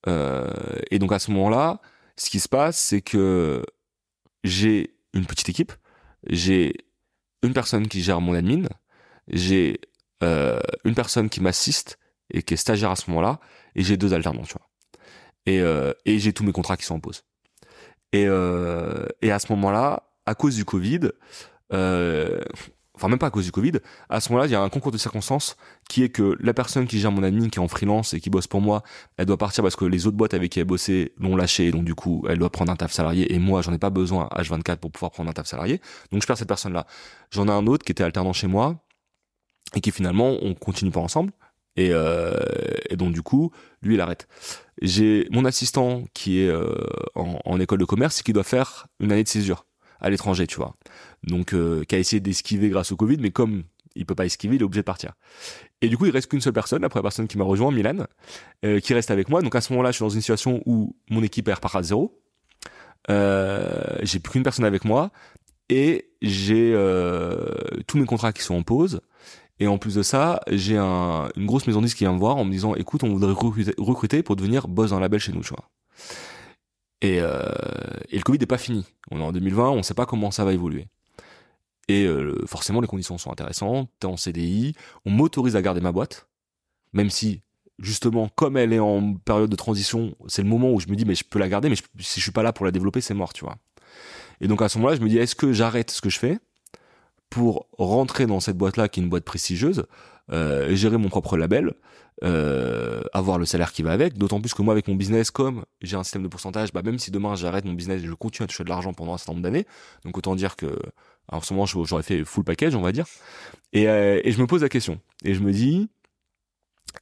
Euh, 0.06 0.48
et 0.90 0.98
donc 0.98 1.12
à 1.12 1.18
ce 1.18 1.30
moment-là, 1.32 1.80
ce 2.20 2.28
qui 2.28 2.38
se 2.38 2.50
passe, 2.50 2.78
c'est 2.78 3.00
que 3.00 3.64
j'ai 4.44 4.94
une 5.14 5.24
petite 5.24 5.48
équipe. 5.48 5.72
J'ai 6.28 6.74
une 7.42 7.54
personne 7.54 7.88
qui 7.88 8.02
gère 8.02 8.20
mon 8.20 8.34
admin. 8.34 8.64
J'ai 9.28 9.80
euh, 10.22 10.60
une 10.84 10.94
personne 10.94 11.30
qui 11.30 11.40
m'assiste 11.40 11.98
et 12.30 12.42
qui 12.42 12.52
est 12.52 12.58
stagiaire 12.58 12.90
à 12.90 12.96
ce 12.96 13.08
moment-là. 13.10 13.40
Et 13.74 13.82
j'ai 13.82 13.96
deux 13.96 14.12
alternants, 14.12 14.42
tu 14.42 14.52
vois. 14.52 14.68
Et, 15.46 15.60
euh, 15.62 15.94
j'ai 16.04 16.34
tous 16.34 16.44
mes 16.44 16.52
contrats 16.52 16.76
qui 16.76 16.84
sont 16.84 16.96
en 16.96 17.00
pause. 17.00 17.24
Et, 18.12 18.26
euh, 18.26 19.06
à 19.22 19.38
ce 19.38 19.50
moment-là, 19.52 20.02
à 20.26 20.34
cause 20.34 20.56
du 20.56 20.66
Covid, 20.66 21.12
enfin 23.00 23.08
même 23.08 23.18
pas 23.18 23.28
à 23.28 23.30
cause 23.30 23.46
du 23.46 23.52
Covid, 23.52 23.72
à 24.10 24.20
ce 24.20 24.28
moment-là, 24.30 24.46
il 24.46 24.52
y 24.52 24.54
a 24.54 24.60
un 24.60 24.68
concours 24.68 24.92
de 24.92 24.98
circonstances 24.98 25.56
qui 25.88 26.02
est 26.02 26.10
que 26.10 26.36
la 26.40 26.52
personne 26.52 26.86
qui 26.86 27.00
gère 27.00 27.10
mon 27.10 27.22
admin, 27.22 27.48
qui 27.48 27.58
est 27.58 27.62
en 27.62 27.68
freelance 27.68 28.12
et 28.12 28.20
qui 28.20 28.28
bosse 28.28 28.46
pour 28.46 28.60
moi, 28.60 28.82
elle 29.16 29.24
doit 29.24 29.38
partir 29.38 29.62
parce 29.64 29.74
que 29.74 29.86
les 29.86 30.06
autres 30.06 30.18
boîtes 30.18 30.34
avec 30.34 30.52
qui 30.52 30.60
elle 30.60 30.66
bossait 30.66 31.12
l'ont 31.18 31.34
lâché, 31.34 31.70
donc 31.70 31.84
du 31.84 31.94
coup, 31.94 32.24
elle 32.28 32.38
doit 32.38 32.50
prendre 32.50 32.70
un 32.70 32.76
taf 32.76 32.92
salarié, 32.92 33.32
et 33.34 33.38
moi, 33.38 33.62
j'en 33.62 33.72
ai 33.72 33.78
pas 33.78 33.90
besoin 33.90 34.28
H24 34.36 34.76
pour 34.76 34.92
pouvoir 34.92 35.12
prendre 35.12 35.30
un 35.30 35.32
taf 35.32 35.46
salarié, 35.46 35.80
donc 36.12 36.20
je 36.20 36.26
perds 36.26 36.36
cette 36.36 36.48
personne-là. 36.48 36.86
J'en 37.30 37.48
ai 37.48 37.52
un 37.52 37.66
autre 37.66 37.84
qui 37.84 37.92
était 37.92 38.04
alternant 38.04 38.34
chez 38.34 38.48
moi, 38.48 38.76
et 39.74 39.80
qui 39.80 39.90
finalement, 39.92 40.36
on 40.42 40.54
continue 40.54 40.90
pas 40.90 41.00
ensemble, 41.00 41.32
et, 41.76 41.90
euh, 41.92 42.36
et 42.90 42.96
donc 42.96 43.14
du 43.14 43.22
coup, 43.22 43.50
lui, 43.80 43.94
il 43.94 44.00
arrête. 44.00 44.28
J'ai 44.82 45.26
mon 45.30 45.46
assistant 45.46 46.04
qui 46.12 46.40
est 46.40 46.48
euh, 46.48 46.74
en, 47.14 47.38
en 47.44 47.60
école 47.60 47.78
de 47.78 47.84
commerce 47.84 48.20
et 48.20 48.22
qui 48.22 48.32
doit 48.32 48.44
faire 48.44 48.88
une 48.98 49.12
année 49.12 49.24
de 49.24 49.28
césure 49.28 49.64
à 50.00 50.10
l'étranger, 50.10 50.46
tu 50.46 50.56
vois. 50.56 50.74
Donc, 51.22 51.54
euh, 51.54 51.84
qui 51.84 51.94
a 51.94 51.98
essayé 51.98 52.20
d'esquiver 52.20 52.68
grâce 52.68 52.92
au 52.92 52.96
Covid, 52.96 53.18
mais 53.18 53.30
comme 53.30 53.64
il 53.94 54.06
peut 54.06 54.14
pas 54.14 54.26
esquiver, 54.26 54.56
il 54.56 54.62
est 54.62 54.64
obligé 54.64 54.80
de 54.80 54.86
partir. 54.86 55.12
Et 55.82 55.88
du 55.88 55.96
coup, 55.96 56.06
il 56.06 56.12
reste 56.12 56.30
qu'une 56.30 56.40
seule 56.40 56.52
personne, 56.52 56.84
après 56.84 56.98
la 56.98 57.02
personne 57.02 57.26
qui 57.26 57.38
m'a 57.38 57.44
rejoint, 57.44 57.72
Milan, 57.72 58.06
euh, 58.64 58.80
qui 58.80 58.94
reste 58.94 59.10
avec 59.10 59.28
moi. 59.28 59.42
Donc 59.42 59.54
à 59.54 59.60
ce 59.60 59.72
moment-là, 59.72 59.90
je 59.90 59.96
suis 59.96 60.04
dans 60.04 60.10
une 60.10 60.20
situation 60.20 60.62
où 60.66 60.96
mon 61.10 61.22
équipe 61.22 61.48
repart 61.48 61.76
à 61.76 61.82
zéro. 61.82 62.20
Euh, 63.08 63.82
j'ai 64.02 64.20
plus 64.20 64.32
qu'une 64.32 64.42
personne 64.42 64.64
avec 64.64 64.84
moi 64.84 65.10
et 65.70 66.10
j'ai 66.20 66.72
euh, 66.74 67.54
tous 67.86 67.98
mes 67.98 68.04
contrats 68.04 68.32
qui 68.32 68.42
sont 68.42 68.54
en 68.54 68.62
pause. 68.62 69.00
Et 69.58 69.66
en 69.66 69.78
plus 69.78 69.94
de 69.94 70.02
ça, 70.02 70.40
j'ai 70.48 70.76
un, 70.76 71.28
une 71.36 71.46
grosse 71.46 71.66
maison 71.66 71.80
de 71.80 71.86
disques 71.86 71.98
qui 71.98 72.04
vient 72.04 72.14
me 72.14 72.18
voir 72.18 72.36
en 72.36 72.44
me 72.44 72.50
disant, 72.50 72.74
écoute, 72.74 73.04
on 73.04 73.12
voudrait 73.12 73.32
recruter, 73.32 73.74
recruter 73.76 74.22
pour 74.22 74.36
devenir 74.36 74.68
boss 74.68 74.90
d'un 74.90 75.00
label 75.00 75.20
chez 75.20 75.32
nous, 75.32 75.42
tu 75.42 75.50
vois. 75.50 75.68
Et, 77.02 77.20
euh, 77.20 77.42
et 78.10 78.16
le 78.16 78.22
Covid 78.22 78.38
n'est 78.38 78.46
pas 78.46 78.58
fini. 78.58 78.84
On 79.10 79.20
est 79.20 79.24
en 79.24 79.32
2020, 79.32 79.70
on 79.70 79.76
ne 79.76 79.82
sait 79.82 79.94
pas 79.94 80.06
comment 80.06 80.30
ça 80.30 80.44
va 80.44 80.52
évoluer. 80.52 80.86
Et 81.88 82.04
euh, 82.04 82.44
forcément, 82.46 82.80
les 82.80 82.86
conditions 82.86 83.18
sont 83.18 83.32
intéressantes. 83.32 83.90
T'es 83.98 84.06
en 84.06 84.16
CDI, 84.16 84.74
on 85.04 85.10
m'autorise 85.10 85.56
à 85.56 85.62
garder 85.62 85.80
ma 85.80 85.92
boîte, 85.92 86.28
même 86.92 87.10
si 87.10 87.42
justement, 87.80 88.28
comme 88.28 88.56
elle 88.56 88.72
est 88.72 88.78
en 88.78 89.14
période 89.14 89.50
de 89.50 89.56
transition, 89.56 90.14
c'est 90.28 90.42
le 90.42 90.48
moment 90.48 90.70
où 90.70 90.80
je 90.80 90.88
me 90.88 90.96
dis 90.96 91.04
mais 91.04 91.14
je 91.14 91.24
peux 91.24 91.38
la 91.38 91.48
garder, 91.48 91.68
mais 91.68 91.76
si 91.98 92.20
je 92.20 92.24
suis 92.24 92.32
pas 92.32 92.42
là 92.42 92.52
pour 92.52 92.66
la 92.66 92.72
développer, 92.72 93.00
c'est 93.00 93.14
mort, 93.14 93.32
tu 93.32 93.44
vois. 93.44 93.56
Et 94.40 94.48
donc 94.48 94.62
à 94.62 94.68
ce 94.68 94.78
moment-là, 94.78 94.96
je 94.96 95.00
me 95.00 95.08
dis 95.08 95.18
est-ce 95.18 95.34
que 95.34 95.52
j'arrête 95.52 95.90
ce 95.90 96.00
que 96.00 96.10
je 96.10 96.18
fais 96.18 96.38
pour 97.30 97.66
rentrer 97.78 98.26
dans 98.26 98.40
cette 98.40 98.56
boîte-là 98.56 98.88
qui 98.88 99.00
est 99.00 99.02
une 99.02 99.08
boîte 99.08 99.24
prestigieuse, 99.24 99.86
euh, 100.32 100.74
gérer 100.74 100.96
mon 100.96 101.08
propre 101.08 101.36
label, 101.36 101.74
euh, 102.22 103.02
avoir 103.12 103.38
le 103.38 103.44
salaire 103.44 103.72
qui 103.72 103.82
va 103.82 103.92
avec. 103.92 104.18
D'autant 104.18 104.40
plus 104.40 104.54
que 104.54 104.62
moi, 104.62 104.72
avec 104.72 104.88
mon 104.88 104.94
business, 104.94 105.30
comme 105.30 105.64
j'ai 105.80 105.96
un 105.96 106.04
système 106.04 106.22
de 106.22 106.28
pourcentage, 106.28 106.72
bah 106.72 106.82
même 106.82 106.98
si 106.98 107.10
demain 107.10 107.34
j'arrête 107.34 107.64
mon 107.64 107.72
business, 107.72 108.02
je 108.02 108.12
continue 108.12 108.44
à 108.44 108.46
toucher 108.46 108.64
de 108.64 108.68
l'argent 108.68 108.92
pendant 108.92 109.14
un 109.14 109.18
certain 109.18 109.32
nombre 109.32 109.42
d'années. 109.42 109.66
Donc 110.04 110.18
autant 110.18 110.36
dire 110.36 110.56
que 110.56 110.78
en 111.28 111.40
ce 111.40 111.52
moment 111.54 111.66
j'aurais 111.66 112.02
fait 112.02 112.24
full 112.24 112.44
package, 112.44 112.74
on 112.74 112.80
va 112.80 112.92
dire. 112.92 113.06
Et, 113.72 113.88
euh, 113.88 114.20
et 114.22 114.32
je 114.32 114.40
me 114.40 114.46
pose 114.46 114.62
la 114.62 114.68
question 114.68 115.00
et 115.24 115.34
je 115.34 115.40
me 115.40 115.52
dis 115.52 115.88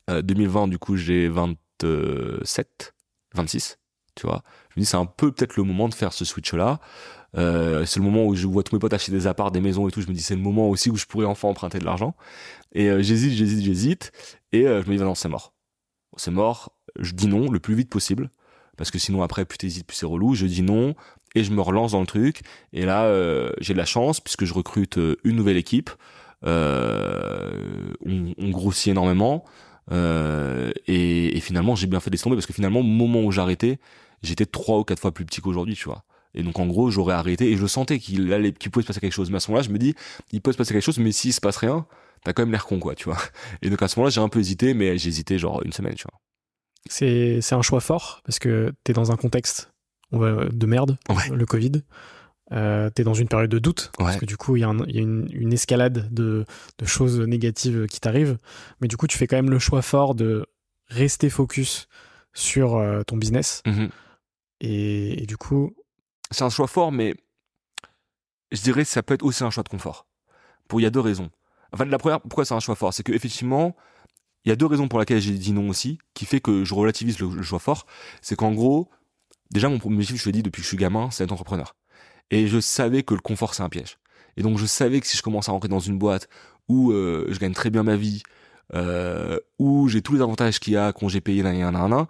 2020 0.08 0.64
euh, 0.64 0.66
du 0.68 0.78
coup 0.78 0.96
j'ai 0.96 1.28
27, 1.28 2.94
26, 3.34 3.78
tu 4.18 4.26
vois. 4.26 4.42
Je 4.70 4.80
me 4.80 4.82
dis 4.82 4.86
c'est 4.86 4.96
un 4.96 5.06
peu 5.06 5.32
peut-être 5.32 5.56
le 5.56 5.62
moment 5.62 5.88
de 5.88 5.94
faire 5.94 6.12
ce 6.12 6.24
switch 6.24 6.52
là. 6.52 6.80
Euh, 7.36 7.84
c'est 7.84 8.00
le 8.00 8.04
moment 8.04 8.24
où 8.24 8.34
je 8.34 8.46
vois 8.46 8.62
tous 8.62 8.74
mes 8.74 8.78
potes 8.78 8.92
acheter 8.92 9.12
des 9.12 9.26
apparts, 9.26 9.50
des 9.50 9.60
maisons 9.60 9.88
et 9.88 9.92
tout. 9.92 10.00
Je 10.00 10.08
me 10.08 10.12
dis 10.12 10.22
c'est 10.22 10.34
le 10.34 10.42
moment 10.42 10.68
aussi 10.68 10.90
où 10.90 10.96
je 10.96 11.06
pourrais 11.06 11.26
enfin 11.26 11.48
emprunter 11.48 11.78
de 11.78 11.84
l'argent. 11.84 12.14
Et 12.72 12.88
euh, 12.88 13.02
j'hésite, 13.02 13.32
j'hésite, 13.32 13.64
j'hésite. 13.64 14.12
Et 14.52 14.66
euh, 14.66 14.82
je 14.82 14.90
me 14.90 14.96
dis 14.96 15.02
non, 15.02 15.14
c'est 15.14 15.28
mort. 15.28 15.52
C'est 16.16 16.30
mort. 16.30 16.72
Je 16.98 17.12
dis 17.12 17.28
non 17.28 17.50
le 17.50 17.60
plus 17.60 17.74
vite 17.74 17.90
possible. 17.90 18.30
Parce 18.76 18.90
que 18.90 18.98
sinon 18.98 19.22
après, 19.22 19.44
plus 19.44 19.58
t'hésites, 19.58 19.86
plus 19.86 19.96
c'est 19.96 20.06
relou. 20.06 20.34
Je 20.34 20.46
dis 20.46 20.62
non 20.62 20.94
et 21.34 21.44
je 21.44 21.52
me 21.52 21.60
relance 21.60 21.92
dans 21.92 22.00
le 22.00 22.06
truc. 22.06 22.40
Et 22.72 22.86
là, 22.86 23.12
j'ai 23.60 23.74
de 23.74 23.78
la 23.78 23.84
chance 23.84 24.20
puisque 24.20 24.44
je 24.44 24.54
recrute 24.54 24.98
une 25.24 25.36
nouvelle 25.36 25.56
équipe. 25.56 25.90
On, 26.42 27.52
grossit 28.50 28.88
énormément. 28.88 29.44
Et, 29.90 31.40
finalement, 31.40 31.74
j'ai 31.74 31.88
bien 31.88 32.00
fait 32.00 32.10
de 32.10 32.16
tomber 32.16 32.36
parce 32.36 32.46
que 32.46 32.52
finalement, 32.52 32.80
au 32.80 32.84
moment 32.84 33.20
où 33.22 33.32
j'arrêtais, 33.32 33.78
j'étais 34.22 34.46
trois 34.46 34.78
ou 34.78 34.84
quatre 34.84 35.00
fois 35.00 35.12
plus 35.12 35.24
petit 35.24 35.40
qu'aujourd'hui, 35.40 35.74
tu 35.74 35.84
vois. 35.84 36.04
Et 36.34 36.42
donc 36.42 36.58
en 36.58 36.66
gros, 36.66 36.90
j'aurais 36.90 37.14
arrêté 37.14 37.50
et 37.50 37.56
je 37.56 37.66
sentais 37.66 37.98
qu'il 37.98 38.32
allait, 38.32 38.52
qu'il 38.52 38.70
pouvait 38.70 38.82
se 38.82 38.88
passer 38.88 39.00
quelque 39.00 39.12
chose. 39.14 39.30
Mais 39.30 39.36
à 39.38 39.40
ce 39.40 39.50
moment-là, 39.50 39.66
je 39.66 39.72
me 39.72 39.78
dis, 39.78 39.94
il 40.32 40.40
peut 40.40 40.52
se 40.52 40.58
passer 40.58 40.74
quelque 40.74 40.84
chose, 40.84 40.98
mais 40.98 41.10
s'il 41.12 41.32
se 41.32 41.40
passe 41.40 41.56
rien, 41.56 41.86
t'as 42.24 42.32
quand 42.32 42.42
même 42.42 42.52
l'air 42.52 42.66
con, 42.66 42.78
quoi, 42.78 42.94
tu 42.94 43.04
vois. 43.04 43.16
Et 43.62 43.70
donc 43.70 43.80
à 43.82 43.88
ce 43.88 43.98
moment-là, 43.98 44.10
j'ai 44.10 44.20
un 44.20 44.28
peu 44.28 44.38
hésité, 44.38 44.74
mais 44.74 44.98
j'ai 44.98 45.08
hésité 45.08 45.38
genre 45.38 45.62
une 45.64 45.72
semaine, 45.72 45.94
tu 45.94 46.04
vois. 46.10 46.18
C'est, 46.88 47.40
c'est 47.40 47.54
un 47.54 47.62
choix 47.62 47.80
fort 47.80 48.20
parce 48.24 48.38
que 48.38 48.72
t'es 48.84 48.92
dans 48.92 49.10
un 49.12 49.16
contexte 49.16 49.72
on 50.12 50.18
va, 50.18 50.46
de 50.46 50.66
merde, 50.66 50.96
Ouais. 51.08 51.28
le 51.34 51.44
Covid. 51.44 51.72
Euh, 52.52 52.88
t'es 52.88 53.04
dans 53.04 53.12
une 53.12 53.28
période 53.28 53.50
de 53.50 53.58
doute 53.58 53.90
parce 53.98 54.16
que 54.16 54.24
du 54.24 54.38
coup 54.38 54.56
il 54.56 54.60
y 54.60 54.64
a, 54.64 54.68
un- 54.68 54.86
il 54.86 54.96
y 54.96 54.98
a 54.98 55.02
une, 55.02 55.28
une 55.32 55.52
escalade 55.52 56.08
de, 56.10 56.46
de 56.78 56.86
choses 56.86 57.20
négatives 57.20 57.84
qui 57.88 58.00
t'arrivent 58.00 58.38
mais 58.80 58.88
du 58.88 58.96
coup 58.96 59.06
tu 59.06 59.18
fais 59.18 59.26
quand 59.26 59.36
même 59.36 59.50
le 59.50 59.58
choix 59.58 59.82
fort 59.82 60.14
de 60.14 60.46
rester 60.86 61.28
focus 61.28 61.88
sur 62.32 62.76
euh, 62.76 63.02
ton 63.02 63.18
business 63.18 63.62
Mhm. 63.66 63.90
Et, 64.60 65.26
du 65.26 65.36
coup 65.36 65.74
C'est 66.30 66.44
un 66.44 66.50
choix 66.50 66.66
fort, 66.66 66.92
mais 66.92 67.14
je 68.52 68.62
dirais 68.62 68.82
que 68.82 68.88
ça 68.88 69.02
peut 69.02 69.14
être 69.14 69.24
aussi 69.24 69.44
un 69.44 69.50
choix 69.50 69.62
de 69.62 69.68
confort. 69.68 70.06
Pour 70.68 70.80
il 70.80 70.84
y 70.84 70.86
a 70.86 70.90
deux 70.90 71.00
raisons. 71.00 71.30
Enfin, 71.72 71.84
la 71.84 71.98
première, 71.98 72.20
pourquoi 72.20 72.44
c'est 72.44 72.54
un 72.54 72.60
choix 72.60 72.74
fort, 72.74 72.94
c'est 72.94 73.02
que 73.02 73.12
effectivement, 73.12 73.76
il 74.44 74.48
y 74.48 74.52
a 74.52 74.56
deux 74.56 74.66
raisons 74.66 74.88
pour 74.88 74.98
lesquelles 74.98 75.20
j'ai 75.20 75.32
dit 75.32 75.52
non 75.52 75.68
aussi, 75.68 75.98
qui 76.14 76.24
fait 76.24 76.40
que 76.40 76.64
je 76.64 76.74
relativise 76.74 77.18
le, 77.18 77.42
choix 77.42 77.58
fort. 77.58 77.86
C'est 78.22 78.36
qu'en 78.36 78.52
gros, 78.52 78.88
déjà 79.50 79.68
mon 79.68 79.76
objectif, 79.76 80.18
je 80.18 80.24
te 80.24 80.30
dit 80.30 80.42
depuis 80.42 80.60
que 80.60 80.64
je 80.64 80.68
suis 80.68 80.76
gamin, 80.76 81.10
c'est 81.10 81.24
être 81.24 81.32
entrepreneur. 81.32 81.76
Et 82.30 82.46
je 82.46 82.60
savais 82.60 83.02
que 83.02 83.14
le 83.14 83.20
confort 83.20 83.54
c'est 83.54 83.62
un 83.62 83.68
piège. 83.68 83.98
Et 84.36 84.42
donc 84.42 84.58
je 84.58 84.66
savais 84.66 85.00
que 85.00 85.06
si 85.06 85.16
je 85.16 85.22
commence 85.22 85.48
à 85.48 85.52
rentrer 85.52 85.68
dans 85.68 85.80
une 85.80 85.98
boîte 85.98 86.28
où 86.68 86.92
euh, 86.92 87.26
je 87.30 87.38
gagne 87.38 87.52
très 87.52 87.70
bien 87.70 87.82
ma 87.82 87.96
vie, 87.96 88.22
euh, 88.74 89.38
où 89.58 89.88
j'ai 89.88 90.02
tous 90.02 90.14
les 90.14 90.20
avantages 90.20 90.60
qu'il 90.60 90.74
y 90.74 90.76
a, 90.76 90.92
congé 90.92 91.20
payé, 91.20 91.42
nan, 91.42 91.58
nan, 91.58 91.72
nan, 91.72 91.90
nan, 91.90 92.06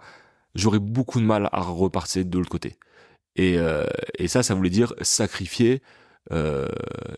j'aurais 0.55 0.79
beaucoup 0.79 1.19
de 1.19 1.25
mal 1.25 1.49
à 1.51 1.61
repartir 1.61 2.25
de 2.25 2.37
l'autre 2.37 2.49
côté. 2.49 2.77
Et, 3.35 3.57
euh, 3.59 3.85
et 4.17 4.27
ça, 4.27 4.43
ça 4.43 4.55
voulait 4.55 4.69
dire 4.71 4.93
sacrifier. 5.01 5.81
euh, 6.31 6.67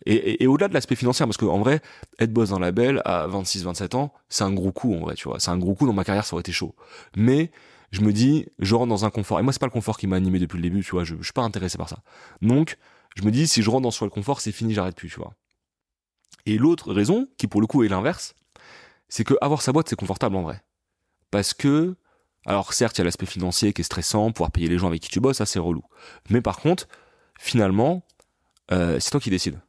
et 0.05 0.43
et- 0.43 0.47
au-delà 0.47 0.67
de 0.69 0.73
l'aspect 0.73 0.95
financier, 0.95 1.25
parce 1.25 1.37
qu'en 1.37 1.59
vrai, 1.59 1.81
être 2.19 2.31
boss 2.33 2.49
dans 2.49 2.59
la 2.59 2.71
belle 2.71 3.01
à 3.05 3.27
26-27 3.27 3.95
ans, 3.95 4.13
c'est 4.29 4.43
un 4.43 4.53
gros 4.53 4.71
coup 4.71 4.93
en 4.95 4.99
vrai, 5.01 5.15
tu 5.15 5.27
vois. 5.29 5.39
C'est 5.39 5.51
un 5.51 5.57
gros 5.57 5.75
coup 5.75 5.85
dans 5.87 5.93
ma 5.93 6.03
carrière, 6.05 6.25
ça 6.25 6.33
aurait 6.35 6.41
été 6.41 6.51
chaud. 6.53 6.75
Mais 7.17 7.51
je 7.91 8.01
me 8.01 8.13
dis, 8.13 8.45
je 8.59 8.75
rentre 8.75 8.89
dans 8.89 9.05
un 9.05 9.09
confort. 9.09 9.39
Et 9.39 9.43
moi, 9.43 9.53
c'est 9.53 9.59
pas 9.59 9.65
le 9.67 9.71
confort 9.71 9.97
qui 9.97 10.07
m'a 10.07 10.15
animé 10.17 10.39
depuis 10.39 10.57
le 10.57 10.63
début, 10.63 10.83
tu 10.83 10.91
vois. 10.91 11.03
Je, 11.03 11.15
je 11.19 11.23
suis 11.23 11.33
pas 11.33 11.41
intéressé 11.43 11.77
par 11.77 11.89
ça. 11.89 11.99
Donc, 12.41 12.77
je 13.15 13.23
me 13.23 13.31
dis, 13.31 13.47
si 13.47 13.61
je 13.63 13.69
rentre 13.69 13.83
dans 13.83 13.91
ce 13.91 14.03
le 14.05 14.11
confort, 14.11 14.41
c'est 14.41 14.51
fini, 14.53 14.73
j'arrête 14.73 14.95
plus, 14.95 15.09
tu 15.09 15.17
vois. 15.19 15.33
Et 16.45 16.57
l'autre 16.57 16.93
raison, 16.93 17.27
qui 17.37 17.47
pour 17.47 17.61
le 17.61 17.67
coup 17.67 17.83
est 17.83 17.87
l'inverse, 17.87 18.35
c'est 19.09 19.23
que 19.23 19.35
avoir 19.41 19.61
sa 19.61 19.71
boîte, 19.73 19.89
c'est 19.89 19.97
confortable 19.97 20.35
en 20.37 20.43
vrai. 20.43 20.61
Parce 21.31 21.53
que, 21.53 21.95
alors 22.45 22.73
certes, 22.73 22.97
il 22.97 23.01
y 23.01 23.03
a 23.03 23.05
l'aspect 23.05 23.25
financier 23.25 23.73
qui 23.73 23.81
est 23.81 23.83
stressant, 23.83 24.31
pouvoir 24.31 24.51
payer 24.51 24.67
les 24.67 24.77
gens 24.77 24.87
avec 24.87 25.01
qui 25.01 25.09
tu 25.09 25.19
bosses, 25.19 25.37
ça 25.37 25.45
c'est 25.45 25.59
relou. 25.59 25.83
Mais 26.29 26.41
par 26.41 26.57
contre, 26.57 26.87
finalement, 27.39 28.03
euh, 28.71 28.99
c'est 28.99 29.11
toi 29.11 29.19
qui 29.19 29.29
décides. 29.29 29.59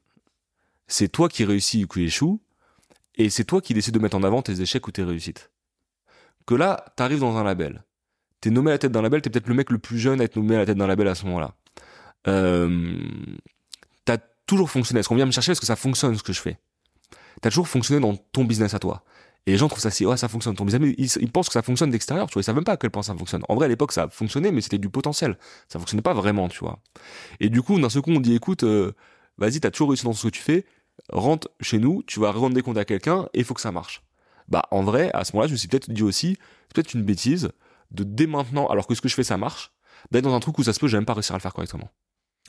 C'est 0.86 1.08
toi 1.08 1.28
qui 1.28 1.44
réussis 1.44 1.84
ou 1.84 1.88
qui 1.88 2.02
échoue, 2.02 2.40
et 3.16 3.30
c'est 3.30 3.44
toi 3.44 3.60
qui 3.60 3.74
décides 3.74 3.94
de 3.94 3.98
mettre 3.98 4.16
en 4.16 4.22
avant 4.22 4.42
tes 4.42 4.60
échecs 4.60 4.86
ou 4.86 4.90
tes 4.90 5.02
réussites. 5.02 5.50
Que 6.46 6.54
là, 6.54 6.84
t'arrives 6.96 7.20
dans 7.20 7.36
un 7.36 7.44
label, 7.44 7.84
t'es 8.40 8.50
nommé 8.50 8.70
à 8.70 8.74
la 8.74 8.78
tête 8.78 8.92
d'un 8.92 9.02
label, 9.02 9.22
t'es 9.22 9.30
peut-être 9.30 9.48
le 9.48 9.54
mec 9.54 9.70
le 9.70 9.78
plus 9.78 9.98
jeune 9.98 10.20
à 10.20 10.24
être 10.24 10.36
nommé 10.36 10.56
à 10.56 10.58
la 10.58 10.66
tête 10.66 10.76
d'un 10.76 10.86
label 10.86 11.08
à 11.08 11.14
ce 11.14 11.24
moment-là. 11.26 11.54
Euh, 12.26 12.96
t'as 14.04 14.18
toujours 14.46 14.70
fonctionné. 14.70 15.00
Est-ce 15.00 15.08
qu'on 15.08 15.14
vient 15.16 15.26
me 15.26 15.32
chercher? 15.32 15.52
Parce 15.52 15.60
que 15.60 15.66
ça 15.66 15.76
fonctionne 15.76 16.16
ce 16.16 16.22
que 16.22 16.32
je 16.32 16.40
fais? 16.40 16.58
T'as 17.40 17.50
toujours 17.50 17.68
fonctionné 17.68 18.00
dans 18.00 18.16
ton 18.16 18.44
business 18.44 18.74
à 18.74 18.78
toi. 18.78 19.04
Et 19.46 19.52
les 19.52 19.58
gens 19.58 19.68
trouvent 19.68 19.82
ça 19.82 19.90
si, 19.90 20.06
ouais, 20.06 20.16
ça 20.16 20.28
fonctionne 20.28 20.54
ton 20.54 20.66
ils, 20.68 20.94
ils 20.98 21.30
pensent 21.30 21.48
que 21.48 21.54
ça 21.54 21.62
fonctionne 21.62 21.90
d'extérieur, 21.90 22.28
tu 22.28 22.34
vois, 22.34 22.42
ils 22.42 22.44
savent 22.44 22.54
même 22.54 22.64
pas 22.64 22.72
à 22.72 22.76
quel 22.76 22.90
point 22.90 23.02
ça 23.02 23.14
fonctionne. 23.14 23.42
En 23.48 23.56
vrai, 23.56 23.66
à 23.66 23.68
l'époque, 23.68 23.90
ça 23.92 24.04
a 24.04 24.08
fonctionné, 24.08 24.52
mais 24.52 24.60
c'était 24.60 24.78
du 24.78 24.88
potentiel. 24.88 25.36
Ça 25.68 25.80
fonctionnait 25.80 26.02
pas 26.02 26.14
vraiment, 26.14 26.48
tu 26.48 26.60
vois. 26.60 26.78
Et 27.40 27.48
du 27.48 27.60
coup, 27.60 27.78
d'un 27.80 27.88
seul 27.88 28.02
coup, 28.02 28.12
on 28.12 28.20
dit, 28.20 28.34
écoute, 28.34 28.62
euh, 28.62 28.92
vas-y, 29.38 29.58
t'as 29.58 29.72
toujours 29.72 29.88
réussi 29.88 30.04
dans 30.04 30.12
ce 30.12 30.28
que 30.28 30.32
tu 30.32 30.40
fais, 30.40 30.64
rentre 31.10 31.48
chez 31.60 31.78
nous, 31.78 32.04
tu 32.06 32.20
vas 32.20 32.30
rendre 32.30 32.54
des 32.54 32.62
comptes 32.62 32.78
à 32.78 32.84
quelqu'un, 32.84 33.28
et 33.34 33.40
il 33.40 33.44
faut 33.44 33.54
que 33.54 33.60
ça 33.60 33.72
marche. 33.72 34.02
Bah, 34.46 34.62
en 34.70 34.82
vrai, 34.82 35.10
à 35.12 35.24
ce 35.24 35.32
moment-là, 35.32 35.48
je 35.48 35.52
me 35.52 35.56
suis 35.56 35.68
peut-être 35.68 35.90
dit 35.90 36.02
aussi, 36.02 36.36
c'est 36.68 36.74
peut-être 36.74 36.94
une 36.94 37.02
bêtise, 37.02 37.50
de 37.90 38.04
dès 38.04 38.26
maintenant, 38.26 38.66
alors 38.68 38.86
que 38.86 38.94
ce 38.94 39.00
que 39.00 39.08
je 39.08 39.14
fais, 39.14 39.24
ça 39.24 39.36
marche, 39.36 39.72
d'être 40.12 40.24
dans 40.24 40.34
un 40.34 40.40
truc 40.40 40.58
où 40.58 40.62
ça 40.62 40.72
se 40.72 40.78
peut, 40.78 40.88
j'ai 40.88 40.96
même 40.96 41.04
pas 41.04 41.14
réussir 41.14 41.34
à 41.34 41.38
le 41.38 41.42
faire 41.42 41.52
correctement. 41.52 41.90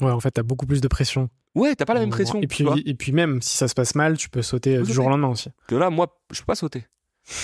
Ouais 0.02 0.12
en 0.12 0.20
fait 0.20 0.32
t'as 0.32 0.44
beaucoup 0.44 0.66
plus 0.66 0.82
de 0.82 0.88
pression 0.88 1.30
Ouais, 1.56 1.76
t'as 1.76 1.86
pas 1.86 1.94
la 1.94 2.00
même 2.00 2.10
pression. 2.10 2.42
et 2.42 2.48
puis 2.48 2.66
et 2.84 2.96
puis 2.96 3.12
même 3.12 3.40
si 3.42 3.56
ça 3.58 3.68
se 3.68 3.76
passe 3.76 3.94
mal 3.94 4.18
tu 4.18 4.28
peux 4.30 4.42
sauter 4.42 4.78
euh, 4.78 4.82
du 4.84 4.92
jour 4.92 5.06
au 5.06 5.10
lendemain 5.10 5.28
aussi 5.30 5.50
que 5.68 5.76
là, 5.76 5.90
moi, 5.92 6.08
je 6.32 6.40
peux 6.40 6.46
pas 6.48 6.56
sauter. 6.56 6.86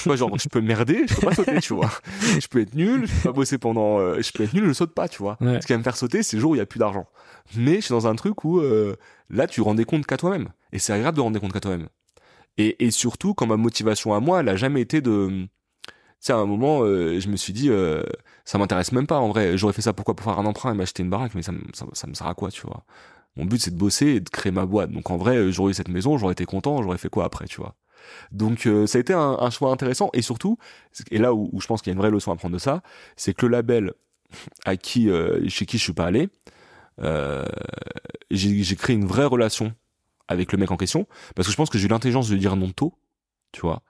Moi, 0.06 0.18
genre, 0.18 0.38
je 0.38 0.50
peux 0.50 0.60
merder, 0.60 1.06
je 1.08 1.16
peux 1.16 1.28
pas 1.28 1.36
sauter, 1.36 1.60
tu 1.62 1.74
vois. 1.74 1.90
Je 2.40 2.48
peux 2.48 2.60
être 2.60 2.74
nul, 2.76 3.08
je 3.08 3.14
peux 3.14 3.30
pas 3.30 3.32
bosser 3.32 3.58
pendant, 3.58 4.00
euh, 4.00 4.22
je 4.22 4.30
peux 4.34 4.44
être 4.44 4.54
nul, 4.54 4.66
je 4.66 4.74
saute 4.74 4.94
pas, 4.94 5.08
tu 5.08 5.20
vois. 5.20 5.38
Ouais. 5.40 5.62
Ce 5.62 5.68
qui 5.68 5.72
va 5.74 5.78
me 5.78 5.84
faire 5.84 5.96
sauter, 5.96 6.22
c'est 6.22 6.36
le 6.36 6.42
jour 6.42 6.52
où 6.52 6.56
il 6.56 6.58
y 6.58 6.62
a 6.62 6.66
plus 6.66 6.80
d'argent. 6.80 7.06
Mais 7.56 7.76
je 7.76 7.82
suis 7.86 7.92
dans 7.94 8.06
un 8.08 8.16
truc 8.16 8.44
où, 8.44 8.60
euh, 8.60 8.98
là, 9.30 9.48
tu 9.48 9.62
rends 9.62 9.76
des 9.76 9.86
comptes 9.86 10.06
qu'à 10.06 10.18
toi-même. 10.18 10.50
Et 10.74 10.80
c'est 10.80 10.92
agréable 10.92 11.16
de 11.16 11.22
rendre 11.22 11.36
des 11.36 11.40
comptes 11.40 11.54
qu'à 11.54 11.62
toi-même. 11.62 11.88
Et, 12.58 12.84
et 12.84 12.92
surtout, 12.92 13.34
quand 13.34 13.48
ma 13.48 13.56
motivation 13.56 14.14
à 14.14 14.20
moi, 14.20 14.42
elle 14.42 14.50
a 14.50 14.58
jamais 14.58 14.82
été 14.82 15.00
de, 15.00 15.48
sais, 16.26 16.34
à 16.34 16.38
un 16.38 16.46
moment, 16.46 16.82
euh, 16.84 17.20
je 17.20 17.30
me 17.30 17.36
suis 17.38 17.54
dit, 17.54 17.70
euh, 17.70 18.04
ça 18.46 18.58
m'intéresse 18.58 18.92
même 18.92 19.08
pas, 19.08 19.20
en 19.20 19.30
vrai. 19.30 19.58
J'aurais 19.58 19.74
fait 19.74 19.82
ça 19.82 19.94
pourquoi? 19.94 20.16
Pour 20.16 20.26
faire 20.26 20.40
un 20.40 20.46
emprunt 20.46 20.72
et 20.74 20.76
m'acheter 20.76 21.04
une 21.04 21.10
baraque, 21.10 21.36
mais 21.36 21.42
ça, 21.42 21.54
ça, 21.74 21.86
ça 21.94 22.08
me 22.08 22.14
sert 22.14 22.28
à 22.28 22.34
quoi, 22.36 22.52
tu 22.52 22.62
vois? 22.62 22.84
Mon 23.38 23.46
but, 23.46 23.60
c'est 23.62 23.72
de 23.72 23.78
bosser 23.78 24.08
et 24.08 24.20
de 24.20 24.30
créer 24.30 24.52
ma 24.52 24.66
boîte. 24.66 24.92
Donc, 24.92 25.10
en 25.12 25.18
vrai, 25.18 25.38
euh, 25.38 25.52
j'aurais 25.52 25.72
eu 25.72 25.74
cette 25.76 25.90
maison, 25.90 26.18
j'aurais 26.18 26.34
été 26.34 26.46
content, 26.46 26.82
j'aurais 26.84 26.98
fait 26.98 27.10
quoi 27.10 27.26
après, 27.26 27.46
tu 27.48 27.58
vois? 27.62 27.76
Donc 28.32 28.66
euh, 28.66 28.88
ça 28.88 28.98
a 28.98 29.02
été 29.02 29.14
un, 29.14 29.38
un 29.40 29.50
choix 29.50 29.72
intéressant 29.72 30.10
et 30.14 30.22
surtout, 30.22 30.58
et 31.12 31.18
là 31.18 31.34
où, 31.34 31.50
où 31.52 31.62
je 31.62 31.68
pense 31.68 31.82
qu'il 31.82 31.92
y 31.92 31.94
a 31.94 31.96
une 31.96 32.00
vraie 32.00 32.12
leçon 32.12 32.32
à 32.32 32.36
prendre 32.36 32.54
de 32.54 32.60
ça, 32.60 32.82
c'est 33.16 33.34
que 33.34 33.46
le 33.46 33.52
label 33.52 33.94
à 34.66 34.78
qui, 34.78 35.10
euh, 35.10 35.48
chez 35.50 35.66
qui 35.66 35.78
je 35.78 35.84
suis 35.84 35.94
pas 35.94 36.06
allé, 36.06 36.30
euh, 37.02 37.46
j'ai 38.32 38.76
créé 38.76 38.96
une 38.96 39.06
vraie 39.06 39.26
relation 39.26 39.74
avec 40.28 40.52
le 40.52 40.58
mec 40.58 40.70
en 40.72 40.78
question 40.78 41.08
parce 41.36 41.48
que 41.48 41.52
je 41.52 41.58
pense 41.58 41.70
que 41.70 41.78
j'ai 41.78 41.86
eu 41.86 41.90
l'intelligence 41.90 42.30
de 42.30 42.38
dire 42.38 42.56
non 42.56 42.72
tôt, 42.72 42.94
tu 43.52 43.62
vois. 43.62 43.82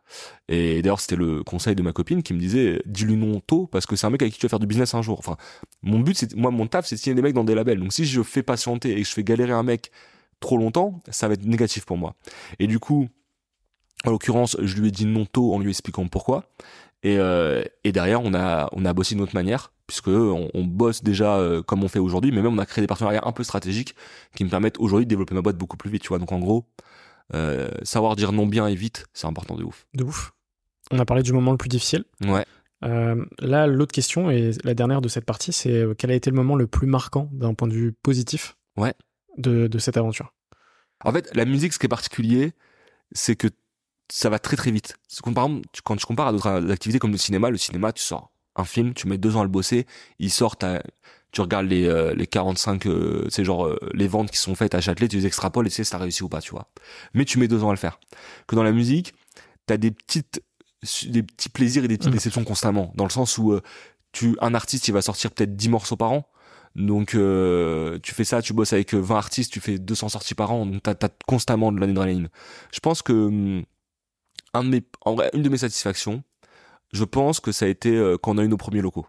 Et 0.48 0.82
d'ailleurs 0.82 1.00
c'était 1.00 1.16
le 1.16 1.44
conseil 1.44 1.76
de 1.76 1.82
ma 1.82 1.92
copine 1.92 2.24
qui 2.24 2.34
me 2.34 2.40
disait 2.40 2.82
dis-lui 2.86 3.16
non 3.16 3.40
tôt 3.40 3.68
parce 3.68 3.86
que 3.86 3.96
c'est 3.96 4.08
un 4.08 4.10
mec 4.10 4.22
avec 4.22 4.34
qui 4.34 4.40
tu 4.40 4.46
vas 4.46 4.50
faire 4.50 4.60
du 4.60 4.68
business 4.68 4.94
un 4.94 5.02
jour. 5.02 5.20
Enfin, 5.20 5.38
mon 5.82 6.00
but 6.00 6.18
c'est 6.18 6.36
moi 6.36 6.52
mon 6.52 6.68
taf 6.68 6.86
c'est 6.86 6.96
de 6.96 7.00
signer 7.00 7.16
des 7.16 7.22
mecs 7.22 7.34
dans 7.34 7.44
des 7.44 7.56
labels. 7.56 7.80
Donc 7.80 7.94
si 7.94 8.06
je 8.06 8.24
fais 8.24 8.44
patienter 8.44 8.92
et 8.92 9.02
que 9.02 9.08
je 9.08 9.14
fais 9.14 9.24
galérer 9.24 9.52
un 9.52 9.64
mec 9.64 9.92
trop 10.40 10.58
longtemps, 10.58 11.02
ça 11.10 11.28
va 11.28 11.34
être 11.34 11.46
négatif 11.46 11.86
pour 11.86 11.98
moi. 11.98 12.16
Et 12.60 12.68
du 12.68 12.80
coup, 12.80 13.10
en 14.06 14.12
l'occurrence, 14.12 14.58
je 14.62 14.78
lui 14.78 14.88
ai 14.88 14.92
dit 14.92 15.06
non 15.06 15.26
tôt 15.26 15.54
en 15.54 15.60
lui 15.60 15.70
expliquant 15.70 16.08
pourquoi. 16.08 16.46
Et, 17.04 17.18
euh, 17.18 17.64
et 17.84 17.92
derrière, 17.92 18.22
on 18.22 18.34
a, 18.34 18.70
on 18.74 18.86
a 18.86 18.94
bossé 18.94 19.16
d'une 19.16 19.24
autre 19.24 19.36
manière, 19.36 19.72
puisque 19.88 20.10
on, 20.10 20.64
bosse 20.64 21.04
déjà 21.04 21.38
euh, 21.38 21.62
comme 21.62 21.84
on 21.84 21.88
fait 21.88 22.00
aujourd'hui, 22.00 22.32
mais 22.32 22.42
même 22.42 22.54
on 22.54 22.58
a 22.58 22.66
créé 22.66 22.82
des 22.82 22.88
partenariats 22.88 23.24
un 23.24 23.32
peu 23.32 23.44
stratégiques 23.44 23.96
qui 24.36 24.44
me 24.44 24.50
permettent 24.50 24.80
aujourd'hui 24.80 25.06
de 25.06 25.10
développer 25.10 25.34
ma 25.34 25.42
boîte 25.42 25.58
beaucoup 25.58 25.78
plus 25.78 25.90
vite, 25.90 26.02
tu 26.02 26.10
vois. 26.10 26.20
Donc 26.20 26.32
en 26.32 26.40
gros, 26.40 26.66
euh, 27.34 27.70
savoir 27.84 28.16
dire 28.16 28.32
non 28.32 28.48
bien 28.48 28.68
et 28.68 28.76
vite, 28.76 29.06
c'est 29.14 29.28
important 29.28 29.56
de 29.56 29.64
ouf. 29.64 29.86
de 29.94 30.04
ouf 30.04 30.32
on 30.92 30.98
a 30.98 31.06
parlé 31.06 31.22
du 31.22 31.34
moment 31.34 31.52
le 31.52 31.58
plus 31.58 31.70
difficile 31.70 32.04
Ouais. 32.26 32.46
Euh, 32.84 33.24
là, 33.40 33.68
l'autre 33.68 33.92
question 33.92 34.32
et 34.32 34.52
la 34.64 34.74
dernière 34.74 35.02
de 35.02 35.08
cette 35.10 35.26
partie, 35.26 35.52
c'est 35.52 35.70
euh, 35.74 35.94
quel 35.96 36.10
a 36.12 36.16
été 36.16 36.30
le 36.32 36.36
moment 36.36 36.56
le 36.56 36.66
plus 36.66 36.88
marquant 36.88 37.30
d'un 37.34 37.54
point 37.54 37.68
de 37.68 37.74
vue 37.74 37.92
positif 37.92 38.56
Ouais. 38.78 38.94
de, 39.38 39.68
de 39.68 39.78
cette 39.80 39.98
aventure? 39.98 40.34
En 41.04 41.12
fait, 41.12 41.30
la 41.36 41.46
musique, 41.46 41.74
ce 41.74 41.80
qui 41.80 41.86
est 41.86 41.90
particulier, 41.90 42.54
c'est 43.12 43.36
que 43.36 43.48
ça 44.12 44.30
va 44.30 44.40
très 44.40 44.56
très 44.58 44.72
vite. 44.72 44.96
C'est 45.08 45.22
comme, 45.22 45.34
par 45.36 45.46
exemple, 45.46 45.68
tu- 45.74 45.82
quand 45.84 45.96
tu 45.98 46.06
compares 46.06 46.28
à 46.28 46.32
d'autres 46.32 46.72
activités 46.72 46.98
comme 47.00 47.12
le 47.12 47.18
cinéma, 47.18 47.50
le 47.52 47.58
cinéma, 47.58 47.92
tu 47.94 48.02
sors 48.02 48.32
un 48.56 48.66
film, 48.66 48.94
tu 48.94 49.08
mets 49.08 49.18
deux 49.18 49.36
ans 49.36 49.42
à 49.42 49.44
le 49.44 49.50
bosser, 49.50 49.86
il 50.20 50.32
sort, 50.32 50.58
tu 51.32 51.42
regardes 51.42 51.68
les, 51.68 51.86
euh, 51.86 52.14
les 52.14 52.28
45, 52.28 52.86
euh, 52.88 53.28
c'est 53.30 53.44
genre 53.46 53.66
euh, 53.66 53.78
les 53.94 54.08
ventes 54.08 54.32
qui 54.32 54.38
sont 54.38 54.56
faites 54.56 54.76
à 54.76 54.82
Châtelet, 54.82 55.08
tu 55.08 55.18
les 55.18 55.26
extrapoles 55.26 55.68
et 55.68 55.70
tu 55.70 55.76
sais 55.78 55.84
si 55.84 55.92
t'as 55.92 55.98
réussi 55.98 56.24
ou 56.24 56.30
pas, 56.30 56.42
tu 56.42 56.52
vois. 56.52 56.68
Mais 57.14 57.26
tu 57.26 57.40
mets 57.40 57.48
deux 57.48 57.64
ans 57.64 57.70
à 57.70 57.74
le 57.74 57.78
faire. 57.78 58.00
Que 58.48 58.56
dans 58.56 58.64
la 58.64 58.72
musique, 58.72 59.14
t'as 59.66 59.78
des 59.78 59.92
petites, 59.92 60.42
des 61.08 61.24
petits 61.24 61.50
plaisirs 61.50 61.84
et 61.86 61.88
des 61.88 61.98
petites 61.98 62.10
Mhm. 62.10 62.16
déceptions 62.16 62.44
constamment, 62.44 62.92
dans 62.96 63.04
le 63.06 63.10
sens 63.12 63.38
où 63.38 63.52
euh, 63.54 63.62
tu, 64.12 64.36
un 64.42 64.54
artiste, 64.56 64.88
il 64.88 64.94
va 64.94 65.02
sortir 65.02 65.32
peut-être 65.32 65.56
10 65.56 65.70
morceaux 65.70 65.96
par 65.98 66.12
an. 66.12 66.28
Donc 66.76 67.16
euh, 67.16 68.00
tu 68.02 68.14
fais 68.14 68.24
ça, 68.24 68.42
tu 68.42 68.54
bosses 68.54 68.74
avec 68.74 68.94
euh, 68.94 69.00
20 69.00 69.18
artistes, 69.18 69.52
tu 69.52 69.60
fais 69.60 69.78
200 69.80 70.10
sorties 70.10 70.36
par 70.36 70.52
an, 70.52 70.66
donc 70.66 70.82
t'as 70.84 70.94
as 71.02 71.10
constamment 71.28 71.72
de 71.72 71.80
l'adrénaline. 71.80 72.30
Je 72.72 72.80
pense 72.80 73.02
que 73.02 73.14
hum, 73.14 73.64
un 74.54 74.64
de 74.64 74.70
mes, 74.70 74.82
en 75.02 75.16
vrai, 75.16 75.30
une 75.34 75.42
de 75.44 75.50
mes 75.50 75.58
satisfactions, 75.58 76.24
je 76.92 77.04
pense 77.04 77.40
que 77.40 77.52
ça 77.52 77.66
a 77.66 77.68
été 77.68 77.96
euh, 77.96 78.18
quand 78.18 78.36
on 78.36 78.38
a 78.38 78.44
eu 78.44 78.48
nos 78.48 78.58
premiers 78.58 78.82
locaux. 78.82 79.08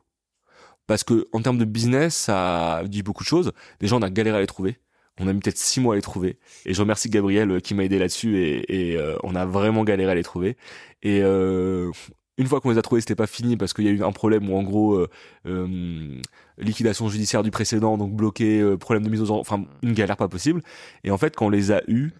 Parce 0.86 1.04
que 1.04 1.28
en 1.32 1.40
termes 1.40 1.58
de 1.58 1.64
business, 1.64 2.16
ça 2.16 2.82
dit 2.86 3.02
beaucoup 3.02 3.22
de 3.22 3.28
choses. 3.28 3.52
Déjà, 3.78 3.96
on 3.96 4.02
a 4.02 4.10
galéré 4.10 4.38
à 4.38 4.40
les 4.40 4.46
trouver. 4.46 4.78
On 5.20 5.28
a 5.28 5.32
mis 5.32 5.40
peut-être 5.40 5.58
six 5.58 5.80
mois 5.80 5.94
à 5.94 5.96
les 5.96 6.02
trouver. 6.02 6.38
Et 6.66 6.74
je 6.74 6.80
remercie 6.80 7.10
Gabriel 7.10 7.50
euh, 7.50 7.60
qui 7.60 7.74
m'a 7.74 7.84
aidé 7.84 7.98
là-dessus. 7.98 8.38
Et, 8.38 8.92
et, 8.92 8.96
euh, 8.96 9.16
on 9.22 9.34
a 9.34 9.44
vraiment 9.44 9.84
galéré 9.84 10.12
à 10.12 10.14
les 10.14 10.22
trouver. 10.22 10.56
Et 11.02 11.20
euh, 11.22 11.92
une 12.38 12.46
fois 12.46 12.60
qu'on 12.60 12.70
les 12.70 12.78
a 12.78 12.82
trouvés, 12.82 13.00
c'était 13.02 13.14
pas 13.14 13.26
fini 13.26 13.56
parce 13.56 13.72
qu'il 13.72 13.84
y 13.84 13.88
a 13.88 13.90
eu 13.90 14.02
un 14.02 14.12
problème 14.12 14.48
où 14.50 14.56
en 14.56 14.62
gros 14.62 14.94
euh, 14.94 15.08
euh, 15.46 16.20
liquidation 16.58 17.08
judiciaire 17.08 17.42
du 17.42 17.50
précédent, 17.50 17.98
donc 17.98 18.14
bloqué, 18.14 18.76
problème 18.78 19.04
de 19.04 19.10
mise 19.10 19.20
aux 19.20 19.30
enfin 19.30 19.64
une 19.82 19.92
galère 19.92 20.16
pas 20.16 20.28
possible. 20.28 20.62
Et 21.04 21.10
en 21.10 21.18
fait, 21.18 21.36
quand 21.36 21.46
on 21.46 21.50
les 21.50 21.70
a 21.70 21.82
eus, 21.86 22.12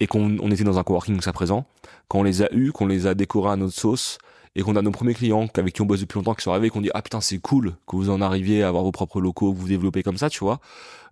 et 0.00 0.06
qu'on 0.06 0.38
on 0.40 0.50
était 0.50 0.64
dans 0.64 0.78
un 0.78 0.82
coworking 0.84 1.14
jusqu'à 1.16 1.32
présent, 1.32 1.66
quand 2.08 2.20
on 2.20 2.22
les 2.22 2.42
a 2.42 2.48
eus, 2.52 2.72
qu'on 2.72 2.86
les 2.86 3.06
a 3.06 3.14
décorés 3.14 3.50
à 3.52 3.56
notre 3.56 3.74
sauce, 3.74 4.18
et 4.54 4.62
qu'on 4.62 4.74
a 4.76 4.82
nos 4.82 4.90
premiers 4.90 5.14
clients 5.14 5.46
avec 5.56 5.74
qui 5.74 5.82
on 5.82 5.86
bosse 5.86 6.00
depuis 6.00 6.16
longtemps 6.18 6.34
qui 6.34 6.42
sont 6.42 6.50
arrivés 6.50 6.66
et 6.68 6.70
qu'on 6.70 6.80
dit 6.80 6.90
ah 6.94 7.02
putain 7.02 7.20
c'est 7.20 7.38
cool 7.38 7.76
que 7.86 7.94
vous 7.96 8.10
en 8.10 8.20
arriviez 8.20 8.62
à 8.64 8.68
avoir 8.68 8.82
vos 8.82 8.90
propres 8.92 9.20
locaux, 9.20 9.52
que 9.52 9.58
vous 9.58 9.68
développez 9.68 10.02
comme 10.02 10.16
ça, 10.16 10.30
tu 10.30 10.40
vois. 10.40 10.58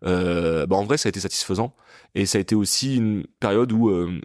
Euh, 0.04 0.66
bah 0.66 0.76
en 0.76 0.84
vrai 0.84 0.96
ça 0.96 1.08
a 1.08 1.10
été 1.10 1.20
satisfaisant 1.20 1.74
et 2.14 2.26
ça 2.26 2.38
a 2.38 2.40
été 2.40 2.54
aussi 2.54 2.96
une 2.96 3.24
période 3.40 3.72
où 3.72 3.88
euh, 3.88 4.20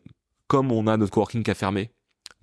comme 0.48 0.72
on 0.72 0.88
a 0.88 0.98
notre 0.98 1.12
coworking 1.12 1.44
qui 1.44 1.52
a 1.52 1.56
fermé, 1.56 1.92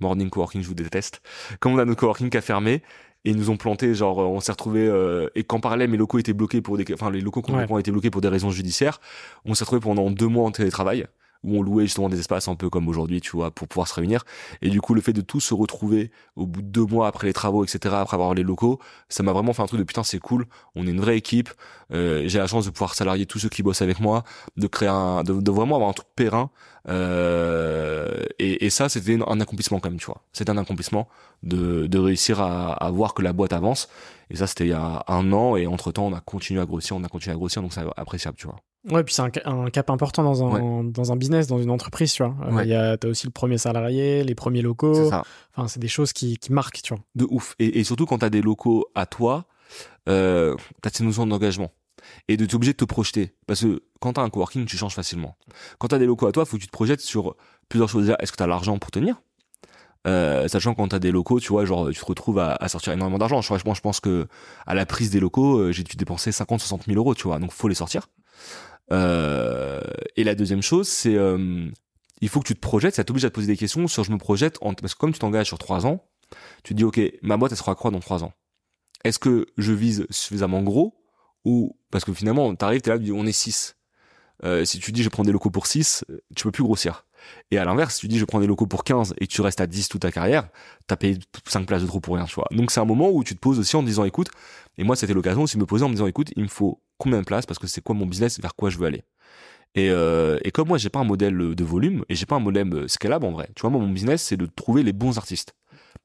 morning 0.00 0.30
coworking 0.30 0.62
je 0.62 0.68
vous 0.68 0.74
déteste, 0.74 1.20
comme 1.60 1.72
on 1.74 1.78
a 1.78 1.84
notre 1.84 2.00
coworking 2.00 2.30
qui 2.30 2.36
a 2.36 2.40
fermé 2.42 2.82
et 3.24 3.30
ils 3.30 3.36
nous 3.36 3.50
ont 3.50 3.56
planté 3.56 3.94
genre 3.94 4.18
on 4.18 4.40
s'est 4.40 4.52
retrouvé 4.52 4.86
euh, 4.86 5.28
et 5.34 5.42
qu'en 5.44 5.60
parallèle 5.60 5.90
mes 5.90 5.96
locaux 5.96 6.18
étaient 6.18 6.32
bloqués 6.32 6.60
pour 6.62 6.76
des 6.78 6.84
enfin 6.94 7.10
les 7.10 7.20
locaux 7.20 7.42
complètement 7.42 7.74
Ouais. 7.76 7.80
étaient 7.80 7.90
bloqués 7.90 8.10
pour 8.10 8.20
des 8.20 8.28
raisons 8.28 8.50
judiciaires, 8.50 9.00
on 9.44 9.54
s'est 9.54 9.64
retrouvé 9.64 9.80
pendant 9.80 10.10
deux 10.10 10.28
mois 10.28 10.44
en 10.46 10.50
télétravail 10.52 11.06
où 11.44 11.56
on 11.56 11.62
louait 11.62 11.84
justement 11.84 12.08
des 12.08 12.18
espaces 12.18 12.48
un 12.48 12.54
peu 12.56 12.68
comme 12.70 12.88
aujourd'hui, 12.88 13.20
tu 13.20 13.30
vois, 13.32 13.50
pour 13.50 13.68
pouvoir 13.68 13.88
se 13.88 13.94
réunir. 13.94 14.24
Et 14.62 14.70
du 14.70 14.80
coup, 14.80 14.94
le 14.94 15.00
fait 15.00 15.12
de 15.12 15.20
tous 15.20 15.40
se 15.40 15.54
retrouver 15.54 16.10
au 16.36 16.46
bout 16.46 16.62
de 16.62 16.66
deux 16.66 16.84
mois 16.84 17.06
après 17.06 17.26
les 17.26 17.32
travaux, 17.32 17.64
etc., 17.64 17.94
après 17.98 18.14
avoir 18.16 18.34
les 18.34 18.42
locaux, 18.42 18.78
ça 19.08 19.22
m'a 19.22 19.32
vraiment 19.32 19.52
fait 19.52 19.62
un 19.62 19.66
truc 19.66 19.78
de 19.78 19.84
putain, 19.84 20.02
c'est 20.02 20.18
cool. 20.18 20.46
On 20.74 20.86
est 20.86 20.90
une 20.90 21.00
vraie 21.00 21.16
équipe. 21.16 21.50
Euh, 21.92 22.24
j'ai 22.26 22.38
la 22.38 22.46
chance 22.46 22.64
de 22.66 22.70
pouvoir 22.70 22.94
salarier 22.94 23.26
tous 23.26 23.38
ceux 23.38 23.48
qui 23.48 23.62
bossent 23.62 23.82
avec 23.82 24.00
moi, 24.00 24.24
de 24.56 24.66
créer 24.66 24.88
un, 24.88 25.22
de, 25.22 25.40
de 25.40 25.50
vraiment 25.50 25.76
avoir 25.76 25.90
un 25.90 25.94
truc 25.94 26.08
périn. 26.16 26.50
Euh, 26.88 28.24
et, 28.38 28.64
et 28.66 28.70
ça, 28.70 28.88
c'était 28.88 29.18
un 29.26 29.40
accomplissement 29.40 29.80
quand 29.80 29.90
même, 29.90 29.98
tu 29.98 30.06
vois. 30.06 30.22
C'était 30.32 30.50
un 30.50 30.58
accomplissement 30.58 31.08
de, 31.42 31.86
de 31.86 31.98
réussir 31.98 32.40
à, 32.40 32.72
à 32.72 32.90
voir 32.90 33.14
que 33.14 33.22
la 33.22 33.32
boîte 33.32 33.52
avance. 33.52 33.88
Et 34.30 34.36
ça, 34.36 34.46
c'était 34.46 34.64
il 34.66 34.70
y 34.70 34.74
a 34.74 35.04
un 35.08 35.32
an. 35.32 35.56
Et 35.56 35.66
entre 35.66 35.92
temps, 35.92 36.06
on 36.06 36.12
a 36.12 36.20
continué 36.20 36.60
à 36.60 36.66
grossir, 36.66 36.96
on 36.96 37.04
a 37.04 37.08
continué 37.08 37.34
à 37.34 37.36
grossir, 37.38 37.62
donc 37.62 37.72
c'est 37.72 37.82
appréciable, 37.96 38.36
tu 38.36 38.46
vois. 38.46 38.56
Ouais, 38.90 39.02
puis 39.02 39.12
c'est 39.14 39.22
un, 39.22 39.30
ca- 39.34 39.48
un 39.48 39.68
cap 39.70 39.90
important 39.90 40.22
dans 40.22 40.44
un, 40.44 40.84
dans 40.84 41.12
un 41.12 41.16
business, 41.16 41.46
dans 41.46 41.58
une 41.60 41.70
entreprise, 41.70 42.12
tu 42.12 42.22
vois. 42.22 42.34
Euh, 42.46 42.52
Ouais. 42.52 42.66
Y 42.68 42.74
a, 42.74 42.96
t'as 42.96 43.08
aussi 43.08 43.26
le 43.26 43.32
premier 43.32 43.58
salarié, 43.58 44.22
les 44.24 44.34
premiers 44.34 44.62
locaux. 44.62 45.10
Ça. 45.10 45.24
Enfin, 45.54 45.68
c'est 45.68 45.80
des 45.80 45.88
choses 45.88 46.12
qui, 46.12 46.36
qui 46.38 46.52
marquent, 46.52 46.80
tu 46.82 46.94
vois. 46.94 47.02
de 47.16 47.26
ouf. 47.28 47.54
Et, 47.58 47.80
et 47.80 47.84
surtout 47.84 48.06
quand 48.06 48.18
t'as 48.18 48.30
des 48.30 48.40
locaux 48.42 48.86
à 48.94 49.04
toi, 49.06 49.46
euh, 50.08 50.54
t'as 50.82 50.90
cette 50.90 51.00
notion 51.02 51.26
d'engagement. 51.26 51.70
Et 52.28 52.36
de 52.36 52.46
t'es 52.46 52.54
obligé 52.54 52.72
de 52.72 52.76
te 52.78 52.84
projeter. 52.84 53.34
Parce 53.46 53.60
que 53.62 53.82
quand 54.00 54.14
t'as 54.14 54.22
un 54.22 54.30
coworking, 54.30 54.64
tu 54.64 54.76
changes 54.76 54.94
facilement. 54.94 55.36
Quand 55.78 55.88
t'as 55.88 55.98
des 55.98 56.06
locaux 56.06 56.26
à 56.26 56.32
toi, 56.32 56.44
faut 56.46 56.56
que 56.56 56.62
tu 56.62 56.68
te 56.68 56.72
projettes 56.72 57.00
sur 57.00 57.36
plusieurs 57.68 57.88
choses. 57.88 58.02
Déjà, 58.06 58.16
est-ce 58.20 58.32
que 58.32 58.36
t'as 58.36 58.46
l'argent 58.46 58.78
pour 58.78 58.90
tenir? 58.90 59.20
Euh, 60.06 60.48
sachant 60.48 60.72
que 60.72 60.76
quand 60.78 60.88
t'as 60.88 60.98
des 60.98 61.10
locaux, 61.10 61.40
tu 61.40 61.48
vois, 61.48 61.64
genre 61.64 61.90
tu 61.90 62.00
te 62.00 62.04
retrouves 62.04 62.38
à, 62.38 62.68
sortir 62.68 62.92
énormément 62.92 63.18
d'argent. 63.18 63.40
Je, 63.42 63.54
je 63.56 63.80
pense 63.80 64.00
que 64.00 64.26
à 64.66 64.74
la 64.74 64.86
prise 64.86 65.10
des 65.10 65.20
locaux, 65.20 65.58
euh, 65.58 65.72
j'ai 65.72 65.82
dû 65.82 65.96
dépenser 65.96 66.32
50, 66.32 66.60
60 66.60 66.84
000 66.86 66.96
euros, 66.96 67.14
tu 67.14 67.24
vois. 67.24 67.38
Donc, 67.38 67.52
faut 67.52 67.68
les 67.68 67.74
sortir. 67.74 68.08
Euh, 68.92 69.80
et 70.16 70.24
la 70.24 70.34
deuxième 70.34 70.62
chose, 70.62 70.88
c'est 70.88 71.14
euh, 71.14 71.68
il 72.20 72.28
faut 72.28 72.40
que 72.40 72.46
tu 72.46 72.54
te 72.54 72.60
projettes. 72.60 72.94
Ça 72.94 73.04
t'oblige 73.04 73.24
à 73.24 73.30
te 73.30 73.34
poser 73.34 73.46
des 73.48 73.56
questions 73.56 73.86
sur 73.86 74.04
je 74.04 74.12
me 74.12 74.18
projette 74.18 74.58
en, 74.60 74.74
parce 74.74 74.94
que 74.94 74.98
comme 74.98 75.12
tu 75.12 75.18
t'engages 75.18 75.46
sur 75.46 75.58
trois 75.58 75.86
ans, 75.86 76.04
tu 76.62 76.74
te 76.74 76.78
dis 76.78 76.84
ok, 76.84 77.00
ma 77.22 77.36
boîte 77.36 77.52
elle 77.52 77.58
sera 77.58 77.74
quoi 77.74 77.90
dans 77.90 78.00
trois 78.00 78.24
ans? 78.24 78.32
Est-ce 79.04 79.18
que 79.18 79.46
je 79.56 79.72
vise 79.72 80.06
suffisamment 80.10 80.62
gros 80.62 80.94
ou 81.44 81.78
parce 81.90 82.04
que 82.04 82.12
finalement 82.12 82.54
t'arrives 82.54 82.80
t'es 82.80 82.90
là 82.90 82.98
tu 82.98 83.12
on 83.12 83.24
est 83.24 83.32
6 83.32 83.76
euh, 84.44 84.64
si 84.64 84.80
tu 84.80 84.90
dis 84.90 85.04
je 85.04 85.08
prends 85.08 85.22
des 85.22 85.30
locaux 85.30 85.50
pour 85.50 85.68
6 85.68 86.04
tu 86.34 86.44
peux 86.44 86.50
plus 86.50 86.64
grossir 86.64 87.06
et 87.50 87.58
à 87.58 87.64
l'inverse 87.64 87.94
si 87.94 88.00
tu 88.02 88.08
dis 88.08 88.18
je 88.18 88.24
prends 88.24 88.40
des 88.40 88.46
locaux 88.46 88.66
pour 88.66 88.84
15 88.84 89.14
et 89.18 89.26
que 89.26 89.32
tu 89.32 89.40
restes 89.40 89.60
à 89.60 89.66
10 89.66 89.88
toute 89.88 90.02
ta 90.02 90.10
carrière 90.12 90.48
t'as 90.86 90.96
payé 90.96 91.18
5 91.46 91.66
places 91.66 91.82
de 91.82 91.86
trop 91.86 92.00
pour 92.00 92.14
rien 92.16 92.24
tu 92.24 92.34
vois 92.34 92.46
donc 92.50 92.70
c'est 92.70 92.80
un 92.80 92.84
moment 92.84 93.10
où 93.10 93.22
tu 93.24 93.34
te 93.34 93.40
poses 93.40 93.58
aussi 93.58 93.76
en 93.76 93.80
te 93.82 93.86
disant 93.86 94.04
écoute 94.04 94.28
et 94.76 94.84
moi 94.84 94.96
c'était 94.96 95.14
l'occasion 95.14 95.42
aussi 95.42 95.56
de 95.56 95.60
me 95.60 95.66
poser 95.66 95.84
en 95.84 95.88
me 95.88 95.94
disant 95.94 96.06
écoute 96.06 96.30
il 96.36 96.42
me 96.42 96.48
faut 96.48 96.80
combien 96.98 97.20
de 97.20 97.24
places 97.24 97.46
parce 97.46 97.58
que 97.58 97.66
c'est 97.66 97.80
quoi 97.82 97.94
mon 97.94 98.06
business 98.06 98.40
vers 98.40 98.54
quoi 98.54 98.70
je 98.70 98.78
veux 98.78 98.86
aller 98.86 99.02
et, 99.74 99.90
euh, 99.90 100.38
et 100.44 100.50
comme 100.50 100.68
moi 100.68 100.78
j'ai 100.78 100.88
pas 100.88 100.98
un 101.00 101.04
modèle 101.04 101.36
de 101.36 101.64
volume 101.64 102.04
et 102.08 102.14
j'ai 102.14 102.26
pas 102.26 102.36
un 102.36 102.40
modèle 102.40 102.88
scalable 102.88 103.26
en 103.26 103.32
vrai 103.32 103.48
tu 103.54 103.60
vois 103.62 103.70
moi 103.70 103.80
mon 103.80 103.88
business 103.90 104.22
c'est 104.22 104.36
de 104.36 104.46
trouver 104.46 104.82
les 104.82 104.92
bons 104.92 105.18
artistes 105.18 105.54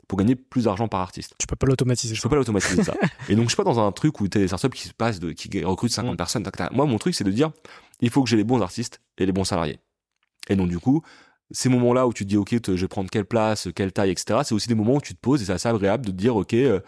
pour 0.07 0.17
gagner 0.17 0.35
plus 0.35 0.65
d'argent 0.65 0.87
par 0.89 0.99
artiste 0.99 1.33
Tu 1.39 1.47
peux 1.47 1.55
pas 1.55 1.65
l'automatiser. 1.65 2.13
je 2.13 2.21
peux 2.21 2.27
pas 2.29 2.35
l'automatiser 2.35 2.83
ça. 2.83 2.93
Et 3.29 3.35
donc 3.35 3.45
je 3.45 3.49
suis 3.49 3.55
pas 3.55 3.63
dans 3.63 3.79
un 3.79 3.91
truc 3.93 4.19
où 4.19 4.27
t'as 4.27 4.39
des 4.39 4.47
startups 4.47 4.69
qui 4.69 4.87
se 4.89 4.93
passent 4.93 5.19
de, 5.21 5.31
qui 5.31 5.63
recrutent 5.63 5.93
50 5.93 6.13
Mm. 6.13 6.17
personnes. 6.17 6.43
Moi 6.73 6.85
mon 6.85 6.97
truc 6.99 7.15
c'est 7.15 7.23
de 7.23 7.31
dire 7.31 7.51
il 8.01 8.09
faut 8.09 8.21
que 8.21 8.29
j'ai 8.29 8.35
les 8.35 8.43
bons 8.43 8.61
artistes 8.61 8.99
et 9.17 9.25
les 9.25 9.31
bons 9.31 9.45
salariés. 9.45 9.79
Et 10.49 10.55
donc 10.55 10.69
du 10.69 10.79
coup 10.79 11.01
ces 11.51 11.69
moments-là 11.69 12.07
où 12.07 12.13
tu 12.13 12.23
te 12.23 12.29
dis 12.29 12.37
ok 12.37 12.61
te- 12.61 12.75
je 12.75 12.81
vais 12.81 12.87
prendre 12.87 13.09
quelle 13.09 13.25
place, 13.25 13.67
quelle 13.75 13.93
taille, 13.93 14.09
etc. 14.09 14.39
C'est 14.43 14.55
aussi 14.55 14.67
des 14.67 14.75
moments 14.75 14.95
où 14.95 15.01
tu 15.01 15.13
te 15.13 15.19
poses 15.19 15.41
et 15.41 15.45
c'est 15.45 15.53
assez 15.53 15.69
agréable 15.69 16.05
de 16.05 16.11
te 16.11 16.15
dire 16.15 16.35
ok 16.35 16.53
euh, 16.53 16.79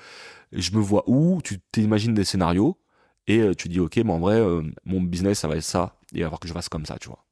je 0.51 0.71
me 0.71 0.79
vois 0.79 1.03
où, 1.07 1.39
tu 1.43 1.59
t'imagines 1.71 2.13
des 2.13 2.23
scénarios 2.23 2.77
et 3.27 3.39
euh, 3.39 3.53
tu 3.53 3.69
dis 3.69 3.79
ok 3.79 3.97
mais 3.97 4.11
en 4.11 4.19
vrai 4.19 4.35
euh, 4.39 4.63
mon 4.85 5.01
business 5.01 5.39
ça 5.39 5.47
va 5.47 5.55
être 5.55 5.63
ça 5.63 5.97
et 6.13 6.17
il 6.17 6.21
va 6.21 6.27
falloir 6.27 6.39
que 6.39 6.47
je 6.47 6.53
fasse 6.53 6.69
comme 6.69 6.85
ça 6.85 6.97
tu 6.99 7.07
vois. 7.09 7.25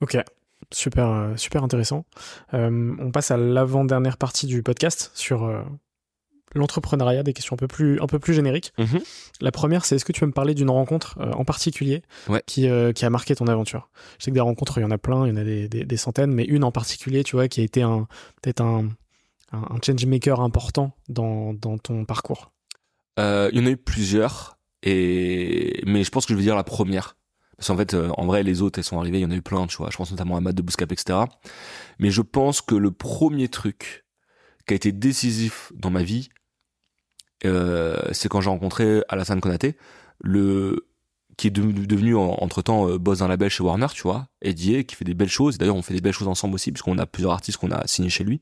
Ok, 0.00 0.16
super, 0.72 1.32
super 1.36 1.64
intéressant. 1.64 2.04
On 2.52 3.10
passe 3.12 3.30
à 3.30 3.38
l'avant-dernière 3.38 4.18
partie 4.18 4.46
du 4.46 4.62
podcast 4.62 5.10
sur 5.14 5.64
l'entrepreneuriat, 6.58 7.22
des 7.22 7.32
questions 7.32 7.54
un 7.54 7.56
peu 7.56 7.68
plus, 7.68 8.00
un 8.00 8.06
peu 8.06 8.18
plus 8.18 8.34
génériques. 8.34 8.72
Mhm. 8.78 9.00
La 9.40 9.52
première, 9.52 9.84
c'est 9.84 9.96
est-ce 9.96 10.04
que 10.04 10.12
tu 10.12 10.20
peux 10.20 10.26
me 10.26 10.32
parler 10.32 10.54
d'une 10.54 10.70
rencontre 10.70 11.18
euh, 11.20 11.30
en 11.32 11.44
particulier 11.44 12.02
Ouais. 12.28 12.42
qui, 12.46 12.68
euh, 12.68 12.92
qui 12.92 13.04
a 13.04 13.10
marqué 13.10 13.34
ton 13.36 13.46
aventure? 13.46 13.88
Je 14.18 14.24
sais 14.24 14.30
que 14.30 14.34
des 14.34 14.40
rencontres, 14.40 14.78
il 14.78 14.82
y 14.82 14.84
en 14.84 14.90
a 14.90 14.98
plein, 14.98 15.26
il 15.26 15.30
y 15.30 15.32
en 15.32 15.36
a 15.36 15.44
des, 15.44 15.68
des, 15.68 15.84
des 15.84 15.96
centaines, 15.96 16.32
mais 16.32 16.44
une 16.44 16.64
en 16.64 16.72
particulier, 16.72 17.22
tu 17.24 17.36
vois, 17.36 17.48
qui 17.48 17.60
a 17.60 17.64
été 17.64 17.82
un 17.82 18.08
peut-être 18.42 18.60
un, 18.62 18.88
un, 19.52 19.58
un 19.58 19.78
change 19.84 20.04
maker 20.06 20.40
important 20.40 20.92
dans, 21.08 21.52
dans 21.54 21.78
ton 21.78 22.04
parcours? 22.04 22.52
Euh, 23.18 23.48
il 23.52 23.58
y 23.60 23.62
en 23.62 23.66
a 23.66 23.70
eu 23.70 23.76
plusieurs, 23.76 24.58
et 24.82 25.82
mais 25.86 26.04
je 26.04 26.10
pense 26.10 26.26
que 26.26 26.32
je 26.34 26.38
vais 26.38 26.44
dire 26.44 26.56
la 26.56 26.64
première. 26.64 27.16
Parce 27.56 27.68
qu'en 27.68 27.76
fait, 27.78 27.94
en 27.94 28.26
vrai, 28.26 28.42
les 28.42 28.60
autres, 28.60 28.78
elles 28.78 28.84
sont 28.84 28.98
arrivées, 28.98 29.18
il 29.18 29.22
y 29.22 29.24
en 29.24 29.30
a 29.30 29.34
eu 29.34 29.40
plein, 29.40 29.66
tu 29.66 29.78
vois. 29.78 29.88
Je 29.90 29.96
pense 29.96 30.10
notamment 30.10 30.36
à 30.36 30.42
Matt 30.42 30.54
de 30.54 30.60
Bouscap, 30.60 30.92
etc. 30.92 31.20
Mais 31.98 32.10
je 32.10 32.20
pense 32.20 32.60
que 32.60 32.74
le 32.74 32.90
premier 32.90 33.48
truc 33.48 34.04
qui 34.66 34.74
a 34.74 34.76
été 34.76 34.92
décisif 34.92 35.72
dans 35.74 35.88
ma 35.88 36.02
vie, 36.02 36.28
euh, 37.44 37.96
c'est 38.12 38.28
quand 38.28 38.40
j'ai 38.40 38.50
rencontré 38.50 39.02
Alassane 39.08 39.40
Konaté, 39.40 39.76
le 40.20 40.86
qui 41.36 41.48
est 41.48 41.50
devenu, 41.50 42.16
entre 42.16 42.62
temps 42.62 42.96
boss 42.96 43.18
d'un 43.18 43.28
label 43.28 43.50
chez 43.50 43.62
Warner, 43.62 43.88
tu 43.92 44.00
vois, 44.04 44.28
Eddie, 44.40 44.86
qui 44.86 44.96
fait 44.96 45.04
des 45.04 45.12
belles 45.12 45.28
choses. 45.28 45.58
D'ailleurs, 45.58 45.76
on 45.76 45.82
fait 45.82 45.92
des 45.92 46.00
belles 46.00 46.14
choses 46.14 46.28
ensemble 46.28 46.54
aussi, 46.54 46.72
puisqu'on 46.72 46.96
a 46.96 47.04
plusieurs 47.04 47.32
artistes 47.32 47.58
qu'on 47.58 47.70
a 47.70 47.86
signés 47.86 48.08
chez 48.08 48.24
lui. 48.24 48.40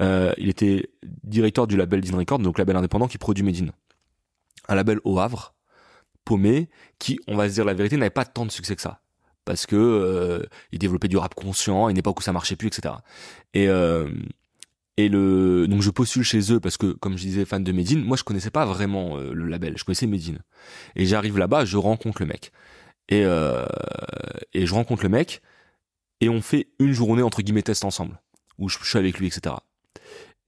Euh, 0.00 0.32
il 0.38 0.48
était 0.48 0.90
directeur 1.02 1.66
du 1.66 1.76
label 1.76 2.00
Dean 2.00 2.16
Records, 2.16 2.38
donc 2.38 2.58
label 2.58 2.76
indépendant 2.76 3.08
qui 3.08 3.18
produit 3.18 3.44
Medine. 3.44 3.72
Un 4.68 4.74
label 4.74 5.00
au 5.04 5.18
Havre, 5.18 5.54
paumé, 6.24 6.68
qui, 6.98 7.18
on 7.26 7.36
va 7.36 7.48
se 7.48 7.54
dire 7.54 7.64
la 7.64 7.74
vérité, 7.74 7.96
n'avait 7.96 8.10
pas 8.10 8.24
tant 8.24 8.46
de 8.46 8.50
succès 8.50 8.76
que 8.76 8.82
ça. 8.82 9.00
Parce 9.44 9.66
que 9.66 9.76
euh, 9.76 10.46
il 10.72 10.78
développait 10.78 11.08
du 11.08 11.16
rap 11.16 11.34
conscient, 11.34 11.86
à 11.86 11.90
une 11.90 11.98
époque 11.98 12.20
où 12.20 12.22
ça 12.22 12.32
marchait 12.32 12.56
plus, 12.56 12.68
etc. 12.68 12.94
Et, 13.54 13.68
euh, 13.68 14.10
et 14.98 15.08
le, 15.08 15.68
donc 15.68 15.80
je 15.80 15.90
postule 15.90 16.24
chez 16.24 16.52
eux 16.52 16.58
parce 16.58 16.76
que, 16.76 16.86
comme 16.86 17.16
je 17.16 17.22
disais, 17.22 17.44
fan 17.44 17.62
de 17.62 17.70
Medine, 17.70 18.04
moi 18.04 18.16
je 18.16 18.24
connaissais 18.24 18.50
pas 18.50 18.66
vraiment 18.66 19.16
euh, 19.16 19.32
le 19.32 19.46
label, 19.46 19.78
je 19.78 19.84
connaissais 19.84 20.08
Medine. 20.08 20.40
Et 20.96 21.06
j'arrive 21.06 21.38
là-bas, 21.38 21.64
je 21.64 21.76
rencontre 21.76 22.20
le 22.20 22.26
mec. 22.26 22.50
Et, 23.08 23.24
euh, 23.24 23.64
et 24.54 24.66
je 24.66 24.74
rencontre 24.74 25.04
le 25.04 25.08
mec, 25.08 25.40
et 26.20 26.28
on 26.28 26.42
fait 26.42 26.66
une 26.80 26.92
journée 26.92 27.22
entre 27.22 27.42
guillemets 27.42 27.62
test 27.62 27.84
ensemble, 27.84 28.20
où 28.58 28.68
je, 28.68 28.76
suis 28.82 28.98
avec 28.98 29.20
lui, 29.20 29.28
etc. 29.28 29.54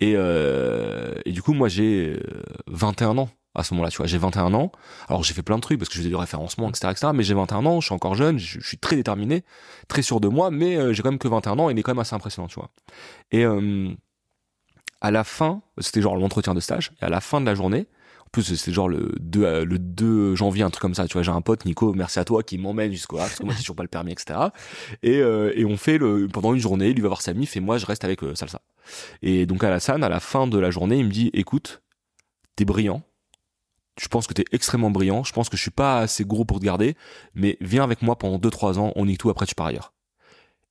Et, 0.01 0.14
euh, 0.16 1.14
et 1.24 1.30
du 1.30 1.42
coup, 1.42 1.53
moi 1.53 1.68
j'ai 1.68 2.16
euh, 2.16 2.42
21 2.66 3.18
ans 3.18 3.30
à 3.55 3.62
ce 3.62 3.72
moment-là, 3.74 3.90
tu 3.90 3.98
vois. 3.98 4.07
J'ai 4.07 4.18
21 4.18 4.53
ans. 4.55 4.72
Alors 5.09 5.22
j'ai 5.22 5.32
fait 5.32 5.42
plein 5.42 5.57
de 5.57 5.61
trucs 5.61 5.78
parce 5.78 5.88
que 5.88 5.96
faisais 5.96 6.09
du 6.09 6.16
référencement, 6.16 6.68
etc., 6.70 6.88
etc. 6.90 7.12
Mais 7.14 7.22
j'ai 7.22 7.34
21 7.34 7.66
ans, 7.66 7.80
je 7.80 7.86
suis 7.86 7.94
encore 7.94 8.16
jeune, 8.16 8.38
je, 8.38 8.59
je 8.59 8.66
suis 8.66 8.78
très 8.78 8.96
déterminé, 8.96 9.44
très 9.86 10.03
sûr 10.03 10.18
de 10.18 10.26
moi, 10.26 10.51
mais 10.51 10.76
euh, 10.76 10.92
j'ai 10.92 11.03
quand 11.03 11.11
même 11.11 11.20
que 11.20 11.28
21 11.28 11.59
ans 11.61 11.70
et 11.70 11.72
il 11.72 11.78
est 11.78 11.82
quand 11.82 11.92
même 11.92 12.01
assez 12.01 12.14
impressionnant, 12.16 12.48
tu 12.48 12.57
vois. 12.57 12.70
Et 13.30 13.44
euh, 13.44 13.90
à 15.01 15.11
la 15.11 15.24
fin, 15.24 15.62
c'était 15.78 16.03
genre 16.03 16.16
l'entretien 16.16 16.55
de 16.55 16.61
stage, 16.61 16.92
et 17.01 17.05
à 17.05 17.09
la 17.09 17.20
fin 17.20 17.40
de 17.40 17.46
la 17.46 17.55
journée, 17.55 17.86
en 18.20 18.28
plus 18.32 18.55
c'était 18.55 18.72
genre 18.72 18.88
le 18.88 19.12
2, 19.20 19.44
euh, 19.44 19.64
le 19.64 19.78
2 19.78 20.34
janvier, 20.34 20.62
un 20.62 20.70
truc 20.70 20.82
comme 20.82 20.94
ça, 20.94 21.07
tu 21.07 21.14
vois, 21.14 21.22
j'ai 21.22 21.30
un 21.30 21.40
pote, 21.40 21.64
Nico, 21.64 21.92
merci 21.94 22.18
à 22.18 22.24
toi, 22.24 22.42
qui 22.42 22.59
m'emmène 22.59 22.92
jusqu'au 22.92 23.16
parce 23.16 23.38
que 23.38 23.44
moi 23.44 23.55
j'ai 23.55 23.61
toujours 23.61 23.76
pas 23.76 23.82
le 23.82 23.88
permis, 23.88 24.12
etc. 24.12 24.38
Et, 25.03 25.18
euh, 25.18 25.53
et 25.57 25.64
on 25.64 25.76
fait 25.76 25.98
le, 25.98 26.28
pendant 26.28 26.55
une 26.55 26.61
journée, 26.61 26.92
lui 26.92 27.03
va 27.03 27.09
voir 27.09 27.22
sa 27.22 27.34
mif 27.34 27.57
et 27.57 27.61
moi 27.61 27.78
je 27.78 27.86
reste 27.86 28.05
avec 28.05 28.22
euh, 28.22 28.34
Salsa. 28.34 28.61
Et 29.22 29.46
donc 29.46 29.64
Alassane, 29.64 30.05
à 30.05 30.09
la 30.09 30.20
fin 30.20 30.46
de 30.46 30.59
la 30.59 30.70
journée, 30.70 30.98
il 30.98 31.07
me 31.07 31.11
dit, 31.11 31.30
écoute, 31.32 31.82
t'es 32.57 32.64
brillant, 32.64 33.03
je 34.01 34.09
pense 34.09 34.26
que 34.26 34.34
t'es 34.34 34.44
extrêmement 34.53 34.90
brillant, 34.90 35.24
je 35.24 35.32
pense 35.32 35.48
que 35.48 35.57
je 35.57 35.62
suis 35.62 35.70
pas 35.70 35.98
assez 36.01 36.24
gros 36.24 36.44
pour 36.44 36.59
te 36.59 36.64
garder, 36.64 36.96
mais 37.34 37.57
viens 37.61 37.84
avec 37.84 38.03
moi 38.03 38.16
pendant 38.16 38.38
2-3 38.38 38.78
ans, 38.78 38.92
on 38.96 39.07
nique 39.07 39.18
tout, 39.18 39.30
après 39.30 39.46
tu 39.46 39.55
pars 39.55 39.66
ailleurs. 39.66 39.92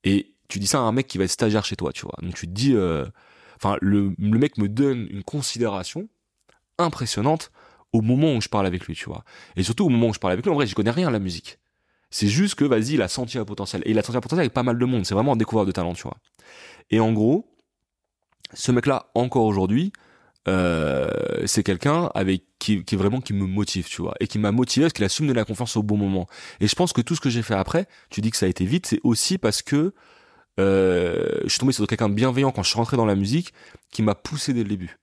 Et 0.04 0.34
tu 0.48 0.60
dis 0.60 0.68
ça 0.68 0.80
à 0.80 0.82
un 0.82 0.92
mec 0.92 1.08
qui 1.08 1.18
va 1.18 1.26
être 1.26 1.32
stagiaire 1.32 1.64
chez 1.64 1.76
toi, 1.76 1.94
tu 1.94 2.02
vois. 2.02 2.16
Donc 2.22 2.34
tu 2.34 2.48
te 2.48 2.52
dis, 2.52 2.74
euh, 2.74 3.06
enfin 3.62 3.78
le, 3.82 4.14
le 4.18 4.39
mec 4.39 4.57
me 4.57 4.68
donne 4.68 5.07
une 5.10 5.24
considération 5.24 6.07
impressionnante 6.78 7.51
au 7.93 8.01
moment 8.01 8.36
où 8.36 8.41
je 8.41 8.49
parle 8.49 8.66
avec 8.66 8.86
lui, 8.86 8.95
tu 8.95 9.05
vois. 9.05 9.24
Et 9.55 9.64
surtout 9.64 9.86
au 9.86 9.89
moment 9.89 10.07
où 10.07 10.14
je 10.14 10.20
parle 10.20 10.34
avec 10.34 10.45
lui, 10.45 10.51
en 10.51 10.55
vrai, 10.55 10.68
je 10.68 10.76
connais 10.76 10.91
rien 10.91 11.07
à 11.07 11.12
la 11.12 11.20
musique. 11.20 11.60
C'est 12.12 12.28
juste 12.28 12.55
que, 12.55 12.66
vas-y, 12.66 12.93
il 12.93 13.01
a 13.01 13.07
senti 13.07 13.38
un 13.38 13.45
potentiel. 13.45 13.82
Et 13.86 13.91
il 13.91 13.99
a 13.99 14.03
senti 14.03 14.18
un 14.18 14.22
potentiel 14.22 14.41
avec 14.41 14.53
pas 14.53 14.64
mal 14.64 14.78
de 14.78 14.86
monde. 14.86 15.05
C'est 15.05 15.14
vraiment 15.14 15.34
un 15.34 15.38
découvreur 15.38 15.66
de 15.66 15.72
talent, 15.72 15.93
tu 15.93 16.03
vois. 16.03 16.18
Et 16.89 16.99
en 16.99 17.12
gros, 17.14 17.45
ce 18.53 18.72
mec-là, 18.72 19.10
encore 19.14 19.45
aujourd'hui, 19.45 19.91
euh, 20.47 21.07
c'est 21.45 21.64
quelqu'un 21.64 22.10
avec 22.16 22.43
qui, 22.57 22.84
qui 22.84 22.95
vraiment 22.95 23.22
qui 23.22 23.34
me 23.34 23.45
motive, 23.45 23.88
tu 23.88 24.01
vois, 24.01 24.16
et 24.20 24.28
qui 24.28 24.39
m'a 24.39 24.51
motivé 24.51 24.86
parce 24.86 24.93
qu'il 24.93 25.05
a 25.05 25.10
su 25.10 25.22
me 25.22 25.28
donner 25.28 25.39
la 25.39 25.45
confiance 25.45 25.76
au 25.78 25.84
bon 25.84 25.97
moment. 25.97 26.28
Et 26.60 26.68
je 26.68 26.76
pense 26.76 26.93
que 26.93 27.01
tout 27.01 27.16
ce 27.16 27.22
que 27.22 27.30
j'ai 27.30 27.43
fait 27.43 27.53
après, 27.53 27.88
tu 28.10 28.22
dis 28.22 28.32
que 28.32 28.38
ça 28.38 28.45
a 28.45 28.49
été 28.49 28.66
vite, 28.66 28.88
c'est 28.88 28.99
aussi 29.03 29.38
parce 29.38 29.62
que 29.62 29.93
je 30.60 31.47
suis 31.47 31.60
tombé 31.60 31.74
sur 31.74 31.86
quelqu'un 31.88 32.10
de 32.10 32.14
bienveillant 32.14 32.51
quand 32.51 32.64
je 32.64 32.70
suis 32.70 32.78
rentré 32.78 32.97
dans 32.97 33.05
la 33.05 33.16
musique 33.16 33.53
qui 33.91 34.03
m'a 34.03 34.16
poussé 34.16 34.53
dès 34.53 34.64
le 34.64 34.70
début. 34.70 34.99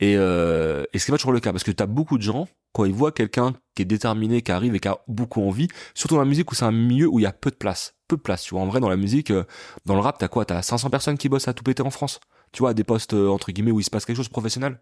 Et, 0.00 0.14
euh, 0.16 0.84
et 0.92 0.98
ce 0.98 1.04
qui 1.04 1.10
pas 1.10 1.18
toujours 1.18 1.32
le 1.32 1.40
cas 1.40 1.52
parce 1.52 1.64
que 1.64 1.70
t'as 1.70 1.86
beaucoup 1.86 2.16
de 2.16 2.22
gens 2.22 2.48
quand 2.72 2.84
ils 2.84 2.94
voient 2.94 3.12
quelqu'un 3.12 3.54
qui 3.74 3.82
est 3.82 3.86
déterminé, 3.86 4.40
qui 4.42 4.50
arrive 4.50 4.74
et 4.74 4.80
qui 4.80 4.88
a 4.88 4.98
beaucoup 5.08 5.42
envie, 5.42 5.68
surtout 5.94 6.14
dans 6.14 6.22
la 6.22 6.26
musique 6.26 6.50
où 6.50 6.54
c'est 6.54 6.64
un 6.64 6.72
milieu 6.72 7.06
où 7.06 7.18
il 7.18 7.22
y 7.22 7.26
a 7.26 7.32
peu 7.32 7.50
de 7.50 7.56
place, 7.56 7.94
peu 8.08 8.16
de 8.16 8.22
place. 8.22 8.42
Tu 8.42 8.54
vois, 8.54 8.62
en 8.62 8.66
vrai 8.66 8.80
dans 8.80 8.88
la 8.88 8.96
musique, 8.96 9.30
euh, 9.30 9.44
dans 9.84 9.94
le 9.94 10.00
rap, 10.00 10.18
t'as 10.18 10.28
quoi? 10.28 10.44
T'as 10.44 10.62
500 10.62 10.88
personnes 10.88 11.18
qui 11.18 11.28
bossent 11.28 11.48
à 11.48 11.52
tout 11.52 11.64
péter 11.64 11.82
en 11.82 11.90
France. 11.90 12.20
Tu 12.52 12.60
vois, 12.60 12.70
à 12.70 12.74
des 12.74 12.84
postes 12.84 13.12
euh, 13.12 13.28
entre 13.28 13.52
guillemets 13.52 13.72
où 13.72 13.80
il 13.80 13.84
se 13.84 13.90
passe 13.90 14.06
quelque 14.06 14.16
chose 14.16 14.28
de 14.28 14.32
professionnel. 14.32 14.80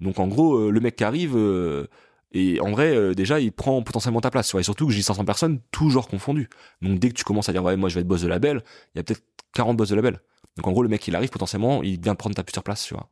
Donc 0.00 0.18
en 0.18 0.28
gros, 0.28 0.56
euh, 0.56 0.70
le 0.70 0.80
mec 0.80 0.96
qui 0.96 1.04
arrive 1.04 1.36
et 2.32 2.60
en 2.60 2.70
vrai, 2.70 3.14
déjà, 3.14 3.40
il 3.40 3.52
prend 3.52 3.82
potentiellement 3.82 4.20
ta 4.20 4.30
place. 4.30 4.48
Tu 4.48 4.58
et 4.58 4.62
surtout 4.62 4.86
que 4.86 4.92
j'ai 4.92 5.02
500 5.02 5.24
personnes, 5.24 5.60
toujours 5.70 6.08
confondues. 6.08 6.48
Donc 6.80 6.98
dès 6.98 7.08
que 7.08 7.14
tu 7.14 7.24
commences 7.24 7.48
à 7.48 7.52
dire 7.52 7.64
ouais, 7.64 7.76
moi 7.76 7.88
je 7.88 7.94
vais 7.94 8.02
être 8.02 8.06
boss 8.06 8.22
de 8.22 8.28
label, 8.28 8.62
il 8.94 8.98
y 8.98 9.00
a 9.00 9.02
peut-être 9.02 9.22
40 9.54 9.76
boss 9.76 9.88
de 9.88 9.96
label. 9.96 10.20
Donc 10.56 10.66
en 10.66 10.72
gros, 10.72 10.82
le 10.82 10.88
mec, 10.88 11.06
il 11.06 11.16
arrive 11.16 11.30
potentiellement, 11.30 11.82
il 11.82 12.00
vient 12.00 12.14
prendre 12.14 12.34
ta 12.34 12.42
future 12.42 12.62
place, 12.62 12.84
tu 12.84 12.94
vois. 12.94 13.08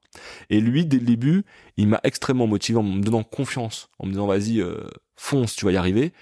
Et 0.51 0.61
lui, 0.61 0.85
dès 0.85 0.99
le 0.99 1.07
début, 1.07 1.45
il 1.77 1.89
m'a 1.89 2.01
extrêmement 2.03 2.47
motivé 2.47 2.79
en 2.79 2.83
me 2.83 3.01
donnant 3.01 3.23
confiance, 3.23 3.91
en 3.99 4.07
me 4.07 4.13
disant 4.13 4.27
vas-y, 4.27 4.61
euh, 4.61 4.87
fonce, 5.17 5.55
tu 5.55 5.65
vas 5.65 5.73
y 5.73 5.77
arriver. 5.77 6.13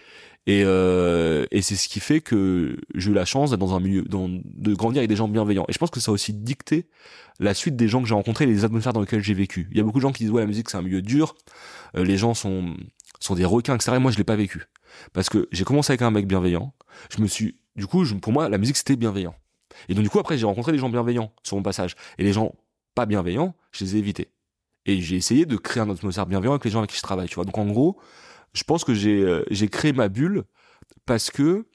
Et, 0.46 0.62
euh, 0.64 1.44
et 1.50 1.60
c'est 1.60 1.74
ce 1.74 1.88
qui 1.88 1.98
fait 1.98 2.20
que 2.20 2.76
j'ai 2.94 3.10
eu 3.10 3.14
la 3.14 3.24
chance 3.24 3.50
d'être 3.50 3.60
dans 3.60 3.74
un 3.74 3.80
milieu, 3.80 4.04
de 4.04 4.74
grandir 4.74 5.00
avec 5.00 5.08
des 5.08 5.16
gens 5.16 5.26
bienveillants. 5.26 5.64
Et 5.68 5.72
je 5.72 5.78
pense 5.78 5.90
que 5.90 5.98
ça 5.98 6.12
a 6.12 6.14
aussi 6.14 6.32
dicté 6.32 6.86
la 7.40 7.52
suite 7.52 7.76
des 7.76 7.88
gens 7.88 8.00
que 8.00 8.08
j'ai 8.08 8.14
rencontrés, 8.14 8.46
les 8.46 8.64
atmosphères 8.64 8.92
dans 8.92 9.00
lesquelles 9.00 9.22
j'ai 9.22 9.34
vécu. 9.34 9.68
Il 9.72 9.76
y 9.76 9.80
a 9.80 9.82
beaucoup 9.82 9.98
de 9.98 10.02
gens 10.02 10.12
qui 10.12 10.22
disent 10.22 10.32
ouais, 10.32 10.42
la 10.42 10.46
musique 10.46 10.70
c'est 10.70 10.76
un 10.76 10.82
milieu 10.82 11.02
dur, 11.02 11.34
euh, 11.96 12.04
les 12.04 12.16
gens 12.16 12.34
sont 12.34 12.76
sont 13.18 13.34
des 13.34 13.44
requins, 13.44 13.74
etc. 13.74 13.98
moi, 13.98 14.12
je 14.12 14.18
l'ai 14.18 14.24
pas 14.24 14.36
vécu 14.36 14.66
parce 15.12 15.28
que 15.28 15.48
j'ai 15.52 15.64
commencé 15.64 15.92
avec 15.92 16.02
un 16.02 16.10
mec 16.10 16.26
bienveillant. 16.26 16.72
Je 17.14 17.20
me 17.20 17.26
suis, 17.26 17.56
du 17.74 17.86
coup, 17.86 18.04
pour 18.20 18.32
moi, 18.32 18.48
la 18.48 18.58
musique 18.58 18.76
c'était 18.76 18.96
bienveillant. 18.96 19.34
Et 19.88 19.94
donc 19.94 20.04
du 20.04 20.10
coup 20.10 20.18
après 20.18 20.38
j'ai 20.38 20.46
rencontré 20.46 20.72
des 20.72 20.78
gens 20.78 20.88
bienveillants 20.88 21.32
sur 21.42 21.56
mon 21.56 21.62
passage 21.62 21.96
et 22.16 22.24
les 22.24 22.32
gens 22.32 22.54
pas 22.94 23.04
bienveillants, 23.04 23.54
je 23.72 23.84
les 23.84 23.96
ai 23.96 23.98
évités. 23.98 24.30
Et 24.86 25.00
j'ai 25.00 25.16
essayé 25.16 25.44
de 25.44 25.56
créer 25.56 25.82
un 25.82 25.90
atmosphère 25.90 26.26
bienveillant 26.26 26.52
avec 26.52 26.64
les 26.64 26.70
gens 26.70 26.78
avec 26.78 26.90
qui 26.90 26.96
je 26.96 27.02
travaille, 27.02 27.28
tu 27.28 27.34
vois. 27.34 27.44
Donc 27.44 27.58
en 27.58 27.66
gros, 27.66 27.98
je 28.56 28.64
pense 28.64 28.84
que 28.84 28.94
j'ai 28.94 29.22
euh, 29.22 29.44
j'ai 29.50 29.68
créé 29.68 29.92
ma 29.92 30.08
bulle 30.08 30.44
parce 31.04 31.30
que 31.30 31.66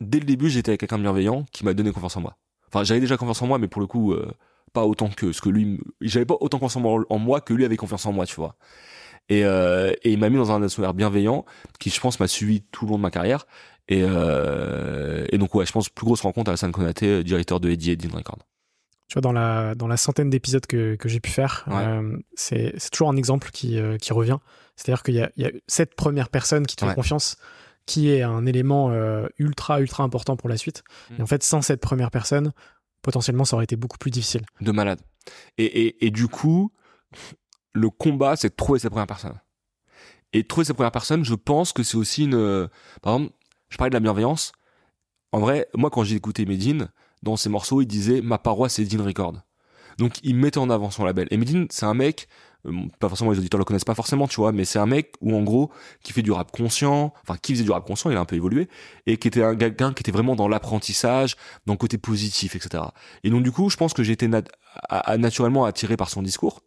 dès 0.00 0.18
le 0.18 0.26
début 0.26 0.50
j'étais 0.50 0.70
avec 0.70 0.80
quelqu'un 0.80 0.98
de 0.98 1.02
bienveillant 1.02 1.44
qui 1.52 1.64
m'a 1.64 1.72
donné 1.72 1.92
confiance 1.92 2.16
en 2.16 2.20
moi. 2.20 2.36
Enfin 2.66 2.84
j'avais 2.84 3.00
déjà 3.00 3.16
confiance 3.16 3.40
en 3.42 3.46
moi, 3.46 3.58
mais 3.58 3.68
pour 3.68 3.80
le 3.80 3.86
coup 3.86 4.12
euh, 4.12 4.30
pas 4.72 4.84
autant 4.84 5.08
que 5.08 5.32
ce 5.32 5.40
que 5.40 5.48
lui, 5.48 5.80
j'avais 6.00 6.26
pas 6.26 6.36
autant 6.40 6.58
confiance 6.58 6.84
en 7.08 7.18
moi 7.18 7.40
que 7.40 7.54
lui 7.54 7.64
avait 7.64 7.76
confiance 7.76 8.04
en 8.06 8.12
moi, 8.12 8.26
tu 8.26 8.34
vois. 8.34 8.56
Et, 9.30 9.44
euh, 9.44 9.92
et 10.02 10.12
il 10.12 10.18
m'a 10.18 10.30
mis 10.30 10.36
dans 10.36 10.50
un 10.50 10.56
atmosphère 10.56 10.94
bienveillant 10.94 11.44
qui 11.78 11.90
je 11.90 12.00
pense 12.00 12.18
m'a 12.18 12.28
suivi 12.28 12.62
tout 12.62 12.86
le 12.86 12.90
long 12.92 12.96
de 12.96 13.02
ma 13.02 13.10
carrière 13.10 13.46
et, 13.88 14.00
et 14.00 15.38
donc 15.38 15.54
ouais, 15.54 15.64
je 15.64 15.72
pense 15.72 15.88
plus 15.88 16.04
grosse 16.04 16.20
rencontre 16.20 16.50
à 16.50 16.54
Hassan 16.54 16.72
Konaté, 16.72 17.24
directeur 17.24 17.60
de 17.60 17.70
Eddie 17.70 17.92
et 17.92 17.96
Dean 17.96 18.14
Record. 18.14 18.38
Tu 19.08 19.14
vois, 19.14 19.22
dans 19.22 19.32
la, 19.32 19.74
dans 19.74 19.88
la 19.88 19.96
centaine 19.96 20.28
d'épisodes 20.28 20.66
que, 20.66 20.94
que 20.96 21.08
j'ai 21.08 21.20
pu 21.20 21.30
faire, 21.30 21.64
euh, 21.68 22.18
c'est, 22.34 22.74
toujours 22.92 23.08
un 23.08 23.16
exemple 23.16 23.50
qui, 23.50 23.78
euh, 23.78 23.96
qui 23.96 24.12
revient. 24.12 24.36
C'est-à-dire 24.76 25.02
qu'il 25.02 25.14
y 25.14 25.40
y 25.40 25.44
a 25.46 25.50
cette 25.66 25.94
première 25.94 26.28
personne 26.28 26.66
qui 26.66 26.76
te 26.76 26.84
fait 26.84 26.94
confiance, 26.94 27.38
qui 27.86 28.10
est 28.10 28.22
un 28.22 28.44
élément 28.44 28.90
euh, 28.90 29.26
ultra, 29.38 29.80
ultra 29.80 30.04
important 30.04 30.36
pour 30.36 30.50
la 30.50 30.58
suite. 30.58 30.84
Mm. 31.10 31.14
Et 31.18 31.22
en 31.22 31.26
fait, 31.26 31.42
sans 31.42 31.62
cette 31.62 31.80
première 31.80 32.10
personne, 32.10 32.52
potentiellement, 33.00 33.46
ça 33.46 33.56
aurait 33.56 33.64
été 33.64 33.76
beaucoup 33.76 33.96
plus 33.96 34.10
difficile. 34.10 34.42
De 34.60 34.72
malade. 34.72 35.00
Et, 35.56 35.64
et, 35.64 36.06
et 36.06 36.10
du 36.10 36.28
coup, 36.28 36.70
le 37.72 37.88
combat, 37.88 38.36
c'est 38.36 38.50
de 38.50 38.56
trouver 38.56 38.78
cette 38.78 38.90
première 38.90 39.06
personne. 39.06 39.40
Et 40.34 40.44
trouver 40.44 40.66
cette 40.66 40.76
première 40.76 40.92
personne, 40.92 41.24
je 41.24 41.34
pense 41.34 41.72
que 41.72 41.82
c'est 41.82 41.96
aussi 41.96 42.24
une... 42.24 42.68
Par 43.00 43.14
exemple, 43.14 43.32
je 43.70 43.78
parlais 43.78 43.90
de 43.90 43.96
la 43.96 44.00
bienveillance. 44.00 44.52
En 45.32 45.40
vrai, 45.40 45.66
moi, 45.74 45.88
quand 45.88 46.04
j'ai 46.04 46.16
écouté 46.16 46.44
Medine, 46.44 46.90
dans 47.22 47.36
ses 47.36 47.48
morceaux, 47.48 47.80
il 47.80 47.86
disait 47.86 48.20
ma 48.20 48.38
paroisse 48.38 48.74
c'est 48.74 48.84
Dean 48.84 49.04
Record. 49.04 49.42
Donc, 49.98 50.14
il 50.22 50.36
mettait 50.36 50.58
en 50.58 50.70
avant 50.70 50.90
son 50.90 51.04
label. 51.04 51.26
Et 51.32 51.36
Medine, 51.36 51.66
c'est 51.70 51.84
un 51.84 51.94
mec, 51.94 52.28
euh, 52.66 52.72
pas 53.00 53.08
forcément 53.08 53.32
les 53.32 53.38
auditeurs 53.38 53.58
le 53.58 53.64
connaissent 53.64 53.84
pas 53.84 53.96
forcément, 53.96 54.28
tu 54.28 54.36
vois, 54.36 54.52
mais 54.52 54.64
c'est 54.64 54.78
un 54.78 54.86
mec 54.86 55.14
où 55.20 55.34
en 55.34 55.42
gros, 55.42 55.72
qui 56.04 56.12
fait 56.12 56.22
du 56.22 56.30
rap 56.30 56.52
conscient, 56.52 57.12
enfin, 57.22 57.36
qui 57.36 57.52
faisait 57.52 57.64
du 57.64 57.72
rap 57.72 57.84
conscient, 57.84 58.08
il 58.10 58.16
a 58.16 58.20
un 58.20 58.24
peu 58.24 58.36
évolué, 58.36 58.68
et 59.06 59.16
qui 59.16 59.26
était 59.26 59.42
un 59.42 59.56
quelqu'un 59.56 59.92
qui 59.92 60.02
était 60.02 60.12
vraiment 60.12 60.36
dans 60.36 60.46
l'apprentissage, 60.46 61.36
dans 61.66 61.74
le 61.74 61.78
côté 61.78 61.98
positif, 61.98 62.54
etc. 62.54 62.84
Et 63.24 63.30
donc, 63.30 63.42
du 63.42 63.50
coup, 63.50 63.70
je 63.70 63.76
pense 63.76 63.92
que 63.92 64.04
j'ai 64.04 64.12
été 64.12 64.30
naturellement 65.18 65.64
attiré 65.64 65.96
par 65.96 66.10
son 66.10 66.22
discours. 66.22 66.60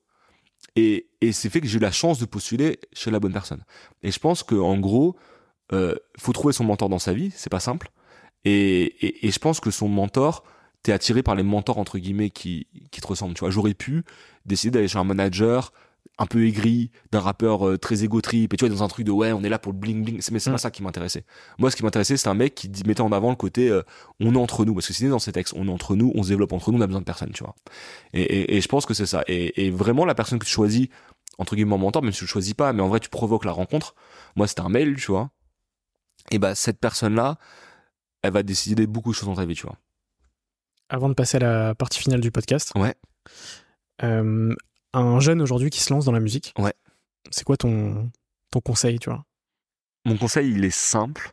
Et, 0.76 1.08
et 1.22 1.32
c'est 1.32 1.50
fait 1.50 1.62
que 1.62 1.68
j'ai 1.68 1.78
eu 1.78 1.82
la 1.82 1.92
chance 1.92 2.20
de 2.20 2.26
postuler 2.26 2.80
chez 2.92 3.12
la 3.12 3.20
bonne 3.20 3.34
personne. 3.34 3.64
Et 4.04 4.12
je 4.12 4.20
pense 4.20 4.44
que, 4.44 4.56
en 4.56 4.78
gros, 4.78 5.16
euh, 5.74 5.96
faut 6.18 6.34
trouver 6.34 6.54
son 6.54 6.66
mentor 6.66 6.90
dans 6.90 7.00
sa 7.00 7.14
vie, 7.14 7.32
c'est 7.34 7.50
pas 7.50 7.60
simple. 7.62 7.92
Et, 8.46 8.84
et, 9.06 9.28
et, 9.28 9.32
je 9.32 9.40
pense 9.40 9.60
que 9.60 9.72
son 9.72 9.88
mentor, 9.88 10.44
t'es 10.84 10.92
attiré 10.92 11.22
par 11.22 11.36
les 11.36 11.44
mentors 11.44 11.78
entre 11.78 12.00
guillemets 12.00 12.30
qui, 12.30 12.68
qui 12.92 13.02
te 13.02 13.08
ressemblent. 13.08 13.36
Tu 13.36 13.42
vois, 13.42 13.52
j'aurais 13.52 13.74
pu 13.74 14.04
décider 14.46 14.72
d'aller 14.72 14.88
chez 14.88 14.98
un 14.98 15.04
manager 15.04 15.72
un 16.18 16.26
peu 16.26 16.46
aigri, 16.46 16.92
d'un 17.12 17.20
rappeur 17.20 17.68
euh, 17.68 17.78
très 17.78 18.04
égo 18.04 18.22
trip, 18.22 18.54
et 18.54 18.58
tu 18.58 18.66
vois, 18.66 18.76
dans 18.76 18.84
un 18.84 18.88
truc 18.88 19.06
de 19.06 19.12
ouais, 19.12 19.32
on 19.32 19.44
est 19.44 19.50
là 19.50 19.60
pour 19.60 19.72
le 19.72 19.78
bling 19.78 20.04
bling. 20.04 20.22
Mais 20.32 20.40
c'est 20.40 20.50
pas 20.50 20.56
mm. 20.56 20.60
ça 20.60 20.72
qui 20.72 20.84
m'intéressait. 20.84 21.26
Moi, 21.58 21.72
ce 21.72 21.76
qui 21.76 21.84
m'intéressait, 21.84 22.18
c'est 22.18 22.30
un 22.30 22.34
mec 22.34 22.56
qui 22.56 22.70
mettait 22.86 23.02
en 23.02 23.12
avant 23.12 23.30
le 23.30 23.36
côté 23.36 23.70
euh, 23.70 23.84
on 24.20 24.34
est 24.34 24.38
entre 24.38 24.66
nous, 24.66 24.74
parce 24.74 24.88
que 24.88 24.94
c'est 24.94 25.08
dans 25.08 25.20
ces 25.20 25.32
textes, 25.32 25.54
on 25.56 25.68
est 25.68 25.72
entre 25.72 25.96
nous, 25.96 26.12
on 26.16 26.24
se 26.24 26.30
développe 26.30 26.54
entre 26.54 26.72
nous, 26.72 26.80
on 26.80 26.82
a 26.82 26.88
besoin 26.88 27.02
de 27.02 27.06
personne, 27.06 27.32
tu 27.32 27.44
vois. 27.44 27.56
Et, 28.14 28.22
et, 28.22 28.58
et 28.58 28.62
je 28.62 28.68
pense 28.68 28.86
que 28.86 28.94
c'est 28.94 29.06
ça. 29.06 29.24
Et, 29.28 29.66
et, 29.66 29.72
vraiment, 29.72 30.06
la 30.06 30.16
personne 30.16 30.40
que 30.40 30.46
tu 30.46 30.52
choisis, 30.52 30.88
entre 31.38 31.56
guillemets, 31.56 31.78
mentor, 31.78 32.04
même 32.04 32.12
si 32.12 32.20
tu 32.20 32.26
le 32.26 32.30
choisis 32.30 32.54
pas, 32.54 32.74
mais 32.74 32.82
en 32.82 32.88
vrai, 32.88 33.00
tu 33.00 33.10
provoques 33.10 33.46
la 33.46 33.52
rencontre. 33.52 33.96
Moi, 34.36 34.48
c'était 34.48 34.62
un 34.62 34.70
mail, 34.70 34.96
tu 34.98 35.12
vois 35.12 35.32
et 36.30 36.38
bah 36.38 36.54
cette 36.56 36.80
personne-là, 36.80 37.38
elle 38.22 38.34
va 38.34 38.44
décider 38.44 38.88
beaucoup 38.88 39.12
de 39.12 39.16
choses 39.16 39.28
dans 39.28 39.36
ta 39.36 39.46
vie, 39.46 39.56
tu 39.56 39.64
vois. 39.64 39.78
Avant 40.90 41.10
de 41.10 41.14
passer 41.14 41.38
à 41.38 41.40
la 41.40 41.76
partie 41.76 42.00
finale 42.00 42.22
du 42.22 42.32
podcast, 42.32 42.72
ouais. 42.76 42.96
Euh, 44.04 44.54
un 44.94 45.20
jeune 45.20 45.42
aujourd'hui 45.42 45.70
qui 45.70 45.80
se 45.80 45.94
lance 45.94 46.06
dans 46.06 46.12
la 46.12 46.20
musique, 46.20 46.54
ouais. 46.58 46.74
c'est 47.30 47.44
quoi 47.44 47.56
ton, 47.58 48.12
ton 48.52 48.60
conseil, 48.60 49.00
tu 49.00 49.10
vois? 49.10 49.26
Mon 50.06 50.18
conseil, 50.18 50.52
il 50.52 50.66
est 50.66 50.76
simple. 50.76 51.32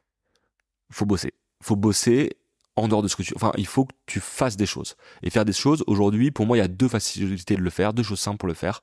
Faut 0.90 1.06
bosser. 1.06 1.32
Faut 1.62 1.76
bosser 1.76 2.36
en 2.76 2.86
dehors 2.88 3.02
de 3.02 3.08
ce 3.08 3.16
que 3.16 3.22
tu... 3.22 3.32
Enfin, 3.34 3.52
il 3.56 3.66
faut 3.66 3.86
que 3.86 3.94
tu 4.06 4.20
fasses 4.20 4.56
des 4.56 4.66
choses. 4.66 4.96
Et 5.22 5.30
faire 5.30 5.44
des 5.44 5.52
choses, 5.52 5.82
aujourd'hui, 5.86 6.30
pour 6.30 6.46
moi, 6.46 6.56
il 6.56 6.60
y 6.60 6.62
a 6.62 6.68
deux 6.68 6.88
facilités 6.88 7.56
de 7.56 7.60
le 7.60 7.70
faire, 7.70 7.92
deux 7.92 8.02
choses 8.02 8.20
simples 8.20 8.38
pour 8.38 8.48
le 8.48 8.54
faire. 8.54 8.82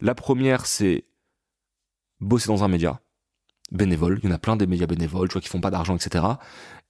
La 0.00 0.14
première, 0.14 0.66
c'est 0.66 1.04
bosser 2.20 2.48
dans 2.48 2.64
un 2.64 2.68
média 2.68 3.00
bénévoles. 3.72 4.20
Il 4.22 4.28
y 4.28 4.32
en 4.32 4.34
a 4.34 4.38
plein 4.38 4.56
des 4.56 4.66
médias 4.66 4.86
bénévoles, 4.86 5.28
tu 5.28 5.34
vois, 5.34 5.42
qui 5.42 5.48
font 5.48 5.60
pas 5.60 5.70
d'argent, 5.70 5.96
etc. 5.96 6.24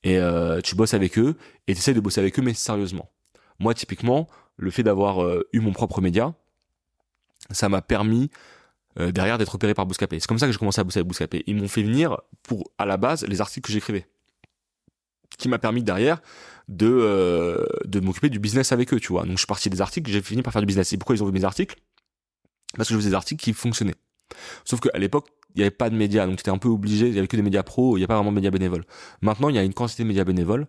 Et 0.03 0.19
euh, 0.19 0.61
tu 0.61 0.75
bosses 0.75 0.95
avec 0.95 1.19
eux 1.19 1.37
et 1.67 1.75
tu 1.75 1.79
essaies 1.79 1.95
de 1.95 2.01
bosser 2.01 2.21
avec 2.21 2.39
eux, 2.39 2.43
mais 2.43 2.55
sérieusement. 2.55 3.11
Moi, 3.59 3.75
typiquement, 3.75 4.29
le 4.57 4.71
fait 4.71 4.83
d'avoir 4.83 5.23
euh, 5.23 5.47
eu 5.53 5.61
mon 5.61 5.73
propre 5.73 6.01
média, 6.01 6.35
ça 7.51 7.69
m'a 7.69 7.83
permis 7.83 8.31
euh, 8.99 9.13
derrière 9.13 9.39
d'être 9.39 9.55
opéré 9.55 9.75
par 9.75 9.87
Bouscapé. 9.87 10.19
C'est 10.19 10.27
comme 10.27 10.39
ça 10.39 10.47
que 10.47 10.53
j'ai 10.53 10.59
commencé 10.59 10.81
à 10.81 10.85
bosser 10.85 10.99
avec 10.99 11.09
Bouscapé. 11.09 11.45
Ils 11.47 11.57
m'ont 11.57 11.69
fait 11.69 11.83
venir 11.83 12.21
pour, 12.43 12.71
à 12.79 12.87
la 12.87 12.97
base, 12.97 13.25
les 13.27 13.41
articles 13.41 13.67
que 13.67 13.73
j'écrivais. 13.73 14.07
Qui 15.39 15.49
m'a 15.49 15.59
permis 15.59 15.83
derrière 15.83 16.21
de, 16.69 16.87
euh, 16.89 17.65
de 17.85 18.01
m'occuper 18.01 18.29
du 18.31 18.39
business 18.39 18.73
avec 18.73 18.93
eux, 18.93 19.01
tu 19.01 19.09
vois. 19.09 19.23
Donc 19.23 19.33
je 19.33 19.39
suis 19.39 19.47
parti 19.47 19.71
des 19.71 19.81
articles, 19.81 20.11
j'ai 20.11 20.21
fini 20.23 20.43
par 20.43 20.53
faire 20.53 20.63
du 20.63 20.67
business. 20.67 20.93
Et 20.93 20.99
pourquoi 20.99 21.15
ils 21.17 21.23
ont 21.23 21.27
vu 21.27 21.33
mes 21.33 21.45
articles? 21.45 21.77
Parce 22.77 22.89
que 22.89 22.95
je 22.95 22.99
faisais 22.99 23.11
des 23.11 23.15
articles 23.15 23.43
qui 23.43 23.53
fonctionnaient. 23.53 23.95
Sauf 24.65 24.81
qu'à 24.81 24.99
l'époque, 24.99 25.29
il 25.55 25.59
n'y 25.59 25.63
avait 25.63 25.71
pas 25.71 25.91
de 25.91 25.97
médias, 25.97 26.27
donc 26.27 26.37
tu 26.37 26.43
étais 26.43 26.51
un 26.51 26.59
peu 26.59 26.69
obligé, 26.69 27.09
il 27.09 27.15
y 27.15 27.19
avait 27.19 27.27
que 27.27 27.37
des 27.37 27.43
médias 27.43 27.63
pros, 27.63 27.97
il 27.97 28.01
n'y 28.01 28.05
a 28.05 28.07
pas 28.07 28.15
vraiment 28.15 28.31
de 28.31 28.37
médias 28.37 28.51
bénévoles. 28.51 28.85
Maintenant, 29.21 29.49
il 29.49 29.57
y 29.57 29.59
a 29.59 29.65
une 29.65 29.75
quantité 29.75 30.05
de 30.05 30.09
médias 30.09 30.25
bénévoles. 30.25 30.67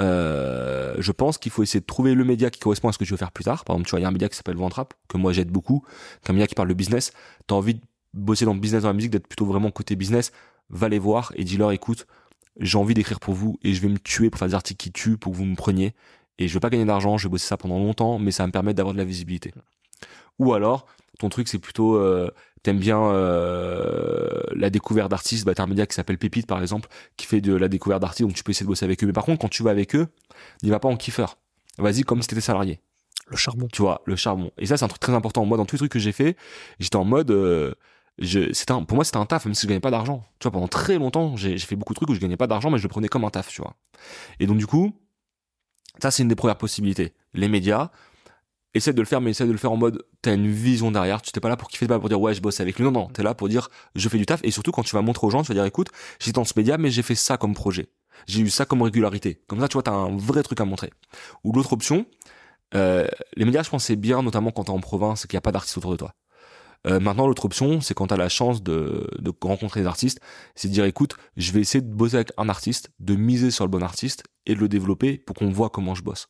Euh, 0.00 0.96
je 0.98 1.12
pense 1.12 1.38
qu'il 1.38 1.52
faut 1.52 1.62
essayer 1.62 1.80
de 1.80 1.86
trouver 1.86 2.14
le 2.14 2.24
média 2.24 2.50
qui 2.50 2.58
correspond 2.58 2.88
à 2.88 2.92
ce 2.92 2.98
que 2.98 3.04
tu 3.04 3.12
veux 3.12 3.16
faire 3.16 3.30
plus 3.30 3.44
tard. 3.44 3.64
Par 3.64 3.76
exemple, 3.76 3.88
tu 3.88 3.90
vois, 3.90 4.00
il 4.00 4.02
y 4.02 4.06
a 4.06 4.08
un 4.08 4.12
média 4.12 4.28
qui 4.28 4.36
s'appelle 4.36 4.56
Ventrap, 4.56 4.94
que 5.08 5.18
moi 5.18 5.32
j'aide 5.32 5.50
beaucoup, 5.50 5.84
qu'un 6.24 6.32
média 6.32 6.46
qui 6.46 6.54
parle 6.54 6.68
de 6.68 6.74
business. 6.74 7.12
T'as 7.46 7.54
envie 7.54 7.74
de 7.74 7.80
bosser 8.14 8.44
dans 8.44 8.54
le 8.54 8.60
business, 8.60 8.82
dans 8.82 8.88
la 8.88 8.94
musique, 8.94 9.10
d'être 9.10 9.28
plutôt 9.28 9.46
vraiment 9.46 9.70
côté 9.70 9.94
business, 9.94 10.32
va 10.70 10.88
les 10.88 10.98
voir 10.98 11.32
et 11.36 11.44
dis-leur, 11.44 11.72
écoute, 11.72 12.06
j'ai 12.58 12.78
envie 12.78 12.94
d'écrire 12.94 13.20
pour 13.20 13.34
vous 13.34 13.58
et 13.62 13.72
je 13.72 13.80
vais 13.80 13.88
me 13.88 13.98
tuer 13.98 14.30
pour 14.30 14.38
faire 14.38 14.48
des 14.48 14.54
articles 14.54 14.82
qui 14.82 14.92
tuent, 14.92 15.16
pour 15.16 15.32
que 15.32 15.36
vous 15.36 15.44
me 15.44 15.56
preniez. 15.56 15.94
Et 16.38 16.48
je 16.48 16.54
veux 16.54 16.60
pas 16.60 16.70
gagner 16.70 16.84
d'argent, 16.84 17.18
je 17.18 17.28
vais 17.28 17.30
bosser 17.30 17.46
ça 17.46 17.56
pendant 17.56 17.78
longtemps, 17.78 18.18
mais 18.18 18.30
ça 18.30 18.42
va 18.42 18.48
me 18.48 18.52
permettre 18.52 18.76
d'avoir 18.76 18.94
de 18.94 18.98
la 18.98 19.04
visibilité. 19.04 19.52
Ou 20.38 20.54
alors, 20.54 20.86
ton 21.18 21.28
truc 21.28 21.48
c'est 21.48 21.58
plutôt 21.58 21.96
euh, 21.96 22.30
t'aimes 22.62 22.78
bien 22.78 23.00
euh, 23.00 24.42
la 24.54 24.70
découverte 24.70 25.10
d'artistes, 25.10 25.44
bah 25.44 25.54
t'as 25.54 25.64
un 25.64 25.66
média 25.66 25.86
qui 25.86 25.94
s'appelle 25.94 26.18
Pépite 26.18 26.46
par 26.46 26.60
exemple, 26.60 26.88
qui 27.16 27.26
fait 27.26 27.40
de 27.40 27.54
la 27.54 27.68
découverte 27.68 28.02
d'artistes, 28.02 28.26
donc 28.26 28.34
tu 28.34 28.42
peux 28.42 28.50
essayer 28.50 28.64
de 28.64 28.68
bosser 28.68 28.84
avec 28.84 29.02
eux. 29.02 29.06
Mais 29.06 29.12
par 29.12 29.24
contre, 29.24 29.40
quand 29.40 29.48
tu 29.48 29.62
vas 29.62 29.70
avec 29.70 29.94
eux, 29.94 30.08
n'y 30.62 30.70
va 30.70 30.80
pas 30.80 30.88
en 30.88 30.96
kiffeur. 30.96 31.38
Vas-y 31.78 32.02
comme 32.02 32.22
si 32.22 32.28
t'étais 32.28 32.40
salarié. 32.40 32.80
Le 33.28 33.36
charbon. 33.36 33.68
Tu 33.72 33.82
vois, 33.82 34.02
le 34.06 34.16
charbon. 34.16 34.50
Et 34.58 34.66
ça, 34.66 34.76
c'est 34.76 34.84
un 34.84 34.88
truc 34.88 35.00
très 35.00 35.14
important. 35.14 35.44
Moi, 35.44 35.56
dans 35.56 35.66
tous 35.66 35.76
les 35.76 35.78
trucs 35.78 35.92
que 35.92 35.98
j'ai 35.98 36.12
fait, 36.12 36.36
j'étais 36.80 36.96
en 36.96 37.04
mode, 37.04 37.30
euh, 37.30 37.74
je, 38.18 38.52
c'était 38.52 38.72
un, 38.72 38.82
pour 38.84 38.96
moi, 38.96 39.04
c'était 39.04 39.18
un 39.18 39.26
taf, 39.26 39.44
même 39.44 39.54
si 39.54 39.62
je 39.62 39.68
gagnais 39.68 39.80
pas 39.80 39.90
d'argent. 39.90 40.24
Tu 40.38 40.44
vois, 40.44 40.52
pendant 40.52 40.68
très 40.68 40.98
longtemps, 40.98 41.36
j'ai, 41.36 41.58
fait 41.58 41.76
beaucoup 41.76 41.92
de 41.92 41.96
trucs 41.96 42.10
où 42.10 42.14
je 42.14 42.20
gagnais 42.20 42.36
pas 42.36 42.46
d'argent, 42.46 42.70
mais 42.70 42.78
je 42.78 42.84
le 42.84 42.88
prenais 42.88 43.08
comme 43.08 43.24
un 43.24 43.30
taf, 43.30 43.48
tu 43.48 43.60
vois. 43.62 43.76
Et 44.40 44.46
donc, 44.46 44.58
du 44.58 44.66
coup, 44.66 44.94
ça, 46.00 46.10
c'est 46.10 46.22
une 46.22 46.28
des 46.28 46.36
premières 46.36 46.58
possibilités. 46.58 47.12
Les 47.34 47.48
médias, 47.48 47.90
essaie 48.74 48.92
de 48.92 49.00
le 49.00 49.06
faire, 49.06 49.20
mais 49.20 49.30
essaie 49.30 49.46
de 49.46 49.52
le 49.52 49.58
faire 49.58 49.72
en 49.72 49.76
mode, 49.76 50.04
t'as 50.22 50.34
une 50.34 50.50
vision 50.50 50.90
derrière, 50.90 51.22
tu 51.22 51.32
t'es 51.32 51.40
pas 51.40 51.48
là 51.48 51.56
pour 51.56 51.68
kiffer, 51.68 51.86
pas 51.86 51.98
pour 51.98 52.08
dire 52.08 52.20
ouais, 52.20 52.34
je 52.34 52.40
bosse 52.40 52.60
avec 52.60 52.76
lui. 52.76 52.84
Non, 52.84 52.90
non, 52.90 53.08
t'es 53.08 53.22
là 53.22 53.34
pour 53.34 53.48
dire, 53.48 53.68
je 53.94 54.08
fais 54.08 54.18
du 54.18 54.26
taf. 54.26 54.40
Et 54.44 54.50
surtout, 54.50 54.72
quand 54.72 54.82
tu 54.82 54.94
vas 54.94 55.02
montrer 55.02 55.26
aux 55.26 55.30
gens, 55.30 55.42
tu 55.42 55.48
vas 55.48 55.54
dire, 55.54 55.64
écoute, 55.64 55.88
j'étais 56.20 56.32
dans 56.32 56.44
ce 56.44 56.54
média, 56.56 56.78
mais 56.78 56.90
j'ai 56.90 57.02
fait 57.02 57.14
ça 57.14 57.36
comme 57.36 57.54
projet. 57.54 57.90
J'ai 58.26 58.40
eu 58.40 58.50
ça 58.50 58.64
comme 58.64 58.82
régularité. 58.82 59.42
Comme 59.46 59.60
ça, 59.60 59.68
tu 59.68 59.74
vois, 59.74 59.82
t'as 59.82 59.92
un 59.92 60.16
vrai 60.16 60.42
truc 60.42 60.60
à 60.60 60.64
montrer. 60.64 60.90
Ou 61.44 61.52
l'autre 61.52 61.72
option, 61.72 62.06
euh, 62.74 63.06
les 63.36 63.44
médias, 63.44 63.62
je 63.62 63.70
pense, 63.70 63.84
c'est 63.84 63.96
bien, 63.96 64.22
notamment 64.22 64.50
quand 64.50 64.64
t'es 64.64 64.70
en 64.70 64.80
province 64.80 65.24
et 65.24 65.28
qu'il 65.28 65.36
n'y 65.36 65.38
a 65.38 65.42
pas 65.42 65.52
d'artistes 65.52 65.78
autour 65.78 65.92
de 65.92 65.96
toi. 65.96 66.14
Euh, 66.86 67.00
maintenant, 67.00 67.26
l'autre 67.26 67.44
option, 67.44 67.80
c'est 67.80 67.94
quand 67.94 68.08
tu 68.08 68.14
as 68.14 68.16
la 68.16 68.28
chance 68.28 68.62
de, 68.62 69.08
de 69.18 69.32
rencontrer 69.42 69.80
des 69.80 69.86
artistes, 69.86 70.20
c'est 70.54 70.68
de 70.68 70.72
dire, 70.72 70.84
écoute, 70.84 71.16
je 71.36 71.52
vais 71.52 71.60
essayer 71.60 71.80
de 71.80 71.92
bosser 71.92 72.16
avec 72.16 72.32
un 72.36 72.48
artiste, 72.48 72.90
de 73.00 73.16
miser 73.16 73.50
sur 73.50 73.64
le 73.64 73.70
bon 73.70 73.82
artiste 73.82 74.24
et 74.46 74.54
de 74.54 74.60
le 74.60 74.68
développer 74.68 75.18
pour 75.18 75.34
qu'on 75.34 75.50
voit 75.50 75.70
comment 75.70 75.94
je 75.94 76.02
bosse. 76.02 76.28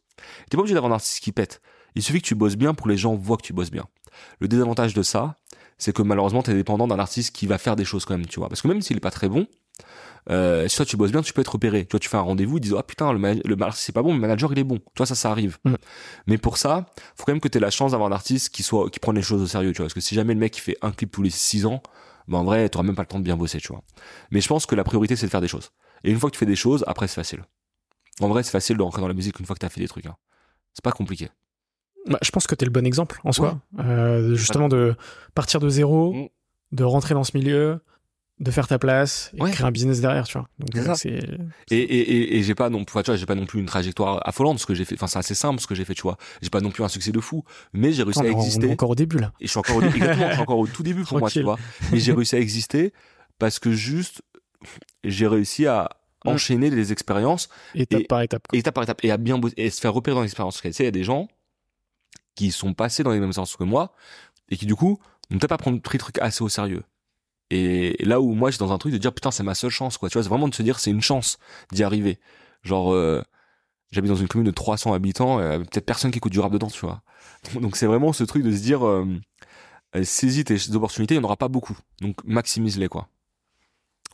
T'es 0.48 0.56
pas 0.56 0.60
obligé 0.60 0.74
d'avoir 0.74 0.92
un 0.92 0.96
artiste 0.96 1.20
qui 1.20 1.32
pète. 1.32 1.60
Il 1.94 2.02
suffit 2.02 2.20
que 2.20 2.26
tu 2.26 2.34
bosses 2.34 2.56
bien 2.56 2.74
pour 2.74 2.84
que 2.86 2.90
les 2.90 2.96
gens 2.96 3.14
voient 3.14 3.36
que 3.36 3.42
tu 3.42 3.52
bosses 3.52 3.70
bien. 3.70 3.86
Le 4.40 4.48
désavantage 4.48 4.94
de 4.94 5.02
ça, 5.02 5.36
c'est 5.78 5.92
que 5.92 6.02
malheureusement, 6.02 6.42
tu 6.42 6.50
es 6.50 6.54
dépendant 6.54 6.86
d'un 6.86 6.98
artiste 6.98 7.34
qui 7.34 7.46
va 7.46 7.58
faire 7.58 7.76
des 7.76 7.84
choses 7.84 8.04
quand 8.04 8.16
même, 8.16 8.26
tu 8.26 8.40
vois. 8.40 8.48
Parce 8.48 8.62
que 8.62 8.68
même 8.68 8.82
s'il 8.82 8.96
est 8.96 9.00
pas 9.00 9.10
très 9.10 9.28
bon, 9.28 9.46
euh, 10.30 10.68
si 10.68 10.76
toi 10.76 10.84
tu 10.84 10.96
bosses 10.96 11.12
bien, 11.12 11.22
tu 11.22 11.32
peux 11.32 11.40
être 11.40 11.52
repéré. 11.52 11.86
Tu 11.86 11.92
vois, 11.92 12.00
tu 12.00 12.08
fais 12.08 12.16
un 12.16 12.22
rendez-vous, 12.22 12.58
ils 12.58 12.60
disent 12.60 12.74
ah 12.76 12.82
putain 12.82 13.12
le, 13.12 13.18
le 13.44 13.56
c'est 13.72 13.92
pas 13.92 14.02
bon, 14.02 14.12
le 14.12 14.20
manager 14.20 14.52
il 14.52 14.58
est 14.58 14.64
bon. 14.64 14.76
Tu 14.76 14.98
vois 14.98 15.06
ça 15.06 15.14
ça 15.14 15.30
arrive. 15.30 15.58
Mm. 15.64 15.74
Mais 16.26 16.38
pour 16.38 16.58
ça, 16.58 16.86
faut 17.16 17.24
quand 17.24 17.32
même 17.32 17.40
que 17.40 17.48
tu 17.48 17.58
aies 17.58 17.60
la 17.60 17.70
chance 17.70 17.92
d'avoir 17.92 18.10
un 18.10 18.14
artiste 18.14 18.50
qui 18.50 18.62
soit 18.62 18.90
qui 18.90 18.98
prenne 18.98 19.16
les 19.16 19.22
choses 19.22 19.40
au 19.40 19.46
sérieux, 19.46 19.72
tu 19.72 19.78
vois. 19.78 19.86
Parce 19.86 19.94
que 19.94 20.00
si 20.00 20.14
jamais 20.14 20.34
le 20.34 20.40
mec 20.40 20.56
il 20.58 20.60
fait 20.60 20.76
un 20.82 20.90
clip 20.90 21.10
tous 21.10 21.22
les 21.22 21.30
6 21.30 21.66
ans, 21.66 21.82
ben 22.26 22.38
en 22.38 22.44
vrai, 22.44 22.68
t'auras 22.68 22.84
même 22.84 22.94
pas 22.94 23.02
le 23.02 23.08
temps 23.08 23.18
de 23.18 23.24
bien 23.24 23.36
bosser, 23.36 23.58
tu 23.58 23.68
vois. 23.68 23.82
Mais 24.30 24.40
je 24.40 24.48
pense 24.48 24.66
que 24.66 24.74
la 24.74 24.84
priorité 24.84 25.16
c'est 25.16 25.26
de 25.26 25.30
faire 25.30 25.40
des 25.40 25.48
choses. 25.48 25.70
Et 26.04 26.10
une 26.10 26.18
fois 26.18 26.30
que 26.30 26.34
tu 26.34 26.38
fais 26.38 26.46
des 26.46 26.56
choses, 26.56 26.84
après 26.86 27.08
c'est 27.08 27.14
facile. 27.14 27.44
En 28.20 28.28
vrai, 28.28 28.42
c'est 28.42 28.50
facile 28.50 28.76
de 28.76 28.82
rentrer 28.82 29.00
dans 29.00 29.08
la 29.08 29.14
musique 29.14 29.38
une 29.38 29.46
fois 29.46 29.54
que 29.54 29.60
t'as 29.60 29.68
fait 29.68 29.80
des 29.80 29.88
trucs. 29.88 30.06
Hein. 30.06 30.16
C'est 30.74 30.84
pas 30.84 30.92
compliqué. 30.92 31.30
Bah, 32.08 32.18
je 32.22 32.30
pense 32.30 32.46
que 32.46 32.54
t'es 32.54 32.64
le 32.64 32.70
bon 32.70 32.86
exemple 32.86 33.20
en 33.24 33.32
soi. 33.32 33.60
Euh, 33.78 34.34
justement 34.34 34.68
de 34.68 34.94
partir 35.34 35.60
de 35.60 35.68
zéro, 35.68 36.12
mm. 36.12 36.28
de 36.72 36.84
rentrer 36.84 37.14
dans 37.14 37.24
ce 37.24 37.36
milieu, 37.36 37.80
de 38.40 38.50
faire 38.50 38.68
ta 38.68 38.78
place 38.78 39.32
et 39.34 39.50
créer 39.50 39.66
un 39.66 39.70
business 39.70 40.00
derrière, 40.00 40.26
tu 40.26 40.38
vois. 40.38 40.48
Donc 40.58 40.76
euh, 40.76 40.94
et 41.70 41.76
et 41.76 42.38
et, 42.38 42.42
j'ai 42.42 42.54
pas 42.54 42.70
non 42.70 42.84
tu 42.84 42.92
vois, 42.92 43.02
j'ai 43.02 43.26
pas 43.26 43.34
non 43.34 43.46
plus 43.46 43.60
une 43.60 43.66
trajectoire 43.66 44.20
affolante 44.26 44.58
ce 44.58 44.66
que 44.66 44.74
j'ai 44.74 44.84
fait. 44.84 44.94
Enfin, 44.94 45.08
c'est 45.08 45.18
assez 45.18 45.34
simple 45.34 45.60
ce 45.60 45.66
que 45.66 45.74
j'ai 45.74 45.84
fait, 45.84 45.94
tu 45.94 46.02
vois. 46.02 46.16
J'ai 46.40 46.50
pas 46.50 46.60
non 46.60 46.70
plus 46.70 46.84
un 46.84 46.88
succès 46.88 47.10
de 47.10 47.20
fou, 47.20 47.44
mais 47.72 47.92
j'ai 47.92 48.04
réussi 48.04 48.20
à 48.20 48.28
exister. 48.28 48.66
On 48.66 48.70
est 48.70 48.72
encore 48.72 48.90
au 48.90 48.94
début 48.94 49.18
là. 49.18 49.32
Et 49.40 49.46
je 49.46 49.50
suis 49.50 49.58
encore 49.58 49.76
au 49.76 49.82
exactement, 49.82 50.28
je 50.28 50.32
suis 50.32 50.42
encore 50.42 50.58
au 50.58 50.66
tout 50.66 50.82
début 50.82 51.04
pour 51.04 51.18
moi, 51.18 51.30
tu 51.30 51.42
vois. 51.42 51.58
Mais 51.90 51.98
j'ai 51.98 52.12
réussi 52.12 52.36
à 52.36 52.40
exister 52.40 52.92
parce 53.38 53.58
que 53.58 53.72
juste 53.72 54.22
j'ai 55.02 55.26
réussi 55.26 55.66
à 55.66 55.90
mm. 56.24 56.28
enchaîner 56.28 56.70
les 56.70 56.92
expériences 56.92 57.48
étape 57.74 58.06
par 58.08 58.22
étape. 58.22 58.42
Étape 58.52 58.74
par 58.74 58.84
étape 58.84 59.04
et 59.04 59.10
à 59.10 59.16
bien 59.16 59.40
et 59.56 59.70
se 59.70 59.80
faire 59.80 59.92
repérer 59.92 60.14
dans 60.14 60.22
l'expérience. 60.22 60.60
Tu 60.60 60.72
sais, 60.72 60.84
il 60.84 60.86
y 60.86 60.88
a 60.88 60.92
des 60.92 61.04
gens 61.04 61.28
qui 62.38 62.52
sont 62.52 62.72
passés 62.72 63.02
dans 63.02 63.10
les 63.10 63.18
mêmes 63.18 63.32
sens 63.32 63.56
que 63.56 63.64
moi 63.64 63.92
et 64.48 64.56
qui 64.56 64.64
du 64.64 64.76
coup 64.76 64.98
n'ont 65.30 65.38
peut-être 65.38 65.50
pas 65.50 65.58
pris 65.58 65.70
le 65.70 65.98
truc 65.98 66.18
assez 66.18 66.42
au 66.42 66.48
sérieux. 66.48 66.84
Et 67.50 67.96
là 68.04 68.20
où 68.20 68.34
moi, 68.34 68.50
j'ai 68.50 68.58
dans 68.58 68.72
un 68.72 68.78
truc 68.78 68.92
de 68.92 68.98
dire, 68.98 69.12
putain, 69.12 69.30
c'est 69.30 69.42
ma 69.42 69.54
seule 69.54 69.70
chance, 69.70 69.96
quoi. 69.96 70.08
Tu 70.08 70.14
vois, 70.14 70.22
c'est 70.22 70.28
vraiment 70.28 70.48
de 70.48 70.54
se 70.54 70.62
dire, 70.62 70.78
c'est 70.78 70.90
une 70.90 71.00
chance 71.00 71.38
d'y 71.72 71.82
arriver. 71.82 72.18
Genre, 72.62 72.92
euh, 72.92 73.22
j'habite 73.90 74.10
dans 74.10 74.16
une 74.16 74.28
commune 74.28 74.46
de 74.46 74.52
300 74.52 74.92
habitants, 74.92 75.40
euh, 75.40 75.58
peut-être 75.58 75.86
personne 75.86 76.10
qui 76.10 76.18
écoute 76.18 76.32
du 76.32 76.40
rap 76.40 76.52
dedans, 76.52 76.68
tu 76.68 76.80
vois. 76.80 77.02
Donc 77.60 77.76
c'est 77.76 77.86
vraiment 77.86 78.12
ce 78.12 78.24
truc 78.24 78.42
de 78.42 78.52
se 78.52 78.60
dire, 78.60 78.86
euh, 78.86 79.06
euh, 79.96 80.04
saisis 80.04 80.44
tes 80.44 80.74
opportunités, 80.74 81.14
il 81.14 81.18
n'y 81.18 81.24
en 81.24 81.26
aura 81.26 81.36
pas 81.36 81.48
beaucoup. 81.48 81.76
Donc 82.00 82.22
maximise-les, 82.24 82.88
quoi. 82.88 83.08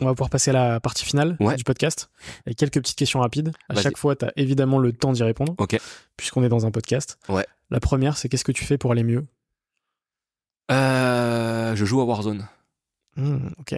On 0.01 0.07
va 0.07 0.13
pouvoir 0.13 0.31
passer 0.31 0.51
à 0.51 0.55
la 0.55 0.81
partie 0.81 1.05
finale 1.05 1.37
du 1.57 1.63
podcast. 1.63 2.11
Quelques 2.57 2.81
petites 2.81 2.99
questions 2.99 3.21
rapides. 3.21 3.53
À 3.69 3.81
chaque 3.81 3.97
fois, 3.97 4.17
tu 4.17 4.25
as 4.25 4.33
évidemment 4.35 4.81
le 4.81 4.93
temps 4.93 5.13
d'y 5.13 5.23
répondre. 5.23 5.55
Ok. 5.59 5.79
Puisqu'on 6.17 6.43
est 6.43 6.49
dans 6.49 6.67
un 6.67 6.73
podcast. 6.73 7.17
Ouais. 7.29 7.47
La 7.71 7.81
première, 7.81 8.17
c'est 8.17 8.29
qu'est-ce 8.29 8.45
que 8.45 8.53
tu 8.53 8.65
fais 8.65 8.79
pour 8.79 8.93
aller 8.93 9.03
mieux? 9.05 9.25
Euh, 10.71 11.75
Je 11.77 11.85
joue 11.85 12.01
à 12.01 12.05
Warzone. 12.05 12.49
Hmm, 13.17 13.49
ok. 13.59 13.75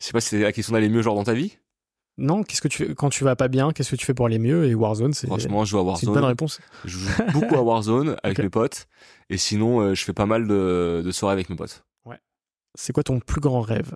Je 0.00 0.06
sais 0.06 0.12
pas 0.12 0.20
si 0.20 0.28
c'est 0.30 0.40
la 0.40 0.52
question 0.52 0.72
d'aller 0.74 0.88
mieux 0.88 1.02
genre 1.02 1.14
dans 1.14 1.24
ta 1.24 1.34
vie. 1.34 1.58
Non, 2.16 2.42
qu'est-ce 2.42 2.60
que 2.60 2.68
tu 2.68 2.78
fais 2.78 2.94
quand 2.94 3.10
tu 3.10 3.22
vas 3.24 3.36
pas 3.36 3.46
bien 3.48 3.72
Qu'est-ce 3.72 3.92
que 3.92 3.96
tu 3.96 4.04
fais 4.04 4.14
pour 4.14 4.26
aller 4.26 4.38
mieux? 4.40 4.64
Et 4.66 4.74
Warzone, 4.74 5.12
c'est 5.14 5.26
franchement, 5.28 5.64
je 5.64 5.70
joue 5.70 5.78
à 5.78 5.82
Warzone. 5.82 6.00
C'est 6.00 6.06
une 6.06 6.14
bonne 6.14 6.24
réponse. 6.24 6.60
Je 6.84 6.98
joue 6.98 7.08
beaucoup 7.32 7.54
à 7.54 7.62
Warzone 7.62 8.16
avec 8.22 8.38
mes 8.38 8.50
potes, 8.50 8.88
et 9.30 9.36
sinon, 9.38 9.80
euh, 9.80 9.94
je 9.94 10.04
fais 10.04 10.12
pas 10.12 10.26
mal 10.26 10.48
de, 10.48 11.02
de 11.04 11.12
soirées 11.12 11.32
avec 11.34 11.48
mes 11.48 11.54
potes. 11.56 11.84
Ouais. 12.04 12.18
C'est 12.74 12.92
quoi 12.92 13.04
ton 13.04 13.20
plus 13.20 13.40
grand 13.40 13.60
rêve? 13.60 13.92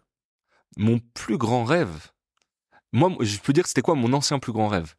Mon 0.76 1.00
plus 1.14 1.36
grand 1.36 1.64
rêve? 1.64 2.10
Moi, 2.92 3.10
je 3.20 3.38
peux 3.38 3.52
dire 3.52 3.64
que 3.64 3.68
c'était 3.68 3.82
quoi 3.82 3.94
mon 3.96 4.12
ancien 4.12 4.38
plus 4.38 4.52
grand 4.52 4.68
rêve? 4.68 4.94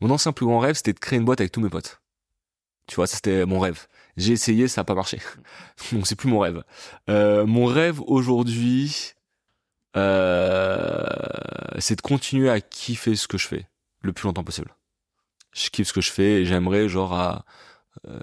Mon 0.00 0.10
ancien 0.10 0.30
plus 0.32 0.46
grand 0.46 0.60
rêve, 0.60 0.76
c'était 0.76 0.92
de 0.92 0.98
créer 1.00 1.18
une 1.18 1.24
boîte 1.24 1.40
avec 1.40 1.50
tous 1.50 1.60
mes 1.60 1.70
potes. 1.70 2.00
Tu 2.88 2.96
vois, 2.96 3.06
c'était 3.06 3.46
mon 3.46 3.60
rêve. 3.60 3.86
J'ai 4.16 4.32
essayé, 4.32 4.66
ça 4.66 4.80
n'a 4.80 4.84
pas 4.84 4.94
marché. 4.94 5.20
Donc 5.92 6.06
c'est 6.06 6.16
plus 6.16 6.28
mon 6.28 6.40
rêve. 6.40 6.64
Euh, 7.08 7.46
mon 7.46 7.66
rêve 7.66 8.00
aujourd'hui, 8.00 9.12
euh, 9.96 11.06
c'est 11.78 11.96
de 11.96 12.00
continuer 12.00 12.50
à 12.50 12.60
kiffer 12.60 13.14
ce 13.14 13.28
que 13.28 13.38
je 13.38 13.46
fais 13.46 13.68
le 14.02 14.12
plus 14.12 14.26
longtemps 14.26 14.44
possible. 14.44 14.74
Je 15.52 15.70
kiffe 15.70 15.88
ce 15.88 15.92
que 15.92 16.00
je 16.00 16.10
fais 16.10 16.42
et 16.42 16.44
j'aimerais 16.44 16.88
genre 16.88 17.12
à... 17.12 17.44
Euh, 18.06 18.18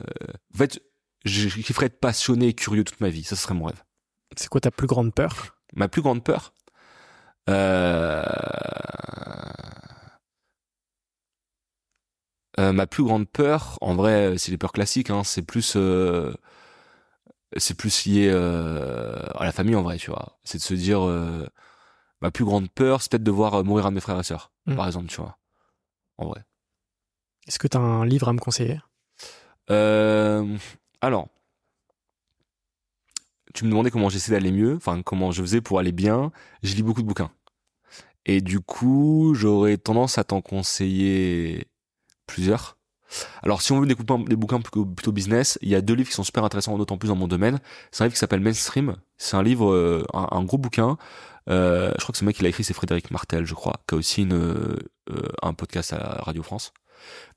en 0.54 0.58
fait, 0.58 0.82
je 1.24 1.48
kifferais 1.48 1.88
être 1.88 2.00
passionné 2.00 2.48
et 2.48 2.54
curieux 2.54 2.84
toute 2.84 3.02
ma 3.02 3.10
vie. 3.10 3.24
Ça 3.24 3.36
serait 3.36 3.54
mon 3.54 3.66
rêve. 3.66 3.84
C'est 4.36 4.50
quoi 4.50 4.62
ta 4.62 4.72
plus 4.72 4.88
grande 4.88 5.14
peur? 5.14 5.56
Ma 5.76 5.88
plus 5.88 6.02
grande 6.02 6.24
peur? 6.24 6.54
Euh... 7.50 8.24
Euh, 12.60 12.72
ma 12.72 12.88
plus 12.88 13.04
grande 13.04 13.28
peur, 13.28 13.78
en 13.82 13.96
vrai, 13.96 14.38
c'est 14.38 14.52
les 14.52 14.58
peurs 14.58 14.72
classiques. 14.72 15.10
Hein, 15.10 15.24
c'est 15.24 15.42
plus, 15.42 15.74
euh, 15.76 16.34
c'est 17.58 17.76
plus 17.76 18.06
lié 18.06 18.30
euh, 18.32 19.26
à 19.36 19.44
la 19.46 19.52
famille 19.52 19.76
en 19.76 19.84
vrai, 19.84 19.98
tu 19.98 20.10
vois. 20.10 20.40
C'est 20.44 20.58
de 20.58 20.64
se 20.64 20.74
dire, 20.74 21.02
ma 22.22 22.32
plus 22.32 22.46
grande 22.46 22.70
peur, 22.70 23.02
c'est 23.02 23.12
peut-être 23.12 23.24
de 23.24 23.32
voir 23.32 23.64
mourir 23.64 23.86
un 23.86 23.90
de 23.90 23.96
mes 23.96 24.02
frères 24.02 24.20
et 24.20 24.24
sœurs, 24.24 24.52
mm. 24.68 24.76
par 24.76 24.88
exemple, 24.88 25.08
tu 25.08 25.18
vois. 25.18 25.38
En 26.18 26.28
vrai. 26.28 26.44
Est-ce 27.48 27.60
que 27.60 27.68
tu 27.68 27.78
as 27.78 27.82
un 27.82 28.06
livre 28.06 28.30
à 28.30 28.34
me 28.34 28.40
conseiller? 28.40 28.80
Alors, 31.02 31.28
tu 33.54 33.66
me 33.66 33.70
demandais 33.70 33.92
comment 33.92 34.10
j'essaie 34.10 34.32
d'aller 34.32 34.52
mieux, 34.52 34.76
enfin 34.76 35.02
comment 35.02 35.32
je 35.32 35.42
faisais 35.42 35.62
pour 35.62 35.80
aller 35.80 35.92
bien. 35.92 36.32
Je 36.64 36.76
lis 36.76 36.84
beaucoup 36.84 37.02
de 37.02 37.08
bouquins. 37.08 37.32
Et 38.26 38.42
du 38.42 38.60
coup, 38.60 39.34
j'aurais 39.36 39.78
tendance 39.78 40.18
à 40.18 40.24
t'en 40.24 40.42
conseiller 40.42 41.68
plusieurs. 42.28 42.78
Alors, 43.44 43.62
si 43.62 43.72
on 43.72 43.80
veut 43.80 43.88
des, 43.88 43.96
des 43.96 44.36
bouquins 44.36 44.60
plutôt, 44.62 45.12
business, 45.12 45.58
il 45.62 45.70
y 45.70 45.76
a 45.76 45.82
deux 45.82 45.94
livres 45.94 46.10
qui 46.10 46.16
sont 46.16 46.24
super 46.24 46.44
intéressants, 46.44 46.78
d'autant 46.78 46.98
plus 46.98 47.08
dans 47.08 47.16
mon 47.16 47.28
domaine. 47.28 47.60
C'est 47.92 48.04
un 48.04 48.06
livre 48.06 48.14
qui 48.14 48.20
s'appelle 48.20 48.40
Mainstream. 48.40 48.96
C'est 49.18 49.38
un 49.38 49.44
livre, 49.44 49.72
euh, 49.72 50.06
un, 50.14 50.44
gros 50.44 50.58
bouquin. 50.58 50.98
Euh, 51.50 51.92
je 51.98 52.04
crois 52.04 52.12
que 52.12 52.18
ce 52.18 52.26
mec 52.26 52.36
qui 52.36 52.44
l'a 52.44 52.50
écrit, 52.50 52.64
c'est 52.64 52.74
Frédéric 52.74 53.12
Martel, 53.12 53.46
je 53.46 53.54
crois, 53.54 53.76
qui 53.88 53.96
a 53.96 53.98
aussi 53.98 54.28
euh, 54.32 54.78
un 55.42 55.54
podcast 55.54 55.94
à 55.94 56.22
Radio 56.24 56.44
France. 56.44 56.74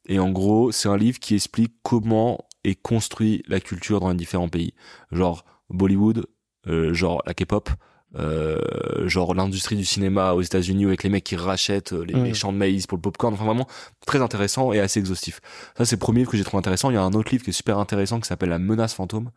Et 0.07 0.19
en 0.19 0.31
gros, 0.31 0.73
c'est 0.73 0.89
un 0.89 0.97
livre 0.97 1.19
qui 1.19 1.35
explique 1.35 1.75
comment 1.83 2.47
est 2.65 2.81
construit 2.81 3.43
la 3.47 3.61
culture 3.61 4.01
dans 4.01 4.11
les 4.11 4.17
différents 4.17 4.49
pays. 4.49 4.73
Genre 5.13 5.45
Bollywood, 5.69 6.27
genre 6.67 7.23
la 7.27 7.35
K-pop, 7.35 7.71
genre 8.15 9.35
l'industrie 9.35 9.77
du 9.77 9.85
cinéma 9.85 10.33
aux 10.33 10.43
États-Unis 10.43 10.87
avec 10.87 11.03
les 11.03 11.11
mecs 11.11 11.25
qui 11.25 11.37
rachètent 11.37 11.93
euh, 11.93 12.05
les, 12.05 12.35
champs 12.35 12.53
de 12.53 12.59
maïs 12.59 12.87
pour 12.87 12.97
le 12.97 13.03
popcorn. 13.03 13.35
Enfin 13.35 13.45
vraiment 13.45 13.67
très 14.07 14.23
intéressant 14.23 14.73
et 14.73 14.81
assez 14.81 15.01
exhaustif. 15.01 15.41
Ça 15.77 15.85
c'est 15.85 15.97
le 15.97 16.01
premier 16.01 16.21
livre 16.21 16.31
que 16.31 16.37
j'ai 16.37 16.45
trouvé 16.45 16.59
intéressant. 16.59 16.91
Il 16.91 16.95
y 16.95 16.97
a 16.97 17.03
un 17.03 17.13
autre 17.13 17.31
livre 17.31 17.45
qui 17.45 17.51
est 17.51 17.53
super 17.53 17.79
intéressant 17.79 18.21
qui 18.21 18.29
s'appelle 18.29 18.51
La 18.51 18.59
menace 18.59 18.95
fantôme. 18.95 19.31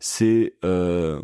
C'est 0.00 0.54
euh, 0.64 1.20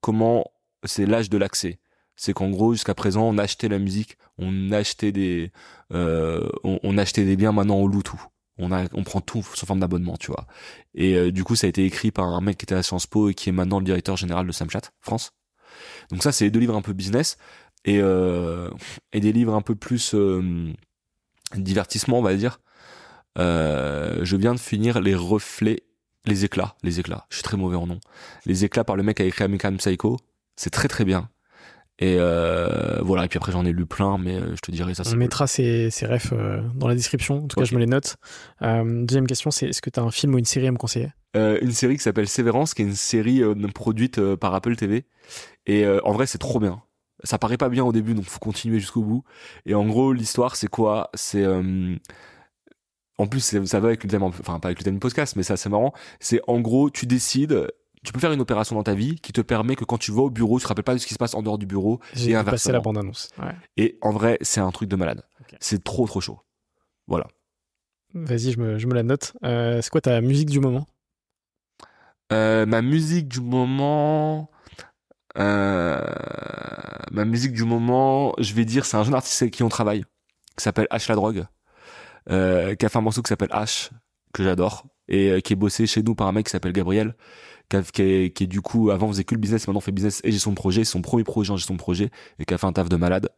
comment 0.00 0.44
c'est 0.84 1.06
l'âge 1.06 1.30
de 1.30 1.38
l'accès. 1.38 1.78
C'est 2.16 2.32
qu'en 2.32 2.48
gros 2.48 2.72
jusqu'à 2.72 2.94
présent 2.94 3.24
on 3.24 3.36
achetait 3.36 3.68
la 3.68 3.78
musique, 3.78 4.16
on 4.38 4.72
achetait 4.72 5.12
des 5.12 5.52
euh, 5.92 6.48
on, 6.64 6.96
achetait 6.96 7.24
des 7.24 7.36
biens. 7.36 7.52
Maintenant 7.52 7.76
on 7.76 7.86
loue 7.86 8.02
tout. 8.02 8.22
On, 8.58 8.72
a, 8.72 8.84
on 8.94 9.04
prend 9.04 9.20
tout 9.20 9.42
sous 9.42 9.66
forme 9.66 9.80
d'abonnement, 9.80 10.16
tu 10.16 10.28
vois. 10.28 10.46
Et 10.94 11.14
euh, 11.14 11.30
du 11.30 11.44
coup, 11.44 11.56
ça 11.56 11.66
a 11.66 11.68
été 11.68 11.84
écrit 11.84 12.10
par 12.10 12.24
un 12.24 12.40
mec 12.40 12.56
qui 12.56 12.64
était 12.64 12.74
à 12.74 12.82
Sciences 12.82 13.06
Po 13.06 13.28
et 13.28 13.34
qui 13.34 13.50
est 13.50 13.52
maintenant 13.52 13.80
le 13.80 13.84
directeur 13.84 14.16
général 14.16 14.46
de 14.46 14.52
Samchat 14.52 14.80
France. 15.02 15.34
Donc 16.10 16.22
ça, 16.22 16.32
c'est 16.32 16.50
deux 16.50 16.60
livres 16.60 16.76
un 16.76 16.82
peu 16.82 16.92
business 16.92 17.36
et, 17.84 17.98
euh, 18.00 18.70
et 19.12 19.20
des 19.20 19.32
livres 19.32 19.54
un 19.54 19.62
peu 19.62 19.74
plus 19.74 20.14
euh, 20.14 20.72
divertissement, 21.54 22.18
on 22.18 22.22
va 22.22 22.34
dire. 22.34 22.60
Euh, 23.38 24.20
je 24.22 24.36
viens 24.36 24.54
de 24.54 24.60
finir 24.60 25.00
les 25.00 25.14
reflets, 25.14 25.82
les 26.24 26.44
éclats, 26.44 26.74
les 26.82 27.00
éclats. 27.00 27.26
Je 27.30 27.36
suis 27.36 27.42
très 27.42 27.56
mauvais 27.56 27.76
en 27.76 27.86
nom. 27.86 28.00
Les 28.44 28.64
éclats 28.64 28.84
par 28.84 28.96
le 28.96 29.02
mec 29.02 29.18
qui 29.18 29.22
a 29.22 29.26
écrit 29.26 29.44
American 29.44 29.76
Psycho. 29.76 30.18
C'est 30.56 30.70
très 30.70 30.88
très 30.88 31.04
bien. 31.04 31.28
Et 31.98 32.16
euh, 32.18 33.00
voilà, 33.00 33.24
et 33.24 33.28
puis 33.28 33.38
après 33.38 33.52
j'en 33.52 33.64
ai 33.64 33.72
lu 33.72 33.86
plein, 33.86 34.18
mais 34.18 34.38
je 34.38 34.60
te 34.60 34.70
dirai 34.70 34.94
ça. 34.94 35.02
On 35.10 35.16
mettra 35.16 35.46
ces, 35.46 35.90
ces 35.90 36.04
refs 36.04 36.32
euh, 36.32 36.60
dans 36.74 36.88
la 36.88 36.94
description, 36.94 37.44
en 37.44 37.46
tout 37.46 37.58
cas 37.58 37.64
je 37.64 37.74
me 37.74 37.80
les 37.80 37.86
note. 37.86 38.16
deuxième 38.60 39.26
question, 39.26 39.50
c'est 39.50 39.68
est-ce 39.68 39.80
que 39.80 39.88
tu 39.88 39.98
as 39.98 40.02
un 40.02 40.10
film 40.10 40.34
ou 40.34 40.38
une 40.38 40.44
série 40.44 40.66
à 40.66 40.72
me 40.72 40.76
conseiller? 40.76 41.08
Une 41.34 41.72
série 41.72 41.96
qui 41.96 42.02
s'appelle 42.02 42.28
Sévérance, 42.28 42.72
qui 42.72 42.82
est 42.82 42.86
une 42.86 42.94
série 42.94 43.42
produite 43.74 44.34
par 44.36 44.54
Apple 44.54 44.76
TV. 44.76 45.04
Et 45.66 45.86
en 45.86 46.12
vrai 46.12 46.26
c'est 46.26 46.38
trop 46.38 46.60
bien. 46.60 46.82
Ça 47.24 47.38
paraît 47.38 47.56
pas 47.56 47.68
bien 47.68 47.84
au 47.84 47.92
début, 47.92 48.14
donc 48.14 48.24
faut 48.24 48.38
continuer 48.38 48.78
jusqu'au 48.78 49.02
bout. 49.02 49.24
Et 49.64 49.74
en 49.74 49.86
gros 49.86 50.12
l'histoire 50.12 50.56
c'est 50.56 50.68
quoi? 50.68 51.10
C'est... 51.14 51.44
en 53.18 53.26
plus, 53.26 53.40
ça 53.64 53.80
va 53.80 53.88
avec 53.88 54.04
le 54.04 54.10
thème, 54.10 54.22
enfin 54.22 54.60
pas 54.60 54.68
avec 54.68 54.78
le 54.78 54.84
thème 54.84 54.94
du 54.94 55.00
podcast, 55.00 55.34
mais 55.36 55.42
ça 55.42 55.56
c'est 55.56 55.68
marrant. 55.68 55.92
C'est 56.20 56.40
en 56.46 56.60
gros, 56.60 56.90
tu 56.90 57.06
décides 57.06 57.66
tu 58.06 58.12
peux 58.12 58.20
faire 58.20 58.32
une 58.32 58.40
opération 58.40 58.76
dans 58.76 58.84
ta 58.84 58.94
vie 58.94 59.16
qui 59.16 59.32
te 59.32 59.40
permet 59.40 59.74
que 59.74 59.84
quand 59.84 59.98
tu 59.98 60.12
vas 60.12 60.22
au 60.22 60.30
bureau, 60.30 60.58
tu 60.58 60.62
te 60.62 60.68
rappelles 60.68 60.84
pas 60.84 60.94
de 60.94 60.98
ce 60.98 61.06
qui 61.06 61.14
se 61.14 61.18
passe 61.18 61.34
en 61.34 61.42
dehors 61.42 61.58
du 61.58 61.66
bureau 61.66 62.00
J'ai 62.14 62.40
passé 62.44 62.72
la 62.72 62.80
bande 62.80 62.96
annonce. 62.96 63.30
Et 63.76 63.98
en 64.00 64.12
vrai, 64.12 64.38
c'est 64.40 64.60
un 64.60 64.70
truc 64.70 64.88
de 64.88 64.96
malade. 64.96 65.22
C'est 65.60 65.82
trop 65.82 66.06
trop 66.06 66.20
chaud. 66.20 66.40
Voilà. 67.08 67.26
Vas-y, 68.14 68.52
je 68.52 68.60
me, 68.60 68.78
je 68.78 68.86
me 68.86 68.94
la 68.94 69.02
note. 69.02 69.36
Euh, 69.44 69.82
c'est 69.82 69.90
quoi 69.90 70.00
ta 70.00 70.20
musique 70.20 70.48
du 70.48 70.60
moment? 70.60 70.86
Euh, 72.32 72.64
ma 72.64 72.80
musique 72.80 73.28
du 73.28 73.40
moment. 73.40 74.50
Euh, 75.38 76.00
ma 77.10 77.24
musique 77.24 77.52
du 77.52 77.64
moment, 77.64 78.34
je 78.38 78.52
vais 78.54 78.64
dire, 78.64 78.84
c'est 78.84 78.96
un 78.96 79.04
jeune 79.04 79.14
artiste 79.14 79.42
avec 79.42 79.54
qui 79.54 79.62
on 79.62 79.68
travaille, 79.68 80.04
qui 80.56 80.62
s'appelle 80.64 80.86
H 80.90 81.06
la 81.08 81.14
drogue, 81.14 81.44
euh, 82.30 82.74
qui 82.74 82.86
a 82.86 82.88
fait 82.88 82.98
un 82.98 83.02
morceau 83.02 83.22
qui 83.22 83.28
s'appelle 83.28 83.50
H, 83.50 83.90
que 84.32 84.42
j'adore, 84.42 84.86
et 85.08 85.30
euh, 85.30 85.40
qui 85.40 85.52
est 85.52 85.56
bossé 85.56 85.86
chez 85.86 86.02
nous 86.02 86.14
par 86.14 86.26
un 86.26 86.32
mec 86.32 86.46
qui 86.46 86.50
s'appelle 86.52 86.72
Gabriel, 86.72 87.14
qui, 87.68 88.02
est, 88.02 88.32
qui 88.32 88.44
est 88.44 88.46
du 88.46 88.60
coup, 88.60 88.90
avant 88.90 89.08
faisait 89.08 89.24
que 89.24 89.34
le 89.34 89.40
business, 89.40 89.66
maintenant 89.66 89.80
fait 89.80 89.90
business 89.92 90.20
et 90.24 90.30
gestion 90.30 90.50
de 90.52 90.56
projet, 90.56 90.84
son 90.84 91.02
premier 91.02 91.24
projet 91.24 91.50
en 91.52 91.56
gestion 91.56 91.74
de 91.74 91.78
projet, 91.80 92.10
et 92.38 92.44
qui 92.44 92.54
a 92.54 92.58
fait 92.58 92.66
un 92.66 92.72
taf 92.72 92.88
de 92.88 92.96
malade. 92.96 93.28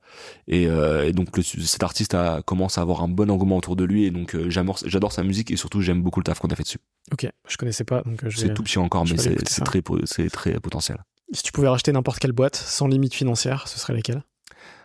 Et, 0.49 0.67
euh, 0.67 1.07
et 1.07 1.13
donc 1.13 1.35
le- 1.37 1.43
cet 1.43 1.83
artiste 1.83 2.15
a 2.15 2.43
commencé 2.43 2.79
à 2.79 2.83
avoir 2.83 3.03
un 3.03 3.09
bon 3.09 3.31
engouement 3.31 3.57
autour 3.57 3.75
de 3.77 3.85
lui, 3.85 4.05
et 4.05 4.11
donc 4.11 4.35
euh, 4.35 4.51
j'adore 4.51 5.13
sa 5.13 5.23
musique, 5.25 5.51
et 5.51 5.57
surtout 5.57 5.81
j'aime 5.81 6.03
beaucoup 6.03 6.21
le 6.21 6.25
taf 6.25 6.41
qu'on 6.41 6.49
a 6.49 6.57
fait 6.57 6.63
dessus. 6.63 6.79
Ok, 7.13 7.27
je 7.49 7.57
connaissais 7.57 7.85
pas, 7.85 8.03
donc 8.03 8.23
euh, 8.25 8.29
je 8.31 8.37
vais- 8.37 8.49
C'est 8.49 8.55
tout 8.55 8.63
petit 8.63 8.79
encore, 8.79 9.07
je 9.07 9.15
mais 9.15 9.19
c'est 9.23 9.35
très, 9.65 9.81
très 10.29 10.61
potentiel. 10.61 10.99
Si 11.33 11.43
tu 11.43 11.53
pouvais 11.53 11.69
racheter 11.69 11.93
n'importe 11.93 12.19
quelle 12.21 12.33
boîte 12.33 12.57
sans 12.57 12.87
limite 12.89 13.15
financière, 13.15 13.69
ce 13.69 13.79
serait 13.79 13.93
laquelle? 13.95 14.23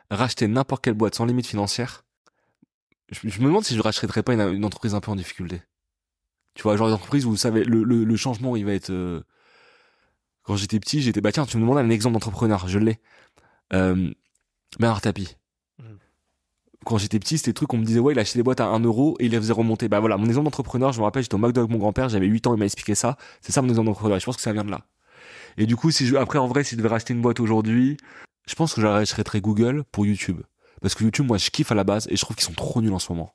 Racheter 0.09 0.47
n'importe 0.47 0.83
quelle 0.83 0.93
boîte 0.93 1.15
sans 1.15 1.25
limite 1.25 1.47
financière, 1.47 2.03
je, 3.11 3.19
je 3.29 3.39
me 3.39 3.45
demande 3.45 3.63
si 3.63 3.75
je 3.75 3.81
rachèterais 3.81 4.23
pas 4.23 4.33
une, 4.33 4.41
une 4.41 4.65
entreprise 4.65 4.93
un 4.95 4.99
peu 5.01 5.11
en 5.11 5.15
difficulté. 5.15 5.61
Tu 6.53 6.63
vois, 6.63 6.75
genre 6.77 6.87
une 6.89 6.93
entreprise 6.93 7.25
où 7.25 7.29
vous 7.31 7.37
savez, 7.37 7.63
le, 7.63 7.83
le, 7.83 8.03
le 8.03 8.15
changement, 8.17 8.55
il 8.55 8.65
va 8.65 8.73
être... 8.73 8.89
euh, 8.91 9.21
Quand 10.43 10.55
j'étais 10.55 10.79
petit, 10.79 11.01
j'étais... 11.01 11.21
Bah 11.21 11.31
tiens, 11.31 11.45
tu 11.45 11.57
me 11.57 11.61
demandes 11.61 11.77
un 11.79 11.89
exemple 11.89 12.13
d'entrepreneur, 12.13 12.67
je 12.67 12.77
l'ai. 12.79 12.99
Euh, 13.71 14.11
Bernard 14.79 15.01
Tapie. 15.01 15.37
Mhm. 15.79 15.97
Quand 16.85 16.97
j'étais 16.97 17.17
petit, 17.19 17.37
c'était 17.37 17.51
le 17.51 17.55
truc, 17.55 17.73
on 17.73 17.77
me 17.77 17.85
disait, 17.85 17.99
ouais, 17.99 18.13
il 18.13 18.19
achetait 18.19 18.39
des 18.39 18.43
boîtes 18.43 18.59
à 18.59 18.67
1 18.67 18.81
euro 18.81 19.15
et 19.19 19.25
il 19.25 19.31
les 19.31 19.37
faisait 19.37 19.53
remonter. 19.53 19.87
Bah 19.87 20.01
voilà, 20.01 20.17
mon 20.17 20.25
exemple 20.25 20.43
d'entrepreneur, 20.45 20.91
je 20.91 20.99
me 20.99 21.05
rappelle, 21.05 21.23
j'étais 21.23 21.35
au 21.35 21.39
McDo 21.39 21.61
avec 21.61 21.71
mon 21.71 21.77
grand-père, 21.79 22.09
j'avais 22.09 22.27
8 22.27 22.45
ans, 22.47 22.53
il 22.53 22.59
m'a 22.59 22.65
expliqué 22.65 22.93
ça. 22.93 23.17
C'est 23.41 23.53
ça 23.53 23.61
mon 23.61 23.69
exemple 23.69 23.85
d'entrepreneur. 23.87 24.19
Je 24.19 24.25
pense 24.25 24.35
que 24.35 24.41
ça 24.41 24.51
vient 24.51 24.65
de 24.65 24.71
là. 24.71 24.85
Et 25.57 25.65
du 25.65 25.75
coup, 25.75 25.91
si 25.91 26.05
je, 26.07 26.15
après, 26.15 26.39
en 26.39 26.47
vrai, 26.47 26.63
si 26.63 26.71
je 26.71 26.77
devais 26.77 26.89
racheter 26.89 27.13
une 27.13 27.21
boîte 27.21 27.39
aujourd'hui, 27.39 27.97
je 28.47 28.55
pense 28.55 28.73
que 28.73 28.81
j'arrêterais 28.81 29.41
Google 29.41 29.83
pour 29.91 30.05
YouTube. 30.05 30.41
Parce 30.81 30.95
que 30.95 31.03
YouTube, 31.03 31.25
moi, 31.27 31.37
je 31.37 31.49
kiffe 31.49 31.71
à 31.71 31.75
la 31.75 31.83
base 31.83 32.07
et 32.09 32.15
je 32.15 32.21
trouve 32.21 32.35
qu'ils 32.35 32.45
sont 32.45 32.53
trop 32.53 32.81
nuls 32.81 32.93
en 32.93 32.99
ce 32.99 33.11
moment. 33.11 33.33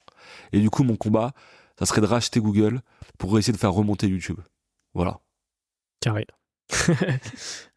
Et 0.53 0.61
du 0.61 0.69
coup, 0.70 0.82
mon 0.85 0.97
combat, 0.97 1.32
ça 1.78 1.86
serait 1.86 2.01
de 2.01 2.07
racheter 2.07 2.40
Google 2.40 2.82
pour 3.19 3.39
essayer 3.39 3.53
de 3.53 3.59
faire 3.59 3.73
remonter 3.73 4.09
YouTube. 4.09 4.40
Voilà. 4.95 5.20
Carré. 6.01 6.27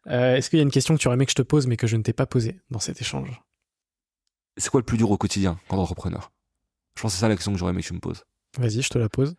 Euh, 0.08 0.34
Est-ce 0.34 0.50
qu'il 0.50 0.56
y 0.56 0.60
a 0.60 0.64
une 0.64 0.72
question 0.72 0.96
que 0.96 1.00
tu 1.00 1.06
aurais 1.06 1.14
aimé 1.14 1.26
que 1.26 1.30
je 1.30 1.36
te 1.36 1.42
pose 1.42 1.68
mais 1.68 1.76
que 1.76 1.86
je 1.86 1.96
ne 1.96 2.02
t'ai 2.02 2.12
pas 2.12 2.26
posée 2.26 2.60
dans 2.70 2.80
cet 2.80 3.00
échange? 3.00 3.40
C'est 4.56 4.68
quoi 4.68 4.80
le 4.80 4.84
plus 4.84 4.98
dur 4.98 5.08
au 5.12 5.16
quotidien 5.16 5.60
quand 5.68 5.78
entrepreneur? 5.78 6.32
Je 6.96 7.02
pense 7.02 7.12
que 7.12 7.14
c'est 7.18 7.20
ça 7.20 7.28
la 7.28 7.36
question 7.36 7.52
que 7.52 7.58
j'aurais 7.58 7.70
aimé 7.70 7.82
que 7.82 7.86
tu 7.86 7.94
me 7.94 8.00
poses. 8.00 8.24
Vas-y, 8.58 8.82
je 8.82 8.88
te 8.88 8.98
la 8.98 9.08
pose. 9.08 9.36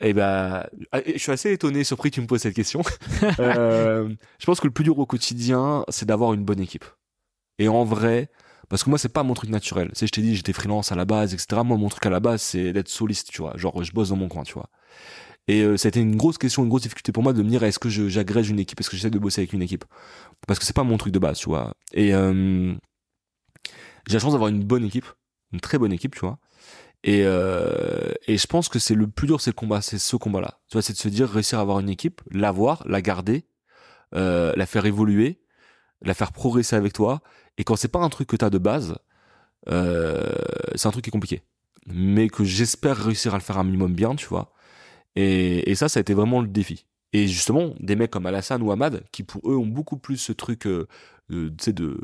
Eh 0.00 0.14
ben, 0.14 0.66
ah, 0.92 1.00
je 1.06 1.18
suis 1.18 1.32
assez 1.32 1.52
étonné, 1.52 1.84
surpris 1.84 2.10
que 2.10 2.14
tu 2.14 2.20
me 2.20 2.26
poses 2.26 2.40
cette 2.42 2.54
question. 2.54 2.82
Euh, 3.38 4.08
je 4.38 4.46
pense 4.46 4.60
que 4.60 4.66
le 4.66 4.72
plus 4.72 4.84
dur 4.84 4.98
au 4.98 5.06
quotidien, 5.06 5.84
c'est 5.88 6.06
d'avoir 6.06 6.32
une 6.32 6.44
bonne 6.44 6.60
équipe. 6.60 6.84
Et 7.58 7.68
en 7.68 7.84
vrai, 7.84 8.30
parce 8.68 8.84
que 8.84 8.90
moi, 8.90 8.98
c'est 8.98 9.10
pas 9.10 9.22
mon 9.22 9.34
truc 9.34 9.50
naturel. 9.50 9.88
Tu 9.88 9.96
sais, 9.96 10.06
je 10.06 10.12
t'ai 10.12 10.22
dit, 10.22 10.36
j'étais 10.36 10.52
freelance 10.52 10.92
à 10.92 10.96
la 10.96 11.04
base, 11.04 11.34
etc. 11.34 11.62
Moi, 11.64 11.76
mon 11.76 11.88
truc 11.88 12.04
à 12.06 12.10
la 12.10 12.20
base, 12.20 12.40
c'est 12.40 12.72
d'être 12.72 12.88
soliste, 12.88 13.30
tu 13.30 13.42
vois. 13.42 13.56
Genre, 13.56 13.82
je 13.82 13.92
bosse 13.92 14.08
dans 14.10 14.16
mon 14.16 14.28
coin, 14.28 14.42
tu 14.42 14.54
vois. 14.54 14.70
Et 15.48 15.62
euh, 15.62 15.76
ça 15.76 15.88
a 15.88 15.90
été 15.90 16.00
une 16.00 16.16
grosse 16.16 16.38
question, 16.38 16.62
une 16.62 16.68
grosse 16.68 16.82
difficulté 16.82 17.12
pour 17.12 17.22
moi 17.22 17.32
de 17.32 17.42
me 17.42 17.48
dire, 17.48 17.62
est-ce 17.64 17.78
que 17.78 17.88
j'agrège 17.88 18.50
une 18.50 18.60
équipe, 18.60 18.80
est-ce 18.80 18.88
que 18.88 18.96
j'essaie 18.96 19.10
de 19.10 19.18
bosser 19.18 19.40
avec 19.42 19.52
une 19.52 19.62
équipe? 19.62 19.84
Parce 20.46 20.58
que 20.58 20.64
c'est 20.64 20.76
pas 20.76 20.84
mon 20.84 20.96
truc 20.96 21.12
de 21.12 21.18
base, 21.18 21.38
tu 21.38 21.48
vois. 21.48 21.74
Et 21.92 22.14
euh, 22.14 22.74
j'ai 24.06 24.14
la 24.14 24.20
chance 24.20 24.32
d'avoir 24.32 24.48
une 24.48 24.62
bonne 24.62 24.84
équipe, 24.84 25.06
une 25.52 25.60
très 25.60 25.78
bonne 25.78 25.92
équipe, 25.92 26.14
tu 26.14 26.20
vois. 26.20 26.38
Et, 27.02 27.22
euh, 27.24 28.12
et 28.26 28.36
je 28.36 28.46
pense 28.46 28.68
que 28.68 28.78
c'est 28.78 28.94
le 28.94 29.06
plus 29.06 29.26
dur, 29.26 29.40
c'est 29.40 29.50
le 29.50 29.54
combat, 29.54 29.80
c'est 29.80 29.98
ce 29.98 30.16
combat-là. 30.16 30.60
Tu 30.68 30.74
vois, 30.74 30.82
c'est 30.82 30.92
de 30.92 30.98
se 30.98 31.08
dire, 31.08 31.28
réussir 31.28 31.58
à 31.58 31.62
avoir 31.62 31.80
une 31.80 31.88
équipe, 31.88 32.20
l'avoir, 32.30 32.82
la 32.86 33.00
garder, 33.00 33.44
euh, 34.14 34.52
la 34.56 34.66
faire 34.66 34.84
évoluer, 34.86 35.40
la 36.02 36.14
faire 36.14 36.32
progresser 36.32 36.76
avec 36.76 36.92
toi. 36.92 37.22
Et 37.58 37.64
quand 37.64 37.76
c'est 37.76 37.88
pas 37.88 38.00
un 38.00 38.08
truc 38.10 38.28
que 38.28 38.36
t'as 38.36 38.50
de 38.50 38.58
base, 38.58 38.96
euh, 39.68 40.30
c'est 40.74 40.88
un 40.88 40.90
truc 40.90 41.04
qui 41.04 41.10
est 41.10 41.12
compliqué. 41.12 41.42
Mais 41.86 42.28
que 42.28 42.44
j'espère 42.44 42.96
réussir 42.98 43.34
à 43.34 43.38
le 43.38 43.42
faire 43.42 43.58
un 43.58 43.64
minimum 43.64 43.94
bien, 43.94 44.14
tu 44.14 44.26
vois. 44.26 44.52
Et, 45.16 45.70
et 45.70 45.74
ça, 45.74 45.88
ça 45.88 46.00
a 46.00 46.02
été 46.02 46.14
vraiment 46.14 46.40
le 46.42 46.48
défi. 46.48 46.86
Et 47.12 47.26
justement, 47.26 47.74
des 47.80 47.96
mecs 47.96 48.10
comme 48.10 48.26
Alassane 48.26 48.62
ou 48.62 48.70
Ahmad, 48.70 49.04
qui 49.10 49.22
pour 49.24 49.50
eux 49.50 49.56
ont 49.56 49.66
beaucoup 49.66 49.96
plus 49.96 50.18
ce 50.18 50.32
truc, 50.32 50.66
euh, 50.66 50.86
tu 51.30 51.50
sais, 51.58 51.72
de, 51.72 51.98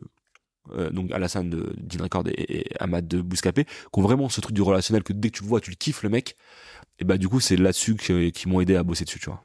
euh, 0.73 0.91
donc 0.91 1.11
Alassane 1.13 1.51
de 1.51 1.75
Dean 1.77 2.03
Record 2.03 2.29
et, 2.29 2.59
et 2.59 2.67
Ahmad 2.81 3.07
de 3.07 3.21
Bouscapé, 3.21 3.65
qui 3.65 3.71
ont 3.93 4.03
vraiment 4.03 4.29
ce 4.29 4.41
truc 4.41 4.55
du 4.55 4.63
relationnel 4.63 5.03
que 5.03 5.13
dès 5.13 5.31
que 5.31 5.39
tu 5.39 5.43
le 5.43 5.49
vois, 5.49 5.61
tu 5.61 5.71
le 5.71 5.77
kiffes 5.77 6.03
le 6.03 6.09
mec. 6.09 6.37
Et 6.99 7.05
bah 7.05 7.19
du 7.19 7.29
coup, 7.29 7.41
c'est 7.41 7.57
là-dessus 7.57 7.97
qui 7.97 8.49
m'ont 8.49 8.61
aidé 8.61 8.77
à 8.77 8.83
bosser 8.83 9.05
dessus, 9.05 9.19
tu 9.19 9.27
vois. 9.27 9.45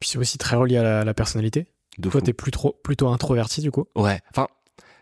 Puis 0.00 0.10
c'est 0.10 0.18
aussi 0.18 0.38
très 0.38 0.56
relié 0.56 0.76
à 0.76 0.82
la, 0.82 1.04
la 1.04 1.14
personnalité. 1.14 1.66
De 1.98 2.08
Toi, 2.08 2.20
t'es 2.22 2.32
plus 2.32 2.50
trop, 2.50 2.78
plutôt 2.82 3.08
introverti 3.08 3.60
du 3.60 3.70
coup. 3.70 3.84
Ouais. 3.94 4.20
Enfin, 4.30 4.48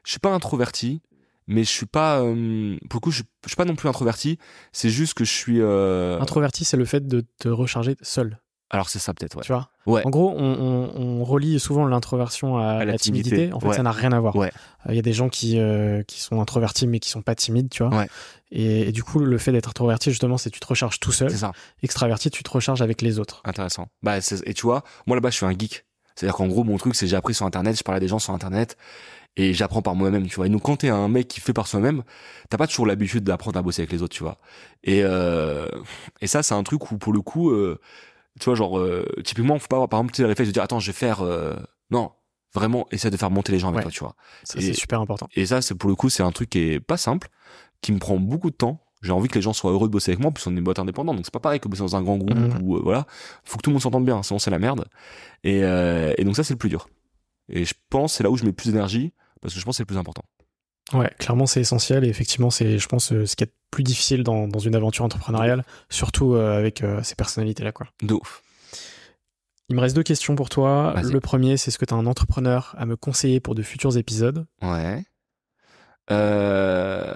je 0.04 0.10
suis 0.10 0.20
pas 0.20 0.32
introverti, 0.32 1.02
mais 1.46 1.64
je 1.64 1.68
suis 1.70 1.86
pas, 1.86 2.20
euh, 2.20 2.76
pour 2.88 2.98
le 2.98 3.00
coup, 3.00 3.10
je, 3.10 3.22
je 3.44 3.48
suis 3.48 3.56
pas 3.56 3.64
non 3.64 3.76
plus 3.76 3.88
introverti. 3.88 4.38
C'est 4.72 4.90
juste 4.90 5.14
que 5.14 5.24
je 5.24 5.32
suis. 5.32 5.60
Euh... 5.60 6.20
Introverti, 6.20 6.64
c'est 6.64 6.76
le 6.76 6.84
fait 6.84 7.06
de 7.06 7.24
te 7.38 7.48
recharger 7.48 7.96
seul. 8.02 8.38
Alors 8.70 8.88
c'est 8.88 8.98
ça 9.00 9.12
peut-être. 9.14 9.36
Ouais. 9.36 9.42
Tu 9.42 9.52
vois? 9.52 9.68
Ouais. 9.86 10.06
En 10.06 10.10
gros, 10.10 10.32
on, 10.36 10.44
on- 10.44 11.20
on 11.20 11.24
relie 11.24 11.58
souvent 11.58 11.86
l'introversion 11.86 12.56
à, 12.58 12.64
À 12.66 12.84
la 12.84 12.96
timidité. 12.98 13.30
timidité, 13.36 13.52
En 13.52 13.60
fait, 13.60 13.68
ouais. 13.68 13.74
ça 13.76 13.82
n'a 13.82 13.90
rien 13.90 14.12
à 14.12 14.20
voir. 14.20 14.36
Ouais. 14.36 14.52
Il 14.88 14.94
y 14.94 14.98
a 14.98 15.02
des 15.02 15.12
gens 15.12 15.28
qui, 15.28 15.58
euh, 15.58 16.02
qui 16.04 16.20
sont 16.20 16.40
introvertis 16.40 16.86
mais 16.86 17.00
qui 17.00 17.08
sont 17.10 17.22
pas 17.22 17.34
timides, 17.34 17.68
tu 17.68 17.82
vois? 17.82 17.96
Ouais. 17.96 18.06
Et, 18.52 18.88
et 18.88 18.92
du 18.92 19.02
coup, 19.02 19.18
le 19.18 19.38
fait 19.38 19.50
d'être 19.52 19.68
introverti, 19.68 20.10
justement, 20.10 20.38
c'est 20.38 20.50
tu 20.50 20.60
te 20.60 20.66
recharges 20.66 21.00
tout 21.00 21.12
seul. 21.12 21.30
C'est 21.30 21.38
ça. 21.38 21.52
Extraverti, 21.82 22.30
tu 22.30 22.42
te 22.44 22.50
recharges 22.50 22.82
avec 22.82 23.02
les 23.02 23.18
autres. 23.18 23.42
Intéressant. 23.44 23.88
Bah 24.02 24.20
c'est- 24.20 24.46
et 24.48 24.54
tu 24.54 24.62
vois, 24.62 24.84
moi 25.06 25.16
là-bas, 25.16 25.30
je 25.30 25.36
suis 25.36 25.46
un 25.46 25.50
geek. 25.56 25.84
C'est-à-dire 26.14 26.36
qu'en 26.36 26.48
gros, 26.48 26.64
mon 26.64 26.76
truc, 26.76 26.94
c'est 26.94 27.06
j'ai 27.06 27.16
appris 27.16 27.34
sur 27.34 27.46
Internet, 27.46 27.76
je 27.78 27.82
parlais 27.82 27.96
à 27.96 28.00
des 28.00 28.08
gens 28.08 28.18
sur 28.18 28.32
Internet. 28.34 28.76
Et 29.36 29.54
j'apprends 29.54 29.80
par 29.80 29.94
moi-même, 29.94 30.26
tu 30.26 30.34
vois. 30.34 30.46
Et 30.46 30.48
donc, 30.48 30.62
quand 30.62 30.76
t'es 30.78 30.88
un 30.88 31.06
mec 31.08 31.28
qui 31.28 31.40
fait 31.40 31.52
par 31.52 31.68
soi-même, 31.68 32.02
t'as 32.48 32.56
pas 32.58 32.66
toujours 32.66 32.84
l'habitude 32.84 33.22
d'apprendre 33.22 33.56
à 33.58 33.62
bosser 33.62 33.82
avec 33.82 33.92
les 33.92 34.02
autres, 34.02 34.14
tu 34.16 34.24
vois. 34.24 34.38
Et, 34.82 35.02
euh, 35.04 35.68
et 36.20 36.26
ça, 36.26 36.42
c'est 36.42 36.52
un 36.54 36.62
truc 36.64 36.90
où, 36.90 36.98
pour 36.98 37.12
le 37.12 37.20
coup, 37.20 37.50
euh, 37.50 37.78
tu 38.38 38.44
vois, 38.46 38.54
genre, 38.54 38.78
euh, 38.78 39.04
typiquement, 39.24 39.58
faut 39.58 39.66
pas 39.68 39.76
avoir, 39.76 39.88
par 39.88 40.00
exemple, 40.00 40.20
le 40.20 40.26
réflexe 40.26 40.48
de 40.48 40.52
dire, 40.52 40.62
attends, 40.62 40.80
je 40.80 40.86
vais 40.88 40.96
faire, 40.96 41.22
euh, 41.22 41.54
non, 41.90 42.12
vraiment, 42.54 42.86
essaie 42.90 43.10
de 43.10 43.16
faire 43.16 43.30
monter 43.30 43.52
les 43.52 43.58
gens 43.58 43.68
avec 43.68 43.78
Ouais. 43.78 43.82
toi, 43.84 43.90
tu 43.92 44.00
vois. 44.00 44.14
Ça, 44.44 44.60
c'est 44.60 44.72
super 44.72 45.00
important. 45.00 45.28
Et 45.34 45.46
ça, 45.46 45.62
c'est 45.62 45.74
pour 45.74 45.88
le 45.90 45.96
coup, 45.96 46.08
c'est 46.08 46.22
un 46.22 46.32
truc 46.32 46.50
qui 46.50 46.58
est 46.60 46.80
pas 46.80 46.96
simple, 46.96 47.28
qui 47.80 47.92
me 47.92 47.98
prend 47.98 48.16
beaucoup 48.18 48.50
de 48.50 48.56
temps. 48.56 48.84
J'ai 49.02 49.12
envie 49.12 49.28
que 49.28 49.34
les 49.36 49.42
gens 49.42 49.54
soient 49.54 49.70
heureux 49.72 49.88
de 49.88 49.92
bosser 49.92 50.10
avec 50.12 50.20
moi, 50.20 50.30
puis 50.30 50.44
on 50.46 50.50
est 50.50 50.58
une 50.58 50.62
boîte 50.64 50.78
indépendante, 50.78 51.16
donc 51.16 51.24
c'est 51.24 51.32
pas 51.32 51.40
pareil 51.40 51.58
que 51.58 51.68
bosser 51.68 51.80
dans 51.82 51.96
un 51.96 52.02
grand 52.02 52.18
groupe 52.18 52.36
Mhm. 52.36 52.58
où 52.62 52.76
euh, 52.76 52.80
voilà, 52.82 53.06
faut 53.44 53.56
que 53.56 53.62
tout 53.62 53.70
le 53.70 53.74
monde 53.74 53.82
s'entende 53.82 54.04
bien, 54.04 54.22
sinon 54.22 54.38
c'est 54.38 54.50
la 54.50 54.58
merde. 54.58 54.84
Et, 55.42 55.64
euh, 55.64 56.12
et 56.18 56.24
donc 56.24 56.36
ça, 56.36 56.44
c'est 56.44 56.52
le 56.54 56.58
plus 56.58 56.68
dur. 56.68 56.88
Et 57.48 57.64
je 57.64 57.72
pense 57.88 58.14
c'est 58.14 58.22
là 58.22 58.30
où 58.30 58.36
je 58.36 58.44
mets 58.44 58.52
plus 58.52 58.70
d'énergie 58.72 59.12
parce 59.40 59.54
que 59.54 59.60
je 59.60 59.64
pense 59.64 59.74
que 59.74 59.76
c'est 59.78 59.82
le 59.84 59.86
plus 59.86 59.96
important. 59.96 60.22
Ouais, 60.92 61.10
clairement, 61.18 61.46
c'est 61.46 61.60
essentiel. 61.60 62.04
Et 62.04 62.08
effectivement, 62.08 62.50
c'est, 62.50 62.78
je 62.78 62.86
pense, 62.88 63.06
ce 63.08 63.36
qui 63.36 63.44
est 63.44 63.52
plus 63.70 63.82
difficile 63.82 64.24
dans, 64.24 64.48
dans 64.48 64.58
une 64.58 64.74
aventure 64.74 65.04
entrepreneuriale, 65.04 65.64
surtout 65.88 66.34
euh, 66.34 66.58
avec 66.58 66.82
euh, 66.82 67.02
ces 67.02 67.14
personnalités-là, 67.14 67.72
quoi. 67.72 67.86
De 68.02 68.14
ouf. 68.14 68.42
Il 69.68 69.76
me 69.76 69.80
reste 69.80 69.94
deux 69.94 70.02
questions 70.02 70.34
pour 70.34 70.48
toi. 70.48 70.94
Le 71.00 71.20
premier, 71.20 71.56
c'est 71.56 71.68
est-ce 71.68 71.78
que 71.78 71.84
tu 71.84 71.94
as 71.94 71.96
un 71.96 72.06
entrepreneur 72.06 72.74
à 72.76 72.86
me 72.86 72.96
conseiller 72.96 73.38
pour 73.38 73.54
de 73.54 73.62
futurs 73.62 73.96
épisodes? 73.96 74.46
Ouais. 74.62 75.04
Euh... 76.10 77.14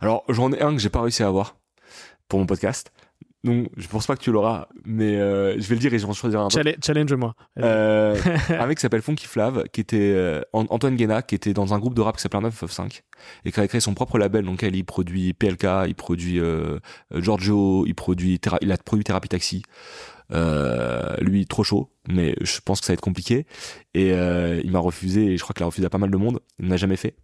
Alors 0.00 0.24
j'en 0.28 0.52
ai 0.52 0.60
un 0.60 0.72
que 0.74 0.80
j'ai 0.80 0.88
pas 0.88 1.02
réussi 1.02 1.22
à 1.22 1.28
avoir 1.28 1.54
pour 2.26 2.40
mon 2.40 2.46
podcast. 2.46 2.92
Donc 3.44 3.68
je 3.76 3.88
pense 3.88 4.06
pas 4.06 4.14
que 4.14 4.22
tu 4.22 4.30
l'auras, 4.30 4.68
mais 4.84 5.16
euh, 5.16 5.54
je 5.58 5.66
vais 5.68 5.74
le 5.74 5.80
dire 5.80 5.92
et 5.92 5.98
je 5.98 6.04
vais 6.04 6.10
en 6.10 6.14
choisir 6.14 6.40
un. 6.40 6.48
Challenge- 6.48 6.76
Challenge-moi. 6.84 7.34
Euh, 7.58 8.16
un 8.50 8.66
mec 8.66 8.78
qui 8.78 8.82
s'appelle 8.82 9.02
Funky 9.02 9.26
Flav, 9.26 9.64
qui 9.72 9.80
était 9.80 10.12
euh, 10.14 10.42
An- 10.52 10.66
Antoine 10.70 10.94
Guéna, 10.94 11.22
qui 11.22 11.34
était 11.34 11.52
dans 11.52 11.74
un 11.74 11.78
groupe 11.80 11.94
de 11.94 12.00
rap 12.02 12.16
qui 12.16 12.22
s'appelait 12.22 12.40
995 12.40 13.02
et 13.44 13.50
qui 13.50 13.58
a 13.60 13.66
créé 13.66 13.80
son 13.80 13.94
propre 13.94 14.16
label 14.18 14.44
dans 14.44 14.52
lequel 14.52 14.76
il 14.76 14.84
produit 14.84 15.32
PLK, 15.32 15.66
il 15.88 15.94
produit 15.96 16.38
euh, 16.38 16.78
Giorgio, 17.16 17.84
il 17.86 17.94
produit 17.96 18.40
il 18.60 18.70
a 18.70 18.76
produit 18.76 19.02
Thérapie 19.04 19.28
Taxi. 19.28 19.62
Euh, 20.30 21.16
lui 21.20 21.46
trop 21.46 21.64
chaud, 21.64 21.90
mais 22.08 22.34
je 22.40 22.60
pense 22.64 22.80
que 22.80 22.86
ça 22.86 22.92
va 22.92 22.94
être 22.94 23.00
compliqué 23.02 23.46
et 23.92 24.12
euh, 24.12 24.60
il 24.64 24.70
m'a 24.70 24.78
refusé 24.78 25.26
et 25.26 25.36
je 25.36 25.42
crois 25.42 25.52
qu'il 25.52 25.62
a 25.62 25.66
refusé 25.66 25.84
à 25.86 25.90
pas 25.90 25.98
mal 25.98 26.10
de 26.10 26.16
monde. 26.16 26.40
Il 26.60 26.68
n'a 26.68 26.76
jamais 26.78 26.96
fait. 26.96 27.16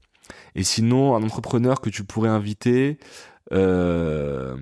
Et 0.57 0.62
sinon, 0.65 1.15
un 1.16 1.23
entrepreneur 1.23 1.81
que 1.81 1.89
tu 1.89 2.05
pourrais 2.05 2.28
inviter, 2.28 2.99
euh, 3.53 4.57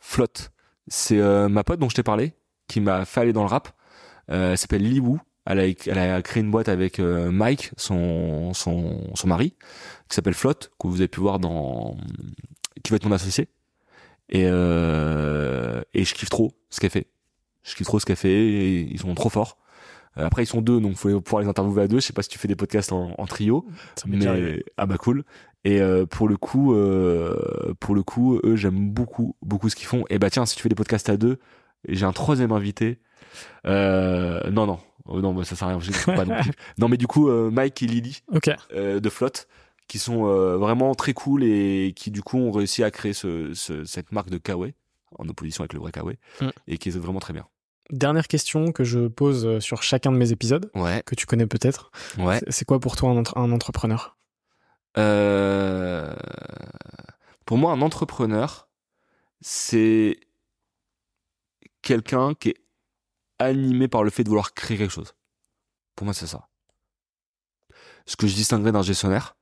Flotte. 0.00 0.52
C'est 0.88 1.18
euh, 1.18 1.48
ma 1.48 1.64
pote 1.64 1.80
dont 1.80 1.88
je 1.88 1.94
t'ai 1.96 2.02
parlé, 2.02 2.34
qui 2.68 2.80
m'a 2.80 3.04
fait 3.04 3.20
aller 3.20 3.32
dans 3.32 3.42
le 3.42 3.48
rap. 3.48 3.68
Euh, 4.30 4.52
elle 4.52 4.58
s'appelle 4.58 4.82
Liwu. 4.82 5.18
Elle 5.48 5.60
a, 5.60 5.66
elle 5.66 5.98
a 5.98 6.22
créé 6.22 6.42
une 6.42 6.50
boîte 6.50 6.68
avec 6.68 6.98
euh, 6.98 7.30
Mike, 7.30 7.70
son, 7.76 8.52
son, 8.52 9.12
son 9.14 9.28
mari, 9.28 9.54
qui 10.08 10.16
s'appelle 10.16 10.34
Flotte, 10.34 10.72
que 10.80 10.88
vous 10.88 10.96
avez 10.96 11.06
pu 11.08 11.20
voir 11.20 11.38
dans, 11.38 11.96
qui 12.82 12.90
va 12.90 12.96
être 12.96 13.06
mon 13.06 13.12
associé. 13.12 13.48
Et, 14.28 14.42
euh, 14.46 15.82
et 15.94 16.04
je 16.04 16.14
kiffe 16.14 16.30
trop 16.30 16.52
ce 16.68 16.80
qu'elle 16.80 16.90
fait. 16.90 17.06
Je 17.62 17.76
kiffe 17.76 17.86
trop 17.86 18.00
ce 18.00 18.06
qu'elle 18.06 18.16
fait. 18.16 18.32
Et 18.32 18.80
ils 18.92 18.98
sont 18.98 19.14
trop 19.14 19.28
forts. 19.28 19.56
Euh, 20.18 20.26
Après, 20.26 20.42
ils 20.42 20.46
sont 20.46 20.62
deux, 20.62 20.80
donc 20.80 20.92
il 20.92 20.96
faut 20.96 21.20
pouvoir 21.20 21.42
les 21.42 21.48
interviewer 21.48 21.82
à 21.84 21.86
deux. 21.88 22.00
Je 22.00 22.06
sais 22.06 22.12
pas 22.12 22.22
si 22.22 22.28
tu 22.28 22.38
fais 22.38 22.48
des 22.48 22.56
podcasts 22.56 22.90
en, 22.90 23.14
en 23.16 23.26
trio, 23.26 23.66
mais 24.06 24.64
ah 24.78 24.86
bah 24.86 24.96
cool. 24.98 25.24
Et 25.66 25.80
euh, 25.80 26.06
pour 26.06 26.28
le 26.28 26.36
coup, 26.36 26.74
euh, 26.74 27.74
pour 27.80 27.94
le 27.96 28.02
coup, 28.04 28.38
eux, 28.44 28.54
j'aime 28.54 28.90
beaucoup, 28.90 29.34
beaucoup 29.42 29.68
ce 29.68 29.74
qu'ils 29.74 29.86
font. 29.88 30.04
Et 30.10 30.18
bah 30.20 30.30
tiens, 30.30 30.46
si 30.46 30.54
tu 30.56 30.62
fais 30.62 30.68
des 30.68 30.74
podcasts 30.76 31.08
à 31.10 31.16
deux, 31.16 31.38
j'ai 31.88 32.04
un 32.06 32.12
troisième 32.12 32.52
invité. 32.52 33.00
Euh, 33.66 34.48
non, 34.50 34.66
non, 34.66 34.78
Oh, 35.08 35.20
non, 35.20 35.32
bah, 35.34 35.44
ça 35.44 35.54
sert 35.54 35.68
à 35.68 35.76
rien. 35.76 35.78
pas 36.16 36.24
non, 36.24 36.40
plus. 36.42 36.50
non, 36.78 36.88
mais 36.88 36.96
du 36.96 37.06
coup, 37.06 37.28
Mike 37.30 37.82
et 37.82 37.86
Lily 37.86 38.22
de 38.74 39.08
Flotte, 39.08 39.46
qui 39.88 39.98
sont 39.98 40.24
vraiment 40.58 40.94
très 40.96 41.12
cool 41.12 41.44
et 41.44 41.92
qui 41.94 42.10
du 42.10 42.22
coup 42.22 42.38
ont 42.38 42.50
réussi 42.50 42.82
à 42.82 42.90
créer 42.90 43.12
ce, 43.12 43.52
ce- 43.54 43.84
cette 43.84 44.10
marque 44.12 44.30
de 44.30 44.38
Kawaii 44.38 44.74
en 45.18 45.28
opposition 45.28 45.62
avec 45.62 45.72
le 45.74 45.78
vrai 45.80 45.92
Kawaii 45.92 46.18
Mm. 46.40 46.48
et 46.66 46.78
qui 46.78 46.88
est 46.88 46.98
vraiment 46.98 47.20
très 47.20 47.32
bien. 47.32 47.46
Dernière 47.92 48.26
question 48.26 48.72
que 48.72 48.82
je 48.82 49.06
pose 49.06 49.60
sur 49.60 49.84
chacun 49.84 50.10
de 50.10 50.16
mes 50.16 50.32
épisodes, 50.32 50.70
Ouais, 50.74 51.04
que 51.06 51.14
tu 51.14 51.24
connais 51.26 51.46
peut-être. 51.46 51.92
ouais. 52.18 52.40
C'est- 52.40 52.50
C'est 52.50 52.64
quoi 52.64 52.80
pour 52.80 52.96
toi 52.96 53.10
un, 53.10 53.16
entre- 53.16 53.38
un 53.38 53.52
entrepreneur? 53.52 54.15
Euh, 54.98 56.14
pour 57.44 57.58
moi, 57.58 57.72
un 57.72 57.80
entrepreneur, 57.82 58.68
c'est 59.40 60.18
quelqu'un 61.82 62.34
qui 62.34 62.50
est 62.50 62.56
animé 63.38 63.88
par 63.88 64.04
le 64.04 64.10
fait 64.10 64.24
de 64.24 64.28
vouloir 64.28 64.54
créer 64.54 64.78
quelque 64.78 64.92
chose. 64.92 65.14
Pour 65.96 66.06
moi, 66.06 66.14
c'est 66.14 66.26
ça. 66.28 66.48
Ce 68.06 68.16
que 68.16 68.26
je 68.26 68.34
distinguerais 68.34 68.72
d'un 68.72 68.82
gestionnaire, 68.82 69.36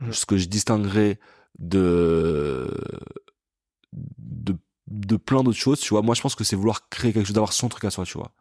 Mhm. 0.00 0.12
ce 0.12 0.26
que 0.26 0.38
je 0.38 0.48
distinguerais 0.48 1.20
de, 1.58 2.68
de, 3.92 4.56
de 4.88 5.16
plein 5.16 5.42
d'autres 5.42 5.58
choses, 5.58 5.80
tu 5.80 5.90
vois. 5.90 6.02
Moi, 6.02 6.14
je 6.14 6.22
pense 6.22 6.34
que 6.34 6.44
c'est 6.44 6.56
vouloir 6.56 6.88
créer 6.88 7.12
quelque 7.12 7.26
chose, 7.26 7.34
d'avoir 7.34 7.52
son 7.52 7.68
truc 7.68 7.84
à 7.84 7.90
soi, 7.90 8.04
tu 8.04 8.18
vois. 8.18 8.32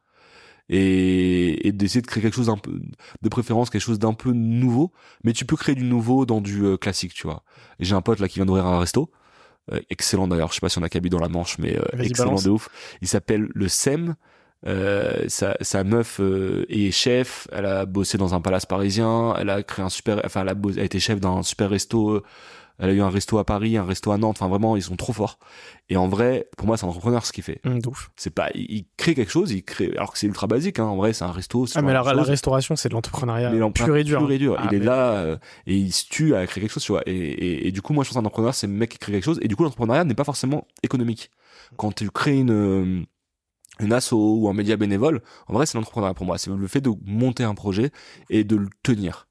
Et, 0.73 1.68
et 1.68 1.72
d'essayer 1.73 2.02
de 2.02 2.07
créer 2.07 2.23
quelque 2.23 2.34
chose 2.35 2.48
d'un 2.48 2.57
peu, 2.57 2.80
de 3.22 3.30
préférence, 3.30 3.69
quelque 3.69 3.81
chose 3.81 3.99
d'un 3.99 4.14
peu 4.14 4.31
nouveau, 4.31 4.93
mais 5.26 5.34
tu 5.34 5.43
peux 5.45 5.57
créer 5.57 5.76
du 5.76 5.84
nouveau 5.84 6.26
dans 6.26 6.39
du 6.39 6.64
euh, 6.64 6.77
classique, 6.77 7.14
tu 7.14 7.27
vois. 7.27 7.43
J'ai 7.80 7.93
un 7.93 8.02
pote 8.02 8.19
là 8.19 8.30
qui 8.30 8.35
vient 8.39 8.45
d'ouvrir 8.45 8.65
un 8.65 8.80
resto, 8.80 9.11
euh, 9.72 9.81
excellent 9.89 10.27
d'ailleurs, 10.30 10.49
je 10.49 10.56
sais 10.56 10.61
pas 10.61 10.69
si 10.69 10.80
on 10.80 10.84
a 10.84 10.89
qu'à 10.89 11.02
dans 11.02 11.19
la 11.19 11.27
Manche, 11.30 11.57
mais 11.60 11.77
euh, 11.77 11.84
excellent 11.99 12.30
balance. 12.30 12.43
de 12.45 12.49
ouf. 12.52 12.69
Il 13.02 13.07
s'appelle 13.10 13.49
le 13.53 13.68
SEM. 13.68 14.15
Euh, 14.68 15.23
sa, 15.27 15.57
sa 15.61 15.84
meuf 15.84 16.19
euh, 16.19 16.68
est 16.69 16.91
chef, 16.91 17.48
elle 17.52 17.65
a 17.65 17.88
bossé 17.88 18.19
dans 18.19 18.35
un 18.35 18.41
palace 18.41 18.68
parisien, 18.68 19.34
elle 19.39 19.49
a 19.49 19.64
créé 19.64 19.84
un 19.84 19.89
super, 19.89 20.22
enfin 20.23 20.41
elle 20.43 20.49
a, 20.49 20.53
bossé- 20.53 20.76
elle 20.76 20.81
a 20.84 20.85
été 20.85 20.99
chef 20.99 21.19
d'un 21.19 21.41
super 21.41 21.72
resto, 21.72 22.11
euh, 22.11 22.23
elle 22.81 22.89
a 22.89 22.93
eu 22.93 23.01
un 23.01 23.09
resto 23.09 23.37
à 23.37 23.45
Paris, 23.45 23.77
un 23.77 23.85
resto 23.85 24.11
à 24.11 24.17
Nantes, 24.17 24.37
enfin 24.39 24.49
vraiment 24.49 24.75
ils 24.75 24.81
sont 24.81 24.95
trop 24.95 25.13
forts. 25.13 25.37
Et 25.89 25.97
en 25.97 26.07
vrai, 26.07 26.49
pour 26.57 26.67
moi 26.67 26.77
c'est 26.77 26.85
un 26.85 26.89
entrepreneur 26.89 27.25
ce 27.25 27.31
qu'il 27.31 27.43
fait. 27.43 27.61
D'ouf. 27.63 28.11
C'est 28.15 28.33
pas, 28.33 28.49
il, 28.55 28.85
crée 28.97 29.13
quelque 29.13 29.31
chose, 29.31 29.51
il 29.51 29.63
crée, 29.63 29.91
alors 29.95 30.11
que 30.11 30.17
c'est 30.17 30.27
ultra 30.27 30.47
basique, 30.47 30.79
hein, 30.79 30.85
en 30.85 30.95
vrai 30.95 31.13
c'est 31.13 31.23
un 31.23 31.31
resto. 31.31 31.65
Ah, 31.75 31.81
mais 31.83 31.93
la, 31.93 32.01
restauration, 32.01 32.75
c'est 32.75 32.89
de 32.89 32.95
l'entrepreneuriat 32.95 33.51
pur 33.71 33.95
et 33.95 34.03
dur. 34.03 34.19
Pur 34.19 34.31
et 34.31 34.37
dur. 34.39 34.55
Ah, 34.57 34.67
il 34.71 34.75
est 34.75 34.83
là 34.83 35.11
euh, 35.13 35.37
et 35.67 35.77
il 35.77 35.91
se 35.91 36.07
tue 36.07 36.35
à 36.35 36.45
créer 36.47 36.61
quelque 36.61 36.73
chose, 36.73 36.83
tu 36.83 36.91
vois. 36.91 37.03
Et, 37.05 37.15
et, 37.15 37.67
et 37.67 37.71
du 37.71 37.81
coup, 37.83 37.93
moi, 37.93 38.03
je 38.03 38.09
pense 38.09 38.15
qu'un 38.15 38.25
entrepreneur, 38.25 38.55
c'est 38.55 38.67
le 38.67 38.73
mec 38.73 38.89
qui 38.89 38.97
crée 38.97 39.11
quelque 39.11 39.23
chose. 39.23 39.39
Et 39.41 39.47
du 39.47 39.55
coup, 39.55 39.63
l'entrepreneuriat 39.63 40.03
n'est 40.03 40.15
pas 40.15 40.23
forcément 40.23 40.67
économique. 40.83 41.29
Quand 41.77 41.91
tu 41.93 42.09
crées 42.09 42.37
une, 42.37 42.51
euh, 42.51 43.03
une 43.79 43.93
asso 43.93 44.13
ou 44.13 44.49
un 44.49 44.53
média 44.53 44.75
bénévole, 44.75 45.21
en 45.47 45.53
vrai, 45.53 45.65
c'est 45.65 45.77
l'entrepreneuriat 45.77 46.13
pour 46.13 46.25
moi. 46.25 46.37
C'est 46.37 46.49
le 46.49 46.67
fait 46.67 46.81
de 46.81 46.91
monter 47.05 47.43
un 47.43 47.55
projet 47.55 47.91
et 48.29 48.43
de 48.43 48.55
le 48.55 48.69
tenir. 48.83 49.27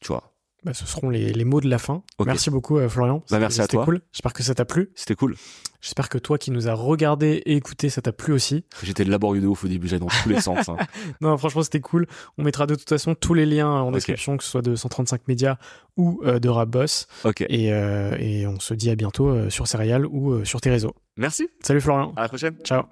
Tu 0.00 0.08
vois. 0.08 0.29
Bah, 0.64 0.74
ce 0.74 0.84
seront 0.86 1.08
les, 1.10 1.32
les 1.32 1.44
mots 1.44 1.60
de 1.60 1.68
la 1.68 1.78
fin. 1.78 2.02
Merci 2.24 2.50
beaucoup, 2.50 2.76
euh, 2.78 2.88
Florian. 2.88 3.22
C'était- 3.26 3.40
merci 3.40 3.60
à 3.60 3.64
c'était 3.64 3.76
toi. 3.78 3.84
cool. 3.86 4.00
J'espère 4.12 4.32
que 4.34 4.42
ça 4.42 4.54
t'a 4.54 4.64
plu. 4.64 4.90
C'était 4.94 5.14
cool. 5.14 5.36
J'espère 5.80 6.08
que 6.10 6.18
toi 6.18 6.36
qui 6.36 6.50
nous 6.50 6.68
as 6.68 6.74
regardé 6.74 7.42
et 7.46 7.56
écouté, 7.56 7.88
ça 7.88 8.02
t'a 8.02 8.12
plu 8.12 8.34
aussi. 8.34 8.64
J'étais 8.82 9.04
laborieux 9.04 9.40
de 9.40 9.46
ouf 9.46 9.64
au 9.64 9.68
début, 9.68 9.88
j'allais 9.88 10.00
dans 10.00 10.08
tous 10.22 10.28
les 10.28 10.40
sens. 10.42 10.68
hein. 10.68 10.76
Non, 11.22 11.38
franchement, 11.38 11.62
c'était 11.62 11.80
cool. 11.80 12.06
On 12.36 12.42
mettra 12.42 12.66
de 12.66 12.74
toute 12.74 12.88
façon 12.88 13.14
tous 13.14 13.32
les 13.32 13.46
liens 13.46 13.70
en 13.70 13.90
description, 13.90 14.36
que 14.36 14.44
ce 14.44 14.50
soit 14.50 14.62
de 14.62 14.74
135 14.76 15.26
médias 15.28 15.56
ou 15.96 16.20
euh, 16.26 16.38
de 16.38 16.48
Rapboss. 16.50 17.06
Ok. 17.24 17.40
Et, 17.48 17.72
euh, 17.72 18.14
et 18.18 18.46
on 18.46 18.60
se 18.60 18.74
dit 18.74 18.90
à 18.90 18.96
bientôt 18.96 19.48
sur 19.48 19.66
Serial 19.66 20.04
ou 20.06 20.44
sur 20.44 20.60
tes 20.60 20.68
réseaux. 20.70 20.94
Merci. 21.16 21.48
Salut 21.62 21.80
Florian. 21.80 22.12
À 22.16 22.22
la 22.22 22.28
prochaine. 22.28 22.56
Ciao. 22.64 22.82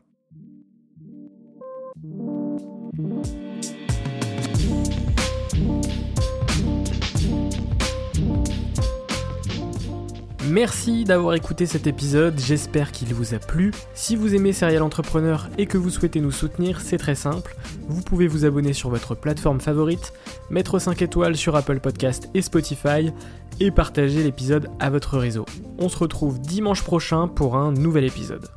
Merci 10.49 11.05
d'avoir 11.05 11.35
écouté 11.35 11.67
cet 11.67 11.87
épisode, 11.87 12.39
j'espère 12.39 12.91
qu'il 12.91 13.13
vous 13.13 13.35
a 13.35 13.39
plu. 13.39 13.71
Si 13.93 14.17
vous 14.17 14.35
aimez 14.35 14.55
Serial 14.55 14.83
Entrepreneur 14.83 15.49
et 15.59 15.67
que 15.67 15.77
vous 15.77 15.91
souhaitez 15.91 16.21
nous 16.21 16.31
soutenir, 16.31 16.81
c'est 16.81 16.97
très 16.97 17.15
simple. 17.15 17.55
Vous 17.89 18.01
pouvez 18.01 18.27
vous 18.29 18.47
abonner 18.47 18.73
sur 18.73 18.89
votre 18.89 19.15
plateforme 19.15 19.61
favorite, 19.61 20.15
mettre 20.49 20.79
5 20.79 21.03
étoiles 21.03 21.37
sur 21.37 21.55
Apple 21.55 21.81
Podcast 21.81 22.31
et 22.33 22.41
Spotify 22.41 23.13
et 23.61 23.71
partager 23.71 24.23
l'épisode 24.23 24.71
à 24.81 24.89
votre 24.89 25.19
réseau. 25.19 25.45
On 25.79 25.91
se 25.91 25.99
retrouve 25.99 26.41
dimanche 26.41 26.83
prochain 26.83 27.29
pour 27.29 27.57
un 27.57 27.73
nouvel 27.73 28.05
épisode. 28.05 28.49